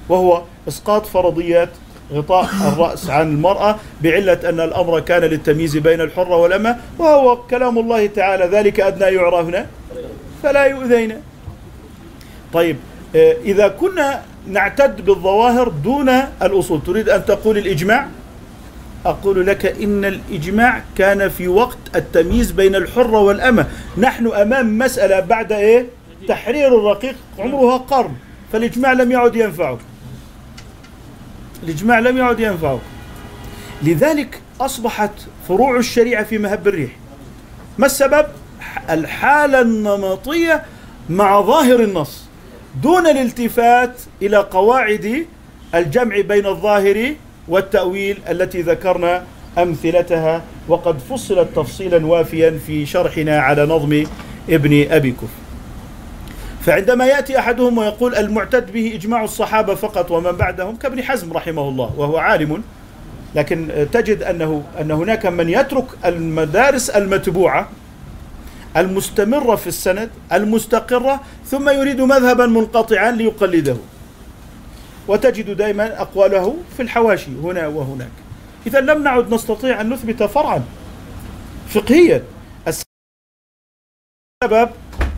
وهو 0.08 0.42
إسقاط 0.68 1.06
فرضيات 1.06 1.68
غطاء 2.12 2.44
الرأس 2.72 3.10
عن 3.10 3.28
المرأة 3.28 3.76
بعلة 4.02 4.48
أن 4.48 4.60
الأمر 4.60 5.00
كان 5.00 5.22
للتمييز 5.22 5.76
بين 5.76 6.00
الحرة 6.00 6.36
والأمة 6.36 6.76
وهو 6.98 7.36
كلام 7.36 7.78
الله 7.78 8.06
تعالى 8.06 8.44
ذلك 8.44 8.80
أدنى 8.80 9.14
يعرفنا 9.14 9.66
فلا 10.42 10.64
يؤذين 10.64 11.22
طيب 12.52 12.76
إذا 13.44 13.68
كنا 13.68 14.22
نعتد 14.48 15.04
بالظواهر 15.04 15.68
دون 15.68 16.08
الأصول 16.42 16.82
تريد 16.82 17.08
أن 17.08 17.24
تقول 17.24 17.58
الإجماع؟ 17.58 18.06
أقول 19.06 19.46
لك 19.46 19.66
إن 19.66 20.04
الإجماع 20.04 20.82
كان 20.96 21.28
في 21.28 21.48
وقت 21.48 21.78
التمييز 21.94 22.50
بين 22.50 22.74
الحرة 22.74 23.18
والأمة. 23.20 23.66
نحن 23.98 24.26
أمام 24.26 24.78
مسألة 24.78 25.20
بعد 25.20 25.52
إيه؟ 25.52 25.86
تحرير 26.28 26.78
الرقيق 26.78 27.16
عمرها 27.38 27.76
قرن. 27.76 28.14
فالإجماع 28.52 28.92
لم 28.92 29.12
يعد 29.12 29.36
ينفعك 29.36 29.78
الإجماع 31.62 31.98
لم 31.98 32.18
يعد 32.18 32.40
ينفعك 32.40 32.80
لذلك 33.82 34.40
أصبحت 34.60 35.10
فروع 35.48 35.76
الشريعة 35.76 36.24
في 36.24 36.38
مهب 36.38 36.68
الريح. 36.68 36.90
ما 37.78 37.86
السبب؟ 37.86 38.26
الحالة 38.90 39.60
النمطية 39.60 40.62
مع 41.10 41.40
ظاهر 41.40 41.80
النص. 41.80 42.24
دون 42.82 43.06
الالتفات 43.06 44.00
إلى 44.22 44.36
قواعد 44.36 45.26
الجمع 45.74 46.20
بين 46.20 46.46
الظاهر 46.46 47.14
والتأويل 47.48 48.18
التي 48.30 48.62
ذكرنا 48.62 49.22
أمثلتها 49.58 50.42
وقد 50.68 50.98
فصلت 50.98 51.48
تفصيلا 51.56 52.06
وافيا 52.06 52.58
في 52.66 52.86
شرحنا 52.86 53.38
على 53.38 53.66
نظم 53.66 54.04
ابن 54.48 54.86
أبي 54.90 55.10
كف 55.10 55.28
فعندما 56.60 57.06
يأتي 57.06 57.38
أحدهم 57.38 57.78
ويقول 57.78 58.14
المعتد 58.14 58.72
به 58.72 58.92
إجماع 58.94 59.24
الصحابة 59.24 59.74
فقط 59.74 60.10
ومن 60.10 60.32
بعدهم 60.32 60.76
كابن 60.76 61.02
حزم 61.02 61.32
رحمه 61.32 61.68
الله 61.68 61.90
وهو 61.96 62.16
عالم 62.16 62.62
لكن 63.34 63.86
تجد 63.92 64.22
أنه 64.22 64.62
أن 64.80 64.90
هناك 64.90 65.26
من 65.26 65.48
يترك 65.48 65.84
المدارس 66.04 66.90
المتبوعة 66.90 67.68
المستمرة 68.76 69.56
في 69.56 69.66
السند 69.66 70.10
المستقرة 70.32 71.20
ثم 71.46 71.68
يريد 71.68 72.00
مذهبا 72.00 72.46
منقطعا 72.46 73.10
ليقلده. 73.10 73.76
وتجد 75.10 75.56
دائما 75.56 76.00
أقواله 76.00 76.56
في 76.76 76.82
الحواشي 76.82 77.30
هنا 77.42 77.66
وهناك. 77.66 78.10
إذا 78.66 78.80
لم 78.80 79.02
نعد 79.02 79.34
نستطيع 79.34 79.80
أن 79.80 79.90
نثبت 79.90 80.22
فرعا 80.22 80.62
فقهيا. 81.68 82.22
السبب 84.44 84.70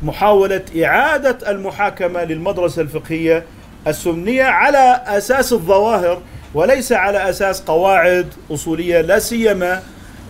محاولة 0.03 0.65
إعادة 0.85 1.51
المحاكمة 1.51 2.25
للمدرسة 2.25 2.83
الفقهية 2.83 3.45
السنية 3.87 4.45
على 4.45 5.03
أساس 5.07 5.53
الظواهر 5.53 6.23
وليس 6.55 6.93
على 6.93 7.31
أساس 7.31 7.63
قواعد 7.63 8.27
أصولية 8.51 9.01
لا 9.01 9.19
سيما 9.19 9.83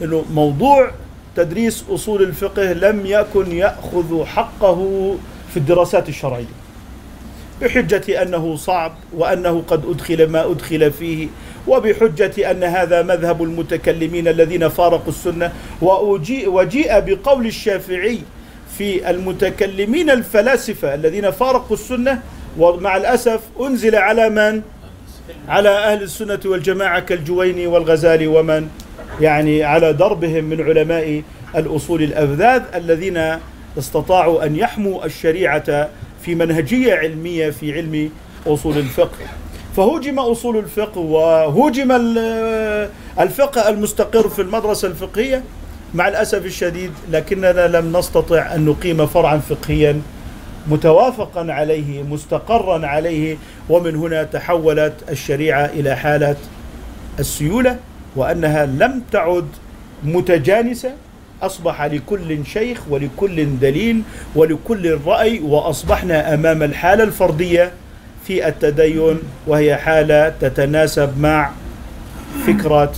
أنه 0.03 0.25
موضوع 0.31 0.91
تدريس 1.37 1.85
أصول 1.91 2.23
الفقه 2.23 2.73
لم 2.73 3.07
يكن 3.07 3.53
يأخذ 3.53 4.25
حقه 4.25 4.79
في 5.51 5.57
الدراسات 5.57 6.09
الشرعية. 6.09 6.62
بحجة 7.63 8.23
أنه 8.23 8.57
صعب 8.57 8.93
وأنه 9.17 9.63
قد 9.69 9.85
أدخل 9.91 10.27
ما 10.27 10.51
أدخل 10.51 10.91
فيه 10.91 11.29
وبحجة 11.69 12.51
أن 12.51 12.65
هذا 12.65 13.03
مذهب 13.03 13.43
المتكلمين 13.43 14.29
الذين 14.29 14.69
فارقوا 14.69 15.09
السنة 15.09 15.53
وجيء 16.47 17.01
بقول 17.01 17.47
الشافعي 17.47 18.19
في 18.79 19.11
المتكلمين 19.11 20.11
الفلاسفة 20.11 20.95
الذين 20.95 21.31
فارقوا 21.31 21.77
السنة 21.77 22.23
ومع 22.59 22.97
الأسف 22.97 23.41
أنزل 23.61 23.97
على 23.97 24.29
من؟ 24.31 24.63
على 25.49 25.69
أهل 25.69 26.03
السنة 26.03 26.41
والجماعة 26.45 27.01
كالجويني 27.01 27.67
والغزالي 27.67 28.27
ومن 28.27 28.69
يعني 29.21 29.65
على 29.65 29.93
دربهم 29.93 30.45
من 30.45 30.61
علماء 30.61 31.23
الأصول 31.57 32.03
الأفذاذ 32.03 32.63
الذين 32.75 33.39
استطاعوا 33.79 34.47
أن 34.47 34.57
يحموا 34.57 35.05
الشريعة 35.05 35.89
في 36.25 36.35
منهجية 36.35 36.95
علمية 36.95 37.51
في 37.51 37.73
علم 37.73 38.11
أصول 38.47 38.79
الفقه. 38.79 39.19
فهوجم 39.77 40.19
أصول 40.19 40.57
الفقه 40.57 40.99
وهوجم 40.99 41.93
ال- 41.93 42.89
الفقه 43.21 43.69
المستقر 43.69 44.29
في 44.29 44.43
المدرسة 44.43 44.89
الفقهية. 44.89 45.43
مع 45.95 46.09
الأسف 46.09 46.47
الشديد 46.47 46.91
لكننا 47.11 47.67
لم 47.67 47.97
نستطع 47.97 48.55
أن 48.55 48.65
نقيم 48.65 49.07
فرعا 49.07 49.39
فقهيا 49.39 50.03
متوافقا 50.69 51.53
عليه 51.53 52.03
مستقرا 52.03 52.87
عليه. 52.87 53.37
ومن 53.69 53.97
هنا 53.97 54.23
تحولت 54.23 54.93
الشريعة 55.11 55.65
إلى 55.65 55.97
حالة 55.97 56.37
السيولة 57.19 57.77
وأنها 58.17 58.67
لم 58.67 59.03
تعد 59.13 59.47
متجانسة. 60.05 60.93
أصبح 61.43 61.83
لكل 61.83 62.47
شيخ 62.47 62.81
ولكل 62.91 63.59
دليل 63.59 64.03
ولكل 64.35 64.99
رأي 65.07 65.41
وأصبحنا 65.41 66.35
أمام 66.35 66.63
الحالة 66.63 67.05
الفردية 67.05 67.73
في 68.27 68.49
التدين 68.49 69.19
وهي 69.47 69.77
حالة 69.77 70.29
تتناسب 70.41 71.19
مع 71.19 71.51
فكرة 72.47 72.93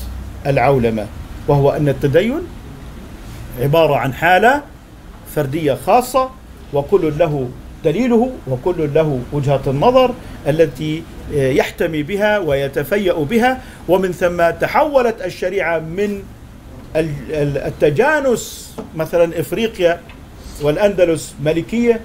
العولمة 0.46 1.06
وهو 1.48 1.70
أن 1.70 1.88
التدين 1.88 2.40
عبارة 3.60 3.96
عن 3.96 4.12
حالة 4.14 4.62
فردية 5.36 5.74
خاصة 5.86 6.30
وكل 6.72 7.12
له 7.18 7.48
دليله 7.84 8.30
وكل 8.48 8.90
له 8.94 9.20
وجهة 9.32 9.60
النظر 9.66 10.14
التي 10.48 11.02
يحتمي 11.32 12.02
بها 12.02 12.38
ويتفيأ 12.38 13.12
بها 13.12 13.60
ومن 13.88 14.12
ثم 14.12 14.50
تحولت 14.60 15.22
الشريعة 15.24 15.78
من 15.78 16.22
التجانس 16.96 18.74
مثلا 18.96 19.40
إفريقيا 19.40 20.00
والأندلس 20.62 21.34
مالكيه 21.44 22.00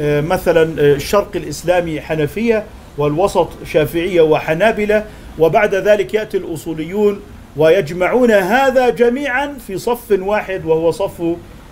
آه، 0.00 0.20
مثلا 0.20 0.62
آه، 0.62 0.94
الشرق 0.94 1.28
الإسلامي 1.36 2.00
حنفية 2.00 2.64
والوسط 2.98 3.48
شافعية 3.66 4.20
وحنابلة 4.20 5.04
وبعد 5.38 5.74
ذلك 5.74 6.14
يأتي 6.14 6.36
الأصوليون 6.36 7.20
ويجمعون 7.56 8.30
هذا 8.30 8.88
جميعا 8.88 9.54
في 9.66 9.78
صف 9.78 10.10
واحد 10.10 10.64
وهو 10.64 10.90
صف 10.90 11.22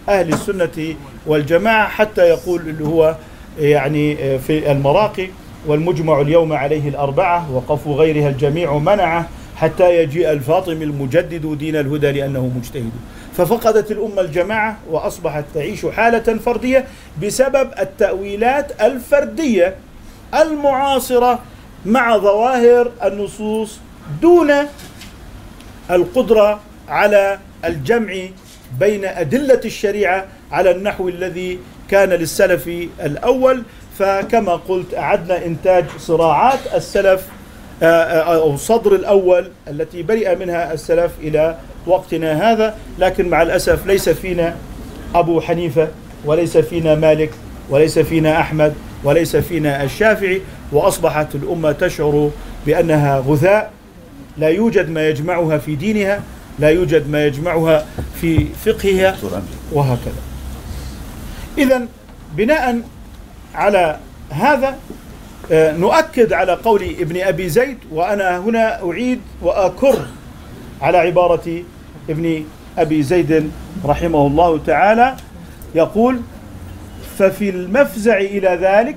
أهل 0.09 0.33
السنة 0.33 0.95
والجماعة 1.27 1.89
حتى 1.89 2.23
يقول 2.23 2.61
اللي 2.61 2.85
هو 2.85 3.17
يعني 3.59 4.17
آه، 4.35 4.37
في 4.37 4.73
المراقي 4.73 5.29
والمجمع 5.67 6.21
اليوم 6.21 6.53
عليه 6.53 6.89
الأربعة 6.89 7.53
وقف 7.53 7.89
غيرها 7.89 8.29
الجميع 8.29 8.79
منعه 8.79 9.29
حتى 9.57 10.03
يجيء 10.03 10.33
الفاطمي 10.33 10.85
المجدد 10.85 11.59
دين 11.59 11.77
الهدى 11.77 12.13
لأنه 12.13 12.53
مجتهد. 12.57 12.91
ففقدت 13.37 13.91
الأمة 13.91 14.21
الجماعة 14.21 14.79
وأصبحت 14.91 15.45
تعيش 15.55 15.87
حالة 15.87 16.39
فردية 16.39 16.85
بسبب 17.23 17.71
التأويلات 17.79 18.83
الفردية 18.83 19.75
المعاصرة 20.35 21.39
مع 21.87 22.19
ظواهر 22.19 22.91
النصوص 23.05 23.79
دون 24.23 24.53
القدرة 25.91 26.61
على 26.89 27.39
الجمع 27.65 28.15
بين 28.79 29.05
أدلة 29.05 29.61
الشريعة 29.65 30.27
على 30.53 30.71
النحو 30.71 31.09
الذي 31.09 31.59
كان 31.91 32.09
للسلف 32.09 32.69
الأول. 33.01 33.63
فكما 33.99 34.53
قلت 34.57 34.95
أعدنا 34.95 35.47
إنتاج 35.47 35.85
صراعات 35.99 36.59
السلف 36.75 37.27
أو 37.83 38.57
صدر 38.57 38.95
الأول 38.95 39.51
التي 39.69 40.03
برئ 40.03 40.37
منها 40.37 40.73
السلف 40.73 41.13
إلى 41.21 41.57
وقتنا 41.87 42.53
هذا 42.53 42.75
لكن 42.99 43.29
مع 43.29 43.43
الأسف 43.43 43.87
ليس 43.87 44.09
فينا 44.09 44.57
أبو 45.15 45.41
حنيفة 45.41 45.89
وليس 46.25 46.59
فينا 46.59 46.95
مالك 46.95 47.31
وليس 47.71 47.99
فينا 47.99 48.41
أحمد 48.41 48.75
وليس 49.05 49.37
فينا 49.37 49.83
الشافعي 49.83 50.41
وأصبحت 50.73 51.35
الأمة 51.35 51.73
تشعر 51.73 52.31
بأنها 52.67 53.19
غثاء. 53.19 53.71
لا 54.39 54.49
يوجد 54.49 54.91
ما 54.91 55.09
يجمعها 55.09 55.59
في 55.59 55.75
دينها 55.75 56.21
لا 56.59 56.69
يوجد 56.69 57.11
ما 57.11 57.27
يجمعها 57.27 57.87
في 58.21 58.47
فقهها 58.65 59.17
وهكذا. 59.73 60.23
إذا 61.59 61.87
بناء 62.37 62.81
على 63.55 63.99
هذا 64.31 64.69
آه، 64.69 64.75
نؤكد 65.53 66.33
على 66.33 66.53
قول 66.53 66.83
ابن 66.83 67.21
أبي 67.21 67.49
زيد 67.49 67.79
وأنا 67.93 68.39
هنا 68.39 68.91
أعيد 68.91 69.21
وأكر 69.43 70.07
على 70.83 70.99
عبارة 70.99 71.63
ابن 72.11 72.45
أبي 72.79 73.03
زيد 73.03 73.51
رحمه 73.85 74.27
الله 74.27 74.59
تعالى. 74.59 75.17
يقول 75.75 76.21
ففي 77.19 77.51
المفزع 77.51 78.17
إلى 78.19 78.59
ذلك 78.63 78.97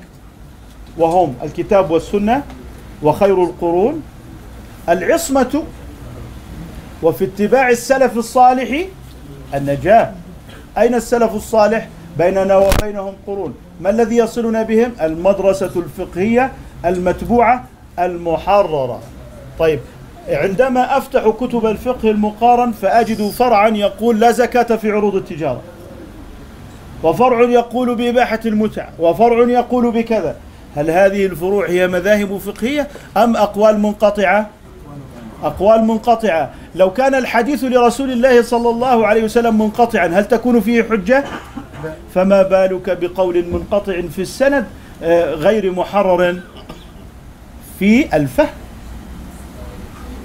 وهم 0.98 1.36
الكتاب 1.44 1.92
والسنة 1.92 2.44
وخير 3.04 3.44
القرون 3.44 4.04
العصمة 4.90 5.64
وفي 7.04 7.24
اتباع 7.26 7.70
السلف 7.70 8.18
الصالح 8.18 8.86
النجاة. 9.54 10.14
أين 10.78 10.96
السلف 10.96 11.36
الصالح؟ 11.36 11.88
بيننا 12.18 12.58
وبينهم 12.58 13.14
قرون. 13.28 13.54
ما 13.82 13.90
الذي 13.90 14.18
يصلنا 14.18 14.64
بهم؟ 14.64 14.92
المدرسة 15.02 15.72
الفقهية 15.76 16.52
المتبوعة 16.86 17.64
المحررة. 18.00 19.00
طيب 19.60 19.80
عندما 20.30 20.98
أفتح 20.98 21.30
كتب 21.30 21.66
الفقه 21.66 22.12
المقارن 22.12 22.72
فأجد 22.72 23.30
فرعا 23.30 23.70
يقول 23.70 24.20
لا 24.20 24.32
زكاة 24.32 24.76
في 24.76 24.92
عروض 24.92 25.16
التجارة 25.16 25.62
وفرع 27.04 27.42
يقول 27.42 27.96
بإباحة 27.96 28.40
المتع 28.46 28.88
وفرع 29.00 29.50
يقول 29.50 29.92
بكذا. 29.92 30.36
هل 30.76 30.92
هذه 30.92 31.26
الفروع 31.26 31.70
هي 31.70 31.88
مذاهب 31.88 32.38
فقهية 32.38 32.88
أم 33.18 33.36
أقوال 33.36 33.80
منقطعة؟ 33.80 34.50
أقوال 35.44 35.84
منقطعة. 35.84 36.50
لو 36.76 36.94
كان 36.94 37.16
الحديث 37.16 37.64
لرسول 37.64 38.12
الله 38.12 38.42
صلى 38.42 38.70
الله 38.70 39.08
عليه 39.08 39.24
وسلم 39.24 39.62
منقطعا 39.62 40.08
هل 40.08 40.26
تكون 40.26 40.60
فيه 40.62 40.84
حجة؟ 40.84 41.24
فما 42.14 42.42
بالك 42.42 42.98
بقول 43.02 43.46
منقطع 43.46 44.02
في 44.02 44.22
السند 44.22 44.66
آه، 45.04 45.34
غير 45.34 45.72
محرر 45.72 46.40
في 47.80 48.16
الفهم؟ 48.16 48.48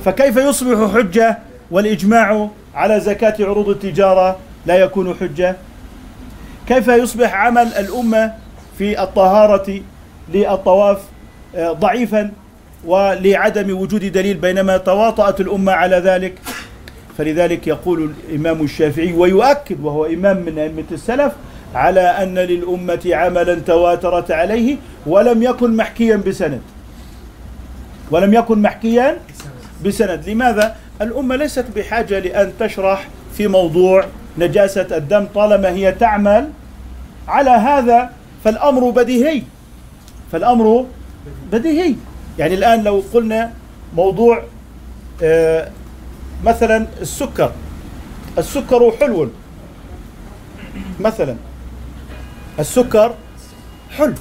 فكيف 0.05 0.37
يصبح 0.37 0.95
حجة 0.95 1.39
والإجماع 1.71 2.49
على 2.75 3.01
زكاة 3.01 3.35
عروض 3.41 3.69
التجارة 3.69 4.37
لا 4.67 4.75
يكون 4.75 5.15
حجة؟ 5.21 5.57
كيف 6.69 6.89
يصبح 6.89 7.35
عمل 7.35 7.67
الأمة 7.67 8.33
في 8.79 9.03
الطهارة 9.03 9.81
للطواف 10.35 10.99
آه، 11.57 11.73
ضعيفا؟ 11.73 12.31
ولعدم 12.85 13.79
وجود 13.79 14.05
دليل 14.05 14.37
بينما 14.37 14.77
تواطأت 14.77 15.41
الأمة 15.41 15.73
على 15.73 15.97
ذلك. 15.97 16.35
فلذلك 17.19 17.67
يقول 17.67 18.13
الإمام 18.29 18.63
الشافعي 18.63 19.13
ويؤكد 19.13 19.85
وهو 19.85 20.07
إمام 20.07 20.37
من 20.37 20.59
أئمة 20.59 20.85
السلف 20.93 21.33
على 21.75 22.01
أن 22.01 22.39
للأمة 22.39 23.01
عملا 23.07 23.55
تواترت 23.55 24.31
عليه 24.31 24.77
ولم 25.07 25.43
يكن 25.43 25.77
محكيا 25.77 26.17
بسند. 26.17 26.61
ولم 28.11 28.35
يكن 28.35 28.63
محكيا 28.63 29.19
بسند. 29.85 30.29
لماذا؟ 30.29 30.77
الأمة 31.03 31.37
ليست 31.37 31.65
بحاجة 31.77 32.19
لأن 32.19 32.53
تشرح 32.61 33.09
في 33.37 33.49
موضوع 33.49 34.05
نجاسة 34.39 34.97
الدم 34.97 35.27
طالما 35.35 35.69
هي 35.69 35.93
تعمل 35.93 36.51
على 37.29 37.51
هذا 37.51 38.11
فالأمر 38.45 38.91
بديهي. 38.91 39.43
فالأمر 40.33 40.87
بديهي. 41.53 41.95
يعني 42.39 42.55
الآن 42.55 42.85
لو 42.85 43.03
قلنا 43.15 43.53
موضوع 43.97 44.43
آه، 45.23 45.71
مثلا 46.45 46.87
السكر. 47.01 47.53
السكر 48.39 48.93
حلو. 49.01 49.31
مثلا 51.01 51.37
السكر 52.59 53.15
حلو. 53.91 54.15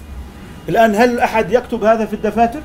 الآن 0.69 0.95
هل 0.95 1.19
أحد 1.19 1.51
يكتب 1.51 1.83
هذا 1.83 2.05
في 2.05 2.13
الدفاتر؟ 2.13 2.59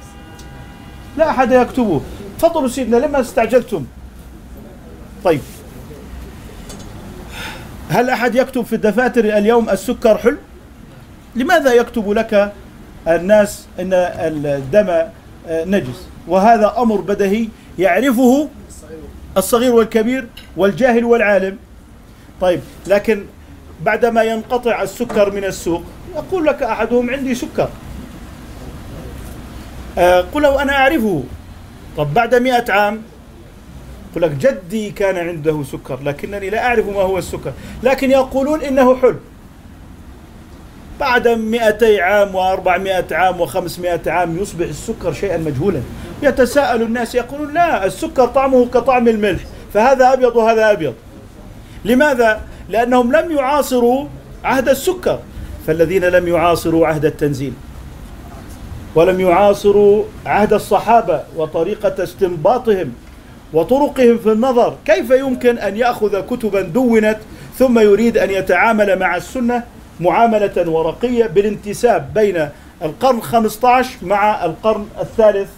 لا 1.16 1.31
أحد 1.31 1.52
يكتبه. 1.52 2.01
تفضلوا 2.39 2.68
سيدنا 2.68 2.97
لما 2.97 3.20
استعجلتم؟ 3.20 3.85
طيب. 5.24 5.40
هل 7.90 8.10
أحد 8.10 8.35
يكتب 8.35 8.64
في 8.64 8.73
الدفاتر 8.74 9.24
اليوم 9.24 9.70
السكر 9.70 10.18
حلو؟ 10.18 10.36
لماذا 11.36 11.73
يكتب 11.73 12.10
لك 12.10 12.52
الناس 13.09 13.66
أن 13.81 13.93
الدم 13.93 15.02
نجس. 15.48 16.09
وهذا 16.28 16.74
أمر 16.78 17.01
بديهي 17.01 17.48
يعرفه 17.78 18.48
الصغير 19.36 19.74
والكبير 19.74 20.27
والجاهل 20.56 21.05
والعالم. 21.05 21.56
طيب 22.40 22.60
لكن 22.86 23.24
بعدما 23.85 24.23
ينقطع 24.23 24.82
السكر 24.82 25.32
من 25.32 25.44
السوق 25.44 25.82
يقول 26.14 26.47
لك 26.47 26.62
أحدهم 26.62 27.10
عندي 27.10 27.35
سكر. 27.35 27.68
آه، 29.98 30.20
قل 30.20 30.43
له 30.43 30.62
أنا 30.62 30.73
أعرفه. 30.73 31.23
طب 31.97 32.14
بعد 32.14 32.35
مئة 32.35 32.73
عام 32.73 33.02
يقول 34.10 34.23
لك 34.23 34.31
جدي 34.31 34.90
كان 34.90 35.28
عنده 35.28 35.62
سكر 35.73 36.02
لكنني 36.02 36.51
لا 36.51 36.66
أعرف 36.66 36.86
ما 36.86 37.02
هو 37.02 37.18
السكر. 37.18 37.52
لكن 37.82 38.10
يقولون 38.10 38.62
إنه 38.62 38.97
حلو. 38.97 39.16
بعد 41.01 41.28
200 41.28 42.01
عام 42.01 42.32
و400 42.32 43.12
عام 43.12 43.47
و500 43.47 44.09
عام 44.09 44.39
يصبح 44.39 44.66
السكر 44.66 45.12
شيئا 45.12 45.36
مجهولا. 45.36 45.81
يتساءل 46.23 46.82
الناس 46.82 47.14
يقولون 47.14 47.55
لا 47.55 47.86
السكر 47.86 48.27
طعمه 48.27 48.66
كطعم 48.66 49.09
الملح 49.09 49.40
فهذا 49.74 50.12
أبيض 50.12 50.36
وهذا 50.36 50.73
أبيض. 50.73 50.94
لماذا؟ 51.85 52.40
لأنهم 52.68 53.12
لم 53.12 53.31
يعاصروا 53.31 54.06
عهد 54.44 54.68
السكر. 54.68 55.18
فالذين 55.66 56.05
لم 56.05 56.28
يعاصروا 56.28 56.86
عهد 56.86 57.05
التنزيل 57.05 57.52
ولم 58.94 59.20
يعاصروا 59.20 60.05
عهد 60.27 60.52
الصحابة 60.52 61.23
وطريقة 61.36 62.02
استنباطهم 62.02 62.93
وطرقهم 63.52 64.18
في 64.18 64.32
النظر 64.32 64.77
كيف 64.85 65.10
يمكن 65.10 65.59
أن 65.59 65.77
يأخذ 65.77 66.20
كتبا 66.20 66.60
دونت 66.60 67.18
ثم 67.59 67.78
يريد 67.78 68.18
أن 68.18 68.31
يتعامل 68.31 68.98
مع 68.98 69.16
السنة 69.16 69.62
معاملة 70.01 70.70
ورقية 70.70 71.27
بالانتساب 71.27 72.14
بين 72.14 72.48
القرن 72.82 73.20
15 73.20 73.90
مع 74.02 74.44
القرن 74.44 74.86
الثالث 75.01 75.48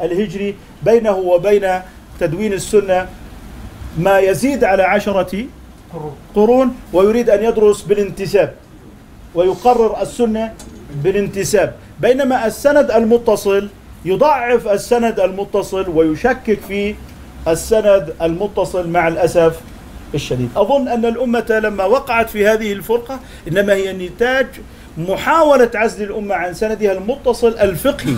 الهجري 0.00 0.54
بينه 0.82 1.16
وبين 1.16 1.80
تدوين 2.20 2.52
السنة 2.52 3.08
ما 3.98 4.18
يزيد 4.18 4.64
على 4.64 4.82
عشرة 4.82 5.44
قرون 6.34 6.74
ويريد 6.92 7.30
أن 7.30 7.44
يدرس 7.44 7.82
بالانتساب 7.82 8.54
ويقرر 9.34 10.02
السنة 10.02 10.54
بالانتساب. 11.02 11.74
بينما 12.00 12.46
السند 12.46 12.90
المتصل 12.90 13.68
يضعف 14.04 14.68
السند 14.68 15.20
المتصل 15.20 15.88
ويشكك 15.88 16.58
في 16.68 16.94
السند 17.48 18.14
المتصل 18.22 18.88
مع 18.88 19.08
الأسف 19.08 19.60
الشديد. 20.14 20.50
أظن 20.56 20.88
أن 20.88 21.04
الأمة 21.04 21.60
لما 21.62 21.84
وقعت 21.84 22.30
في 22.30 22.46
هذه 22.46 22.72
الفرقة 22.72 23.20
إنما 23.48 23.72
هي 23.72 23.92
نتاج 23.92 24.46
محاولة 24.98 25.70
عزل 25.74 26.04
الأمة 26.04 26.34
عن 26.34 26.54
سندها 26.54 26.92
المتصل 26.92 27.58
الفقهي 27.58 28.16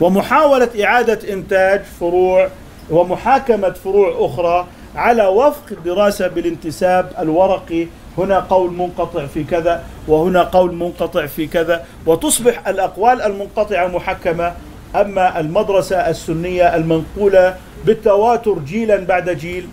ومحاولة 0.00 0.84
إعادة 0.84 1.32
إنتاج 1.32 1.82
فروع 2.00 2.48
ومحاكمة 2.90 3.70
فروع 3.70 4.26
أخرى 4.26 4.66
على 4.96 5.26
وفق 5.26 5.64
الدراسة 5.70 6.26
بالانتساب 6.28 7.12
الورقي. 7.18 7.86
هنا 8.18 8.38
قول 8.38 8.72
منقطع 8.72 9.26
في 9.26 9.44
كذا 9.44 9.84
وهنا 10.08 10.42
قول 10.42 10.74
منقطع 10.74 11.26
في 11.26 11.46
كذا 11.46 11.84
وتصبح 12.06 12.68
الأقوال 12.68 13.22
المنقطعة 13.22 13.86
محكمة. 13.86 14.52
أما 14.96 15.40
المدرسة 15.40 15.96
السنية 15.96 16.76
المنقولة 16.76 17.56
بالتواتر 17.84 18.58
جيلا 18.58 18.96
بعد 18.96 19.30
جيل 19.30 19.68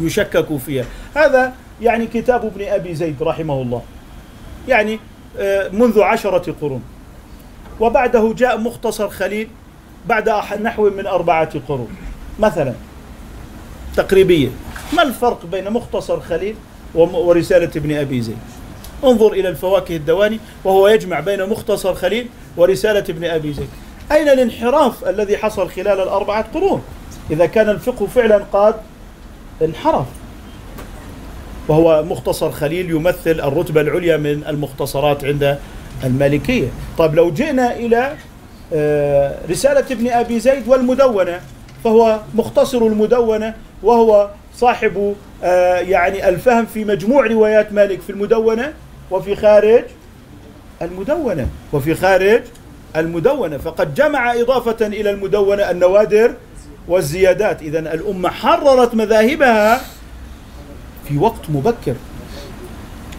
يشكك 0.00 0.56
فيها. 0.56 0.84
هذا 1.14 1.52
يعني 1.82 2.06
كتاب 2.06 2.44
ابن 2.44 2.64
أبي 2.64 2.94
زيد 2.94 3.22
رحمه 3.22 3.62
الله. 3.62 3.82
يعني 4.68 5.00
آه، 5.38 5.68
منذ 5.68 6.02
عشرة 6.02 6.54
قرون. 6.60 6.82
وبعده 7.80 8.34
جاء 8.36 8.58
مختصر 8.58 9.08
خليل 9.08 9.48
بعد 10.06 10.28
نحو 10.62 10.90
من 10.90 11.06
أربعة 11.06 11.60
قرون. 11.68 11.88
مثلا 12.38 12.72
تقريبية. 13.96 14.48
ما 14.92 15.02
الفرق 15.02 15.46
بين 15.46 15.70
مختصر 15.70 16.20
خليل 16.20 16.56
ورسالة 16.94 17.70
ابن 17.76 17.96
أبي 17.96 18.20
زيد؟ 18.20 18.38
انظر 19.04 19.32
إلى 19.32 19.48
الفواكه 19.48 19.96
الدواني 19.96 20.40
وهو 20.64 20.88
يجمع 20.88 21.20
بين 21.20 21.48
مختصر 21.48 21.94
خليل 21.94 22.28
ورسالة 22.56 23.04
ابن 23.08 23.24
أبي 23.24 23.52
زيد. 23.52 23.68
أين 24.12 24.28
الانحراف 24.28 25.08
الذي 25.08 25.36
حصل 25.36 25.70
خلال 25.70 26.00
الأربعة 26.00 26.44
قرون؟ 26.54 26.82
إذا 27.30 27.46
كان 27.46 27.68
الفقه 27.68 28.06
فعلا 28.06 28.44
قد 28.52 28.74
انحرف. 29.62 30.06
وهو 31.68 32.02
مختصر 32.02 32.50
خليل 32.50 32.90
يمثل 32.90 33.40
الرتبة 33.40 33.80
العليا 33.80 34.16
من 34.16 34.44
المختصرات 34.48 35.24
عند 35.24 35.58
المالكية. 36.04 36.68
طيب 36.98 37.14
لو 37.14 37.30
جئنا 37.30 37.76
إلى 37.76 38.14
آه، 38.72 39.34
رسالة 39.50 39.84
ابن 39.90 40.08
أبي 40.08 40.40
زيد 40.40 40.68
والمدونة 40.68 41.40
فهو 41.84 42.20
مختصر 42.34 42.78
المدونة 42.78 43.54
وهو 43.82 44.30
صاحب 44.56 45.14
آه، 45.44 45.76
يعني 45.76 46.28
الفهم 46.28 46.66
في 46.66 46.84
مجموع 46.84 47.26
روايات 47.26 47.72
مالك 47.72 48.00
في 48.00 48.10
المدونة 48.10 48.72
وفي 49.10 49.36
خارج 49.36 49.84
المدونة 50.82 51.48
وفي 51.72 51.94
خارج 51.94 52.42
المدونة. 52.96 53.58
فقد 53.58 53.94
جمع 53.94 54.32
إضافة 54.32 54.86
إلى 54.86 55.10
المدونة 55.10 55.70
النوادر 55.70 56.34
والزيادات. 56.88 57.62
إذا 57.62 57.78
الأمة 57.78 58.30
حررت 58.30 58.94
مذاهبها 58.94 59.80
في 61.08 61.18
وقت 61.18 61.50
مبكر 61.50 61.94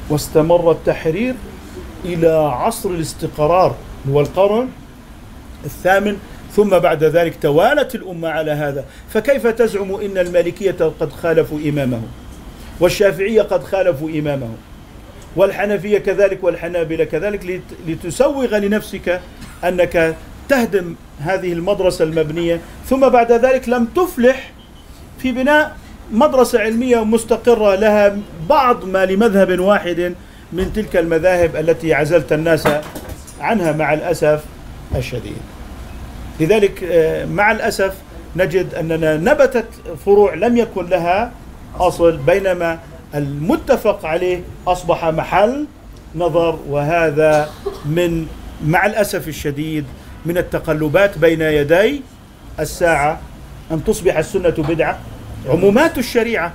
واستمر 0.10 0.72
التحرير 0.72 1.36
إلى 2.06 2.28
عصر 2.28 2.90
الاستقرار 2.90 3.76
هو 4.10 4.22
القرن 4.22 4.70
الثامن. 5.66 6.18
ثم 6.56 6.70
بعد 6.70 7.04
ذلك 7.04 7.34
توالت 7.42 7.96
الأمة 7.96 8.30
على 8.30 8.52
هذا. 8.52 8.86
فكيف 9.10 9.48
تزعم 9.48 9.96
إن 9.96 10.18
المالكية 10.18 10.92
قد 11.00 11.12
خالفوا 11.12 11.60
إمامهم؟ 11.60 12.08
والشافعية 12.80 13.42
قد 13.42 13.64
خالفوا 13.64 14.10
إمامهم؟ 14.10 14.58
والحنفية 15.36 15.98
كذلك 15.98 16.44
والحنابلة 16.44 17.04
كذلك 17.04 17.62
لتسوغ 17.88 18.58
لنفسك 18.58 19.22
أنك 19.64 20.16
تهدم 20.50 20.96
هذه 21.20 21.54
المدرسة 21.54 22.06
المبنية 22.06 22.62
ثم 22.90 23.10
بعد 23.10 23.32
ذلك 23.32 23.70
لم 23.70 23.86
تفلح 23.86 24.52
في 25.20 25.32
بناء 25.32 25.76
مدرسة 26.12 26.60
علمية 26.60 27.04
مستقرة 27.04 27.76
لها 27.76 28.18
بعض 28.50 28.86
ما 28.86 29.06
لمذهب 29.06 29.60
واحد 29.60 30.14
من 30.54 30.74
تلك 30.74 30.96
المذاهب 30.96 31.56
التي 31.56 31.94
عزلت 31.94 32.34
الناس 32.34 32.68
عنها 33.42 33.72
مع 33.72 33.94
الأسف 33.94 34.44
الشديد. 34.96 35.38
لذلك 36.40 36.84
آه، 36.84 37.26
مع 37.26 37.52
الأسف 37.52 37.94
نجد 38.36 38.74
أننا 38.74 39.18
نبتت 39.18 39.66
فروع 40.06 40.34
لم 40.34 40.58
يكن 40.58 40.86
لها 40.86 41.32
أصل 41.80 42.18
بينما 42.18 42.80
المتفق 43.16 44.06
عليه 44.06 44.42
أصبح 44.68 45.06
محل 45.06 45.66
نظر 46.16 46.60
وهذا 46.70 47.50
من 47.86 48.28
مع 48.66 48.86
الأسف 48.86 49.28
الشديد 49.28 49.86
من 50.26 50.38
التقلبات 50.38 51.18
بين 51.18 51.42
يدي 51.42 52.02
الساعة 52.60 53.20
أن 53.72 53.84
تصبح 53.84 54.18
السنة 54.18 54.50
بدعة. 54.50 55.00
عمومات 55.50 55.98
الشريعة 55.98 56.54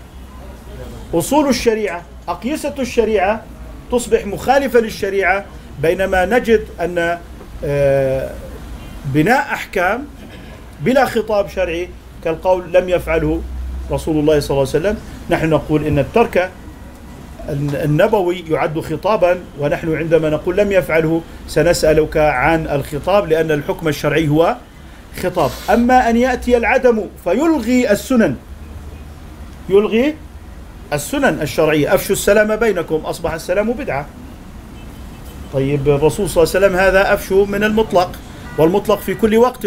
أصول 1.15 1.49
الشريعة 1.49 2.03
أقيسة 2.29 2.75
الشريعة 2.79 3.43
تصبح 3.93 4.27
مخالفة 4.27 4.81
للشريعة 4.81 5.45
بينما 5.83 6.25
نجد 6.25 6.65
أن 6.81 7.19
آه، 7.65 8.31
بناء 9.05 9.41
أحكام 9.53 10.05
بلا 10.81 11.05
خطاب 11.05 11.49
شرعي 11.49 11.89
كالقول 12.25 12.73
لم 12.73 12.89
يفعله 12.89 13.43
رسول 13.91 14.17
الله 14.19 14.41
صلى 14.41 14.51
الله 14.51 14.69
عليه 14.75 14.79
وسلم. 14.79 14.97
نحن 15.31 15.51
نقول 15.51 15.87
إن 15.87 15.99
الترك 15.99 16.51
النبوي 17.51 18.45
يعد 18.51 18.81
خطابا 18.81 19.39
ونحن 19.59 19.97
عندما 19.97 20.31
نقول 20.31 20.57
لم 20.57 20.73
يفعله 20.73 21.21
سنسألك 21.49 22.17
عن 22.17 22.67
الخطاب 22.67 23.29
لأن 23.29 23.51
الحكم 23.51 23.89
الشرعي 23.89 24.29
هو 24.29 24.57
خطاب. 25.23 25.51
أما 25.71 26.11
أن 26.11 26.17
يأتي 26.17 26.57
العدم 26.57 27.07
فيلغي 27.25 27.93
السنن. 27.93 28.37
يلغي 29.69 30.15
السنن 30.93 31.39
الشرعية. 31.43 31.95
أفشوا 31.95 32.15
السلام 32.15 32.57
بينكم 32.57 32.97
أصبح 32.97 33.33
السلام 33.33 33.73
بدعة. 33.73 34.07
طيب 35.53 35.89
الرسول 35.89 36.31
صلى 36.31 36.45
الله 36.45 36.55
عليه 36.55 36.67
وسلم 36.67 36.77
هذا 36.77 37.15
أفشوا 37.15 37.47
من 37.47 37.65
المطلق 37.65 38.11
والمطلق 38.59 38.99
في 38.99 39.15
كل 39.15 39.37
وقت. 39.37 39.67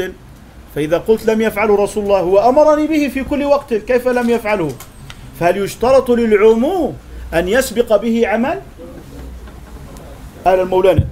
فإذا 0.76 0.98
قلت 0.98 1.26
لم 1.26 1.42
يفعله 1.42 1.84
رسول 1.84 2.04
الله 2.04 2.20
هو 2.20 2.50
أمرني 2.50 2.88
به 2.88 3.08
في 3.14 3.24
كل 3.24 3.44
وقت 3.44 3.74
كيف 3.74 4.08
لم 4.08 4.30
يفعله؟ 4.30 4.72
فهل 5.40 5.58
يشترط 5.58 6.12
للعموم 6.12 6.98
أن 7.34 7.48
يسبق 7.50 8.02
به 8.02 8.28
عمل؟ 8.28 8.62
أهلا 10.48 10.64
مولانا. 10.64 11.06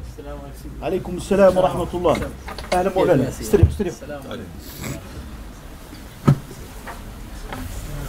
عليكم 0.82 1.18
السلام 1.18 1.58
ورحمة 1.58 1.88
الله. 1.94 2.18
أهلا 2.74 2.92
مولانا. 2.96 3.30
استلم 3.42 3.68
استلم 3.68 3.94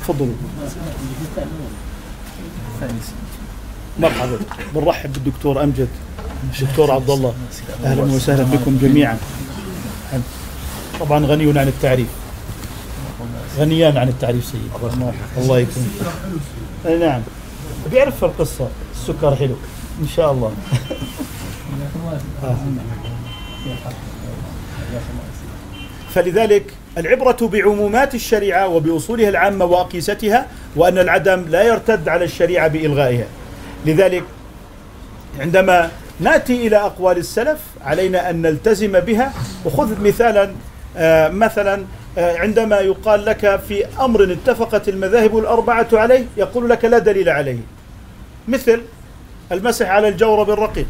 تفضلوا 0.01 0.35
مرحبا. 3.99 4.39
بنرحب 4.75 5.13
بالدكتور 5.13 5.63
أمجد. 5.63 5.89
الدكتور 6.45 6.91
عبد 6.91 7.11
الله. 7.11 7.35
أهلا 7.85 8.03
وسهلا 8.03 8.43
بكم 8.43 8.79
جميعا. 8.83 9.19
طبعا 11.01 11.27
غني 11.27 11.59
عن 11.59 11.69
التعريف. 11.69 12.09
غنيان 13.59 13.97
عن 13.97 14.09
التعريف 14.09 14.45
سيد 14.45 14.71
الله 15.39 15.59
يكرمك. 15.59 15.89
نعم. 17.01 17.23
بيعرف 17.91 18.25
القصة. 18.25 18.69
السكر 18.95 19.37
حلو. 19.37 19.55
إن 20.03 20.09
شاء 20.09 20.33
الله. 20.33 20.53
فلذلك 26.15 26.65
العبرة 26.99 27.37
بعمومات 27.53 28.15
الشريعة 28.15 28.69
وبأصولها 28.69 29.29
العامة 29.29 29.65
وأقيستها 29.65 30.47
وأن 30.77 30.99
العدم 30.99 31.45
لا 31.49 31.63
يرتد 31.63 32.09
على 32.09 32.25
الشريعة 32.25 32.69
بإلغائها. 32.69 33.27
لذلك 33.87 34.25
عندما 35.41 35.91
نأتي 36.21 36.67
إلى 36.67 36.77
أقوال 36.77 37.19
السلف 37.19 37.59
علينا 37.85 38.31
أن 38.31 38.43
نلتزم 38.43 39.01
بها. 39.01 39.33
وخذ 39.65 40.01
مثالا 40.03 40.53
آه، 40.97 41.29
مثلا 41.29 41.85
عندما 42.19 42.81
يقال 42.81 43.25
لك 43.25 43.61
في 43.69 43.87
أمر 44.01 44.33
اتفقت 44.33 44.89
المذاهب 44.89 45.39
الأربعة 45.39 45.89
عليه 45.93 46.25
يقول 46.37 46.71
لك 46.71 46.85
لا 46.85 46.99
دليل 46.99 47.29
عليه. 47.29 47.59
مثل 48.49 48.83
المسح 49.53 49.89
على 49.91 50.09
الجورب 50.09 50.51
الرقيق 50.51 50.87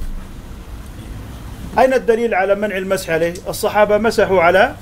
أين 1.78 1.94
الدليل 1.94 2.34
على 2.34 2.54
منع 2.54 2.76
المسح 2.76 3.10
عليه؟ 3.10 3.34
الصحابة 3.48 3.98
مسحوا 3.98 4.42
على 4.42 4.74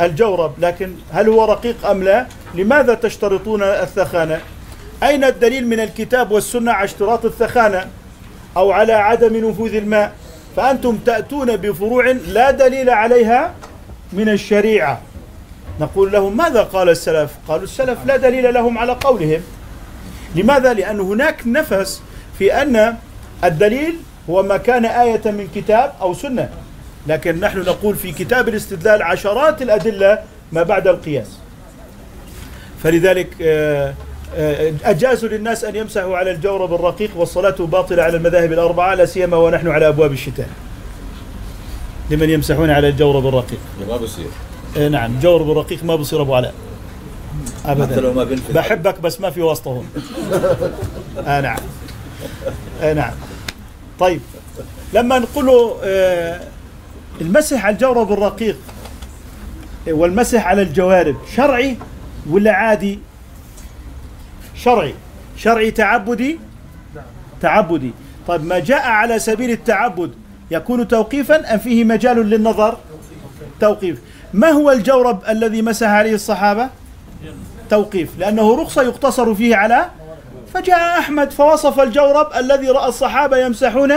الجورب 0.00 0.52
لكن 0.58 0.94
هل 1.12 1.28
هو 1.28 1.44
رقيق 1.44 1.86
أم 1.86 2.02
لا؟ 2.02 2.26
لماذا 2.54 2.94
تشترطون 2.94 3.62
الثخانة؟ 3.62 4.40
أين 5.02 5.24
الدليل 5.24 5.66
من 5.66 5.80
الكتاب 5.80 6.30
والسنة 6.30 6.72
على 6.72 6.84
اشتراط 6.84 7.24
الثخانة 7.24 7.86
أو 8.56 8.72
على 8.72 8.92
عدم 8.92 9.48
نفوذ 9.48 9.74
الماء؟ 9.74 10.12
فأنتم 10.56 10.96
تأتون 10.96 11.56
بفروع 11.56 12.10
لا 12.10 12.50
دليل 12.50 12.90
عليها 12.90 13.54
من 14.12 14.28
الشريعة. 14.28 15.00
نقول 15.80 16.12
لهم 16.12 16.36
ماذا 16.36 16.62
قال 16.62 16.88
السلف؟ 16.88 17.30
قالوا 17.48 17.64
السلف 17.64 17.98
لا 18.06 18.16
دليل 18.16 18.54
لهم 18.54 18.78
على 18.78 18.92
قولهم. 18.92 19.40
لماذا؟ 20.34 20.72
لأن 20.72 21.00
هناك 21.00 21.42
نفس 21.46 22.02
في 22.38 22.62
أن 22.62 22.96
الدليل 23.44 23.94
هو 24.30 24.42
ما 24.42 24.56
كان 24.56 24.84
آية 24.84 25.22
من 25.24 25.48
كتاب 25.54 25.92
أو 26.00 26.14
سنة. 26.14 26.48
لكن 27.06 27.40
نحن 27.40 27.58
نقول 27.58 27.96
في 27.96 28.12
كتاب 28.12 28.48
الاستدلال 28.48 29.02
عشرات 29.02 29.62
الأدلة 29.62 30.18
ما 30.52 30.62
بعد 30.62 30.88
القياس. 30.88 31.38
فلذلك 32.82 33.28
آه، 33.42 33.94
آه، 34.36 34.72
أجازوا 34.84 35.28
للناس 35.28 35.64
أن 35.64 35.76
يمسحوا 35.76 36.16
على 36.16 36.30
الجورب 36.30 36.74
الرقيق 36.74 37.10
والصلاة 37.16 37.50
باطلة 37.50 38.02
على 38.02 38.16
المذاهب 38.16 38.52
الأربعة 38.52 38.94
لا 38.94 39.06
سيما 39.06 39.36
ونحن 39.36 39.68
على 39.68 39.88
أبواب 39.88 40.12
الشتاء. 40.12 40.48
لمن 42.10 42.30
يمسحون 42.30 42.70
على 42.70 42.88
الجورب 42.88 43.26
الرقيق 43.26 43.58
بصير 44.02 44.24
إيه 44.24 44.45
نعم 44.76 45.20
جورب 45.20 45.50
الرقيق 45.50 45.84
ما 45.84 45.96
بصير 45.96 46.22
أبو 46.22 46.34
علاء. 46.34 46.54
حتى 47.66 48.00
لو 48.00 48.12
ما 48.12 48.24
بنفذ 48.24 48.52
بحبك 48.52 49.00
بس 49.00 49.20
ما 49.20 49.30
في 49.30 49.42
وسطهم. 49.42 49.86
آه 51.26 51.40
نعم. 51.40 51.58
آه 52.82 52.92
نعم. 52.92 53.12
طيب 53.98 54.20
لما 54.94 55.18
نقول 55.18 55.72
آه 55.84 56.40
المسح 57.20 57.64
على 57.64 57.72
الجورب 57.74 58.12
الرقيق 58.12 58.56
والمسح 59.88 60.46
على 60.46 60.62
الجوارب 60.62 61.16
شرعي 61.36 61.76
ولا 62.30 62.52
عادي؟ 62.52 62.98
شرعي. 64.54 64.94
شرعي 65.36 65.70
تعبدي؟ 65.70 66.38
تعبدي. 67.40 67.90
طيب 68.28 68.44
ما 68.44 68.58
جاء 68.58 68.86
على 68.86 69.18
سبيل 69.18 69.50
التعبد 69.50 70.10
يكون 70.50 70.88
توقيفا 70.88 71.54
أم 71.54 71.58
فيه 71.58 71.84
مجال 71.84 72.16
للنظر؟ 72.30 72.76
توقيف. 73.60 73.98
ما 74.34 74.48
هو 74.48 74.70
الجورب 74.70 75.22
الذي 75.28 75.62
مسح 75.62 75.88
عليه 75.88 76.14
الصحابة؟ 76.14 76.68
توقيف 77.70 78.18
لأنه 78.18 78.62
رخصة 78.62 78.82
يقتصر 78.82 79.34
فيه 79.34 79.56
على 79.56 79.86
فجاء 80.54 80.98
أحمد 80.98 81.30
فوصف 81.30 81.80
الجورب 81.80 82.26
الذي 82.36 82.68
رأى 82.68 82.88
الصحابة 82.88 83.38
يمسحون 83.38 83.92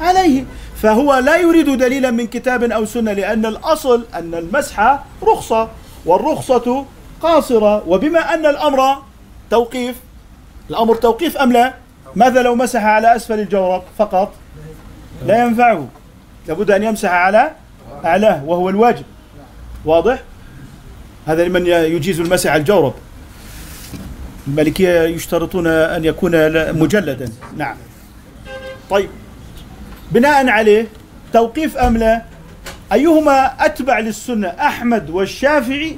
عليه. 0.00 0.44
فهو 0.82 1.18
لا 1.18 1.36
يريد 1.36 1.70
دليلا 1.70 2.10
من 2.10 2.26
كتاب 2.26 2.64
أو 2.64 2.84
سنة 2.84 3.12
لأن 3.12 3.46
الأصل 3.46 4.06
أن 4.14 4.34
المسح 4.34 4.98
رخصة 5.22 5.68
والرخصة 6.06 6.84
قاصرة. 7.22 7.88
وبما 7.88 8.34
أن 8.34 8.46
الأمر 8.46 9.02
توقيف 9.50 9.96
الأمر 10.70 10.94
توقيف 10.94 11.36
أم 11.36 11.52
لا؟ 11.52 11.74
ماذا 12.16 12.42
لو 12.42 12.54
مسح 12.54 12.84
على 12.84 13.16
أسفل 13.16 13.38
الجورب 13.38 13.82
فقط؟ 13.98 14.32
لا 15.26 15.44
ينفعه. 15.44 15.86
لابد 16.48 16.70
أن 16.70 16.82
يمسح 16.82 17.10
على 17.10 17.50
أعلاه 18.04 18.44
وهو 18.44 18.68
الواجب. 18.68 19.04
واضح؟ 19.88 20.22
هذا 21.26 21.44
لمن 21.44 21.66
يجيز 21.66 22.20
المسح 22.20 22.50
على 22.50 22.60
الجورب. 22.60 22.94
المالكية 24.48 25.02
يشترطون 25.02 25.66
أن 25.66 26.04
يكون 26.04 26.32
مجلدا. 26.78 27.32
نعم. 27.56 27.76
طيب. 28.90 29.10
بناء 30.12 30.48
عليه 30.48 30.86
توقيف 31.32 31.76
أم 31.76 31.96
لا؟ 31.96 32.22
أيهما 32.92 33.66
أتبع 33.66 33.98
للسنة 33.98 34.48
أحمد 34.48 35.10
والشافعي 35.10 35.96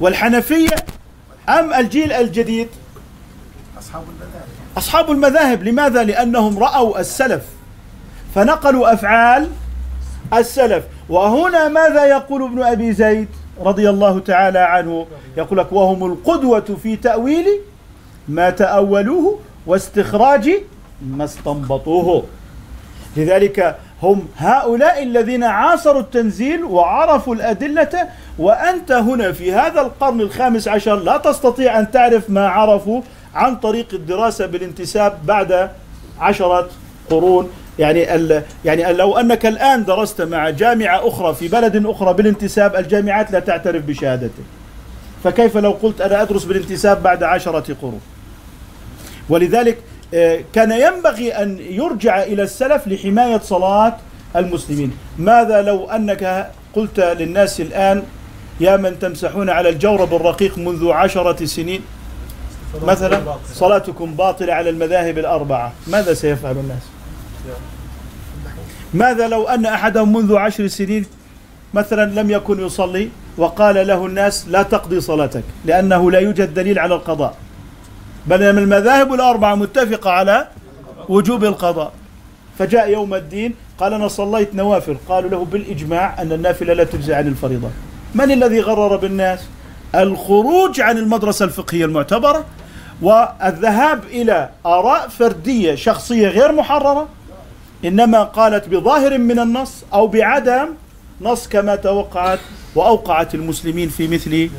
والحنفية 0.00 0.76
أم 1.48 1.74
الجيل 1.74 2.12
الجديد؟ 2.12 2.68
أصحاب 4.76 5.10
المذاهب. 5.10 5.62
لماذا؟ 5.62 6.04
لأنهم 6.04 6.58
رأوا 6.58 7.00
السلف. 7.00 7.42
فنقلوا 8.34 8.92
أفعال 8.92 9.48
السلف. 10.34 10.84
وهنا 11.08 11.68
ماذا 11.68 12.04
يقول 12.04 12.42
ابن 12.42 12.62
أبي 12.62 12.92
زيد 12.92 13.28
رضي 13.60 13.90
الله 13.90 14.18
تعالى 14.18 14.58
عنه؟ 14.58 15.06
يقول 15.36 15.58
لك 15.58 15.72
وهم 15.72 16.12
القدوة 16.12 16.76
في 16.82 16.96
تأويل 16.96 17.46
ما 18.28 18.50
تأولوه 18.50 19.38
واستخراج 19.66 20.50
ما 21.06 21.24
استنبطوه. 21.24 22.24
لذلك 23.16 23.76
هم 24.02 24.28
هؤلاء 24.36 25.02
الذين 25.02 25.44
عاصروا 25.44 26.00
التنزيل 26.00 26.64
وعرفوا 26.64 27.34
الأدلة 27.34 28.08
وأنت 28.38 28.92
هنا 28.92 29.32
في 29.32 29.52
هذا 29.52 29.80
القرن 29.80 30.20
الخامس 30.20 30.68
عشر 30.68 30.96
لا 30.96 31.16
تستطيع 31.16 31.78
أن 31.78 31.90
تعرف 31.90 32.30
ما 32.30 32.48
عرفوا 32.48 33.00
عن 33.34 33.56
طريق 33.56 33.86
الدراسة 33.92 34.46
بالانتساب 34.46 35.18
بعد 35.26 35.70
عشرة 36.20 36.68
قرون. 37.10 37.50
يعني 37.78 38.14
ال 38.14 38.42
يعني 38.64 38.92
لو 38.92 39.18
أنك 39.18 39.46
الآن 39.46 39.84
درست 39.84 40.22
مع 40.22 40.50
جامعة 40.50 41.08
أخرى 41.08 41.34
في 41.34 41.48
بلد 41.48 41.86
أخرى 41.86 42.14
بالانتساب 42.14 42.76
الجامعات 42.76 43.30
لا 43.30 43.40
تعترف 43.40 43.84
بشهادتك. 43.84 44.44
فكيف 45.24 45.56
لو 45.56 45.70
قلت 45.70 46.00
أنا 46.00 46.22
أدرس 46.22 46.44
بالانتساب 46.44 47.02
بعد 47.02 47.22
عشرة 47.22 47.76
قرون؟ 47.82 48.00
ولذلك 49.28 49.78
آه، 50.14 50.40
كان 50.52 50.72
ينبغي 50.72 51.32
أن 51.32 51.58
يرجع 51.60 52.22
إلى 52.22 52.42
السلف 52.42 52.88
لحماية 52.88 53.38
صلاة 53.38 53.96
المسلمين. 54.36 54.92
ماذا 55.18 55.62
لو 55.62 55.90
أنك 55.90 56.50
قلت 56.74 57.00
للناس 57.00 57.60
الآن 57.60 58.02
يا 58.60 58.76
من 58.76 58.98
تمسحون 58.98 59.50
على 59.50 59.68
الجورب 59.68 60.14
الرقيق 60.14 60.58
منذ 60.58 60.90
عشرة 60.90 61.44
سنين؟ 61.44 61.80
مثلا 62.82 63.22
صلاتكم 63.54 64.14
باطلة 64.14 64.54
على 64.54 64.70
المذاهب 64.70 65.18
الأربعة. 65.18 65.72
ماذا 65.86 66.14
سيفعل 66.14 66.52
الناس؟ 66.52 66.95
ماذا 68.94 69.28
لو 69.28 69.48
أن 69.48 69.66
أحدهم 69.66 70.12
منذ 70.12 70.36
عشر 70.36 70.66
سنين 70.66 71.06
مثلا 71.74 72.20
لم 72.20 72.30
يكن 72.30 72.66
يصلي 72.66 73.08
وقال 73.38 73.86
له 73.86 74.06
الناس 74.06 74.48
لا 74.48 74.62
تقضي 74.62 75.00
صلاتك 75.00 75.42
لأنه 75.64 76.10
لا 76.10 76.18
يوجد 76.18 76.54
دليل 76.54 76.78
على 76.78 76.94
القضاء؟ 76.94 77.36
بينما 78.26 78.60
المذاهب 78.60 79.14
الأربعة 79.14 79.54
متفقة 79.54 80.10
على 80.10 80.48
وجوب 81.08 81.44
القضاء. 81.44 81.92
فجاء 82.58 82.90
يوم 82.90 83.14
الدين 83.14 83.54
قال 83.78 83.94
أنا 83.94 84.08
صليت 84.08 84.54
نوافل. 84.54 84.96
قالوا 85.08 85.30
له 85.30 85.44
بالإجماع 85.44 86.22
أن 86.22 86.32
النافلة 86.32 86.74
لا 86.74 86.84
تجزي 86.84 87.14
عن 87.14 87.28
الفريضة. 87.28 87.68
من 88.14 88.30
الذي 88.30 88.60
غرر 88.60 88.96
بالناس؟ 88.96 89.40
الخروج 89.94 90.80
عن 90.80 90.98
المدرسة 90.98 91.44
الفقهية 91.44 91.84
المعتبرة 91.84 92.44
والذهاب 93.02 94.04
إلى 94.04 94.48
آراء 94.66 95.08
فردية 95.08 95.74
شخصية 95.74 96.28
غير 96.28 96.52
محررة؟ 96.52 97.08
إنما 97.84 98.22
قالت 98.22 98.68
بظاهر 98.68 99.18
من 99.18 99.38
النص 99.38 99.84
أو 99.92 100.06
بعدم 100.06 100.68
نص 101.20 101.48
كما 101.48 101.76
توقعت 101.76 102.38
وأوقعت 102.74 103.34
المسلمين 103.34 103.88
في 103.88 104.08
مثل 104.08 104.50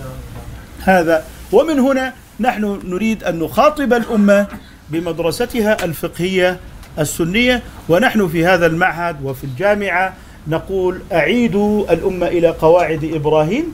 هذا. 0.84 1.24
ومن 1.52 1.80
هنا 1.80 2.14
نحن 2.40 2.80
نريد 2.86 3.24
أن 3.24 3.40
نخاطب 3.40 3.94
الأمة 3.94 4.48
بمدرستها 4.90 5.86
الفقهية 5.86 6.60
السنية 7.00 7.64
ونحن 7.90 8.28
في 8.28 8.46
هذا 8.46 8.66
المعهد 8.66 9.24
وفي 9.24 9.44
الجامعة 9.44 10.14
نقول 10.48 11.02
أعيدوا 11.14 11.94
الأمة 11.94 12.28
إلى 12.28 12.48
قواعد 12.48 13.12
إبراهيم. 13.14 13.74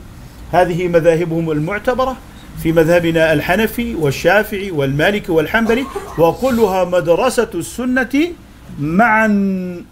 هذه 0.52 0.88
مذاهبهم 0.88 1.50
المعتبرة 1.50 2.16
في 2.62 2.72
مذهبنا 2.72 3.32
الحنفي 3.32 3.94
والشافعي 3.94 4.70
والمالكي 4.70 5.32
والحنبلي 5.32 5.84
وكلها 6.18 6.84
مدرسة 6.84 7.48
السنة 7.54 8.32
معا 8.80 9.84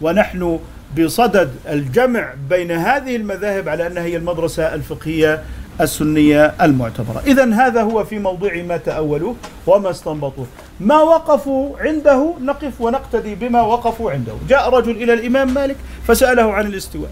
ونحن 0.00 0.58
بصدد 0.98 1.50
الجمع 1.68 2.32
بين 2.48 2.70
هذه 2.70 3.16
المذاهب 3.16 3.68
على 3.68 3.86
أنها 3.86 4.02
هي 4.02 4.16
المدرسة 4.16 4.74
الفقهية 4.74 5.42
السنية 5.80 6.54
المعتبرة، 6.60 7.22
اذا 7.26 7.54
هذا 7.54 7.82
هو 7.82 8.04
في 8.04 8.18
موضوع 8.18 8.54
ما 8.54 8.76
تأولوه 8.76 9.36
وما 9.66 9.90
استنبطوه، 9.90 10.46
ما 10.80 11.00
وقفوا 11.00 11.78
عنده 11.78 12.34
نقف 12.40 12.80
ونقتدي 12.80 13.34
بما 13.34 13.62
وقفوا 13.62 14.12
عنده، 14.12 14.32
جاء 14.48 14.70
رجل 14.70 14.90
إلى 14.90 15.12
الإمام 15.12 15.54
مالك 15.54 15.76
فسأله 16.06 16.52
عن 16.52 16.66
الاستواء. 16.66 17.10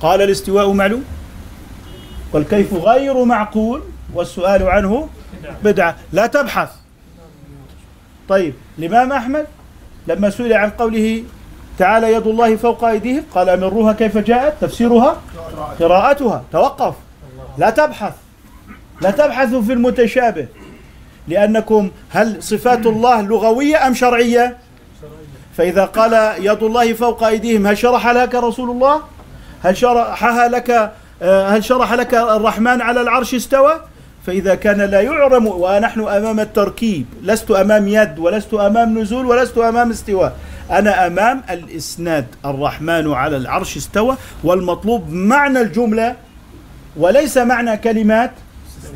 قال 0.00 0.22
الاستواء 0.22 0.72
معلوم؟ 0.72 1.04
والكيف 2.32 2.74
غير 2.74 3.24
معقول؟ 3.24 3.82
والسؤال 4.14 4.62
عنه 4.62 5.08
بدعة، 5.64 5.96
لا 6.12 6.26
تبحث. 6.26 6.70
طيب 8.28 8.54
الإمام 8.78 9.12
أحمد؟ 9.12 9.46
لما 10.06 10.30
سئل 10.30 10.52
عن 10.52 10.70
قوله 10.70 11.24
تعالى 11.78 12.12
يد 12.12 12.26
الله 12.26 12.56
فوق 12.56 12.84
أيديهم 12.84 13.22
قال 13.34 13.48
أمروها 13.48 13.92
كيف 13.92 14.18
جاءت؟ 14.18 14.54
تفسيرها 14.60 15.16
قراءتها 15.80 16.44
توقف. 16.52 16.94
لا 17.58 17.70
تبحث. 17.70 18.12
لا 19.00 19.10
تبحثوا 19.10 19.62
في 19.62 19.72
المتشابه. 19.72 20.46
لأنكم 21.28 21.90
هل 22.10 22.42
صفات 22.42 22.86
الله 22.86 23.22
لغوية 23.22 23.86
أم 23.86 23.94
شرعية؟ 23.94 24.56
فإذا 25.56 25.84
قال 25.84 26.44
يد 26.44 26.62
الله 26.62 26.92
فوق 26.92 27.24
أيديهم 27.24 27.66
هل 27.66 27.78
شرح 27.78 28.08
لك 28.08 28.34
رسول 28.34 28.70
الله؟ 28.70 29.00
هل 29.62 29.76
شرحها 29.76 30.48
لك 30.48 30.92
آه، 31.22 31.48
هل 31.48 31.64
شرح 31.64 31.92
لك 31.92 32.14
الرحمن 32.14 32.80
على 32.80 33.00
العرش 33.00 33.34
استوى؟ 33.34 33.80
فإذا 34.28 34.54
كان 34.54 34.80
لا 34.80 35.00
يعلم 35.00 35.46
ونحن 35.46 36.00
أمام 36.00 36.40
التركيب 36.40 37.06
لست 37.22 37.50
أمام 37.50 37.88
يد 37.88 38.18
ولست 38.18 38.54
أمام 38.54 38.98
نزول 38.98 39.26
ولست 39.26 39.58
أمام 39.58 39.90
استواء. 39.90 40.36
أنا 40.70 41.06
أمام 41.06 41.42
الإسناد 41.50 42.26
الرحمن 42.44 43.12
على 43.12 43.36
العرش 43.36 43.76
استوى 43.76 44.16
والمطلوب 44.44 45.12
معنى 45.12 45.60
الجملة 45.60 46.16
وليس 46.96 47.38
معنى 47.38 47.76
كلمات 47.76 48.30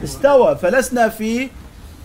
استوى. 0.05 0.57
فلسنا 0.57 1.09
في 1.09 1.49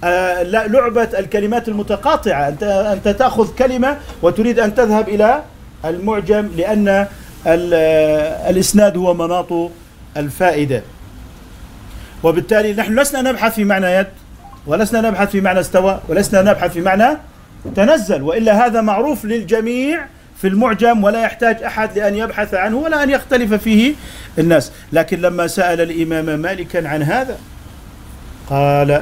آه، 0.03 0.43
لعبة 0.43 1.09
الكلمات 1.19 1.67
المتقاطعة. 1.67 2.47
أنت 2.47 2.63
أنت 2.63 3.07
تأخذ 3.07 3.55
كلمة 3.55 3.97
وتريد 4.21 4.59
أن 4.59 4.75
تذهب 4.75 5.09
إلى 5.09 5.43
المعجم 5.85 6.49
لأن 6.57 6.87
آه، 7.47 8.49
الإسناد 8.49 8.97
هو 8.97 9.13
مناط 9.13 9.71
الفائدة. 10.17 10.81
وبالتالي 12.23 12.73
نحن 12.73 12.99
لسنا 12.99 13.21
نبحث 13.21 13.55
في 13.55 13.63
معنى 13.63 13.87
يد 13.87 14.07
ولسنا 14.67 15.09
نبحث 15.09 15.29
في 15.29 15.41
معنى 15.41 15.59
استوى 15.59 16.01
ولسنا 16.07 16.41
نبحث 16.41 16.71
في 16.73 16.81
معنى 16.81 17.17
تنزل 17.75 18.21
وإلا 18.21 18.65
هذا 18.65 18.81
معروف 18.81 19.25
للجميع 19.25 20.05
في 20.41 20.47
المعجم 20.47 21.03
ولا 21.03 21.21
يحتاج 21.21 21.63
أحد 21.63 21.97
لأن 21.97 22.15
يبحث 22.15 22.53
عنه 22.53 22.77
ولا 22.77 23.03
أن 23.03 23.09
يختلف 23.09 23.53
فيه 23.53 23.93
الناس، 24.39 24.71
لكن 24.93 25.21
لما 25.21 25.47
سأل 25.47 25.81
الإمام 25.81 26.39
مالكا 26.39 26.87
عن 26.87 27.03
هذا 27.03 27.37
قال 28.49 29.01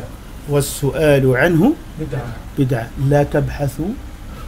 والسؤال 0.50 1.38
عنه 1.38 1.74
بدعة. 2.00 2.34
بدعة. 2.58 2.88
لا 3.10 3.24
تبحثوا. 3.24 3.90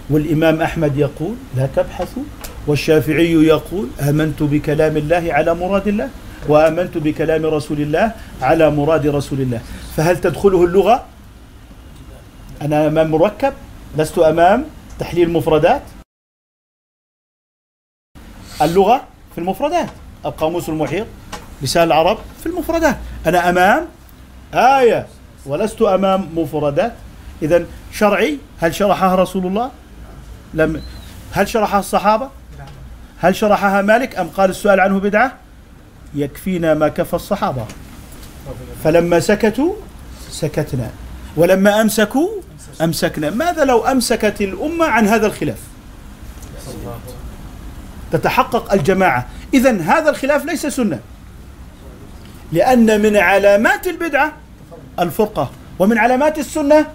والإمام 0.09 0.61
أحمد 0.61 0.97
يقول 0.97 1.35
لا 1.57 1.67
تبحثوا. 1.75 2.23
والشافعي 2.67 3.33
يقول 3.33 3.87
آمنت 4.01 4.43
بكلام 4.43 4.97
الله 4.97 5.23
على 5.29 5.55
مراد 5.55 5.87
الله. 5.87 6.09
وآمنت 6.47 6.97
بكلام 6.97 7.45
رسول 7.45 7.81
الله 7.81 8.11
على 8.41 8.69
مراد 8.69 9.07
رسول 9.07 9.41
الله، 9.41 9.61
فهل 9.95 10.21
تدخله 10.21 10.63
اللغة؟ 10.63 11.05
أنا 12.61 12.87
أمام 12.87 13.11
مركب 13.11 13.53
لست 13.97 14.17
أمام 14.17 14.65
تحليل 14.99 15.29
مفردات. 15.29 15.81
اللغة 18.61 19.07
في 19.31 19.37
المفردات. 19.37 19.89
القاموس 20.25 20.69
المحيط 20.69 21.07
لسان 21.61 21.83
العرب 21.83 22.17
في 22.39 22.45
المفردات. 22.45 22.97
أنا 23.27 23.49
أمام 23.49 23.87
آية 24.53 25.07
ولست 25.45 25.81
أمام 25.81 26.29
مفردات. 26.35 26.93
إذا 27.41 27.65
شرعي 27.91 28.37
هل 28.59 28.75
شرحها 28.75 29.15
رسول 29.15 29.45
الله؟ 29.45 29.71
لم 30.53 30.81
هل 31.31 31.47
شرحها 31.47 31.79
الصحابة؟ 31.79 32.29
هل 33.19 33.35
شرحها 33.35 33.81
مالك؟ 33.81 34.19
أم 34.19 34.27
قال 34.27 34.49
السؤال 34.49 34.79
عنه 34.79 34.99
بدعة؟ 34.99 35.46
يكفينا 36.15 36.73
ما 36.73 36.87
كفى 36.87 37.13
الصحابة. 37.13 37.65
فلما 38.83 39.19
سكتوا 39.19 39.73
سكتنا. 40.29 40.89
ولما 41.37 41.81
أمسكوا 41.81 42.29
أمسكنا. 42.81 43.29
ماذا 43.29 43.65
لو 43.65 43.85
أمسكت 43.85 44.41
الأمة 44.41 44.85
عن 44.85 45.07
هذا 45.07 45.27
الخلاف؟ 45.27 45.59
تتحقق 48.11 48.73
الجماعة. 48.73 49.27
إذا 49.53 49.81
هذا 49.81 50.09
الخلاف 50.09 50.45
ليس 50.45 50.65
سنة. 50.65 50.99
لأن 52.51 53.01
من 53.01 53.17
علامات 53.17 53.87
البدعة 53.87 54.33
الفرقة 54.99 55.51
ومن 55.79 55.97
علامات 55.97 56.37
السنة 56.37 56.85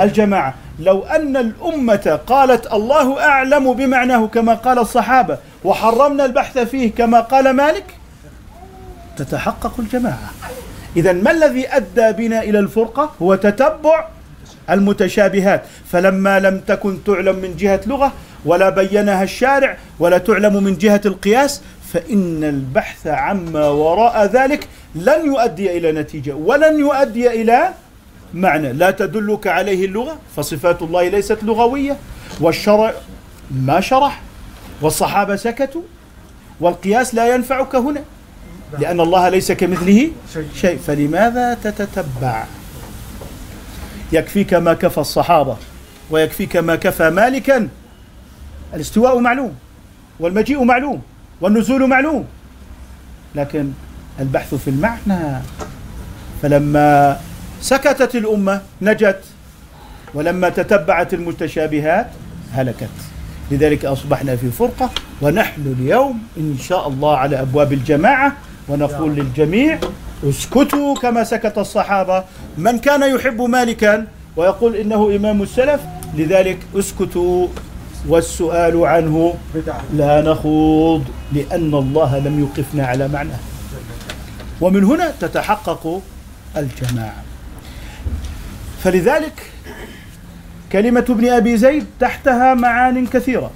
الجماعة. 0.00 0.54
لو 0.80 1.02
أن 1.02 1.36
الأمة 1.36 2.20
قالت 2.26 2.72
الله 2.72 3.20
أعلم 3.20 3.72
بمعناه 3.72 4.26
كما 4.26 4.54
قال 4.54 4.78
الصحابة 4.78 5.38
وحرمنا 5.64 6.24
البحث 6.24 6.58
فيه 6.58 6.92
كما 6.94 7.20
قال 7.20 7.50
مالك 7.50 7.84
تتحقق 9.18 9.74
الجماعة. 9.78 10.30
إذا 10.96 11.12
ما 11.12 11.30
الذي 11.30 11.68
أدى 11.68 12.12
بنا 12.12 12.42
إلى 12.42 12.58
الفرقة؟ 12.58 13.12
هو 13.22 13.34
تتبع 13.34 14.08
المتشابهات. 14.70 15.62
فلما 15.92 16.40
لم 16.40 16.60
تكن 16.60 17.04
تعلم 17.04 17.36
من 17.36 17.56
جهة 17.56 17.80
لغة 17.86 18.12
ولا 18.44 18.68
بينها 18.70 19.22
الشارع 19.22 19.76
ولا 19.98 20.18
تعلم 20.18 20.64
من 20.64 20.78
جهة 20.78 21.00
القياس 21.06 21.62
فإن 21.92 22.44
البحث 22.44 23.06
عما 23.06 23.68
وراء 23.68 24.24
ذلك 24.24 24.68
لن 24.94 25.26
يؤدي 25.26 25.78
إلى 25.78 25.92
نتيجة 25.92 26.34
ولن 26.34 26.78
يؤدي 26.78 27.42
إلى 27.42 27.68
معنى. 28.34 28.72
لا 28.72 28.90
تدلك 28.90 29.46
عليه 29.46 29.86
اللغة 29.86 30.18
فصفات 30.36 30.82
الله 30.82 31.08
ليست 31.08 31.38
لغوية 31.42 31.96
والشرع 32.40 32.92
ما 33.50 33.80
شرح 33.80 34.22
والصحابة 34.82 35.36
سكتوا 35.36 35.82
والقياس 36.60 37.14
لا 37.14 37.34
ينفعك 37.34 37.74
هنا. 37.74 38.02
لأن 38.78 39.00
الله 39.00 39.28
ليس 39.28 39.52
كمثله 39.52 40.10
شيء. 40.54 40.78
فلماذا 40.78 41.54
تتتبع؟ 41.54 42.44
يكفيك 44.12 44.54
ما 44.54 44.74
كفى 44.74 44.98
الصحابة 44.98 45.56
ويكفيك 46.10 46.56
ما 46.56 46.76
كفى 46.76 47.10
مالكا. 47.10 47.68
الاستواء 48.74 49.18
معلوم 49.18 49.54
والمجيء 50.20 50.64
معلوم 50.64 51.02
والنزول 51.40 51.86
معلوم. 51.86 52.24
لكن 53.34 53.70
البحث 54.20 54.54
في 54.54 54.70
المعنى. 54.70 55.42
فلما 56.42 57.20
سكتت 57.60 58.14
الأمة 58.14 58.62
نجت. 58.82 59.20
ولما 60.14 60.48
تتبعت 60.48 61.14
المتشابهات 61.14 62.06
هلكت. 62.52 62.88
لذلك 63.50 63.84
أصبحنا 63.84 64.36
في 64.36 64.50
فرقة. 64.50 64.90
ونحن 65.22 65.76
اليوم 65.78 66.22
إن 66.36 66.56
شاء 66.62 66.88
الله 66.88 67.16
على 67.16 67.40
أبواب 67.40 67.72
الجماعة. 67.72 68.32
ونقول 68.68 69.14
للجميع 69.14 69.78
اسكتوا 70.24 70.94
كما 70.94 71.24
سكت 71.24 71.58
الصحابة. 71.58 72.24
من 72.58 72.78
كان 72.78 73.14
يحب 73.14 73.42
مالكا 73.42 74.06
ويقول 74.36 74.76
إنه 74.76 75.16
إمام 75.16 75.42
السلف 75.42 75.80
لذلك 76.14 76.58
اسكتوا 76.76 77.48
والسؤال 78.08 78.86
عنه 78.86 79.34
لا 79.94 80.22
نخوض 80.22 81.04
لأن 81.32 81.74
الله 81.74 82.18
لم 82.18 82.40
يقفنا 82.40 82.86
على 82.86 83.08
معناه 83.08 83.38
ومن 84.60 84.84
هنا 84.84 85.12
تتحقق 85.20 86.02
الجماعة. 86.56 87.22
فلذلك 88.82 89.42
كلمة 90.72 91.04
ابن 91.08 91.28
أبي 91.28 91.56
زيد 91.56 91.86
تحتها 92.00 92.54
معان 92.54 93.06
كثيرة 93.06 93.50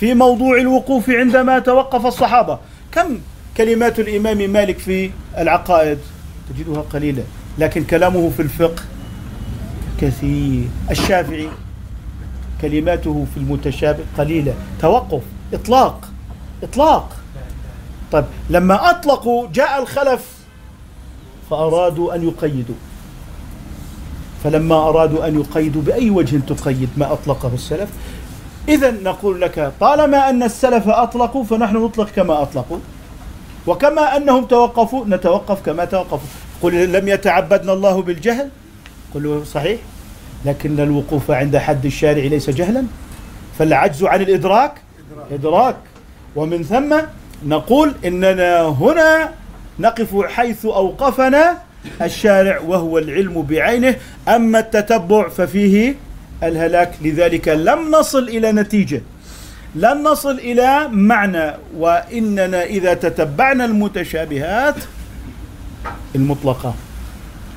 في 0.00 0.14
موضوع 0.14 0.58
الوقوف 0.58 1.10
عندما 1.10 1.58
توقف 1.58 2.06
الصحابة. 2.06 2.58
كم 2.92 3.18
كلمات 3.58 4.00
الإمام 4.00 4.50
مالك 4.50 4.78
في 4.78 5.10
العقائد 5.38 5.98
تجدها 6.50 6.80
قليلة 6.80 7.24
لكن 7.58 7.84
كلامه 7.84 8.30
في 8.30 8.42
الفقه 8.42 8.82
كثير. 10.00 10.68
الشافعي 10.90 11.48
كلماته 12.60 13.26
في 13.34 13.40
المتشابه 13.40 14.04
قليلة. 14.18 14.54
توقف 14.80 15.22
إطلاق 15.52 16.08
إطلاق. 16.62 17.16
طيب 18.12 18.24
لما 18.50 18.90
أطلقوا 18.90 19.48
جاء 19.54 19.82
الخلف 19.82 20.26
فأرادوا 21.50 22.14
أن 22.14 22.28
يقيدوا. 22.28 22.74
فلما 24.44 24.74
أرادوا 24.74 25.28
أن 25.28 25.40
يقيدوا 25.40 25.82
بأي 25.82 26.10
وجه 26.10 26.40
تقيد 26.46 26.88
ما 26.96 27.12
أطلقه 27.12 27.50
السلف؟ 27.54 27.88
إذا 28.68 28.90
نقول 28.90 29.40
لك 29.40 29.72
طالما 29.80 30.30
أن 30.30 30.42
السلف 30.42 30.88
أطلقوا 30.88 31.44
فنحن 31.44 31.76
نطلق 31.76 32.08
كما 32.10 32.42
أطلقوا. 32.42 32.78
وكما 33.66 34.16
أنهم 34.16 34.44
توقفوا 34.44 35.04
نتوقف 35.06 35.66
كما 35.66 35.84
توقفوا. 35.84 36.28
قل 36.62 36.92
لم 36.92 37.08
يتعبدنا 37.08 37.72
الله 37.72 38.02
بالجهل؟ 38.02 38.48
قل 39.14 39.46
صحيح. 39.46 39.80
لكن 40.44 40.80
الوقوف 40.80 41.30
عند 41.30 41.56
حد 41.56 41.84
الشارع 41.86 42.24
ليس 42.24 42.50
جهلا. 42.50 42.84
فالعجز 43.58 44.04
عن 44.04 44.20
الإدراك؟ 44.20 44.72
إدراك. 45.32 45.76
ومن 46.36 46.62
ثم 46.62 46.96
نقول 47.46 47.94
إننا 48.04 48.62
هنا 48.62 49.30
نقف 49.78 50.26
حيث 50.26 50.66
أوقفنا 50.66 51.58
الشارع 52.02 52.60
وهو 52.60 52.98
العلم 52.98 53.42
بعينه. 53.42 53.96
أما 54.28 54.58
التتبع 54.58 55.28
ففيه 55.28 55.94
الهلاك. 56.42 56.92
لذلك 57.02 57.48
لم 57.48 57.90
نصل 57.90 58.28
إلى 58.28 58.52
نتيجة. 58.52 59.02
لن 59.74 60.02
نصل 60.02 60.38
إلى 60.38 60.88
معنى 60.88 61.54
وإننا 61.76 62.64
إذا 62.64 62.94
تتبعنا 62.94 63.64
المتشابهات 63.64 64.74
المطلقة 66.14 66.74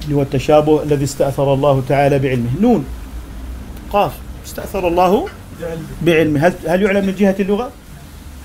اللي 0.03 0.15
هو 0.15 0.21
التشابه 0.21 0.83
الذي 0.83 1.03
استأثر 1.03 1.53
الله 1.53 1.83
تعالى 1.89 2.19
بعلمه 2.19 2.49
نون 2.61 2.85
قاف 3.93 4.11
استأثر 4.45 4.87
الله 4.87 5.27
بعلم 6.01 6.37
هل 6.37 6.53
هل 6.67 6.81
يعلم 6.81 7.05
من 7.05 7.15
جهة 7.15 7.35
اللغة؟ 7.39 7.71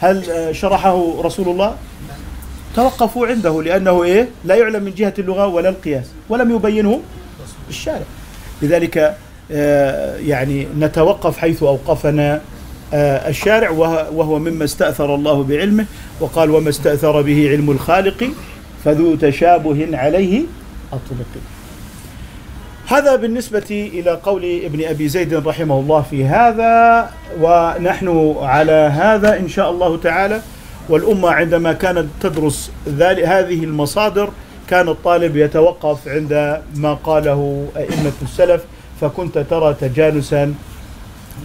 هل 0.00 0.30
آه، 0.30 0.52
شرحه 0.52 1.22
رسول 1.22 1.48
الله؟ 1.48 1.76
توقفوا 2.76 3.26
عنده 3.26 3.62
لأنه 3.62 4.04
إيه؟ 4.04 4.28
لا 4.44 4.54
يعلم 4.54 4.82
من 4.82 4.94
جهة 4.94 5.14
اللغة 5.18 5.46
ولا 5.46 5.68
القياس 5.68 6.06
ولم 6.28 6.56
يبينه 6.56 7.00
الشارع 7.68 8.04
لذلك 8.62 9.16
آه، 9.50 10.16
يعني 10.16 10.66
نتوقف 10.78 11.38
حيث 11.38 11.62
أوقفنا 11.62 12.40
الشارع 12.94 13.70
وه- 13.70 14.10
وهو 14.10 14.38
مما 14.38 14.64
استأثر 14.64 15.14
الله 15.14 15.42
بعلمه 15.42 15.86
وقال 16.20 16.50
وما 16.50 16.68
استأثر 16.68 17.22
به 17.22 17.48
علم 17.50 17.70
الخالق 17.70 18.24
فذو 18.84 19.14
تشابه 19.14 19.88
عليه 19.96 20.42
أطلق. 20.92 21.26
هذا 22.88 23.16
بالنسبة 23.16 23.90
إلى 23.94 24.10
قول 24.22 24.60
ابن 24.64 24.84
أبي 24.84 25.08
زيد 25.08 25.34
رحمه 25.34 25.80
الله 25.80 26.02
في 26.10 26.24
هذا 26.24 27.10
ونحن 27.40 28.34
على 28.40 28.72
هذا 28.72 29.36
إن 29.38 29.48
شاء 29.48 29.70
الله 29.70 29.96
تعالى. 29.96 30.40
والأمة 30.88 31.30
عندما 31.30 31.72
كانت 31.72 32.06
تدرس 32.20 32.70
هذه 33.24 33.64
المصادر 33.64 34.28
كان 34.68 34.88
الطالب 34.88 35.36
يتوقف 35.36 36.08
عند 36.08 36.62
ما 36.76 36.94
قاله 36.94 37.68
أئمة 37.76 38.12
السلف 38.22 38.62
فكنت 39.00 39.38
ترى 39.38 39.74
تجانسا 39.80 40.54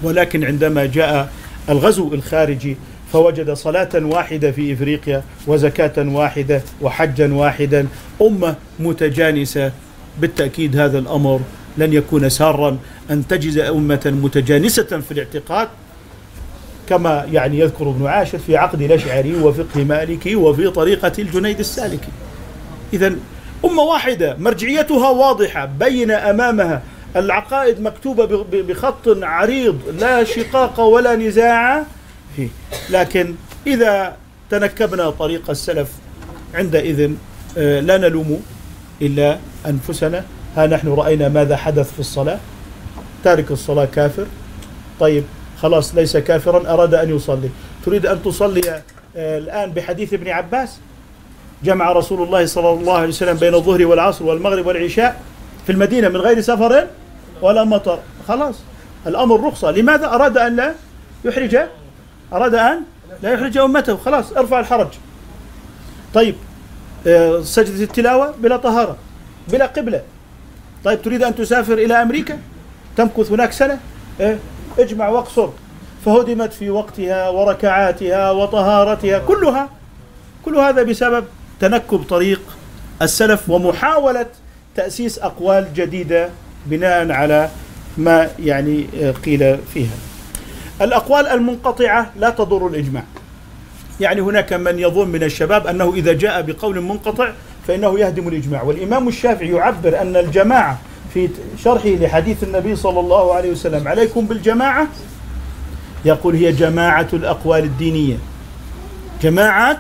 ولكن 0.04 0.44
عندما 0.44 0.86
جاء 0.86 1.30
الغزو 1.70 2.14
الخارجي 2.14 2.78
فوجد 3.14 3.54
صلاة 3.54 3.90
واحدة 3.96 4.52
في 4.52 4.74
إفريقيا 4.74 5.24
وزكاة 5.48 5.94
واحدة 5.98 6.62
وحجا 6.82 7.34
واحدا 7.34 7.88
أمة 8.22 8.56
متجانسة. 8.80 9.72
بالتأكيد 10.20 10.80
هذا 10.80 11.00
الأمر 11.00 11.40
لن 11.78 11.94
يكون 11.94 12.30
سارا. 12.30 12.78
أن 13.12 13.28
تجد 13.28 13.58
أمة 13.58 14.14
متجانسة 14.22 14.84
في 14.84 15.12
الاعتقاد 15.12 15.68
كما 16.90 17.26
يعني 17.32 17.60
يذكر 17.60 17.90
ابن 17.90 18.08
عاشر 18.08 18.38
في 18.38 18.58
عقد 18.58 18.82
الأشعري 18.82 19.36
وفقه 19.36 19.84
مالكي 19.84 20.36
وفي 20.36 20.70
طريقة 20.70 21.12
الجنيد 21.20 21.60
السالكي. 21.60 22.12
إذا 22.94 23.16
أمة 23.66 23.84
واحدة 23.84 24.36
مرجعيتها 24.40 25.10
واضحة 25.10 25.66
بين 25.66 26.12
أمامها 26.12 26.82
العقائد 27.16 27.82
مكتوبة 27.82 28.46
بخط 28.52 29.08
عريض 29.08 29.80
لا 30.00 30.24
شقاق 30.24 30.80
ولا 30.80 31.16
نزاع. 31.16 31.84
فيه 32.36 32.48
لكن 32.90 33.36
إذا 33.68 34.16
تنكبنا 34.50 35.10
طريق 35.10 35.50
السلف 35.50 35.90
عندئذ 36.54 37.12
آه، 37.58 37.80
لا 37.80 37.98
نلوم 37.98 38.44
إلا 39.02 39.38
أنفسنا. 39.68 40.26
ها 40.58 40.68
نحن 40.68 40.88
رأينا 40.88 41.30
ماذا 41.30 41.58
حدث 41.58 41.94
في 41.94 42.00
الصلاة. 42.00 42.40
تارك 43.24 43.52
الصلاة 43.52 43.86
كافر. 43.86 44.26
طيب 45.00 45.24
خلاص 45.62 45.96
ليس 45.96 46.18
كافرا 46.18 46.74
أراد 46.74 46.94
أن 46.94 47.16
يصلي. 47.16 47.50
تريد 47.86 48.06
أن 48.06 48.24
تصلي 48.24 48.62
آه، 49.16 49.38
الآن 49.38 49.72
بحديث 49.72 50.14
ابن 50.14 50.28
عباس؟ 50.30 50.78
جمع 51.64 51.92
رسول 51.92 52.22
الله 52.24 52.46
صلى 52.46 52.70
الله 52.70 52.94
عليه 52.94 53.08
وسلم 53.08 53.38
بين 53.38 53.54
الظهر 53.54 53.86
والعصر 53.86 54.26
والمغرب 54.26 54.66
والعشاء 54.66 55.22
في 55.66 55.72
المدينة 55.72 56.10
من 56.10 56.18
غير 56.18 56.42
سفر؟ 56.42 56.88
ولا 57.42 57.64
مطر. 57.64 58.00
خلاص. 58.28 58.56
الأمر 59.08 59.48
رخصة. 59.48 59.72
لماذا 59.72 60.06
أراد 60.06 60.38
أن 60.38 60.56
لا 60.56 60.76
يحرج؟ 61.26 61.58
أراد 62.34 62.56
أن 62.56 62.82
لا 63.24 63.34
يحرج 63.34 63.58
أمته. 63.58 63.98
خلاص 63.98 64.34
ارفع 64.34 64.60
الحرج. 64.60 64.88
طيب 66.14 66.36
آه، 67.08 67.42
سجدة 67.42 67.84
التلاوة 67.84 68.32
بلا 68.32 68.58
طهارة 68.58 68.98
بلا 69.48 69.66
قبلة. 69.66 70.02
طيب 70.84 71.02
تريد 71.02 71.24
أن 71.24 71.36
تسافر 71.36 71.74
إلى 71.74 72.02
أمريكا؟ 72.02 72.40
تمكث 72.98 73.32
هناك 73.32 73.52
سنة؟ 73.52 73.80
إيه؟ 74.20 74.40
اجمع 74.80 75.10
واقصر. 75.10 75.50
فهدمت 76.06 76.54
في 76.54 76.70
وقتها 76.70 77.30
وركعاتها 77.30 78.32
وطهارتها 78.32 79.20
كلها. 79.20 79.70
كل 80.46 80.56
هذا 80.56 80.84
بسبب 80.84 81.26
تنكب 81.60 82.04
طريق 82.10 82.42
السلف 83.02 83.50
ومحاولة 83.50 84.26
تأسيس 84.76 85.20
أقوال 85.20 85.74
جديدة 85.74 86.30
بناء 86.66 87.12
على 87.12 87.50
ما 87.98 88.30
يعني 88.40 88.86
آه، 89.02 89.12
قيل 89.12 89.58
فيها. 89.74 89.96
الأقوال 90.82 91.28
المنقطعة 91.28 92.12
لا 92.20 92.30
تضر 92.30 92.68
الإجماع. 92.68 93.04
يعني 94.00 94.22
هناك 94.22 94.54
من 94.54 94.80
يظن 94.80 95.08
من 95.08 95.24
الشباب 95.24 95.68
أنه 95.68 95.94
إذا 95.96 96.14
جاء 96.14 96.42
بقول 96.42 96.82
منقطع 96.82 97.32
فإنه 97.68 98.00
يهدم 98.00 98.28
الإجماع. 98.28 98.64
والإمام 98.64 99.08
الشافعي 99.08 99.50
يعبر 99.50 100.02
أن 100.02 100.16
الجماعة 100.16 100.80
في 101.14 101.30
شرحه 101.64 101.90
لحديث 101.90 102.44
النبي 102.44 102.76
صلى 102.76 103.00
الله 103.00 103.34
عليه 103.34 103.52
وسلم 103.52 103.88
عليكم 103.88 104.26
بالجماعة 104.26 104.88
يقول 106.06 106.36
هي 106.36 106.52
جماعة 106.52 107.08
الأقوال 107.14 107.64
الدينية. 107.64 108.18
جماعة 109.22 109.80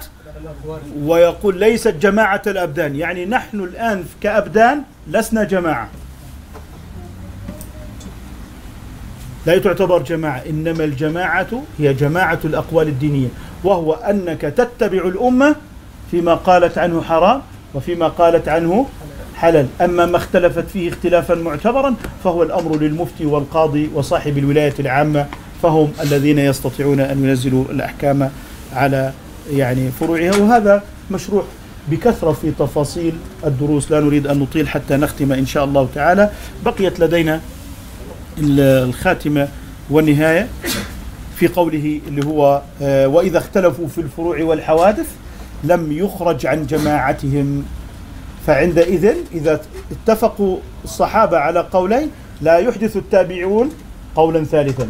ويقول 1.04 1.60
ليست 1.60 1.96
جماعة 2.02 2.42
الأبدان. 2.48 2.96
يعني 2.96 3.26
نحن 3.26 3.60
الآن 3.60 4.04
كأبدان 4.22 4.82
لسنا 5.08 5.44
جماعة. 5.44 5.90
لا 9.46 9.58
تعتبر 9.58 10.02
جماعة 10.02 10.44
إنما 10.50 10.84
الجماعة 10.84 11.64
هي 11.80 11.94
جماعة 11.94 12.40
الأقوال 12.46 12.88
الدينية 12.88 13.28
وهو 13.64 13.94
أنك 13.94 14.42
تتبع 14.42 15.08
الأمة 15.08 15.56
فيما 16.12 16.36
قالت 16.36 16.78
عنه 16.78 17.02
حرام 17.02 17.42
وفيما 17.74 18.08
قالت 18.08 18.48
عنه 18.48 18.86
حلال. 19.36 19.68
أما 19.82 20.06
ما 20.06 20.18
اختلفت 20.18 20.70
فيه 20.70 20.90
اختلافا 20.90 21.36
معتبرا 21.36 21.96
فهو 22.24 22.44
الأمر 22.44 22.78
للمفتي 22.78 23.26
والقاضي 23.26 23.90
وصاحب 23.94 24.38
الولاية 24.38 24.74
العامة 24.80 25.26
فهم 25.64 25.92
الذين 26.02 26.40
يستطيعون 26.40 27.00
أن 27.00 27.26
ينزلوا 27.26 27.66
الأحكام 27.70 28.30
على 28.74 29.12
يعني 29.54 29.92
فروعها. 29.92 30.38
وهذا 30.38 30.84
مشروع 31.12 31.44
بكثرة 31.92 32.32
في 32.32 32.52
تفاصيل 32.60 33.14
الدروس 33.46 33.92
لا 33.92 34.00
نريد 34.00 34.28
أن 34.28 34.40
نطيل 34.40 34.68
حتى 34.68 34.98
نختم 34.98 35.32
إن 35.32 35.46
شاء 35.46 35.64
الله 35.64 35.88
تعالى. 35.96 36.30
بقيت 36.66 37.00
لدينا 37.00 37.42
الخاتمة 38.38 39.48
والنهاية 39.90 40.48
في 41.36 41.48
قوله 41.48 42.02
اللي 42.08 42.26
هو 42.26 42.62
آه، 42.82 43.08
وإذا 43.08 43.38
اختلفوا 43.38 43.88
في 43.88 44.02
الفروع 44.02 44.44
والحوادث 44.44 45.08
لم 45.64 45.92
يخرج 45.92 46.46
عن 46.46 46.66
جماعتهم. 46.66 47.66
فعندئذ 48.48 49.14
إذا 49.34 49.62
اتفقوا 49.92 50.58
الصحابة 50.84 51.38
على 51.38 51.60
قولين 51.60 52.10
لا 52.42 52.58
يحدث 52.58 52.98
التابعون 52.98 53.70
قولا 54.16 54.44
ثالثا. 54.44 54.88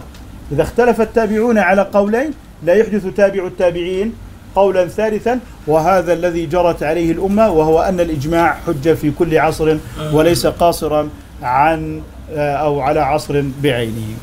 إذا 0.52 0.62
اختلف 0.62 1.02
التابعون 1.02 1.58
على 1.58 1.82
قولين 1.82 2.32
لا 2.64 2.74
يحدث 2.74 3.08
تابع 3.16 3.48
التابعين 3.48 4.14
قولا 4.56 4.88
ثالثا. 4.88 5.40
وهذا 5.68 6.14
الذي 6.14 6.46
جرت 6.46 6.84
عليه 6.84 7.12
الأمة 7.12 7.52
وهو 7.52 7.82
أن 7.82 8.00
الإجماع 8.00 8.58
حجة 8.68 8.94
في 8.94 9.12
كل 9.12 9.38
عصر 9.38 9.78
وليس 10.14 10.48
قاصرا 10.48 11.10
عن 11.44 12.02
أو 12.36 12.80
على 12.80 13.00
عصر 13.00 13.44
بعينه. 13.64 14.16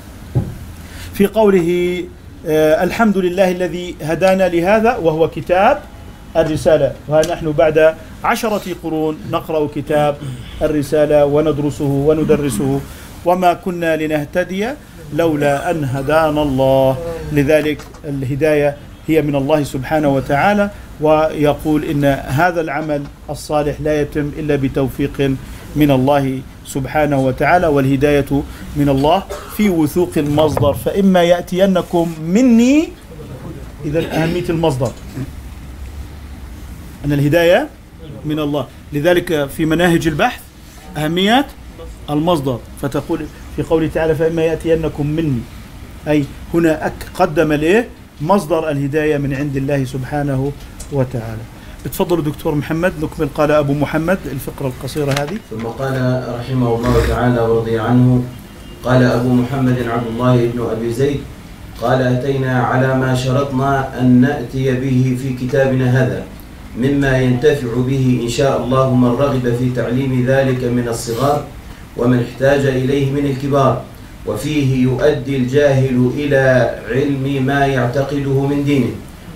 في 1.14 1.26
قوله 1.26 2.04
آه، 2.46 2.84
الحمد 2.84 3.18
لله 3.18 3.50
الذي 3.50 3.94
هدانا 4.02 4.48
لهذا 4.48 4.96
وهو 4.96 5.28
كتاب 5.28 5.80
الرسالة. 6.36 6.92
وها 7.08 7.22
نحن 7.32 7.52
بعد 7.52 7.94
عشرة 8.24 8.62
قرون 8.82 9.18
نقرأ 9.30 9.68
كتاب 9.74 10.16
الرسالة 10.62 11.24
وندرسه 11.24 11.84
وندرسه. 11.84 12.80
وما 13.24 13.52
كنا 13.54 13.96
لنهتدي 13.96 14.68
لولا 15.14 15.70
أن 15.70 15.84
هدانا 15.84 16.42
الله. 16.42 16.96
لذلك 17.32 17.82
الهداية 18.04 18.76
هي 19.08 19.22
من 19.22 19.34
الله 19.36 19.62
سبحانه 19.62 20.08
وتعالى 20.08 20.70
ويقول 21.00 21.84
إن 21.84 22.04
هذا 22.04 22.60
العمل 22.60 23.02
الصالح 23.30 23.80
لا 23.80 24.00
يتم 24.00 24.30
إلا 24.38 24.56
بتوفيق 24.56 25.32
من 25.76 25.90
الله 25.90 26.40
سبحانه 26.68 27.18
وتعالى 27.20 27.66
والهداية 27.66 28.42
من 28.76 28.88
الله 28.88 29.22
في 29.56 29.68
وثوق 29.68 30.12
المصدر. 30.16 30.74
فإما 30.74 31.22
يأتينكم 31.22 32.14
مني 32.20 32.88
إذا 33.84 34.00
أهمية 34.22 34.48
المصدر. 34.48 34.92
أن 37.04 37.12
الهداية 37.12 37.68
من 38.24 38.38
الله. 38.38 38.66
لذلك 38.92 39.48
في 39.48 39.64
مناهج 39.64 40.06
البحث 40.08 40.40
أهمية 40.96 41.46
المصدر. 42.10 42.58
فتقول 42.82 43.26
في 43.56 43.62
قوله 43.62 43.88
تعالى 43.94 44.14
فإما 44.14 44.42
يأتينكم 44.42 45.06
مني. 45.06 45.40
أي 46.08 46.24
هنا 46.54 46.92
قدم 47.14 47.52
الإيه 47.52 47.88
مصدر 48.20 48.70
الهداية 48.70 49.18
من 49.18 49.34
عند 49.34 49.56
الله 49.56 49.84
سبحانه 49.84 50.52
وتعالى. 50.92 51.42
تفضلوا 51.84 52.24
دكتور 52.24 52.54
محمد 52.54 52.92
نكمل. 53.02 53.28
قال 53.34 53.50
أبو 53.50 53.72
محمد 53.74 54.18
الفقرة 54.32 54.66
القصيرة 54.66 55.10
هذه. 55.10 55.38
ثم 55.50 55.66
قال 55.66 56.24
رحمه 56.40 56.74
الله 56.74 57.06
تعالى 57.08 57.40
ورضي 57.40 57.78
عنه 57.78 58.22
قال 58.84 59.02
أبو 59.02 59.28
محمد 59.28 59.78
عبد 59.88 60.06
الله 60.06 60.36
بن 60.54 60.60
أبي 60.70 60.92
زيد 60.92 61.20
قال 61.82 62.02
أتينا 62.02 62.62
على 62.62 62.98
ما 62.98 63.14
شرطنا 63.14 64.00
أن 64.00 64.20
نأتي 64.20 64.74
به 64.74 65.18
في 65.22 65.46
كتابنا 65.46 65.86
هذا 66.02 66.22
مما 66.78 67.18
ينتفع 67.18 67.68
به 67.86 68.20
إن 68.22 68.28
شاء 68.28 68.64
الله 68.64 68.94
من 68.94 69.08
رغب 69.08 69.54
في 69.58 69.70
تعليم 69.76 70.24
ذلك 70.26 70.64
من 70.64 70.86
الصغار 70.88 71.44
ومن 71.96 72.24
احتاج 72.26 72.66
إليه 72.66 73.12
من 73.12 73.26
الكبار 73.26 73.82
وفيه 74.26 74.82
يؤدي 74.82 75.36
الجاهل 75.36 76.10
إلى 76.14 76.74
علم 76.90 77.46
ما 77.46 77.66
يعتقده 77.66 78.46
من 78.46 78.64
دينه 78.64 78.92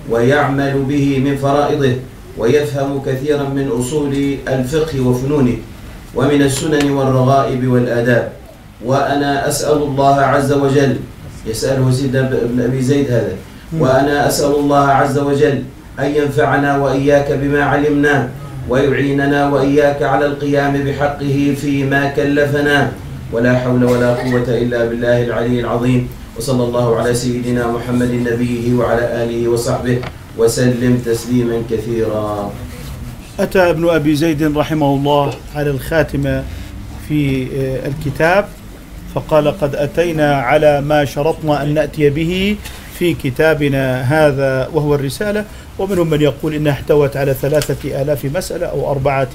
ويعمل 0.09 0.83
به 0.89 1.19
من 1.25 1.37
فرائضه 1.37 1.93
ويفهم 2.37 3.01
كثيرا 3.05 3.43
من 3.43 3.69
أصول 3.79 4.13
الفقه 4.47 4.99
وفنونه 4.99 5.57
ومن 6.15 6.41
السنن 6.41 6.91
والرغائب 6.91 7.67
والآداب. 7.67 8.31
وأنا 8.85 9.47
أسأل 9.47 9.77
الله 9.77 10.15
عز 10.21 10.51
وجل 10.51 10.95
يسأله 11.45 11.91
سيدنا 11.91 12.29
بن 12.43 12.61
أبي 12.61 12.81
زيد 12.81 13.11
هذا. 13.11 13.35
وأنا 13.79 14.27
أسأل 14.27 14.55
الله 14.55 14.87
عز 14.87 15.17
وجل 15.17 15.63
أن 15.99 16.09
ينفعنا 16.15 16.77
وإياك 16.77 17.31
بما 17.31 17.63
علمنا 17.63 18.29
ويعيننا 18.69 19.49
وإياك 19.49 20.03
على 20.03 20.25
القيام 20.25 20.73
بحقه 20.73 21.55
فيما 21.61 22.07
كلفنا. 22.17 22.91
ولا 23.31 23.53
حول 23.59 23.83
ولا 23.83 24.13
قوة 24.13 24.45
إلا 24.47 24.85
بالله 24.85 25.23
العلي 25.23 25.59
العظيم. 25.59 26.07
وصلى 26.37 26.63
الله 26.63 26.99
على 26.99 27.13
سيدنا 27.13 27.67
محمد 27.67 28.11
نبيه 28.11 28.73
وعلى 28.73 29.23
آله 29.23 29.47
وصحبه. 29.47 29.97
وسلم 30.37 30.97
تسليما 31.05 31.61
كثيرا. 31.71 32.51
أتى 33.39 33.59
ابن 33.69 33.89
أبي 33.89 34.15
زيد 34.15 34.57
رحمه 34.57 34.95
الله 34.95 35.33
على 35.55 35.69
الخاتمة 35.69 36.43
في 37.07 37.47
آه، 37.57 37.87
الكتاب 37.87 38.47
فقال 39.15 39.47
قد 39.61 39.75
أتينا 39.75 40.35
على 40.35 40.81
ما 40.81 41.05
شرطنا 41.05 41.63
أن 41.63 41.73
نأتي 41.73 42.09
به 42.09 42.55
في 42.99 43.13
كتابنا 43.13 44.01
هذا 44.01 44.69
وهو 44.73 44.95
الرسالة. 44.95 45.45
ومنهم 45.79 46.09
من 46.09 46.21
يقول 46.21 46.53
إنها 46.53 46.71
احتوت 46.71 47.17
على 47.17 47.33
ثلاثة 47.33 48.01
آلاف 48.01 48.25
مسألة 48.25 48.65
أو 48.65 48.91
أربعة 48.91 49.29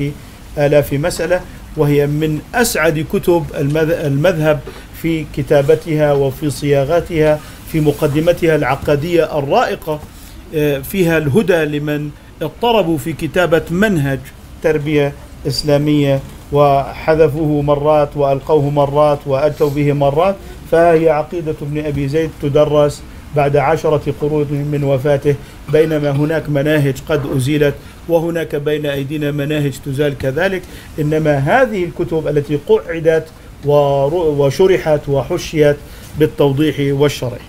آلاف 0.58 0.92
مسألة 0.92 1.40
وهي 1.76 2.06
من 2.06 2.40
أسعد 2.54 3.06
كتب 3.12 3.44
المذ- 3.54 4.04
المذهب 4.04 4.60
في 5.02 5.24
كتابتها 5.36 6.12
وفي 6.12 6.50
صياغتها 6.50 7.40
في 7.72 7.80
مقدمتها 7.80 8.56
العقدية 8.56 9.38
الرائقة. 9.38 10.00
فيها 10.82 11.18
الهدى 11.18 11.64
لمن 11.64 12.10
اضطربوا 12.42 12.98
في 12.98 13.12
كتابة 13.12 13.62
منهج 13.70 14.18
تربية 14.62 15.12
إسلامية 15.46 16.20
وحذفوه 16.52 17.62
مرات 17.62 18.16
وألقوه 18.16 18.70
مرات 18.70 19.18
وأتوا 19.26 19.70
به 19.70 19.92
مرات 19.92 20.36
فهي 20.70 21.10
عقيدة 21.10 21.54
ابن 21.62 21.86
أبي 21.86 22.08
زيد 22.08 22.30
تدرس 22.42 23.02
بعد 23.36 23.56
عشرة 23.56 24.14
قرون 24.20 24.46
من 24.72 24.84
وفاته 24.84 25.34
بينما 25.72 26.10
هناك 26.10 26.48
مناهج 26.48 26.94
قد 27.08 27.22
أزيلت 27.36 27.74
وهناك 28.08 28.56
بين 28.56 28.86
أيدينا 28.86 29.30
مناهج 29.30 29.72
تزال 29.86 30.18
كذلك 30.18 30.62
إنما 30.98 31.38
هذه 31.38 31.84
الكتب 31.84 32.28
التي 32.28 32.58
قعدت 32.68 33.26
وشرحت 33.64 35.08
وحشيت 35.08 35.76
بالتوضيح 36.18 36.76
والشرح. 37.00 37.40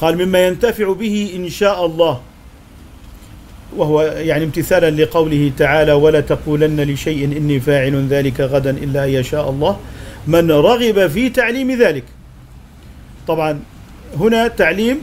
قال 0.00 0.26
مما 0.26 0.46
ينتفع 0.46 0.92
به 0.92 1.32
إن 1.36 1.48
شاء 1.48 1.86
الله. 1.86 2.20
وهو 3.76 4.02
يعني 4.02 4.44
امتثالا 4.44 5.02
لقوله 5.02 5.52
تعالى 5.58 5.92
ولا 5.92 6.20
تقولن 6.20 6.80
لشيء 6.80 7.24
إني 7.24 7.60
فاعل 7.60 8.06
ذلك 8.10 8.40
غدا 8.40 8.70
إلا 8.70 9.04
أن 9.04 9.10
يشاء 9.10 9.50
الله. 9.50 9.76
من 10.26 10.50
رغب 10.50 11.06
في 11.06 11.28
تعليم 11.28 11.70
ذلك. 11.72 12.04
طبعا 13.28 13.60
هنا 14.20 14.48
تعليم 14.48 14.98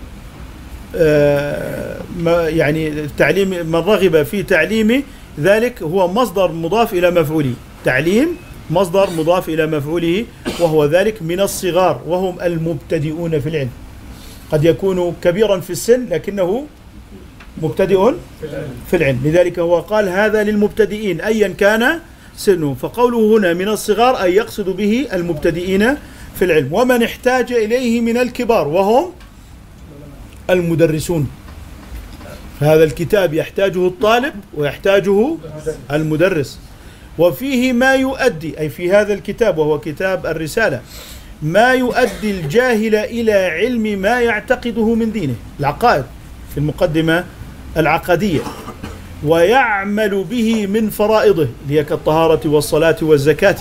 آه، 0.95 1.98
ما- 2.20 2.49
يعني 2.49 3.07
تعليم 3.18 3.49
من 3.49 3.76
رغب 3.76 4.24
في 4.24 4.44
تعليم 4.44 5.03
ذلك 5.40 5.84
هو 5.84 6.07
مصدر 6.07 6.52
مضاف 6.52 6.94
إلى 6.94 7.11
مفعوله. 7.11 7.53
تعليم 7.86 8.28
مصدر 8.70 9.10
مضاف 9.10 9.49
إلى 9.49 9.65
مفعوله 9.68 10.26
وهو 10.60 10.86
ذلك 10.86 11.22
من 11.22 11.40
الصغار 11.40 12.02
وهم 12.07 12.41
المبتدئون 12.41 13.40
في 13.40 13.49
العلم. 13.49 13.70
قد 14.52 14.65
يكون 14.65 15.15
كبيرا 15.22 15.60
في 15.60 15.70
السن 15.70 16.06
لكنه 16.10 16.65
مبتدئ 17.61 18.11
في 18.88 18.95
العلم. 18.95 19.22
لذلك 19.24 19.60
هو 19.60 19.80
قال 19.80 20.10
هذا 20.10 20.44
للمبتدئين 20.44 21.22
أيا 21.22 21.48
كان 21.48 21.99
سنه. 22.38 22.74
فقوله 22.74 23.38
هنا 23.38 23.53
من 23.53 23.68
الصغار 23.68 24.24
أي 24.24 24.36
يقصد 24.36 24.70
به 24.70 25.07
المبتدئين 25.14 25.95
في 26.36 26.45
العلم. 26.45 26.74
ومن 26.74 27.03
احتاج 27.03 27.53
إليه 27.53 28.02
من 28.02 28.18
الكبار 28.18 28.68
وهم 28.68 29.11
المدرسون. 30.49 31.28
فهذا 32.60 32.84
الكتاب 32.84 33.34
يحتاجه 33.34 33.88
الطالب 33.88 34.34
ويحتاجه 34.53 35.38
المدرس. 35.91 36.60
وفيه 37.18 37.74
ما 37.74 37.94
يؤدي 37.94 38.60
أي 38.60 38.70
في 38.70 38.91
هذا 38.91 39.14
الكتاب 39.14 39.57
وهو 39.57 39.80
كتاب 39.80 40.26
الرسالة. 40.26 40.82
ما 41.44 41.74
يؤدي 41.74 42.32
الجاهل 42.32 42.95
إلى 42.95 43.34
علم 43.34 43.99
ما 43.99 44.22
يعتقده 44.22 44.95
من 44.95 45.11
دينه. 45.11 45.36
العقائد 45.60 46.03
في 46.52 46.57
المقدمة 46.57 47.26
العقدية. 47.78 48.41
ويعمل 49.24 50.24
به 50.24 50.68
من 50.68 50.90
فرائضه 50.90 51.48
هي 51.70 51.84
كالطهارة 51.84 52.49
والصلاة 52.49 52.95
والزكاة. 53.02 53.56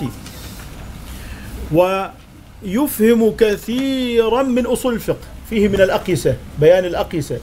ويفهم 1.72 3.36
كثيرا 3.38 4.42
من 4.42 4.66
أصول 4.66 4.94
الفقه. 4.94 5.26
فيه 5.50 5.68
من 5.68 5.80
الأقيسة 5.80 6.36
بيان 6.60 6.84
الأقيسة. 6.84 7.38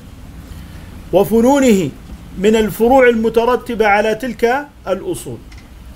وفنونه 1.14 1.90
من 2.38 2.56
الفروع 2.56 3.10
المترتبة 3.10 3.88
على 3.88 4.16
تلك 4.16 4.68
الأصول. 4.88 5.38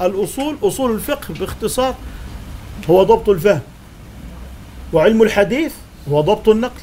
الأصول 0.01 0.55
أصول 0.63 0.91
الفقه 0.91 1.33
باختصار 1.39 1.95
هو 2.89 3.03
ضبط 3.03 3.29
الفهم. 3.29 3.61
وعلم 4.93 5.21
الحديث 5.21 5.73
هو 6.09 6.21
ضبط 6.21 6.49
النقل. 6.49 6.81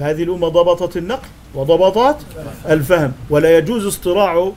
هذه 0.00 0.22
الأمة 0.22 0.48
ضبطت 0.48 0.96
النقل 0.96 1.28
وضبطت 1.54 2.16
الفهم. 2.68 3.12
ولا 3.30 3.58
يجوز 3.58 3.86
اصطراع 3.86 4.52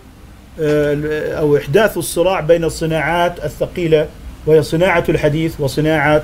آه، 0.59 1.33
أو 1.39 1.57
إحداث 1.57 1.97
الصراع 1.97 2.39
بين 2.39 2.63
الصناعات 2.63 3.45
الثقيلة 3.45 4.07
وهي 4.45 4.63
صناعة 4.63 5.03
الحديث 5.09 5.53
وصناعة 5.59 6.23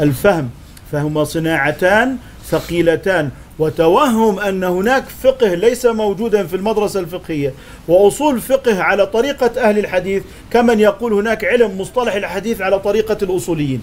الفهم. 0.00 0.50
فهما 0.92 1.24
صناعتان 1.24 2.16
ثقيلتان. 2.44 3.30
وتوهم 3.58 4.38
أن 4.38 4.64
هناك 4.64 5.04
فقه 5.22 5.54
ليس 5.54 5.86
موجودا 5.86 6.46
في 6.46 6.56
المدرسة 6.56 7.00
الفقهية. 7.00 7.52
وأصول 7.88 8.40
فقه 8.40 8.82
على 8.82 9.06
طريقة 9.06 9.68
أهل 9.68 9.78
الحديث 9.78 10.22
كمن 10.50 10.80
يقول 10.80 11.12
هناك 11.12 11.44
علم 11.44 11.80
مصطلح 11.80 12.14
الحديث 12.14 12.60
على 12.60 12.78
طريقة 12.78 13.18
الأصوليين. 13.22 13.82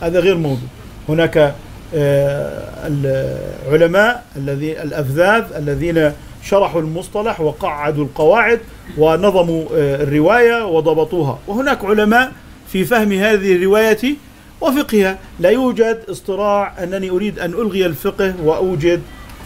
هذا 0.00 0.20
غير 0.20 0.36
موجود. 0.36 0.68
هناك 1.10 1.54
آه، 1.94 2.62
العلماء 2.86 4.24
الذي 4.36 4.82
الأفذاذ 4.82 5.44
الذين 5.56 6.12
شرحوا 6.44 6.80
المصطلح 6.80 7.40
وقعدوا 7.40 8.04
القواعد 8.04 8.60
ونظموا 8.98 9.64
آه، 9.74 10.02
الرواية 10.02 10.66
وضبطوها. 10.66 11.38
وهناك 11.46 11.84
علماء 11.84 12.32
في 12.72 12.84
فهم 12.84 13.12
هذه 13.12 13.56
الرواية 13.56 14.14
وفقهها. 14.60 15.18
لا 15.40 15.50
يوجد 15.50 15.98
اصطراع 16.10 16.82
أنني 16.82 17.10
أريد 17.10 17.38
أن 17.38 17.50
ألغي 17.50 17.86
الفقه 17.86 18.34
وأوجد 18.44 19.00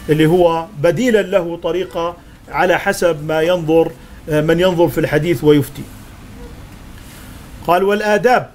اللي 0.09 0.25
هو 0.25 0.65
بديلا 0.81 1.21
له 1.21 1.59
طريقة 1.63 2.15
على 2.51 2.79
حسب 2.79 3.27
ما 3.27 3.41
ينظر 3.41 3.91
آه، 4.29 4.41
من 4.41 4.59
ينظر 4.59 4.87
في 4.87 4.97
الحديث 4.97 5.43
ويفتي. 5.43 5.83
قال 7.67 7.83
والآداب 7.83 8.49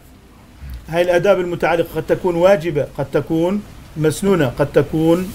هاي 0.90 1.02
الآداب 1.02 1.40
المتعلقة 1.40 1.88
قد 1.96 2.02
تكون 2.08 2.34
واجبة 2.34 2.86
قد 2.98 3.06
تكون 3.12 3.62
مسنونة 3.96 4.46
قد 4.58 4.72
تكون 4.72 5.32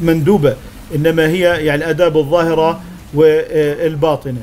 مندوبة 0.00 0.56
إنما 0.94 1.26
هي 1.26 1.40
يعني 1.40 1.74
الآداب 1.74 2.16
الظاهرة 2.16 2.80
والباطنة. 3.14 4.42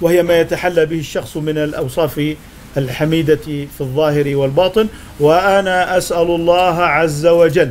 وهي 0.00 0.22
ما 0.22 0.40
يتحلى 0.40 0.86
به 0.86 0.98
الشخص 0.98 1.36
من 1.36 1.58
الأوصاف 1.58 2.34
الحميدة 2.76 3.36
في 3.46 3.80
الظاهر 3.80 4.36
والباطن. 4.36 4.86
وأنا 5.20 5.98
أسأل 5.98 6.26
الله 6.30 6.82
عز 6.82 7.26
وجل 7.26 7.70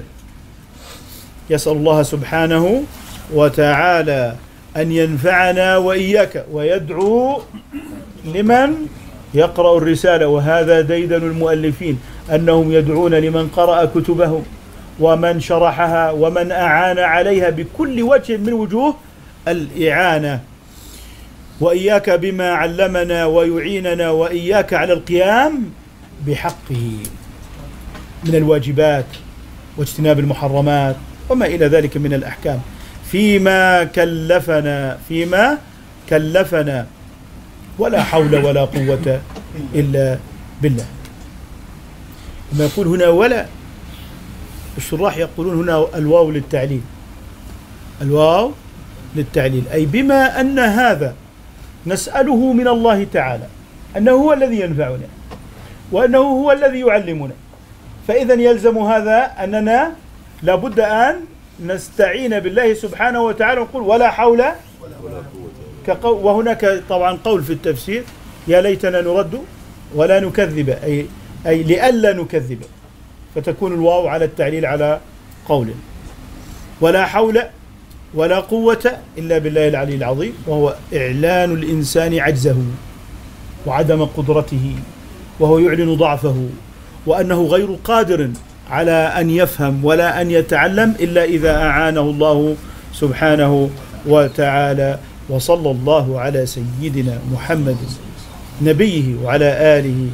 يسأل 1.49 1.71
الله 1.71 2.03
سبحانه 2.03 2.83
وتعالى 3.33 4.35
أن 4.77 4.91
ينفعنا 4.91 5.77
وإياك 5.77 6.45
ويدعو 6.51 7.41
لمن 8.25 8.87
يقرأ 9.33 9.77
الرسالة 9.77 10.27
وهذا 10.27 10.81
ديدن 10.81 11.23
المؤلفين 11.23 11.99
أنهم 12.31 12.71
يدعون 12.71 13.13
لمن 13.13 13.47
قرأ 13.47 13.85
كتبهم 13.85 14.43
ومن 14.99 15.39
شرحها 15.39 16.11
ومن 16.11 16.51
أعان 16.51 16.99
عليها 16.99 17.49
بكل 17.49 18.01
وجه 18.01 18.37
من 18.37 18.53
وجوه 18.53 18.95
الإعانة. 19.47 20.39
وإياك 21.61 22.09
بما 22.09 22.49
علمنا 22.51 23.25
ويعيننا 23.25 24.09
وإياك 24.09 24.73
على 24.73 24.93
القيام 24.93 25.63
بحقه 26.27 26.91
من 28.25 28.35
الواجبات 28.35 29.05
واجتناب 29.77 30.19
المحرمات 30.19 30.95
وما 31.29 31.45
إلى 31.45 31.65
ذلك 31.65 31.97
من 31.97 32.13
الأحكام. 32.13 32.59
فيما 33.11 33.83
كلفنا 33.83 34.97
فيما 35.09 35.57
كلفنا 36.09 36.85
ولا 37.81 38.03
حول 38.03 38.35
ولا 38.45 38.61
قوة 38.65 39.21
إلا 39.73 40.17
بالله. 40.61 40.85
لما 42.53 42.65
يقول 42.65 42.87
هنا 42.87 43.07
ولا 43.09 43.45
الشراح 44.77 45.17
يقولون 45.17 45.53
هنا 45.65 45.97
الواو 45.97 46.31
للتعليل. 46.31 46.81
الواو 48.01 48.51
للتعليل. 49.15 49.63
أي 49.73 49.85
بما 49.85 50.41
أن 50.41 50.59
هذا 50.59 51.15
نسأله 51.87 52.53
من 52.53 52.67
الله 52.67 53.07
تعالى 53.13 53.47
أنه 53.97 54.11
هو 54.11 54.33
الذي 54.33 54.59
ينفعنا 54.61 55.09
وأنه 55.91 56.17
هو 56.17 56.51
الذي 56.51 56.79
يعلمنا. 56.79 57.33
فإذا 58.07 58.33
يلزم 58.33 58.77
هذا 58.77 59.17
أننا 59.41 59.91
لابد 60.43 60.79
أن 60.79 61.15
نستعين 61.65 62.39
بالله 62.39 62.73
سبحانه 62.73 63.21
وتعالى. 63.21 63.59
ونقول 63.61 63.83
ولا 63.83 64.09
حول 64.11 64.43
وهناك 66.03 66.83
طبعا 66.89 67.17
قول 67.23 67.43
في 67.43 67.53
التفسير 67.53 68.03
يا 68.47 68.61
ليتنا 68.61 69.01
نرد 69.01 69.39
ولا 69.95 70.19
نكذب 70.19 70.69
أي 70.69 71.05
أي 71.47 71.63
لئلا 71.63 72.13
نكذب 72.13 72.59
فتكون 73.35 73.73
الواو 73.73 74.07
على 74.07 74.25
التعليل 74.25 74.65
على 74.65 74.99
قول. 75.49 75.67
ولا 76.81 77.05
حول 77.05 77.41
ولا 78.13 78.39
قوة 78.39 78.91
إلا 79.17 79.37
بالله 79.37 79.67
العلي 79.67 79.95
العظيم 79.95 80.33
وهو 80.47 80.75
إعلان 80.93 81.51
الإنسان 81.53 82.19
عجزه 82.19 82.57
وعدم 83.65 84.05
قدرته 84.05 84.75
وهو 85.39 85.59
يعلن 85.59 85.95
ضعفه 85.95 86.49
وأنه 87.05 87.43
غير 87.45 87.77
قادر 87.83 88.29
على 88.69 88.91
أن 88.91 89.29
يفهم 89.29 89.85
ولا 89.85 90.21
أن 90.21 90.31
يتعلم 90.31 90.95
إلا 90.99 91.23
إذا 91.23 91.57
أعانه 91.57 92.01
الله 92.01 92.55
سبحانه 92.93 93.69
وتعالى. 94.05 94.99
وصلى 95.31 95.71
الله 95.71 96.19
على 96.19 96.45
سيدنا 96.45 97.19
محمد 97.31 97.77
نبيه 98.61 99.15
وعلى 99.23 99.79
آله 99.79 100.07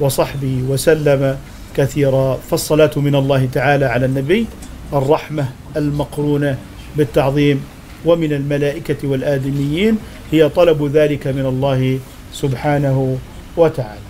وصحبه 0.00 0.62
وسلم 0.68 1.36
كثيرا. 1.76 2.38
فالصلاة 2.50 2.90
من 2.96 3.14
الله 3.14 3.48
تعالى 3.52 3.84
على 3.84 4.06
النبي 4.06 4.46
الرحمة 4.92 5.48
المقرونة 5.76 6.58
بالتعظيم 6.96 7.64
ومن 8.04 8.32
الملائكة 8.32 9.08
والآدميين 9.08 9.98
هي 10.32 10.48
طلب 10.48 10.90
ذلك 10.96 11.26
من 11.26 11.46
الله 11.46 11.98
سبحانه 12.32 13.18
وتعالى. 13.56 14.08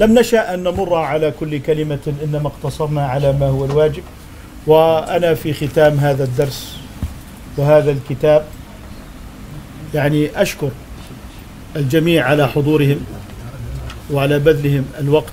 لم 0.00 0.18
نشأ 0.18 0.54
أن 0.54 0.62
نمر 0.62 0.94
على 0.94 1.30
كل 1.40 1.58
كلمة 1.58 2.12
إنما 2.24 2.48
اقتصرنا 2.48 3.06
على 3.06 3.32
ما 3.32 3.46
هو 3.46 3.64
الواجب. 3.64 4.02
وأنا 4.66 5.34
في 5.34 5.54
ختام 5.54 5.98
هذا 5.98 6.24
الدرس 6.24 6.76
وهذا 7.56 7.90
الكتاب. 7.90 8.44
يعني 9.94 10.42
أشكر 10.42 10.70
الجميع 11.76 12.26
على 12.28 12.48
حضورهم 12.48 13.00
وعلى 14.10 14.38
بذلهم 14.38 14.84
الوقت 15.00 15.32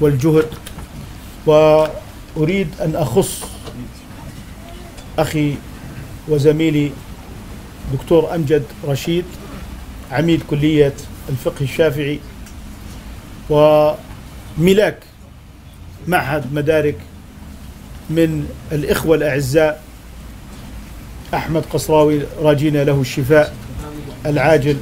والجهد 0.00 0.48
وأريد 1.46 2.68
أن 2.80 2.96
أخص 2.96 3.42
أخي 5.18 5.54
وزميلي 6.28 6.92
دكتور 7.92 8.34
أمجد 8.34 8.62
رشيد 8.84 9.24
عميد 10.10 10.42
كلية 10.50 10.94
الفقه 11.28 11.62
الشافعي 11.62 12.18
وملاك 13.50 14.98
معهد 16.08 16.52
مدارك 16.52 16.98
من 18.10 18.46
الإخوة 18.72 19.16
الأعزاء 19.16 19.81
أحمد 21.34 21.62
قصراوي 21.72 22.20
راجينا 22.42 22.84
له 22.84 23.00
الشفاء 23.00 23.54
العاجل. 24.26 24.76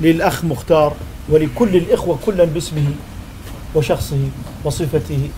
وللأخ 0.00 0.44
مختار 0.44 0.96
ولكل 1.28 1.76
الإخوة 1.76 2.18
كلا 2.26 2.44
باسمه 2.44 2.90
وشخصه 3.74 4.18
وصفته 4.64 5.28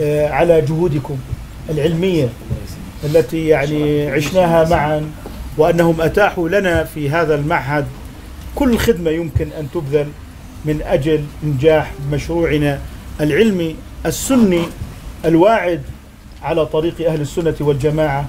آه، 0.00 0.28
على 0.28 0.60
جهودكم 0.60 1.16
العلمية 1.70 2.28
التي 3.04 3.46
يعني 3.48 4.10
عشناها 4.10 4.68
معا 4.68 5.10
وأنهم 5.58 6.00
أتاحوا 6.00 6.48
لنا 6.48 6.84
في 6.84 7.10
هذا 7.10 7.34
المعهد 7.34 7.86
كل 8.54 8.78
خدمة 8.78 9.10
يمكن 9.10 9.48
أن 9.58 9.68
تبذل 9.74 10.06
من 10.64 10.82
أجل 10.82 11.24
إنجاح 11.44 11.92
مشروعنا 12.12 12.80
العلمي 13.20 13.76
السني 14.06 14.62
الواعد 15.24 15.82
على 16.42 16.66
طريق 16.66 17.10
أهل 17.10 17.20
السنة 17.20 17.54
والجماعة 17.60 18.28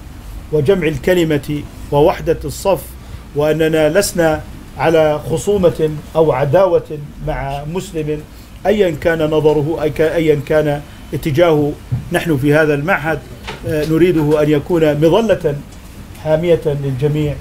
وجمع 0.52 0.88
الكلمة 0.88 1.62
ووحدة 1.92 2.38
الصف 2.46 2.82
وأننا 3.36 4.00
لسنا 4.00 4.42
على 4.78 5.20
خصومة 5.32 5.90
أو 6.16 6.32
عداوة 6.32 6.98
مع 7.28 7.64
مسلم 7.74 8.22
أيا 8.66 8.96
كان 9.02 9.24
نظره 9.24 9.92
أيا 10.00 10.42
كان 10.48 10.82
اتجاهه. 11.14 11.74
نحن 12.12 12.38
في 12.38 12.54
هذا 12.54 12.74
المعهد 12.74 13.20
آه، 13.68 13.86
نريده 13.86 14.44
أن 14.44 14.50
يكون 14.50 14.94
مظلة 14.94 15.56
حامية 16.24 16.62
للجميع. 16.66 17.36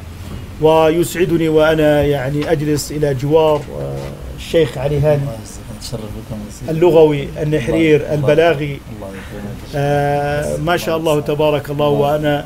ويسعدني 0.60 1.48
وأنا 1.48 2.02
يعني 2.02 2.52
أجلس 2.52 2.92
إلى 2.92 3.14
جوار 3.14 3.62
آه، 3.80 3.96
الشيخ 4.36 4.78
علي 4.78 5.00
هاني. 5.00 5.22
اللغوي 6.68 7.28
النحرير 7.42 8.12
البلاغي. 8.14 8.80
آه 9.76 10.56
ما 10.56 10.76
شاء 10.76 10.96
الله 10.96 11.20
تبارك 11.20 11.70
الله 11.70 11.88
وأنا 11.88 12.44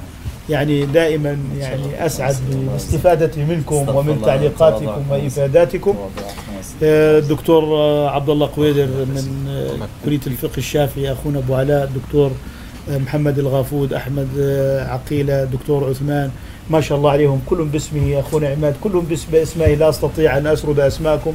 يعني 0.51 0.87
دائما 0.87 1.39
يعني 1.59 2.07
أسعد 2.07 2.37
باستفادتي 2.73 3.45
منكم 3.45 3.89
ومن 3.97 4.23
تعليقاتكم 4.27 5.03
وإفاداتكم. 5.11 5.95
آه، 6.83 7.19
الدكتور 7.19 7.65
آه، 7.65 8.11
عبد 8.11 8.31
الله 8.31 8.51
قويدر 8.57 8.87
من 8.87 9.47
آه، 9.49 9.87
كلية 10.05 10.21
الفقه 10.27 10.59
الشافعي 10.59 11.13
أخونا 11.13 11.39
أبو 11.39 11.55
علاء 11.55 11.85
الدكتور 11.85 12.31
محمد 12.89 13.39
الغافود 13.39 13.93
أحمد 13.93 14.29
عقيلة 14.89 15.45
دكتور 15.45 15.91
عثمان. 15.91 16.31
ما 16.71 16.81
شاء 16.81 16.99
الله 16.99 17.11
عليهم. 17.11 17.41
كلهم 17.47 17.69
باسمه 17.69 18.21
أخونا 18.21 18.49
عماد. 18.49 18.75
كلهم 18.85 19.07
باسمه 19.33 19.67
لا 19.67 19.89
أستطيع 19.89 20.39
أن 20.39 20.47
أسرد 20.47 20.81
أسماءكم. 20.81 21.33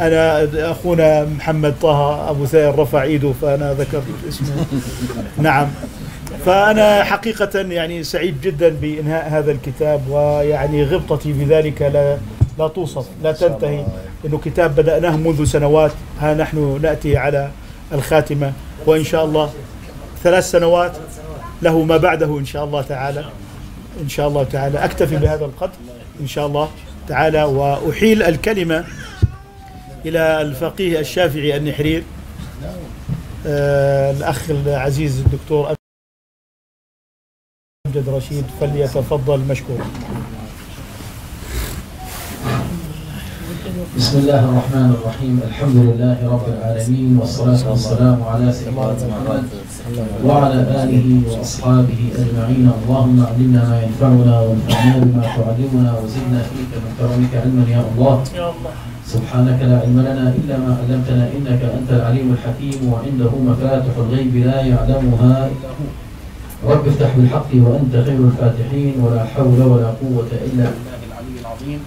أنا 0.00 0.48
أخونا 0.70 1.24
محمد 1.24 1.74
طه 1.82 2.30
أبو 2.30 2.46
ثائر 2.46 2.78
رفع 2.78 3.02
إيده 3.02 3.32
فأنا 3.42 3.74
ذكرت 3.74 4.04
اسمه. 4.28 4.66
نعم. 5.48 5.68
فأنا 6.46 7.04
حقيقة 7.04 7.60
يعني 7.60 8.02
سعيد 8.02 8.40
جدا 8.40 8.68
بإنهاء 8.68 9.28
هذا 9.28 9.52
الكتاب 9.52 10.08
ويعني 10.10 10.84
غبطتي 10.84 11.32
بذلك 11.32 11.82
لا 11.82 12.18
لا 12.58 12.68
توصف 12.68 13.06
لا 13.22 13.32
تنتهي. 13.32 13.84
إنه 14.26 14.38
كتاب 14.38 14.76
بدأناه 14.76 15.16
منذ 15.16 15.44
سنوات. 15.44 15.92
ها 16.20 16.34
نحن 16.34 16.78
نأتي 16.82 17.16
على 17.16 17.50
الخاتمة 17.92 18.52
وإن 18.86 19.04
شاء 19.04 19.24
الله 19.24 19.50
ثلاث 20.22 20.50
سنوات 20.50 20.92
له 21.62 21.82
ما 21.82 21.96
بعده 21.96 22.38
إن 22.38 22.44
شاء 22.44 22.64
الله 22.64 22.82
تعالى. 22.82 23.24
إن 24.00 24.08
شاء 24.08 24.28
الله 24.28 24.44
تعالى. 24.44 24.84
أكتفي 24.84 25.16
بهذا 25.16 25.44
القدر 25.44 25.72
إن 26.20 26.26
شاء 26.26 26.46
الله 26.46 26.70
تعالى 27.08 27.42
وأحيل 27.42 28.22
الكلمة 28.22 28.84
إلى 30.06 30.42
الفقيه 30.42 31.00
الشافعي 31.00 31.56
النحرير 31.56 32.04
آه 33.46 34.10
الأخ 34.10 34.50
العزيز 34.50 35.20
الدكتور 35.20 35.74
أمجد 37.86 38.08
رشيد 38.08 38.44
فليتفضل 38.60 39.40
مشكورا. 39.40 39.86
بسم 43.80 44.18
الله 44.18 44.44
الرحمن 44.44 44.88
الرحيم. 44.92 45.40
الحمد 45.48 45.76
لله 45.76 46.18
رب 46.20 46.46
العالمين 46.52 47.16
والصلاة 47.16 47.62
والسلام 47.70 48.18
على 48.22 48.52
سيدنا 48.52 48.92
محمد 48.92 49.44
وعلى 50.24 50.58
آله 50.84 51.08
وأصحابه 51.24 52.00
أجمعين. 52.20 52.66
اللهم 52.76 53.16
علمنا 53.24 53.62
ما 53.70 53.78
ينفعنا 53.80 54.34
وانفعنا 54.40 54.96
بما 55.00 55.22
تعلمنا 55.24 55.90
وزدنا 55.96 56.40
فيك 56.52 56.72
من 56.76 56.92
كرمك 57.00 57.32
علما 57.40 57.64
يا 57.72 57.80
الله. 57.88 58.14
سبحانك 59.06 59.58
لا 59.62 59.76
علم 59.80 59.96
لنا 60.08 60.26
إلا 60.38 60.54
ما 60.60 60.76
علمتنا 60.80 61.24
إنك 61.36 61.60
أنت 61.78 61.90
العليم 61.90 62.36
الحكيم 62.36 62.78
وعنده 62.92 63.32
مفاتح 63.32 63.94
الغيب 63.96 64.36
لا 64.36 64.60
يعلمها 64.60 65.34
إلا 65.52 65.70
هو. 65.76 65.88
رب 66.68 66.84
افتح 66.88 67.16
بالحق 67.16 67.50
وأنت 67.54 67.94
خير 68.06 68.20
الفاتحين 68.28 68.94
ولا 69.00 69.24
حول 69.24 69.60
ولا 69.72 69.88
قوة 70.04 70.30
إلا 70.46 70.64
بالله 70.68 71.00
العلي 71.08 71.36
العظيم. 71.40 71.80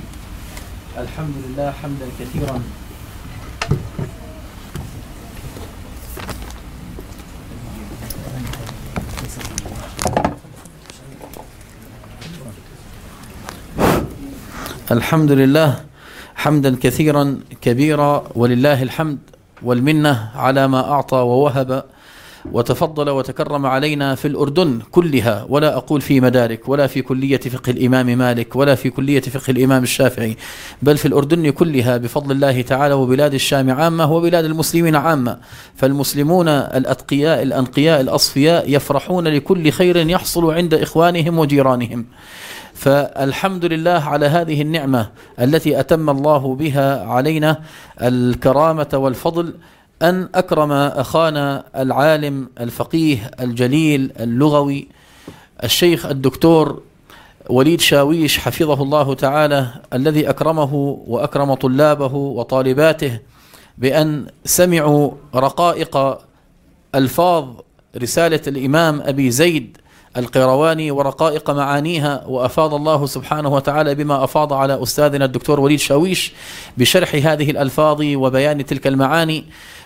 الحمد 0.98 1.34
لله 1.46 1.72
حمدا 1.72 2.06
كثيرا. 2.20 2.62
الحمد 14.92 15.32
لله 15.32 15.82
حمدا 16.36 16.76
كثيرا 16.82 17.40
كبيرا 17.62 18.24
ولله 18.36 18.84
الحمد 18.84 19.18
والمنة 19.64 20.32
على 20.36 20.68
ما 20.68 20.92
أعطى 20.92 21.18
ووهب. 21.18 21.84
وتفضل 22.52 23.10
وتكرم 23.10 23.66
علينا 23.66 24.16
في 24.16 24.28
الأردن 24.28 24.80
كلها 24.92 25.46
ولا 25.50 25.78
أقول 25.78 26.02
في 26.02 26.22
مدارك 26.22 26.70
ولا 26.70 26.88
في 26.88 27.02
كلية 27.02 27.40
فقه 27.40 27.70
الإمام 27.70 28.06
مالك 28.06 28.56
ولا 28.56 28.76
في 28.76 28.90
كلية 28.90 29.22
فقه 29.22 29.52
الإمام 29.52 29.84
الشافعي 29.84 30.38
بل 30.82 30.98
في 30.98 31.08
الأردن 31.08 31.50
كلها 31.50 31.98
بفضل 31.98 32.32
الله 32.32 32.62
تعالى 32.62 32.94
وبلاد 32.94 33.34
الشام 33.34 33.72
عامة 33.72 34.14
وبلاد 34.14 34.46
المسلمين 34.46 34.96
عامة. 34.96 35.38
فالمسلمون 35.76 36.48
الأتقياء 36.48 37.44
الأنقياء 37.44 38.02
الأصفياء 38.02 38.76
يفرحون 38.76 39.28
لكل 39.28 39.72
خير 39.72 40.10
يحصل 40.10 40.54
عند 40.54 40.74
إخوانهم 40.74 41.40
وجيرانهم. 41.40 42.06
فالحمد 42.74 43.66
لله 43.66 43.92
على 43.92 44.26
هذه 44.26 44.62
النعمة 44.62 45.10
التي 45.40 45.80
أتم 45.80 46.10
الله 46.10 46.56
بها 46.56 47.06
علينا 47.06 47.62
الكرامة 48.02 48.90
والفضل 48.94 49.54
أن 50.04 50.30
أكرم 50.36 50.72
أخانا 50.72 51.64
العالم 51.76 52.50
الفقيه 52.60 53.32
الجليل 53.40 54.12
اللغوي 54.20 54.88
الشيخ 55.64 56.06
الدكتور 56.06 56.82
وليد 57.50 57.82
شاويش 57.82 58.38
حفظه 58.38 58.84
الله 58.84 59.14
تعالى 59.14 59.68
الذي 59.94 60.30
أكرمه 60.30 60.74
وأكرم 61.08 61.54
طلابه 61.54 62.14
وطالباته 62.16 63.20
بأن 63.78 64.26
سمعوا 64.46 65.12
رقائق 65.36 66.18
ألفاظ 66.96 67.48
رسالة 67.98 68.42
الإمام 68.48 69.02
أبي 69.02 69.32
زيد 69.32 69.78
القيرواني 70.18 70.92
ورقائق 70.92 71.50
معانيها 71.50 72.24
وأفاض 72.28 72.74
الله 72.74 73.06
سبحانه 73.06 73.50
وتعالى 73.50 73.96
بما 73.96 74.24
أفاض 74.24 74.54
على 74.54 74.84
أستاذنا 74.84 75.26
الدكتور 75.26 75.60
وليد 75.60 75.80
شاويش 75.80 76.34
بشرح 76.78 77.16
هذه 77.16 77.52
الألفاظ 77.52 78.02
وبيان 78.02 78.66
تلك 78.66 78.88
المعاني 78.88 79.46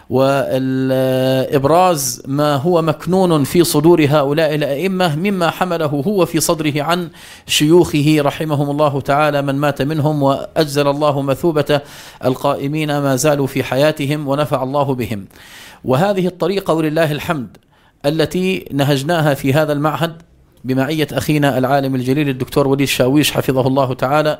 والإبراز 0.10 1.98
ما 2.28 2.56
هو 2.56 2.82
مكنون 2.82 3.44
في 3.44 3.64
صدور 3.64 4.06
هؤلاء 4.10 4.56
الأئمة 4.56 5.16
مما 5.16 5.50
حمله 5.50 5.86
هو 5.86 6.26
في 6.26 6.40
صدره 6.40 6.82
عن 6.84 7.10
شيوخه 7.48 8.18
رحمهم 8.20 8.70
الله 8.70 9.02
تعالى 9.02 9.42
من 9.42 9.56
مات 9.56 9.82
منهم 9.82 10.24
وأجزل 10.24 10.88
الله 10.88 11.22
مثوبة 11.22 11.82
القائمين 12.26 12.98
ما 12.98 13.16
زالوا 13.16 13.48
في 13.48 13.64
حياتهم 13.64 14.28
ونفع 14.28 14.64
الله 14.64 14.96
بهم. 14.96 15.26
وهذه 15.84 16.28
الطريقة 16.28 16.74
ولله 16.74 17.12
الحمد 17.12 17.58
التي 18.06 18.66
نهجناها 18.72 19.34
في 19.34 19.54
هذا 19.54 19.74
المعهد 19.74 20.22
بمعية 20.64 21.08
أخينا 21.14 21.58
العالم 21.58 21.96
الجليل 21.96 22.30
الدكتور 22.30 22.68
وليد 22.68 22.88
شاويش 22.88 23.32
حفظه 23.32 23.68
الله 23.68 23.94
تعالى 23.94 24.40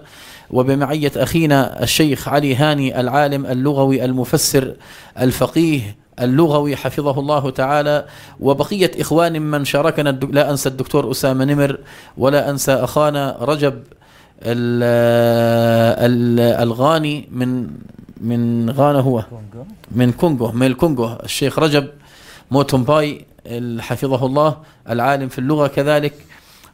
وبمعية 0.52 1.12
أخينا 1.16 1.84
الشيخ 1.84 2.28
علي 2.28 2.56
هاني 2.56 3.00
العالم 3.00 3.46
اللغوي 3.46 4.06
المفسر 4.06 4.74
الفقيه 5.20 5.96
اللغوي 6.20 6.76
حفظه 6.76 7.20
الله 7.20 7.50
تعالى 7.50 8.06
وبقية 8.40 8.92
إخوان 9.00 9.42
من 9.42 9.66
شاركنا. 9.66 10.10
لا 10.10 10.52
أنسى 10.52 10.70
الدكتور 10.70 11.12
أسامة 11.12 11.46
نمر 11.46 11.78
ولا 12.18 12.50
أنسى 12.50 12.72
أخانا 12.72 13.38
رجب 13.42 13.84
ال... 14.44 14.84
ال... 16.06 16.40
الغاني 16.40 17.28
من 17.32 17.68
من 18.22 18.70
غانا 18.70 19.00
هو 19.00 19.24
من 19.92 20.12
كونغو 20.12 20.52
من 20.52 20.68
الكونغو 20.68 21.18
الشيخ 21.24 21.60
رجب 21.60 21.88
موتومباي 22.52 23.26
حفظه 23.80 24.26
الله 24.26 24.58
العالم 24.90 25.30
في 25.30 25.40
اللغة 25.40 25.68
كذلك. 25.68 26.14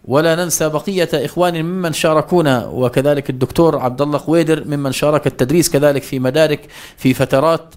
ولا 0.05 0.35
ننسى 0.35 0.69
بقية 0.69 1.09
إخوان 1.13 1.65
ممن 1.65 1.93
شاركونا 1.93 2.65
وكذلك 2.65 3.29
الدكتور 3.29 3.79
عبد 3.79 4.01
الله 4.01 4.19
قويدر 4.27 4.63
ممن 4.67 4.91
شارك 4.91 5.27
التدريس 5.27 5.69
كذلك 5.69 6.03
في 6.03 6.19
مدارك 6.19 6.67
في 6.97 7.13
فترات. 7.13 7.75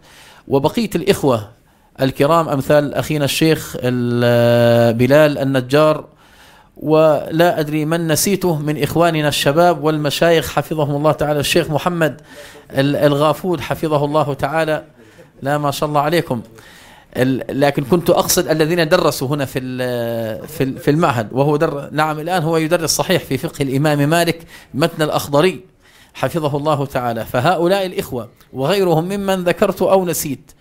وبقية 0.49 0.91
الإخوة 0.95 1.49
الكرام 2.01 2.49
أمثال 2.49 2.95
أخينا 2.95 3.25
الشيخ 3.25 3.77
بلال 4.93 5.39
النجار. 5.39 6.05
ولا 6.77 7.61
أدري 7.61 7.85
من 7.85 8.09
نسيته 8.09 8.59
من 8.59 8.83
إخواننا 8.83 9.29
الشباب 9.29 9.85
والمشايخ 9.85 10.53
حفظهم 10.53 10.97
الله 10.97 11.13
تعالى. 11.13 11.41
الشيخ 11.41 11.71
محمد 11.71 12.21
الغافود 12.71 13.61
حفظه 13.61 14.05
الله 14.05 14.35
تعالى. 14.35 14.85
لا 15.43 15.59
ما 15.59 15.71
شاء 15.71 15.89
الله 15.89 16.01
عليكم. 16.01 16.43
لكن 17.51 17.85
كنت 17.85 18.11
أقصد 18.11 18.49
الذين 18.49 18.89
درسوا 18.89 19.29
هنا 19.29 19.45
في 19.45 19.61
في 20.47 20.79
في 20.79 20.91
المعهد 20.91 21.33
وهو 21.33 21.57
در 21.57 21.89
نعم 21.93 22.21
الآن 22.21 22.43
هو 22.43 22.57
يدرس 22.57 22.91
صحيح 22.91 23.25
في 23.25 23.39
فقه 23.39 23.63
الإمام 23.63 24.09
مالك 24.09 24.43
متن 24.75 25.03
الأخضري 25.03 25.61
حفظه 26.15 26.57
الله 26.57 26.87
تعالى. 26.87 27.25
فهؤلاء 27.25 27.87
الإخوة 27.87 28.29
وغيرهم 28.53 29.05
ممن 29.05 29.45
ذكرت 29.45 29.83
أو 29.83 30.05
نسيت. 30.05 30.53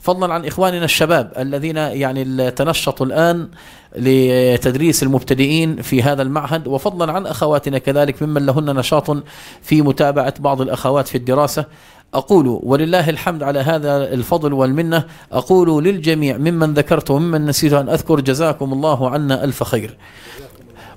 فضلا 0.00 0.34
عن 0.34 0.44
إخواننا 0.44 0.84
الشباب 0.84 1.32
الذين 1.38 1.76
يعني 1.76 2.50
تنشطوا 2.50 3.06
الآن 3.06 3.48
لتدريس 3.96 5.02
المبتدئين 5.02 5.82
في 5.82 6.02
هذا 6.02 6.22
المعهد. 6.22 6.66
وفضلا 6.68 7.12
عن 7.12 7.26
أخواتنا 7.26 7.78
كذلك 7.78 8.22
ممن 8.22 8.46
لهن 8.46 8.76
نشاط 8.76 9.16
في 9.62 9.82
متابعة 9.82 10.34
بعض 10.38 10.60
الأخوات 10.60 11.08
في 11.08 11.18
الدراسة. 11.18 11.64
أقول 12.14 12.60
ولله 12.62 13.10
الحمد 13.10 13.42
على 13.42 13.58
هذا 13.60 14.12
الفضل 14.12 14.52
والمنة. 14.52 15.04
أقول 15.32 15.84
للجميع 15.84 16.36
ممن 16.36 16.74
ذكرت 16.74 17.10
وممن 17.10 17.46
نسيت 17.46 17.72
أن 17.72 17.88
أذكر 17.88 18.20
جزاكم 18.20 18.72
الله 18.72 19.10
عنا 19.10 19.44
ألف 19.44 19.62
خير. 19.62 19.96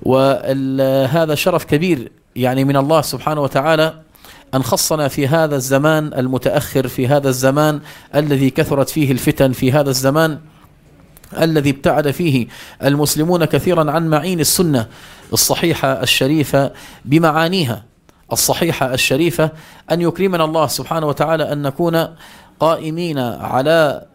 وهذا 0.03 1.35
شرف 1.35 1.63
كبير 1.63 2.11
يعني 2.35 2.63
من 2.63 2.77
الله 2.77 3.01
سبحانه 3.01 3.41
وتعالى 3.41 3.93
أن 4.53 4.63
خصنا 4.63 5.07
في 5.07 5.27
هذا 5.27 5.55
الزمان 5.55 6.13
المتأخر 6.13 6.87
في 6.87 7.07
هذا 7.07 7.29
الزمان 7.29 7.79
الذي 8.15 8.49
كثرت 8.49 8.89
فيه 8.89 9.11
الفتن 9.11 9.51
في 9.51 9.71
هذا 9.71 9.89
الزمان 9.89 10.39
الذي 11.41 11.69
ابتعد 11.69 12.11
فيه 12.11 12.47
المسلمون 12.83 13.45
كثيرا 13.45 13.91
عن 13.91 14.07
معين 14.09 14.39
السنة 14.39 14.87
الصحيحة 15.33 16.03
الشريفة 16.03 16.71
بمعانيها. 17.05 17.88
الصحيحة 18.31 18.93
الشريفة 18.93 19.51
أن 19.91 20.01
يكرمنا 20.01 20.45
الله 20.45 20.67
سبحانه 20.67 21.07
وتعالى 21.07 21.51
أن 21.51 21.61
نكون 21.61 22.07
قائمين 22.59 23.19
على 23.19 24.05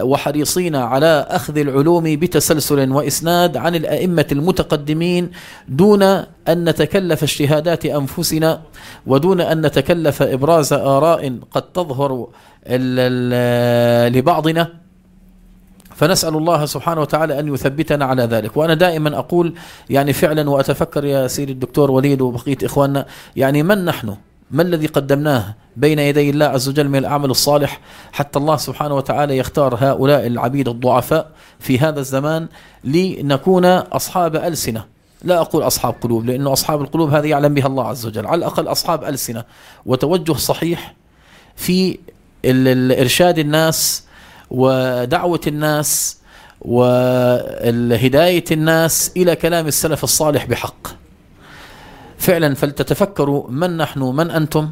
وحريصين 0.00 0.76
على 0.76 1.26
أخذ 1.30 1.58
العلوم 1.58 2.16
بتسلسل 2.16 2.92
وإسناد 2.92 3.56
عن 3.56 3.74
الأئمة 3.74 4.26
المتقدمين 4.32 5.30
دون 5.68 6.02
أن 6.02 6.24
نتكلف 6.48 7.22
اجتهادات 7.22 7.86
أنفسنا 7.86 8.60
ودون 9.06 9.40
أن 9.40 9.66
نتكلف 9.66 10.22
إبراز 10.22 10.72
آراء 10.72 11.38
قد 11.52 11.62
تظهر 11.62 12.28
لبعضنا. 14.08 14.83
فنسأل 15.94 16.36
الله 16.36 16.66
سبحانه 16.66 17.00
وتعالى 17.00 17.40
أن 17.40 17.54
يثبتنا 17.54 18.04
على 18.04 18.22
ذلك. 18.22 18.56
وأنا 18.56 18.74
دائما 18.74 19.18
أقول 19.18 19.54
يعني 19.90 20.12
فعلا 20.12 20.50
وأتفكر 20.50 21.04
يا 21.04 21.26
سيدي 21.26 21.52
الدكتور 21.52 21.90
وليد 21.90 22.20
وبقية 22.20 22.58
إخواننا 22.64 23.06
يعني 23.36 23.62
من 23.62 23.84
نحن؟ 23.84 24.16
ما 24.50 24.62
الذي 24.62 24.86
قدمناه 24.86 25.54
بين 25.76 25.98
يدي 25.98 26.30
الله 26.30 26.46
عز 26.46 26.68
وجل 26.68 26.88
من 26.88 26.98
الأعمال 26.98 27.30
الصالح 27.30 27.80
حتى 28.12 28.38
الله 28.38 28.56
سبحانه 28.56 28.94
وتعالى 28.94 29.36
يختار 29.38 29.74
هؤلاء 29.80 30.26
العبيد 30.26 30.68
الضعفاء 30.68 31.30
في 31.60 31.78
هذا 31.78 32.00
الزمان 32.00 32.48
لنكون 32.84 33.64
أصحاب 33.64 34.36
ألسنة؟ 34.36 34.84
لا 35.22 35.40
أقول 35.40 35.62
أصحاب 35.62 35.94
قلوب 36.00 36.24
لأنه 36.24 36.52
أصحاب 36.52 36.80
القلوب 36.80 37.10
هذه 37.10 37.26
يعلم 37.26 37.54
بها 37.54 37.66
الله 37.66 37.88
عز 37.88 38.06
وجل. 38.06 38.26
على 38.26 38.38
الأقل 38.38 38.68
أصحاب 38.68 39.04
ألسنة. 39.04 39.44
وتوجه 39.86 40.32
صحيح 40.32 40.94
في 41.56 41.98
إرشاد 43.00 43.38
الناس 43.38 44.03
ودعوة 44.54 45.40
الناس 45.46 46.18
وهداية 46.60 48.44
الناس 48.50 49.12
إلى 49.16 49.36
كلام 49.36 49.66
السلف 49.66 50.04
الصالح 50.04 50.44
بحق. 50.44 50.86
فعلا 52.18 52.54
فلتتفكروا 52.54 53.50
من 53.50 53.76
نحن 53.76 54.00
من 54.02 54.30
أنتم؟ 54.30 54.70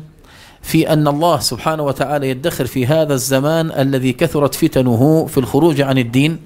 في 0.63 0.93
أن 0.93 1.09
الله 1.09 1.39
سبحانه 1.39 1.83
وتعالى 1.83 2.31
يدخر 2.31 2.67
في 2.67 2.87
هذا 2.87 3.15
الزمان 3.15 3.73
الذي 3.73 4.13
كثرت 4.13 4.55
فتنه 4.55 5.27
في 5.27 5.39
الخروج 5.39 5.81
عن 5.81 5.99
الدين 5.99 6.39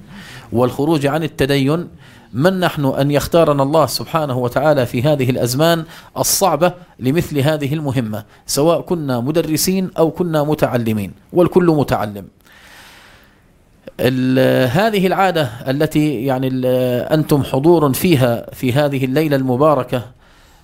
والخروج 0.51 1.05
عن 1.05 1.23
التدين. 1.23 1.87
من 2.33 2.59
نحن 2.59 2.85
أن 2.85 3.11
يختارنا 3.11 3.63
الله 3.63 3.85
سبحانه 3.85 4.37
وتعالى 4.37 4.85
في 4.85 5.03
هذه 5.03 5.29
الأزمان 5.29 5.85
الصعبة 6.17 6.73
لمثل 6.99 7.39
هذه 7.39 7.73
المهمة 7.73 8.23
سواء 8.45 8.81
كنا 8.81 9.19
مدرسين 9.19 9.89
أو 9.97 10.11
كنا 10.11 10.43
متعلمين 10.43 11.11
والكل 11.33 11.65
متعلم. 11.65 12.25
هذه 13.99 15.07
العادة 15.07 15.49
التي 15.67 16.25
يعني 16.25 16.49
أنتم 17.13 17.43
حضور 17.43 17.93
فيها 17.93 18.45
في 18.53 18.73
هذه 18.73 19.05
الليلة 19.05 19.35
المباركة 19.35 20.01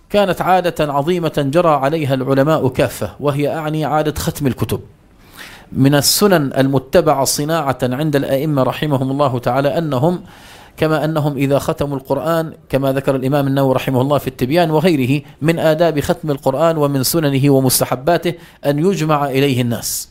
كانت 0.09 0.41
عادة 0.41 0.93
عظيمة 0.93 1.33
جرى 1.37 1.69
عليها 1.69 2.13
العلماء 2.13 2.67
كافة 2.67 3.11
وهي 3.19 3.55
أعني 3.55 3.85
عادة 3.85 4.13
ختم 4.19 4.47
الكتب. 4.47 4.79
من 5.71 5.95
السنن 5.95 6.53
المتبعة 6.57 7.23
صناعة 7.23 7.77
عند 7.83 8.15
الأئمة 8.15 8.63
رحمهم 8.63 9.11
الله 9.11 9.39
تعالى 9.39 9.77
أنهم 9.77 10.21
كما 10.77 11.05
أنهم 11.05 11.37
إذا 11.37 11.59
ختموا 11.59 11.97
القرآن 11.97 12.53
كما 12.69 12.93
ذكر 12.93 13.15
الإمام 13.15 13.47
النووي 13.47 13.75
رحمه 13.75 14.01
الله 14.01 14.17
في 14.17 14.27
التبيان 14.27 14.71
وغيره 14.71 15.21
من 15.41 15.59
آداب 15.59 15.99
ختم 15.99 16.31
القرآن 16.31 16.77
ومن 16.77 17.03
سننه 17.03 17.49
ومستحباته 17.49 18.33
أن 18.65 18.79
يجمع 18.79 19.29
إليه 19.29 19.61
الناس. 19.61 20.09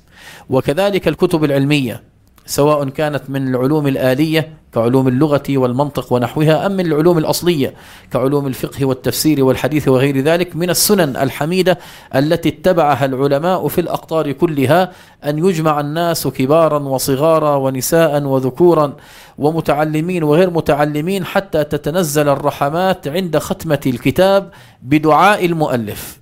وكذلك 0.50 1.08
الكتب 1.08 1.44
العلمية. 1.44 2.11
سواء 2.46 2.88
كانت 2.88 3.22
من 3.28 3.48
العلوم 3.48 3.86
الآلية 3.86 4.52
كعلوم 4.74 5.08
اللغة 5.08 5.42
والمنطق 5.50 6.12
ونحوها 6.12 6.66
أم 6.66 6.72
من 6.72 6.86
العلوم 6.86 7.18
الأصلية 7.18 7.74
كعلوم 8.12 8.46
الفقه 8.46 8.84
والتفسير 8.84 9.44
والحديث 9.44 9.88
وغير 9.88 10.20
ذلك 10.20 10.56
من 10.56 10.70
السنن 10.70 11.16
الحميدة 11.16 11.78
التي 12.14 12.48
اتبعها 12.48 13.04
العلماء 13.04 13.68
في 13.68 13.80
الأقطار 13.80 14.32
كلها 14.32 14.92
أن 15.24 15.38
يجمع 15.38 15.80
الناس 15.80 16.26
كبارا 16.26 16.78
وصغارا 16.78 17.56
ونساء 17.56 18.22
وذكورا 18.22 18.96
ومتعلمين 19.38 20.22
وغير 20.22 20.50
متعلمين 20.50 21.24
حتى 21.24 21.64
تتنزل 21.64 22.28
الرحمات 22.28 23.08
عند 23.08 23.38
ختمة 23.38 23.80
الكتاب 23.86 24.50
بدعاء 24.82 25.44
المؤلف 25.46 26.18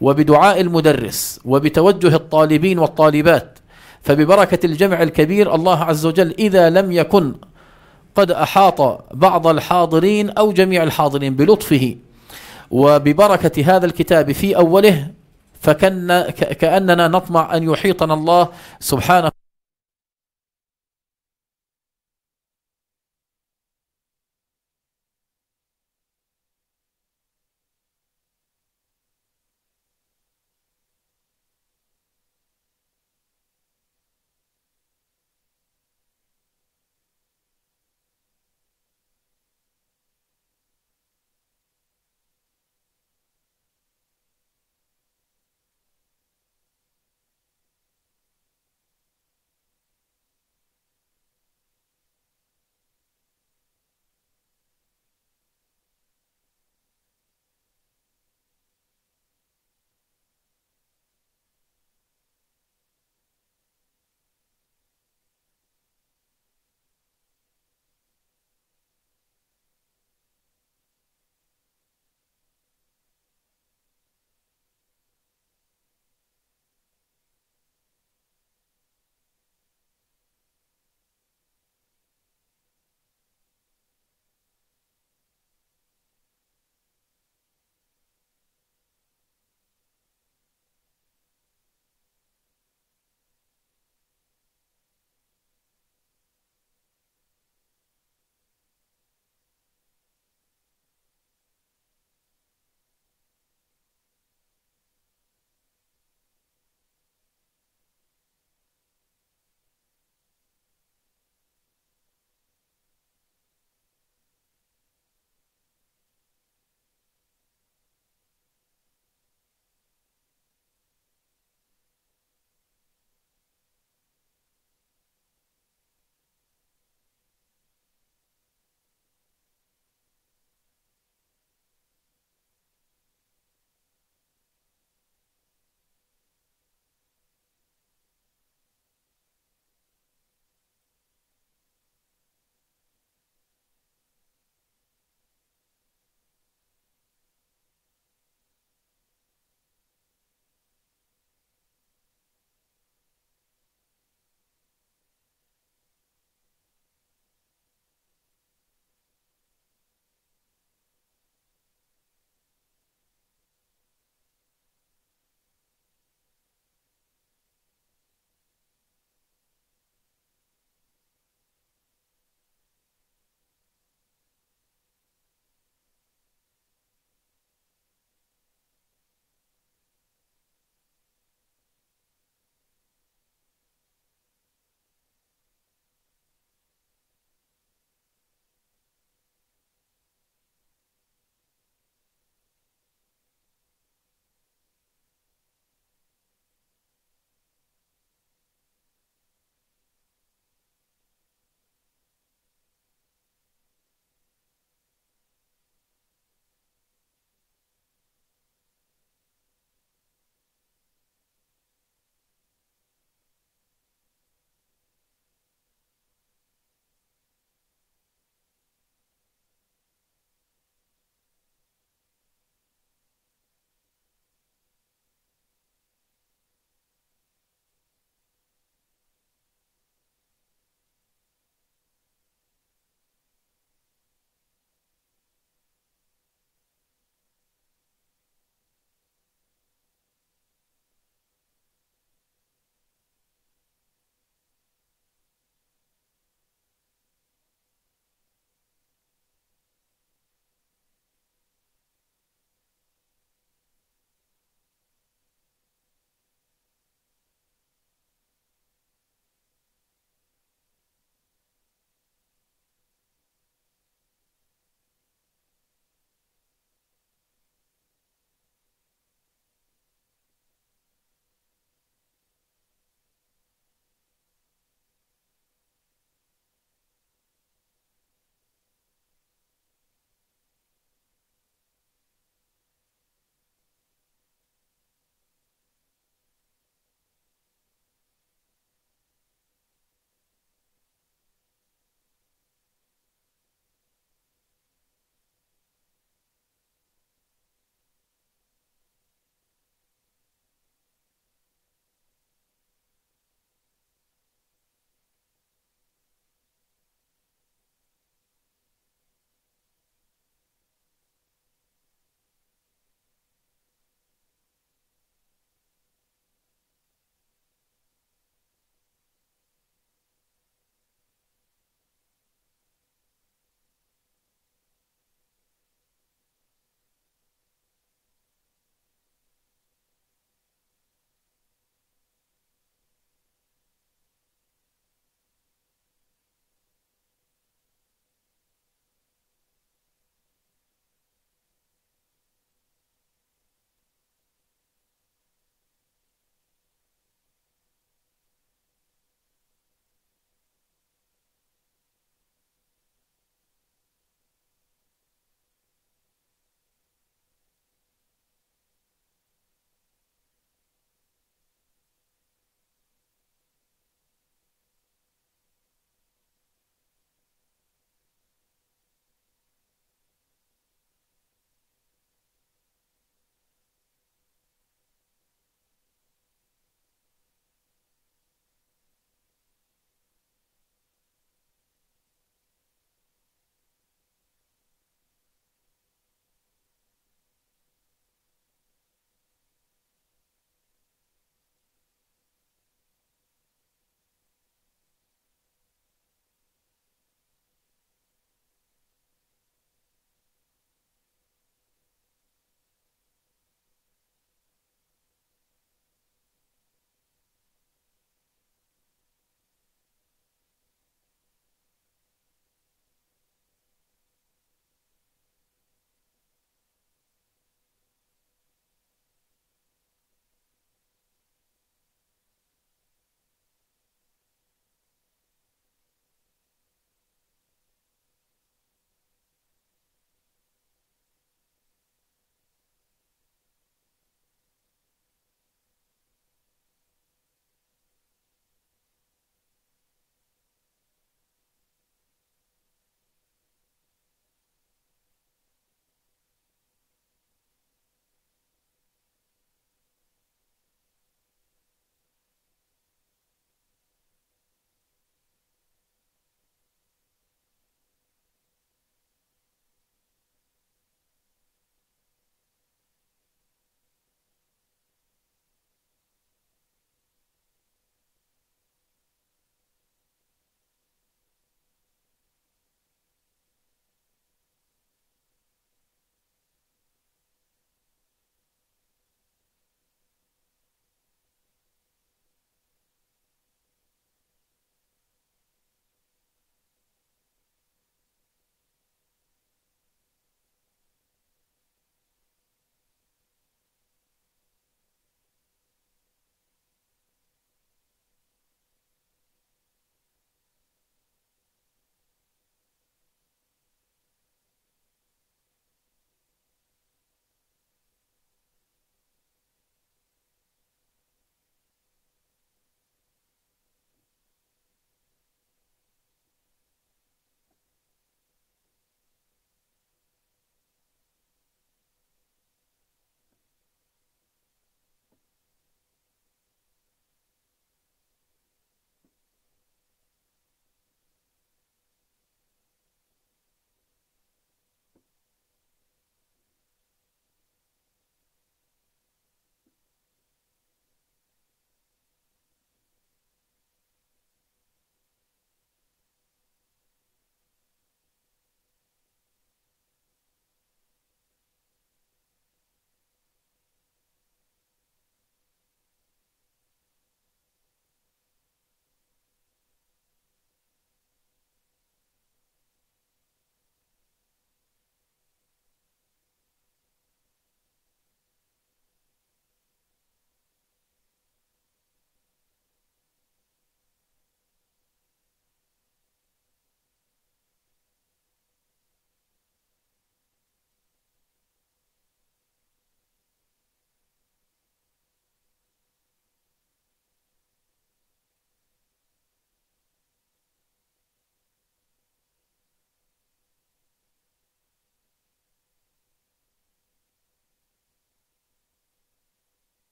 وبدعاء 0.00 0.60
المدرس 0.60 1.40
وبتوجه 1.44 2.14
الطالبين 2.14 2.78
والطالبات 2.78 3.58
فببركة 4.02 4.66
الجمع 4.66 5.02
الكبير 5.02 5.54
الله 5.54 5.84
عز 5.84 6.06
وجل 6.06 6.34
إذا 6.38 6.70
لم 6.70 6.92
يكن 6.92 7.34
قد 8.14 8.30
أحاط 8.30 9.04
بعض 9.14 9.46
الحاضرين 9.46 10.30
أو 10.30 10.52
جميع 10.52 10.82
الحاضرين 10.82 11.34
بلطفه. 11.36 11.96
وببركة 12.70 13.76
هذا 13.76 13.86
الكتاب 13.86 14.32
في 14.32 14.56
أوله 14.56 15.08
فكن 15.60 16.24
ك- 16.28 16.52
كأننا 16.52 17.08
نطمع 17.08 17.56
أن 17.56 17.62
يحيطنا 17.70 18.14
الله 18.14 18.48
سبحانه 18.80 19.30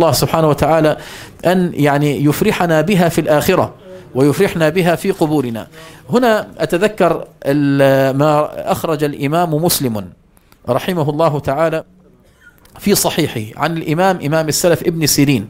الله 0.00 0.12
سبحانه 0.12 0.48
وتعالى 0.48 0.96
أن 1.46 1.72
يعني 1.74 2.24
يفرحنا 2.24 2.80
بها 2.80 3.08
في 3.08 3.20
الآخرة 3.20 3.74
ويفرحنا 4.14 4.68
بها 4.68 4.96
في 4.96 5.10
قبورنا. 5.10 5.66
هنا 6.10 6.48
أتذكر 6.58 7.24
ما 8.16 8.50
أخرج 8.72 9.04
الإمام 9.04 9.54
مسلم 9.54 10.10
رحمه 10.68 11.10
الله 11.10 11.40
تعالى 11.40 11.84
في 12.78 12.94
صحيحه 12.94 13.60
عن 13.60 13.76
الإمام 13.76 14.18
إمام 14.24 14.48
السلف 14.48 14.82
ابن 14.82 15.06
سيرين 15.06 15.48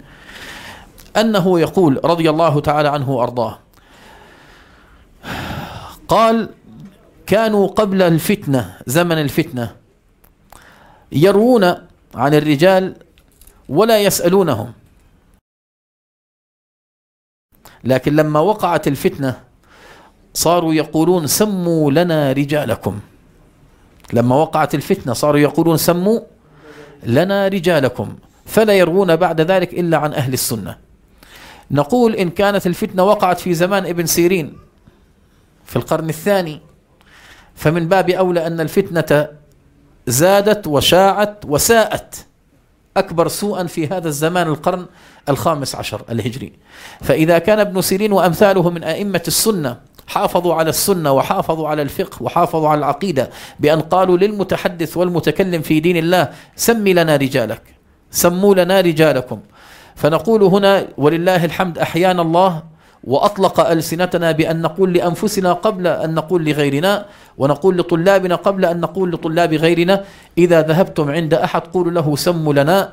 أنه 1.16 1.60
يقول 1.60 2.00
رضي 2.04 2.30
الله 2.30 2.60
تعالى 2.60 2.88
عنه 2.88 3.10
وأرضاه 3.10 3.58
قال 6.08 6.48
كانوا 7.26 7.66
قبل 7.66 8.02
الفتنة 8.02 8.74
زمن 8.86 9.18
الفتنة 9.18 9.70
يروون 11.12 11.64
عن 12.14 12.34
الرجال 12.34 12.94
ولا 13.70 13.98
يسألونهم. 13.98 14.72
لكن 17.84 18.16
لما 18.16 18.40
وقعت 18.40 18.88
الفتنة 18.88 19.40
صاروا 20.34 20.74
يقولون 20.74 21.26
سموا 21.26 21.90
لنا 21.90 22.32
رجالكم. 22.32 23.00
لما 24.12 24.36
وقعت 24.36 24.74
الفتنة 24.74 25.12
صاروا 25.12 25.40
يقولون 25.40 25.76
سموا 25.76 26.20
لنا 27.02 27.48
رجالكم. 27.48 28.16
فلا 28.46 28.72
يروون 28.72 29.16
بعد 29.16 29.40
ذلك 29.40 29.74
إلا 29.74 29.96
عن 29.96 30.12
أهل 30.12 30.32
السنة. 30.32 30.78
نقول 31.70 32.14
إن 32.14 32.30
كانت 32.30 32.66
الفتنة 32.66 33.04
وقعت 33.04 33.40
في 33.40 33.54
زمان 33.54 33.86
ابن 33.86 34.06
سيرين 34.06 34.58
في 35.64 35.76
القرن 35.76 36.08
الثاني 36.08 36.60
فمن 37.54 37.88
باب 37.88 38.10
أولى 38.10 38.46
أن 38.46 38.60
الفتنة 38.60 39.28
زادت 40.06 40.66
وشاعت 40.66 41.46
وساءت. 41.46 42.26
أكبر 42.96 43.28
سوءا 43.28 43.64
في 43.64 43.86
هذا 43.86 44.08
الزمان 44.08 44.46
القرن 44.46 44.86
الخامس 45.28 45.74
عشر 45.74 46.02
الهجري. 46.10 46.52
فإذا 47.00 47.38
كان 47.38 47.60
ابن 47.60 47.80
سيرين 47.80 48.12
وأمثاله 48.12 48.70
من 48.70 48.84
أئمة 48.84 49.22
السنة 49.28 49.76
حافظوا 50.06 50.54
على 50.54 50.70
السنة 50.70 51.12
وحافظوا 51.12 51.68
على 51.68 51.82
الفقه 51.82 52.22
وحافظوا 52.22 52.68
على 52.68 52.78
العقيدة 52.78 53.30
بأن 53.60 53.80
قالوا 53.80 54.16
للمتحدث 54.16 54.96
والمتكلم 54.96 55.62
في 55.62 55.80
دين 55.80 55.96
الله 55.96 56.30
سمي 56.56 56.92
لنا 56.92 57.16
رجالك 57.16 57.62
سموا 58.10 58.54
لنا 58.54 58.80
رجالكم. 58.80 59.40
فنقول 59.96 60.42
هنا 60.42 60.88
ولله 60.98 61.44
الحمد 61.44 61.78
أحيانا 61.78 62.22
الله 62.22 62.62
وأطلق 63.04 63.60
ألسنتنا 63.60 64.32
بأن 64.32 64.62
نقول 64.62 64.92
لأنفسنا 64.92 65.52
قبل 65.52 65.86
أن 65.86 66.14
نقول 66.14 66.44
لغيرنا 66.44 67.06
ونقول 67.38 67.78
لطلابنا 67.78 68.34
قبل 68.34 68.64
أن 68.64 68.80
نقول 68.80 69.12
لطلاب 69.12 69.54
غيرنا 69.54 70.04
إذا 70.38 70.62
ذهبتم 70.62 71.10
عند 71.10 71.34
أحد 71.34 71.62
قولوا 71.72 71.92
له 71.92 72.16
سموا 72.16 72.54
لنا 72.54 72.92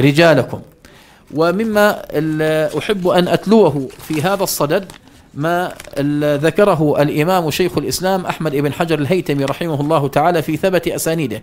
رجالكم. 0.00 0.60
ومما 1.34 1.86
أحب 2.78 3.08
أن 3.08 3.28
أتلوه 3.28 3.88
في 3.98 4.22
هذا 4.22 4.42
الصدد 4.42 4.84
ما 5.36 5.72
ذكره 6.36 7.02
الإمام 7.02 7.50
شيخ 7.50 7.78
الإسلام 7.78 8.26
أحمد 8.26 8.56
بن 8.56 8.72
حجر 8.72 8.98
الهيتمي 8.98 9.44
رحمه 9.44 9.80
الله 9.80 10.08
تعالى 10.08 10.42
في 10.42 10.56
ثبت 10.56 10.88
أسانيده. 10.88 11.42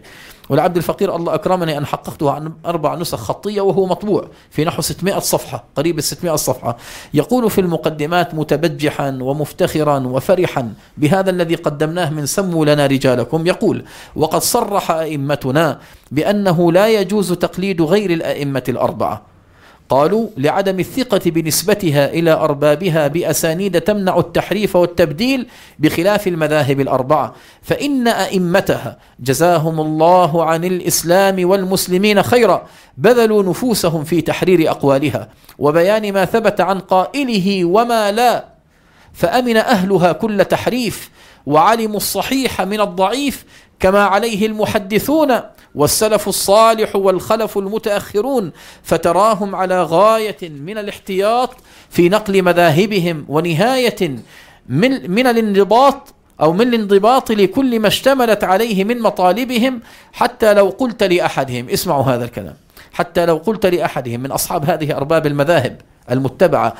والعبد 0.49 0.77
الفقير 0.77 1.15
الله 1.15 1.33
أكرمني 1.33 1.77
أن 1.77 1.85
حققته 1.85 2.31
عن 2.31 2.53
أربع 2.65 2.95
نسخ 2.95 3.17
خطية 3.17 3.61
وهو 3.61 3.85
مطبوع 3.85 4.27
في 4.49 4.65
نحو 4.65 4.81
600 4.81 5.19
صفحة 5.19 5.63
قريب 5.75 5.97
ال 5.97 6.03
600 6.03 6.35
صفحة. 6.35 6.77
يقول 7.13 7.51
في 7.51 7.61
المقدمات 7.61 8.35
متبجحا 8.35 9.19
ومفتخرا 9.21 9.99
وفرحا 9.99 10.73
بهذا 10.97 11.29
الذي 11.29 11.55
قدمناه 11.55 12.09
من 12.09 12.25
سموا 12.25 12.65
لنا 12.65 12.85
رجالكم. 12.85 13.47
يقول 13.47 13.85
وقد 14.15 14.41
صرح 14.41 14.91
أئمتنا 14.91 15.79
بأنه 16.11 16.71
لا 16.71 16.87
يجوز 16.87 17.33
تقليد 17.33 17.81
غير 17.81 18.09
الأئمة 18.09 18.63
الأربعة. 18.69 19.30
قالوا 19.91 20.27
لعدم 20.37 20.79
الثقة 20.79 21.31
بنسبتها 21.31 22.09
إلى 22.09 22.31
أربابها 22.31 23.07
بأسانيد 23.07 23.81
تمنع 23.81 24.19
التحريف 24.19 24.75
والتبديل 24.75 25.47
بخلاف 25.79 26.27
المذاهب 26.27 26.79
الأربعة. 26.79 27.35
فإن 27.61 28.07
أئمتها 28.07 28.97
جزاهم 29.19 29.79
الله 29.79 30.45
عن 30.45 30.63
الإسلام 30.65 31.49
والمسلمين 31.49 32.23
خيرا 32.23 32.67
بذلوا 32.97 33.43
نفوسهم 33.43 34.03
في 34.03 34.21
تحرير 34.21 34.71
أقوالها 34.71 35.29
وبيان 35.59 36.13
ما 36.13 36.25
ثبت 36.25 36.61
عن 36.61 36.79
قائله 36.79 37.65
وما 37.65 38.11
لا. 38.11 38.45
فأمن 39.13 39.57
أهلها 39.57 40.11
كل 40.11 40.45
تحريف 40.45 41.09
وعلموا 41.45 41.97
الصحيح 41.97 42.61
من 42.61 42.81
الضعيف 42.81 43.45
كما 43.79 44.03
عليه 44.03 44.45
المحدثون 44.45 45.39
والسلف 45.75 46.27
الصالح 46.27 46.95
والخلف 46.95 47.57
المتأخرون 47.57 48.51
فتراهم 48.83 49.55
على 49.55 49.83
غاية 49.83 50.49
من 50.49 50.77
الاحتياط 50.77 51.55
في 51.89 52.09
نقل 52.09 52.41
مذاهبهم 52.41 53.25
ونهاية 53.29 54.15
من 54.69 55.11
من 55.11 55.27
الانضباط 55.27 56.13
أو 56.41 56.53
من 56.53 56.61
الانضباط 56.61 57.31
لكل 57.31 57.79
ما 57.79 57.87
اشتملت 57.87 58.43
عليه 58.43 58.83
من 58.83 58.99
مطالبهم 58.99 59.79
حتى 60.13 60.53
لو 60.53 60.69
قلت 60.69 61.03
لأحدهم 61.03 61.69
اسمعوا 61.69 62.03
هذا 62.03 62.25
الكلام 62.25 62.55
حتى 62.93 63.25
لو 63.25 63.37
قلت 63.37 63.65
لأحدهم 63.65 64.19
من 64.19 64.31
أصحاب 64.31 64.65
هذه 64.65 64.97
أرباب 64.97 65.25
المذاهب 65.27 65.81
المتبعة 66.11 66.73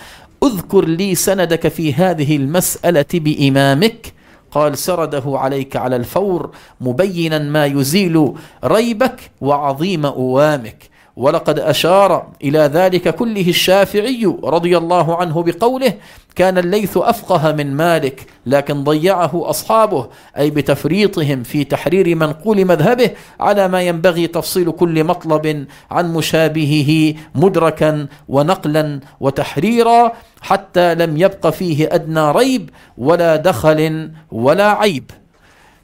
اذكر 0.44 0.86
لي 0.86 1.16
سندك 1.16 1.68
في 1.68 1.94
هذه 1.94 2.36
المسألة 2.36 3.06
بإمامك 3.14 4.14
قال 4.52 4.78
سرده 4.78 5.23
عليك 5.26 5.76
على 5.76 5.95
الفور 5.95 6.49
مبينا 6.82 7.40
ما 7.40 7.65
يزيل 7.65 8.34
ريبك 8.65 9.32
وعظيم 9.41 10.06
أوامك. 10.06 10.91
ولقد 11.15 11.60
أشار 11.60 12.28
إلى 12.44 12.60
ذلك 12.60 13.15
كله 13.15 13.49
الشافعي 13.49 14.36
رضي 14.44 14.78
الله 14.78 15.15
عنه 15.15 15.44
بقوله 15.44 15.94
كان 16.36 16.57
الليث 16.57 16.98
أفقه 16.98 17.52
من 17.52 17.73
مالك 17.73 18.26
لكن 18.45 18.84
ضيعه 18.84 19.32
أصحابه 19.34 20.07
أي 20.38 20.49
بتفريطهم 20.49 21.44
في 21.44 21.64
تحرير 21.64 22.15
منقول 22.15 22.65
مذهبه 22.65 23.10
على 23.40 23.68
ما 23.68 23.82
ينبغي 23.82 24.28
تفصيل 24.28 24.72
كل 24.72 25.03
مطلب 25.03 25.65
عن 25.91 26.14
مشابهه 26.14 27.14
مدركا 27.36 28.07
ونقلا 28.28 28.99
وتحريرا. 29.19 30.11
حتى 30.42 30.96
لم 30.96 31.18
يبق 31.18 31.50
فيه 31.50 31.90
أدنى 31.92 32.32
ريب 32.32 32.70
ولا 32.98 33.36
دخل 33.36 34.12
ولا 34.32 34.68
عيب. 34.72 35.12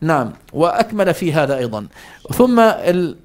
نعم 0.01 0.33
وأكمل 0.53 1.13
في 1.13 1.33
هذا 1.33 1.57
أيضا. 1.57 1.87
ثم 2.33 2.59
ال... 2.59 3.15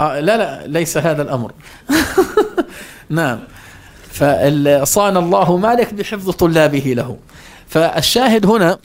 آه 0.00 0.20
لا 0.20 0.36
لا 0.36 0.66
ليس 0.66 0.98
هذا 0.98 1.22
الأمر. 1.22 1.52
نعم 3.10 3.38
فصان 4.10 5.16
الله 5.16 5.56
مالك 5.56 5.94
بحفظ 5.94 6.30
طلابه 6.30 6.94
له. 6.96 7.16
فالشاهد 7.68 8.46
هنا 8.46 8.78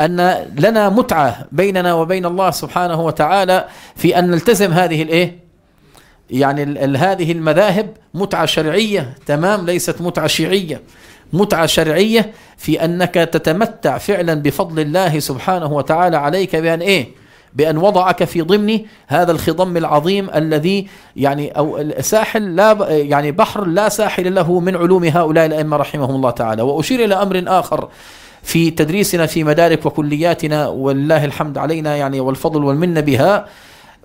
أن 0.00 0.46
لنا 0.58 0.88
متعة 0.88 1.46
بيننا 1.52 1.94
وبين 1.94 2.26
الله 2.26 2.50
سبحانه 2.50 3.00
وتعالى 3.00 3.68
في 3.96 4.18
أن 4.18 4.30
نلتزم 4.30 4.72
هذه 4.72 5.02
الإيه؟ 5.02 5.41
يعني 6.30 6.62
هذه 6.96 7.32
المذاهب 7.32 7.90
متعة 8.14 8.46
شرعية 8.46 9.14
تمام؟ 9.26 9.66
ليست 9.66 10.00
متعة 10.00 10.26
شيعية. 10.26 10.82
متعة 11.32 11.66
شرعية 11.66 12.32
في 12.56 12.84
أنك 12.84 13.14
تتمتع 13.14 13.98
فعلا 13.98 14.34
بفضل 14.34 14.80
الله 14.80 15.18
سبحانه 15.18 15.72
وتعالى 15.72 16.16
عليك 16.16 16.56
بأن 16.56 16.80
إيه؟ 16.80 17.08
بأن 17.54 17.76
وضعك 17.78 18.24
في 18.24 18.40
ضمن 18.40 18.80
هذا 19.06 19.32
الخضم 19.32 19.76
العظيم 19.76 20.30
الذي 20.34 20.88
يعني 21.16 21.50
أو 21.50 21.84
ساحل 22.00 22.56
لا 22.56 22.76
يعني 22.88 23.32
بحر 23.32 23.64
لا 23.64 23.88
ساحل 23.88 24.34
له 24.34 24.60
من 24.60 24.76
علوم 24.76 25.04
هؤلاء 25.04 25.46
الأئمة 25.46 25.76
رحمهم 25.76 26.14
الله 26.14 26.30
تعالى. 26.30 26.62
وأشير 26.62 27.04
إلى 27.04 27.14
أمر 27.14 27.44
آخر 27.46 27.88
في 28.42 28.70
تدريسنا 28.70 29.26
في 29.26 29.44
مدارك 29.44 29.86
وكلياتنا 29.86 30.68
ولله 30.68 31.24
الحمد 31.24 31.58
علينا 31.58 31.96
يعني 31.96 32.20
والفضل 32.20 32.64
والمنة 32.64 33.00
بها. 33.00 33.46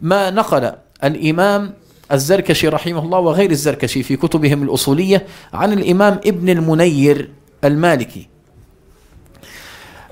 ما 0.01 0.29
نقل 0.29 0.71
الإمام 1.03 1.73
الزركشي 2.11 2.67
رحمه 2.67 2.99
الله 2.99 3.19
وغير 3.19 3.51
الزركشي 3.51 4.03
في 4.03 4.15
كتبهم 4.15 4.63
الأصولية 4.63 5.25
عن 5.53 5.73
الإمام 5.73 6.19
ابن 6.25 6.49
المنير 6.49 7.29
المالكي. 7.63 8.27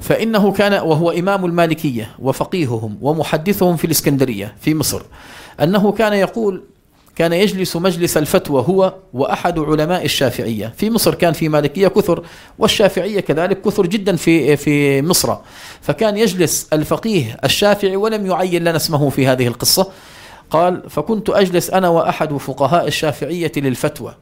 فإنه 0.01 0.51
كان 0.51 0.73
وهو 0.73 1.11
إمام 1.11 1.45
المالكية 1.45 2.09
وفقيههم 2.19 2.97
ومحدثهم 3.01 3.75
في 3.75 3.85
الإسكندرية 3.85 4.55
في 4.61 4.75
مصر 4.75 5.01
أنه 5.61 5.91
كان 5.91 6.13
يقول 6.13 6.63
كان 7.15 7.33
يجلس 7.33 7.75
مجلس 7.75 8.17
الفتوى 8.17 8.65
هو 8.67 8.93
وأحد 9.13 9.59
علماء 9.59 10.05
الشافعية. 10.05 10.73
في 10.77 10.89
مصر 10.89 11.15
كان 11.15 11.33
في 11.33 11.49
مالكية 11.49 11.87
كثر 11.87 12.23
والشافعية 12.59 13.19
كذلك 13.19 13.61
كثر 13.61 13.85
جدا 13.85 14.15
في 14.15 14.57
في 14.57 15.01
مصر. 15.01 15.35
فكان 15.81 16.17
يجلس 16.17 16.67
الفقيه 16.73 17.37
الشافعي 17.43 17.95
ولم 17.95 18.25
يعين 18.25 18.61
لنا 18.61 18.75
اسمه 18.75 19.09
في 19.09 19.27
هذه 19.27 19.47
القصة. 19.47 19.91
قال 20.49 20.89
فكنت 20.89 21.29
أجلس 21.29 21.69
أنا 21.69 21.89
وأحد 21.89 22.37
فقهاء 22.37 22.87
الشافعية 22.87 23.51
للفتوى 23.57 24.15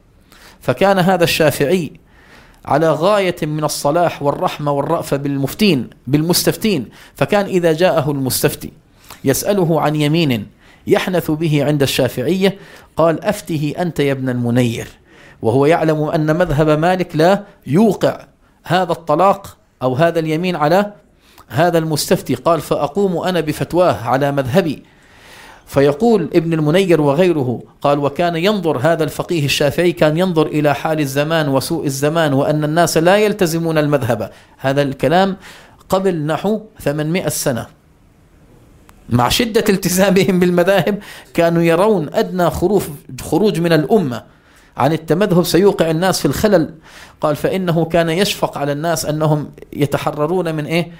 فكان 0.60 0.98
هذا 0.98 1.24
الشافعي 1.24 1.92
على 2.64 2.92
غاية 2.92 3.36
من 3.42 3.64
الصلاح 3.64 4.22
والرحمة 4.22 4.72
والرأفة 4.72 5.16
بالمفتين 5.16 5.90
بالمستفتين 6.06 6.88
فكان 7.14 7.44
إذا 7.44 7.72
جاءه 7.72 8.10
المستفتي 8.10 8.72
يسأله 9.24 9.80
عن 9.80 9.96
يمين 9.96 10.46
يحنث 10.86 11.30
به 11.30 11.64
عند 11.64 11.82
الشافعية 11.82 12.58
قال 12.96 13.24
أفته 13.24 13.74
أنت 13.78 14.00
يا 14.00 14.12
ابن 14.12 14.28
المنير 14.28 14.88
وهو 15.42 15.66
يعلم 15.66 16.02
أن 16.02 16.36
مذهب 16.36 16.68
مالك 16.68 17.16
لا 17.16 17.44
يوقع 17.66 18.24
هذا 18.64 18.92
الطلاق 18.92 19.56
أو 19.82 19.94
هذا 19.94 20.18
اليمين 20.18 20.56
على 20.56 20.92
هذا 21.48 21.78
المستفتي 21.78 22.34
قال 22.34 22.60
فأقوم 22.60 23.18
أنا 23.18 23.40
بفتواه 23.40 24.08
على 24.08 24.32
مذهبي 24.32 24.82
فيقول 25.66 26.30
ابن 26.34 26.52
المنير 26.52 27.00
وغيره 27.00 27.62
قال 27.82 27.98
وكان 27.98 28.36
ينظر 28.36 28.78
هذا 28.78 29.04
الفقيه 29.04 29.44
الشافعي 29.44 29.92
كان 29.92 30.18
ينظر 30.18 30.46
إلى 30.46 30.74
حال 30.74 31.00
الزمان 31.00 31.48
وسوء 31.48 31.86
الزمان 31.86 32.32
وأن 32.32 32.64
الناس 32.64 32.96
لا 32.96 33.16
يلتزمون 33.16 33.78
المذهب. 33.78 34.30
هذا 34.58 34.82
الكلام 34.82 35.36
قبل 35.88 36.26
نحو 36.26 36.60
800 36.80 37.28
سنة. 37.28 37.66
مع 39.08 39.28
شدة 39.28 39.64
التزامهم 39.68 40.40
بالمذاهب 40.40 40.98
كانوا 41.34 41.62
يرون 41.62 42.08
أدنى 42.14 42.50
خروج 42.50 42.82
خروج 43.20 43.60
من 43.60 43.72
الأمة. 43.72 44.22
عن 44.76 44.92
التمذهب 44.92 45.44
سيوقع 45.44 45.90
الناس 45.90 46.20
في 46.20 46.26
الخلل. 46.26 46.74
قال 47.20 47.36
فإنه 47.36 47.84
كان 47.84 48.08
يشفق 48.08 48.58
على 48.58 48.72
الناس 48.72 49.06
أنهم 49.06 49.50
يتحررون 49.72 50.54
من 50.54 50.66
إيه؟ 50.66 50.92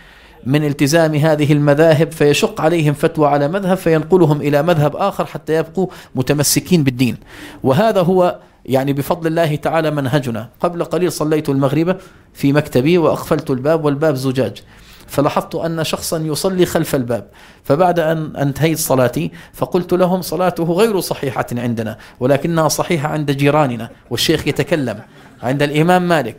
من 0.47 0.65
التزام 0.65 1.15
هذه 1.15 1.53
المذاهب 1.53 2.13
فيشق 2.13 2.61
عليهم 2.61 2.95
فتوى 2.95 3.29
على 3.29 3.49
مذهب 3.49 3.77
فينقلهم 3.77 4.41
إلى 4.41 4.63
مذهب 4.63 4.97
آخر 4.97 5.27
حتى 5.27 5.55
يبقوا 5.55 5.87
متمسكين 6.15 6.85
بالدين. 6.85 7.17
وهذا 7.63 8.03
هو 8.03 8.39
يعني 8.65 8.93
بفضل 8.93 9.27
الله 9.27 9.57
تعالى 9.57 9.91
منهجنا. 9.91 10.49
قبل 10.61 10.85
قليل 10.85 11.13
صليت 11.13 11.49
المغرب 11.49 11.97
في 12.35 12.53
مكتبي 12.53 12.99
وأقفلت 12.99 13.51
الباب 13.51 13.85
والباب 13.85 14.15
زجاج. 14.15 14.63
فلاحظت 15.07 15.55
أن 15.55 15.85
شخصا 15.85 16.19
يصلي 16.19 16.67
خلف 16.67 16.95
الباب. 16.95 17.27
فبعد 17.65 17.99
أن 17.99 18.37
أنتهيت 18.37 18.79
صلاتي 18.79 19.31
فقلت 19.53 19.93
لهم 19.93 20.23
صلاته 20.23 20.65
غير 20.65 21.01
صحيحة 21.01 21.47
عندنا 21.53 21.99
ولكنها 22.21 22.69
صحيحة 22.69 23.09
عند 23.09 23.31
جيراننا 23.31 23.91
والشيخ 24.11 24.49
يتكلم 24.49 25.01
عند 25.43 25.63
الإمام 25.63 26.09
مالك. 26.09 26.37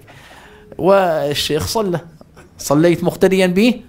والشيخ 0.78 1.68
صلى. 1.68 2.00
صليت 2.58 3.04
مقتديا 3.04 3.48
به؟ 3.48 3.82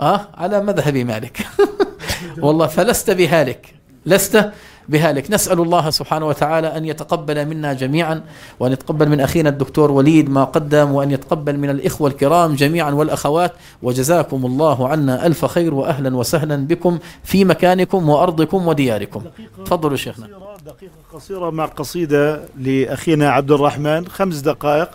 آه 0.00 0.28
على 0.34 0.60
مذهب 0.60 0.96
مالك. 0.96 1.46
والله 2.42 2.66
فلست 2.66 3.10
بهالك. 3.10 3.74
لست 4.06 4.50
بهالك. 4.88 5.30
نسأل 5.30 5.60
الله 5.60 5.90
سبحانه 5.90 6.26
وتعالى 6.26 6.76
أن 6.76 6.84
يتقبل 6.84 7.46
منا 7.46 7.72
جميعا 7.72 8.22
وأن 8.60 8.72
يتقبل 8.72 9.08
من 9.08 9.20
أخينا 9.20 9.48
الدكتور 9.48 9.90
وليد 9.90 10.30
ما 10.30 10.44
قدم 10.44 10.90
وأن 10.92 11.10
يتقبل 11.10 11.58
من 11.58 11.70
الإخوة 11.70 12.10
الكرام 12.10 12.54
جميعا 12.54 12.90
والأخوات. 12.90 13.52
وجزاكم 13.82 14.46
الله 14.46 14.88
عنا 14.88 15.26
ألف 15.26 15.44
خير 15.44 15.74
وأهلا 15.74 16.16
وسهلا 16.16 16.56
بكم 16.66 16.98
في 17.24 17.44
مكانكم 17.44 18.08
وأرضكم 18.08 18.68
ودياركم. 18.68 19.22
تفضلوا 19.64 19.96
شيخنا. 19.96 20.26
دقيقة 20.66 20.92
قصيرة 21.14 21.50
مع 21.50 21.64
قصيدة 21.64 22.40
لأخينا 22.58 23.30
عبد 23.30 23.50
الرحمن. 23.50 24.08
خمس 24.08 24.36
دقائق 24.36 24.88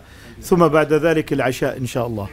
ثم 0.43 0.67
بعد 0.67 0.93
ذلك 0.93 1.33
العشاء 1.33 1.77
إن 1.77 1.85
شاء 1.85 2.07
الله. 2.07 2.27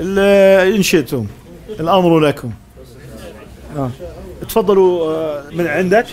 ال- 0.00 0.74
إن 0.76 0.82
شئتم. 0.82 1.26
الأمر 1.68 2.20
لكم. 2.20 2.50
آه. 3.76 3.90
تفضلوا 4.48 5.14
آه، 5.14 5.44
من 5.52 5.66
عندك؟ 5.66 6.06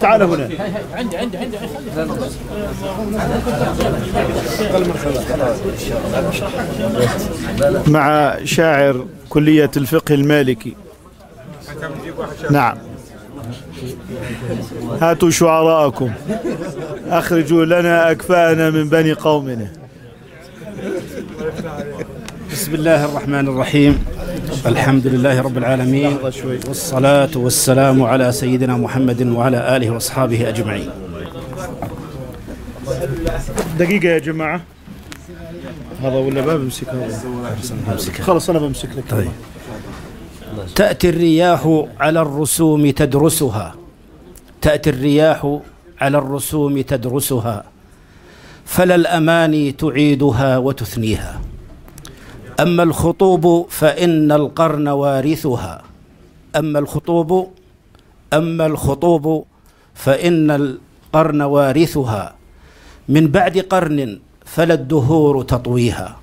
تعال 0.00 0.22
هنا. 0.22 0.48
عندي 0.94 1.16
عندي 1.16 1.36
عندي 1.36 1.56
مع 7.86 8.36
شاعر 8.44 9.06
كلية 9.28 9.70
الفقه 9.76 10.14
المالكي. 10.14 10.76
نعم. 12.50 12.78
هاتوا 15.00 15.30
شعراءكم. 15.30 16.12
أخرجوا 17.08 17.64
لنا 17.64 18.10
أكفاءنا 18.10 18.70
من 18.70 18.88
بني 18.88 19.12
قومنا. 19.12 19.72
بسم 22.54 22.74
الله 22.74 23.04
الرحمن 23.04 23.48
الرحيم 23.48 24.04
الحمد 24.66 25.06
لله 25.06 25.42
رب 25.42 25.58
العالمين 25.58 26.18
والصلاة 26.68 27.34
والسلام 27.34 28.02
على 28.02 28.32
سيدنا 28.32 28.76
محمد 28.76 29.22
وعلى 29.26 29.76
آله 29.76 29.90
وأصحابه 29.90 30.48
أجمعين 30.48 30.90
دقيقة 33.78 34.08
يا 34.08 34.18
جماعة. 34.18 34.60
هذا 36.02 36.14
ولا 36.14 36.42
ما 36.46 36.56
بمسك 36.56 36.86
خلاص 38.22 38.50
أنا 38.50 38.58
بمسك 38.58 38.88
لك. 38.96 39.04
طيب. 39.10 39.34
تأتي 40.76 41.08
الرياح 41.08 41.84
على 42.00 42.20
الرسوم 42.22 42.90
تدرسها. 42.90 43.74
تأتي 44.62 44.90
الرياح 44.90 45.58
على 46.00 46.18
الرسوم 46.18 46.80
تدرسها. 46.80 47.64
فلا 48.64 48.94
الأماني 48.94 49.72
تعيدها 49.72 50.58
وتثنيها. 50.58 51.40
أما 52.60 52.82
الخطوب 52.82 53.66
فإن 53.70 54.32
القرن 54.32 54.88
وارثها. 54.88 55.82
أما 56.56 56.78
الخطوب 56.78 57.50
أما 58.32 58.66
الخطوب 58.66 59.46
فإن 59.94 60.50
القرن 60.50 61.42
وارثها. 61.42 62.34
من 63.08 63.28
بعد 63.28 63.58
قرن 63.58 64.18
فلا 64.44 64.74
الدهور 64.74 65.42
تطويها. 65.42 66.16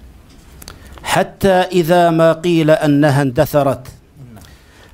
حتى 1.03 1.49
إذا 1.49 2.09
ما 2.09 2.33
قيل 2.33 2.71
أنها 2.71 3.21
اندثرت 3.21 3.87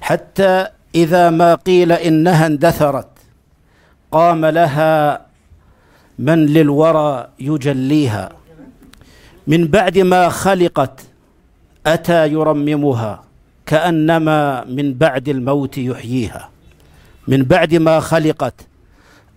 حتى 0.01 0.68
إذا 0.95 1.30
ما 1.30 1.55
قيل 1.55 1.91
إنها 1.91 2.47
اندثرت 2.47 3.07
قام 4.11 4.45
لها 4.45 5.22
من 6.19 6.45
للورى 6.45 7.27
يجليها. 7.39 8.26
من 9.47 9.68
بعد 9.68 9.97
ما 9.97 10.30
خلقت 10.30 11.06
أتى 11.88 12.27
يرممها 12.27 13.23
كأنما 13.65 14.64
من 14.65 14.93
بعد 14.93 15.30
الموت 15.30 15.77
يحييها. 15.77 16.49
من 17.27 17.43
بعد 17.43 17.76
ما 17.76 17.99
خلقت 17.99 18.53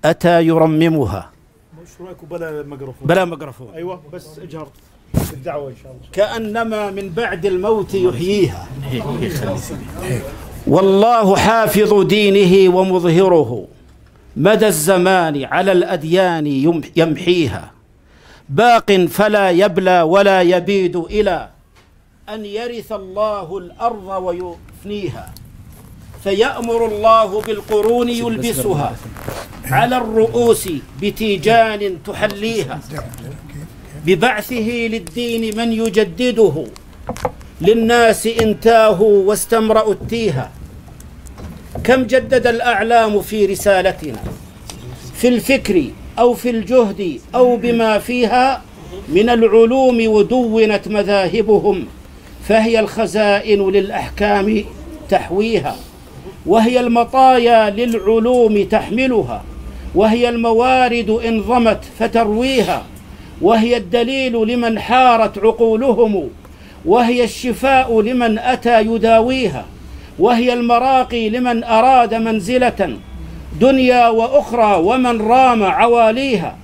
أتى 0.05 0.43
يرممها. 0.47 1.31
رأيكم 2.01 2.27
بلا 2.31 2.63
ميكروفون؟ 2.63 3.09
بلا 3.09 3.25
ميكروفون. 3.25 3.69
أيوه 3.75 4.01
بس 4.13 4.39
إجهر 4.39 4.69
الدعوه 5.33 5.69
إن 5.69 5.75
شاء 5.83 5.93
الله. 5.93 6.03
كأنما 6.13 6.91
من 6.91 7.09
بعد 7.09 7.47
الموت 7.47 7.95
يحييها. 7.95 8.67
والله 10.67 11.37
حافظ 11.37 11.93
دينه 12.07 12.77
ومظهره. 12.77 13.67
مدى 14.37 14.67
الزمان 14.67 15.45
على 15.45 15.73
الأديان 15.73 16.47
يم- 16.47 16.81
يمحيها. 16.97 17.71
باق 18.49 18.93
فلا 18.93 19.51
يبلى 19.51 20.03
ولا 20.03 20.43
يبيد 20.43 20.97
إلى 20.97 21.49
أن 22.29 22.45
يرث 22.45 22.93
الله 22.93 23.59
الأرض 23.59 24.09
ويفنيها. 24.23 25.33
فيأمر 26.25 26.87
الله 26.87 27.41
بالقرون 27.41 28.09
يلبسها 28.09 28.97
على 29.65 29.97
الرؤوس 29.97 30.69
بتيجان 31.03 31.99
تحليها. 32.07 32.81
ببعثه 34.07 34.69
للدين 34.93 35.57
من 35.57 35.73
يجدده. 35.73 36.65
للناس 37.61 38.27
انتاه 38.27 39.03
واستمرأوا 39.03 39.93
التيها 39.93 40.51
كم 41.85 42.03
جدد 42.03 42.47
الأعلام 42.47 43.21
في 43.21 43.47
رسالتنا؟ 43.47 44.23
في 45.15 45.29
الفكر 45.29 45.85
أو 46.19 46.35
في 46.35 46.51
الجهد 46.51 47.21
أو 47.35 47.57
بما 47.57 47.99
فيها 47.99 48.63
من 49.09 49.29
العلوم 49.31 50.07
ودونت 50.07 50.89
مذاهبهم. 50.89 51.87
فهي 52.51 52.81
الخزائن 52.81 53.71
للأحكام 53.71 54.65
تحويها 55.09 55.77
وهي 56.47 56.81
المطايا 56.81 57.71
للعلوم 57.71 58.65
تحملها 58.65 59.43
وهي 59.95 60.29
الموارد 60.29 61.11
إن 61.11 61.41
ضمت 61.41 61.85
فترويها 61.99 62.85
وهي 63.41 63.77
الدليل 63.77 64.33
لمن 64.33 64.79
حارت 64.79 65.39
عقولهم 65.39 66.29
وهي 66.85 67.25
الشفاء 67.25 68.01
لمن 68.01 68.39
أتى 68.39 68.81
يداويها 68.81 69.65
وهي 70.19 70.53
المراقي 70.53 71.29
لمن 71.29 71.65
أراد 71.65 72.15
منزلة 72.15 72.97
دنيا 73.61 74.09
وأخرى 74.09 74.81
ومن 74.83 75.21
رام 75.21 75.63
عواليها 75.63 76.57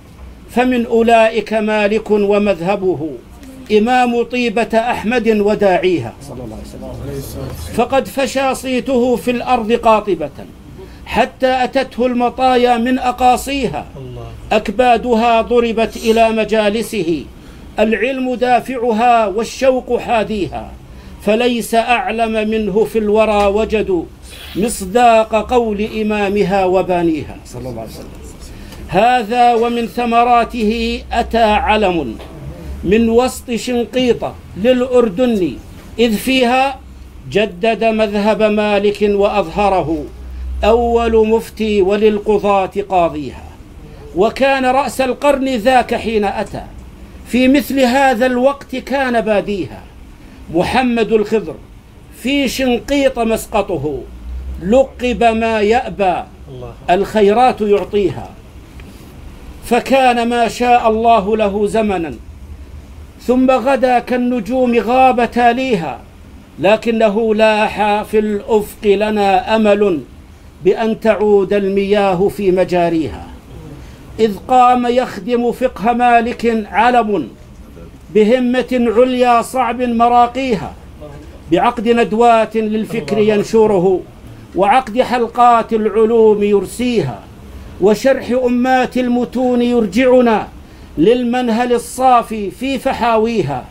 فمن 0.50 0.86
أولئك 0.86 1.52
مالك 1.52 2.10
ومذهبه. 2.10 3.10
إمام 3.72 4.22
طيبة 4.22 4.78
أحمد 4.78 5.28
وداعيها. 5.28 6.14
صلى 6.28 6.44
الله 6.44 6.58
عليه 6.62 7.18
وسلم 7.18 7.74
فقد 7.74 8.08
فشى 8.08 8.54
صيته 8.54 9.16
في 9.16 9.30
الأرض 9.30 9.72
قاطبة. 9.72 10.30
حتى 11.06 11.64
أتته 11.64 12.06
المطايا 12.06 12.76
من 12.76 12.98
أقاصيها. 12.98 13.86
أكبادها 14.52 15.42
ضربت 15.42 15.96
إلى 15.96 16.30
مجالسه. 16.30 17.24
العلم 17.78 18.34
دافعها 18.34 19.26
والشوق 19.26 19.98
حاديها. 19.98 20.70
فليس 21.22 21.74
أعلم 21.74 22.50
منه 22.50 22.84
في 22.84 22.98
الورى 22.98 23.46
وجدوا 23.46 24.04
مصداق 24.56 25.50
قول 25.50 25.88
إمامها 26.00 26.64
وبانيها. 26.64 27.36
صلى 27.46 27.68
الله 27.68 27.80
عليه 27.80 27.90
وسلم 27.90 28.08
هذا 28.88 29.54
ومن 29.54 29.86
ثمراته 29.86 31.02
أتى 31.12 31.42
علم. 31.42 32.16
من 32.84 33.08
وسط 33.08 33.50
شنقيطة 33.50 34.34
للأردن 34.56 35.52
إذ 35.98 36.16
فيها 36.16 36.80
جدد 37.30 37.84
مذهب 37.84 38.42
مالك 38.42 38.98
وأظهره 39.02 40.04
أول 40.64 41.28
مفتي 41.28 41.82
وللقضاة 41.82 42.70
قاضيها. 42.88 43.44
وكان 44.16 44.64
رأس 44.64 45.00
القرن 45.00 45.48
ذاك 45.48 45.94
حين 45.94 46.24
أتى. 46.24 46.62
في 47.26 47.48
مثل 47.48 47.80
هذا 47.80 48.26
الوقت 48.26 48.76
كان 48.76 49.20
باديها. 49.20 49.82
محمد 50.54 51.12
الخضر 51.12 51.54
في 52.22 52.48
شنقيط 52.48 53.18
مسقطه 53.18 54.02
لقب 54.62 55.24
ما 55.24 55.60
يأبى 55.60 56.14
الخيرات 56.90 57.60
يعطيها. 57.60 58.30
فكان 59.64 60.28
ما 60.28 60.48
شاء 60.48 60.88
الله 60.90 61.36
له 61.36 61.66
زمنا. 61.66 62.14
ثم 63.26 63.50
غدا 63.50 63.98
كالنجوم 63.98 64.78
غاب 64.78 65.30
تاليها 65.30 66.00
لكنه 66.58 67.34
لاح 67.34 68.02
في 68.02 68.18
الأفق 68.18 68.86
لنا 68.86 69.56
أمل 69.56 70.00
بأن 70.64 71.00
تعود 71.00 71.52
المياه 71.52 72.28
في 72.28 72.50
مجاريها. 72.50 73.26
إذ 74.20 74.36
قام 74.48 74.86
يخدم 74.86 75.52
فقه 75.52 75.92
مالك 75.92 76.66
علم 76.72 77.28
بهمة 78.14 78.92
عليا 78.96 79.42
صعب 79.42 79.82
مراقيها 79.82 80.74
بعقد 81.52 81.88
ندوات 81.88 82.56
للفكر 82.56 83.18
ينشره 83.18 84.00
وعقد 84.56 85.00
حلقات 85.00 85.72
العلوم 85.72 86.42
يرسيها 86.42 87.20
وشرح 87.80 88.30
أمات 88.44 88.96
المتون 88.98 89.62
يرجعنا 89.62 90.48
للمنهل 90.98 91.72
الصافي 91.72 92.50
في 92.50 92.78
فحاويها. 92.78 93.64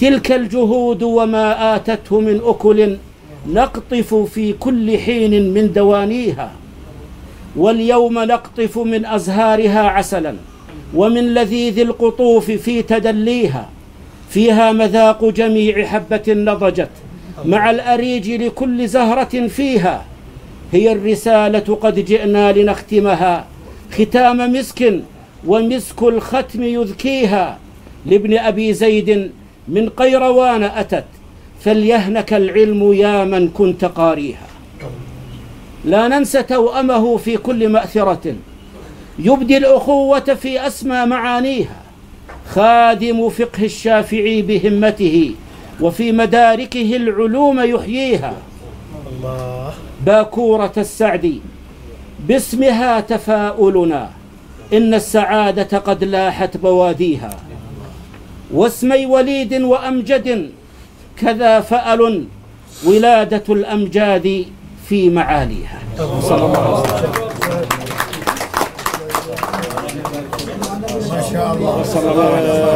تلك 0.00 0.32
الجهود 0.32 1.02
وما 1.02 1.76
آتته 1.76 2.20
من 2.20 2.40
أكل 2.44 2.96
نقطف 3.52 4.14
في 4.14 4.52
كل 4.52 4.98
حين 4.98 5.54
من 5.54 5.72
دوانيها. 5.72 6.52
واليوم 7.56 8.18
نقطف 8.18 8.78
من 8.78 9.06
أزهارها 9.06 9.80
عسلا 9.80 10.34
ومن 10.94 11.34
لذيذ 11.34 11.78
القطوف 11.78 12.50
في 12.50 12.82
تدليها. 12.82 13.68
فيها 14.30 14.72
مذاق 14.72 15.24
جميع 15.24 15.86
حبة 15.86 16.22
نضجت 16.28 16.90
مع 17.44 17.70
الأريج 17.70 18.30
لكل 18.30 18.88
زهرة 18.88 19.46
فيها. 19.46 20.04
هي 20.72 20.92
الرسالة 20.92 21.78
قد 21.80 22.04
جئنا 22.04 22.52
لنختمها. 22.52 23.46
ختام 23.92 24.52
مسك 24.52 25.00
ومسك 25.46 26.02
الختم 26.02 26.62
يذكيها 26.62 27.58
لابن 28.06 28.38
أبي 28.38 28.72
زيد 28.72 29.30
من 29.68 29.88
قيروان 29.88 30.62
أتت 30.62 31.04
فليهنك 31.60 32.34
العلم 32.34 32.92
يا 32.92 33.24
من 33.24 33.48
كنت 33.48 33.84
قاريها. 33.84 34.46
لا 35.84 36.08
ننسى 36.08 36.42
توأمه 36.42 37.16
في 37.16 37.36
كل 37.36 37.68
مأثرة. 37.68 38.34
يبدي 39.18 39.56
الأخوة 39.56 40.20
في 40.20 40.66
أسمى 40.66 41.06
معانيها. 41.06 41.76
خادم 42.48 43.28
فقه 43.28 43.64
الشافعي 43.64 44.42
بهمته 44.42 45.34
وفي 45.80 46.12
مداركه 46.12 46.96
العلوم 46.96 47.60
يحييها. 47.60 48.34
باكورة 50.06 50.72
السعد 50.76 51.40
باسمها 52.28 53.00
تفاؤلنا. 53.00 54.10
إن 54.72 54.94
السعادة 54.94 55.78
قد 55.78 56.04
لاحت 56.04 56.56
بواديها. 56.56 57.30
واسمي 58.54 59.06
وليد 59.06 59.62
وأمجد 59.62 60.50
كذا 61.16 61.60
فأل 61.60 62.24
ولادة 62.86 63.44
الأمجاد 63.48 64.44
في 64.88 65.10
معاليها. 65.10 65.78
صلى 66.20 66.44
الله 66.44 66.86
عليه 72.36 72.50
وسلم. 72.50 72.68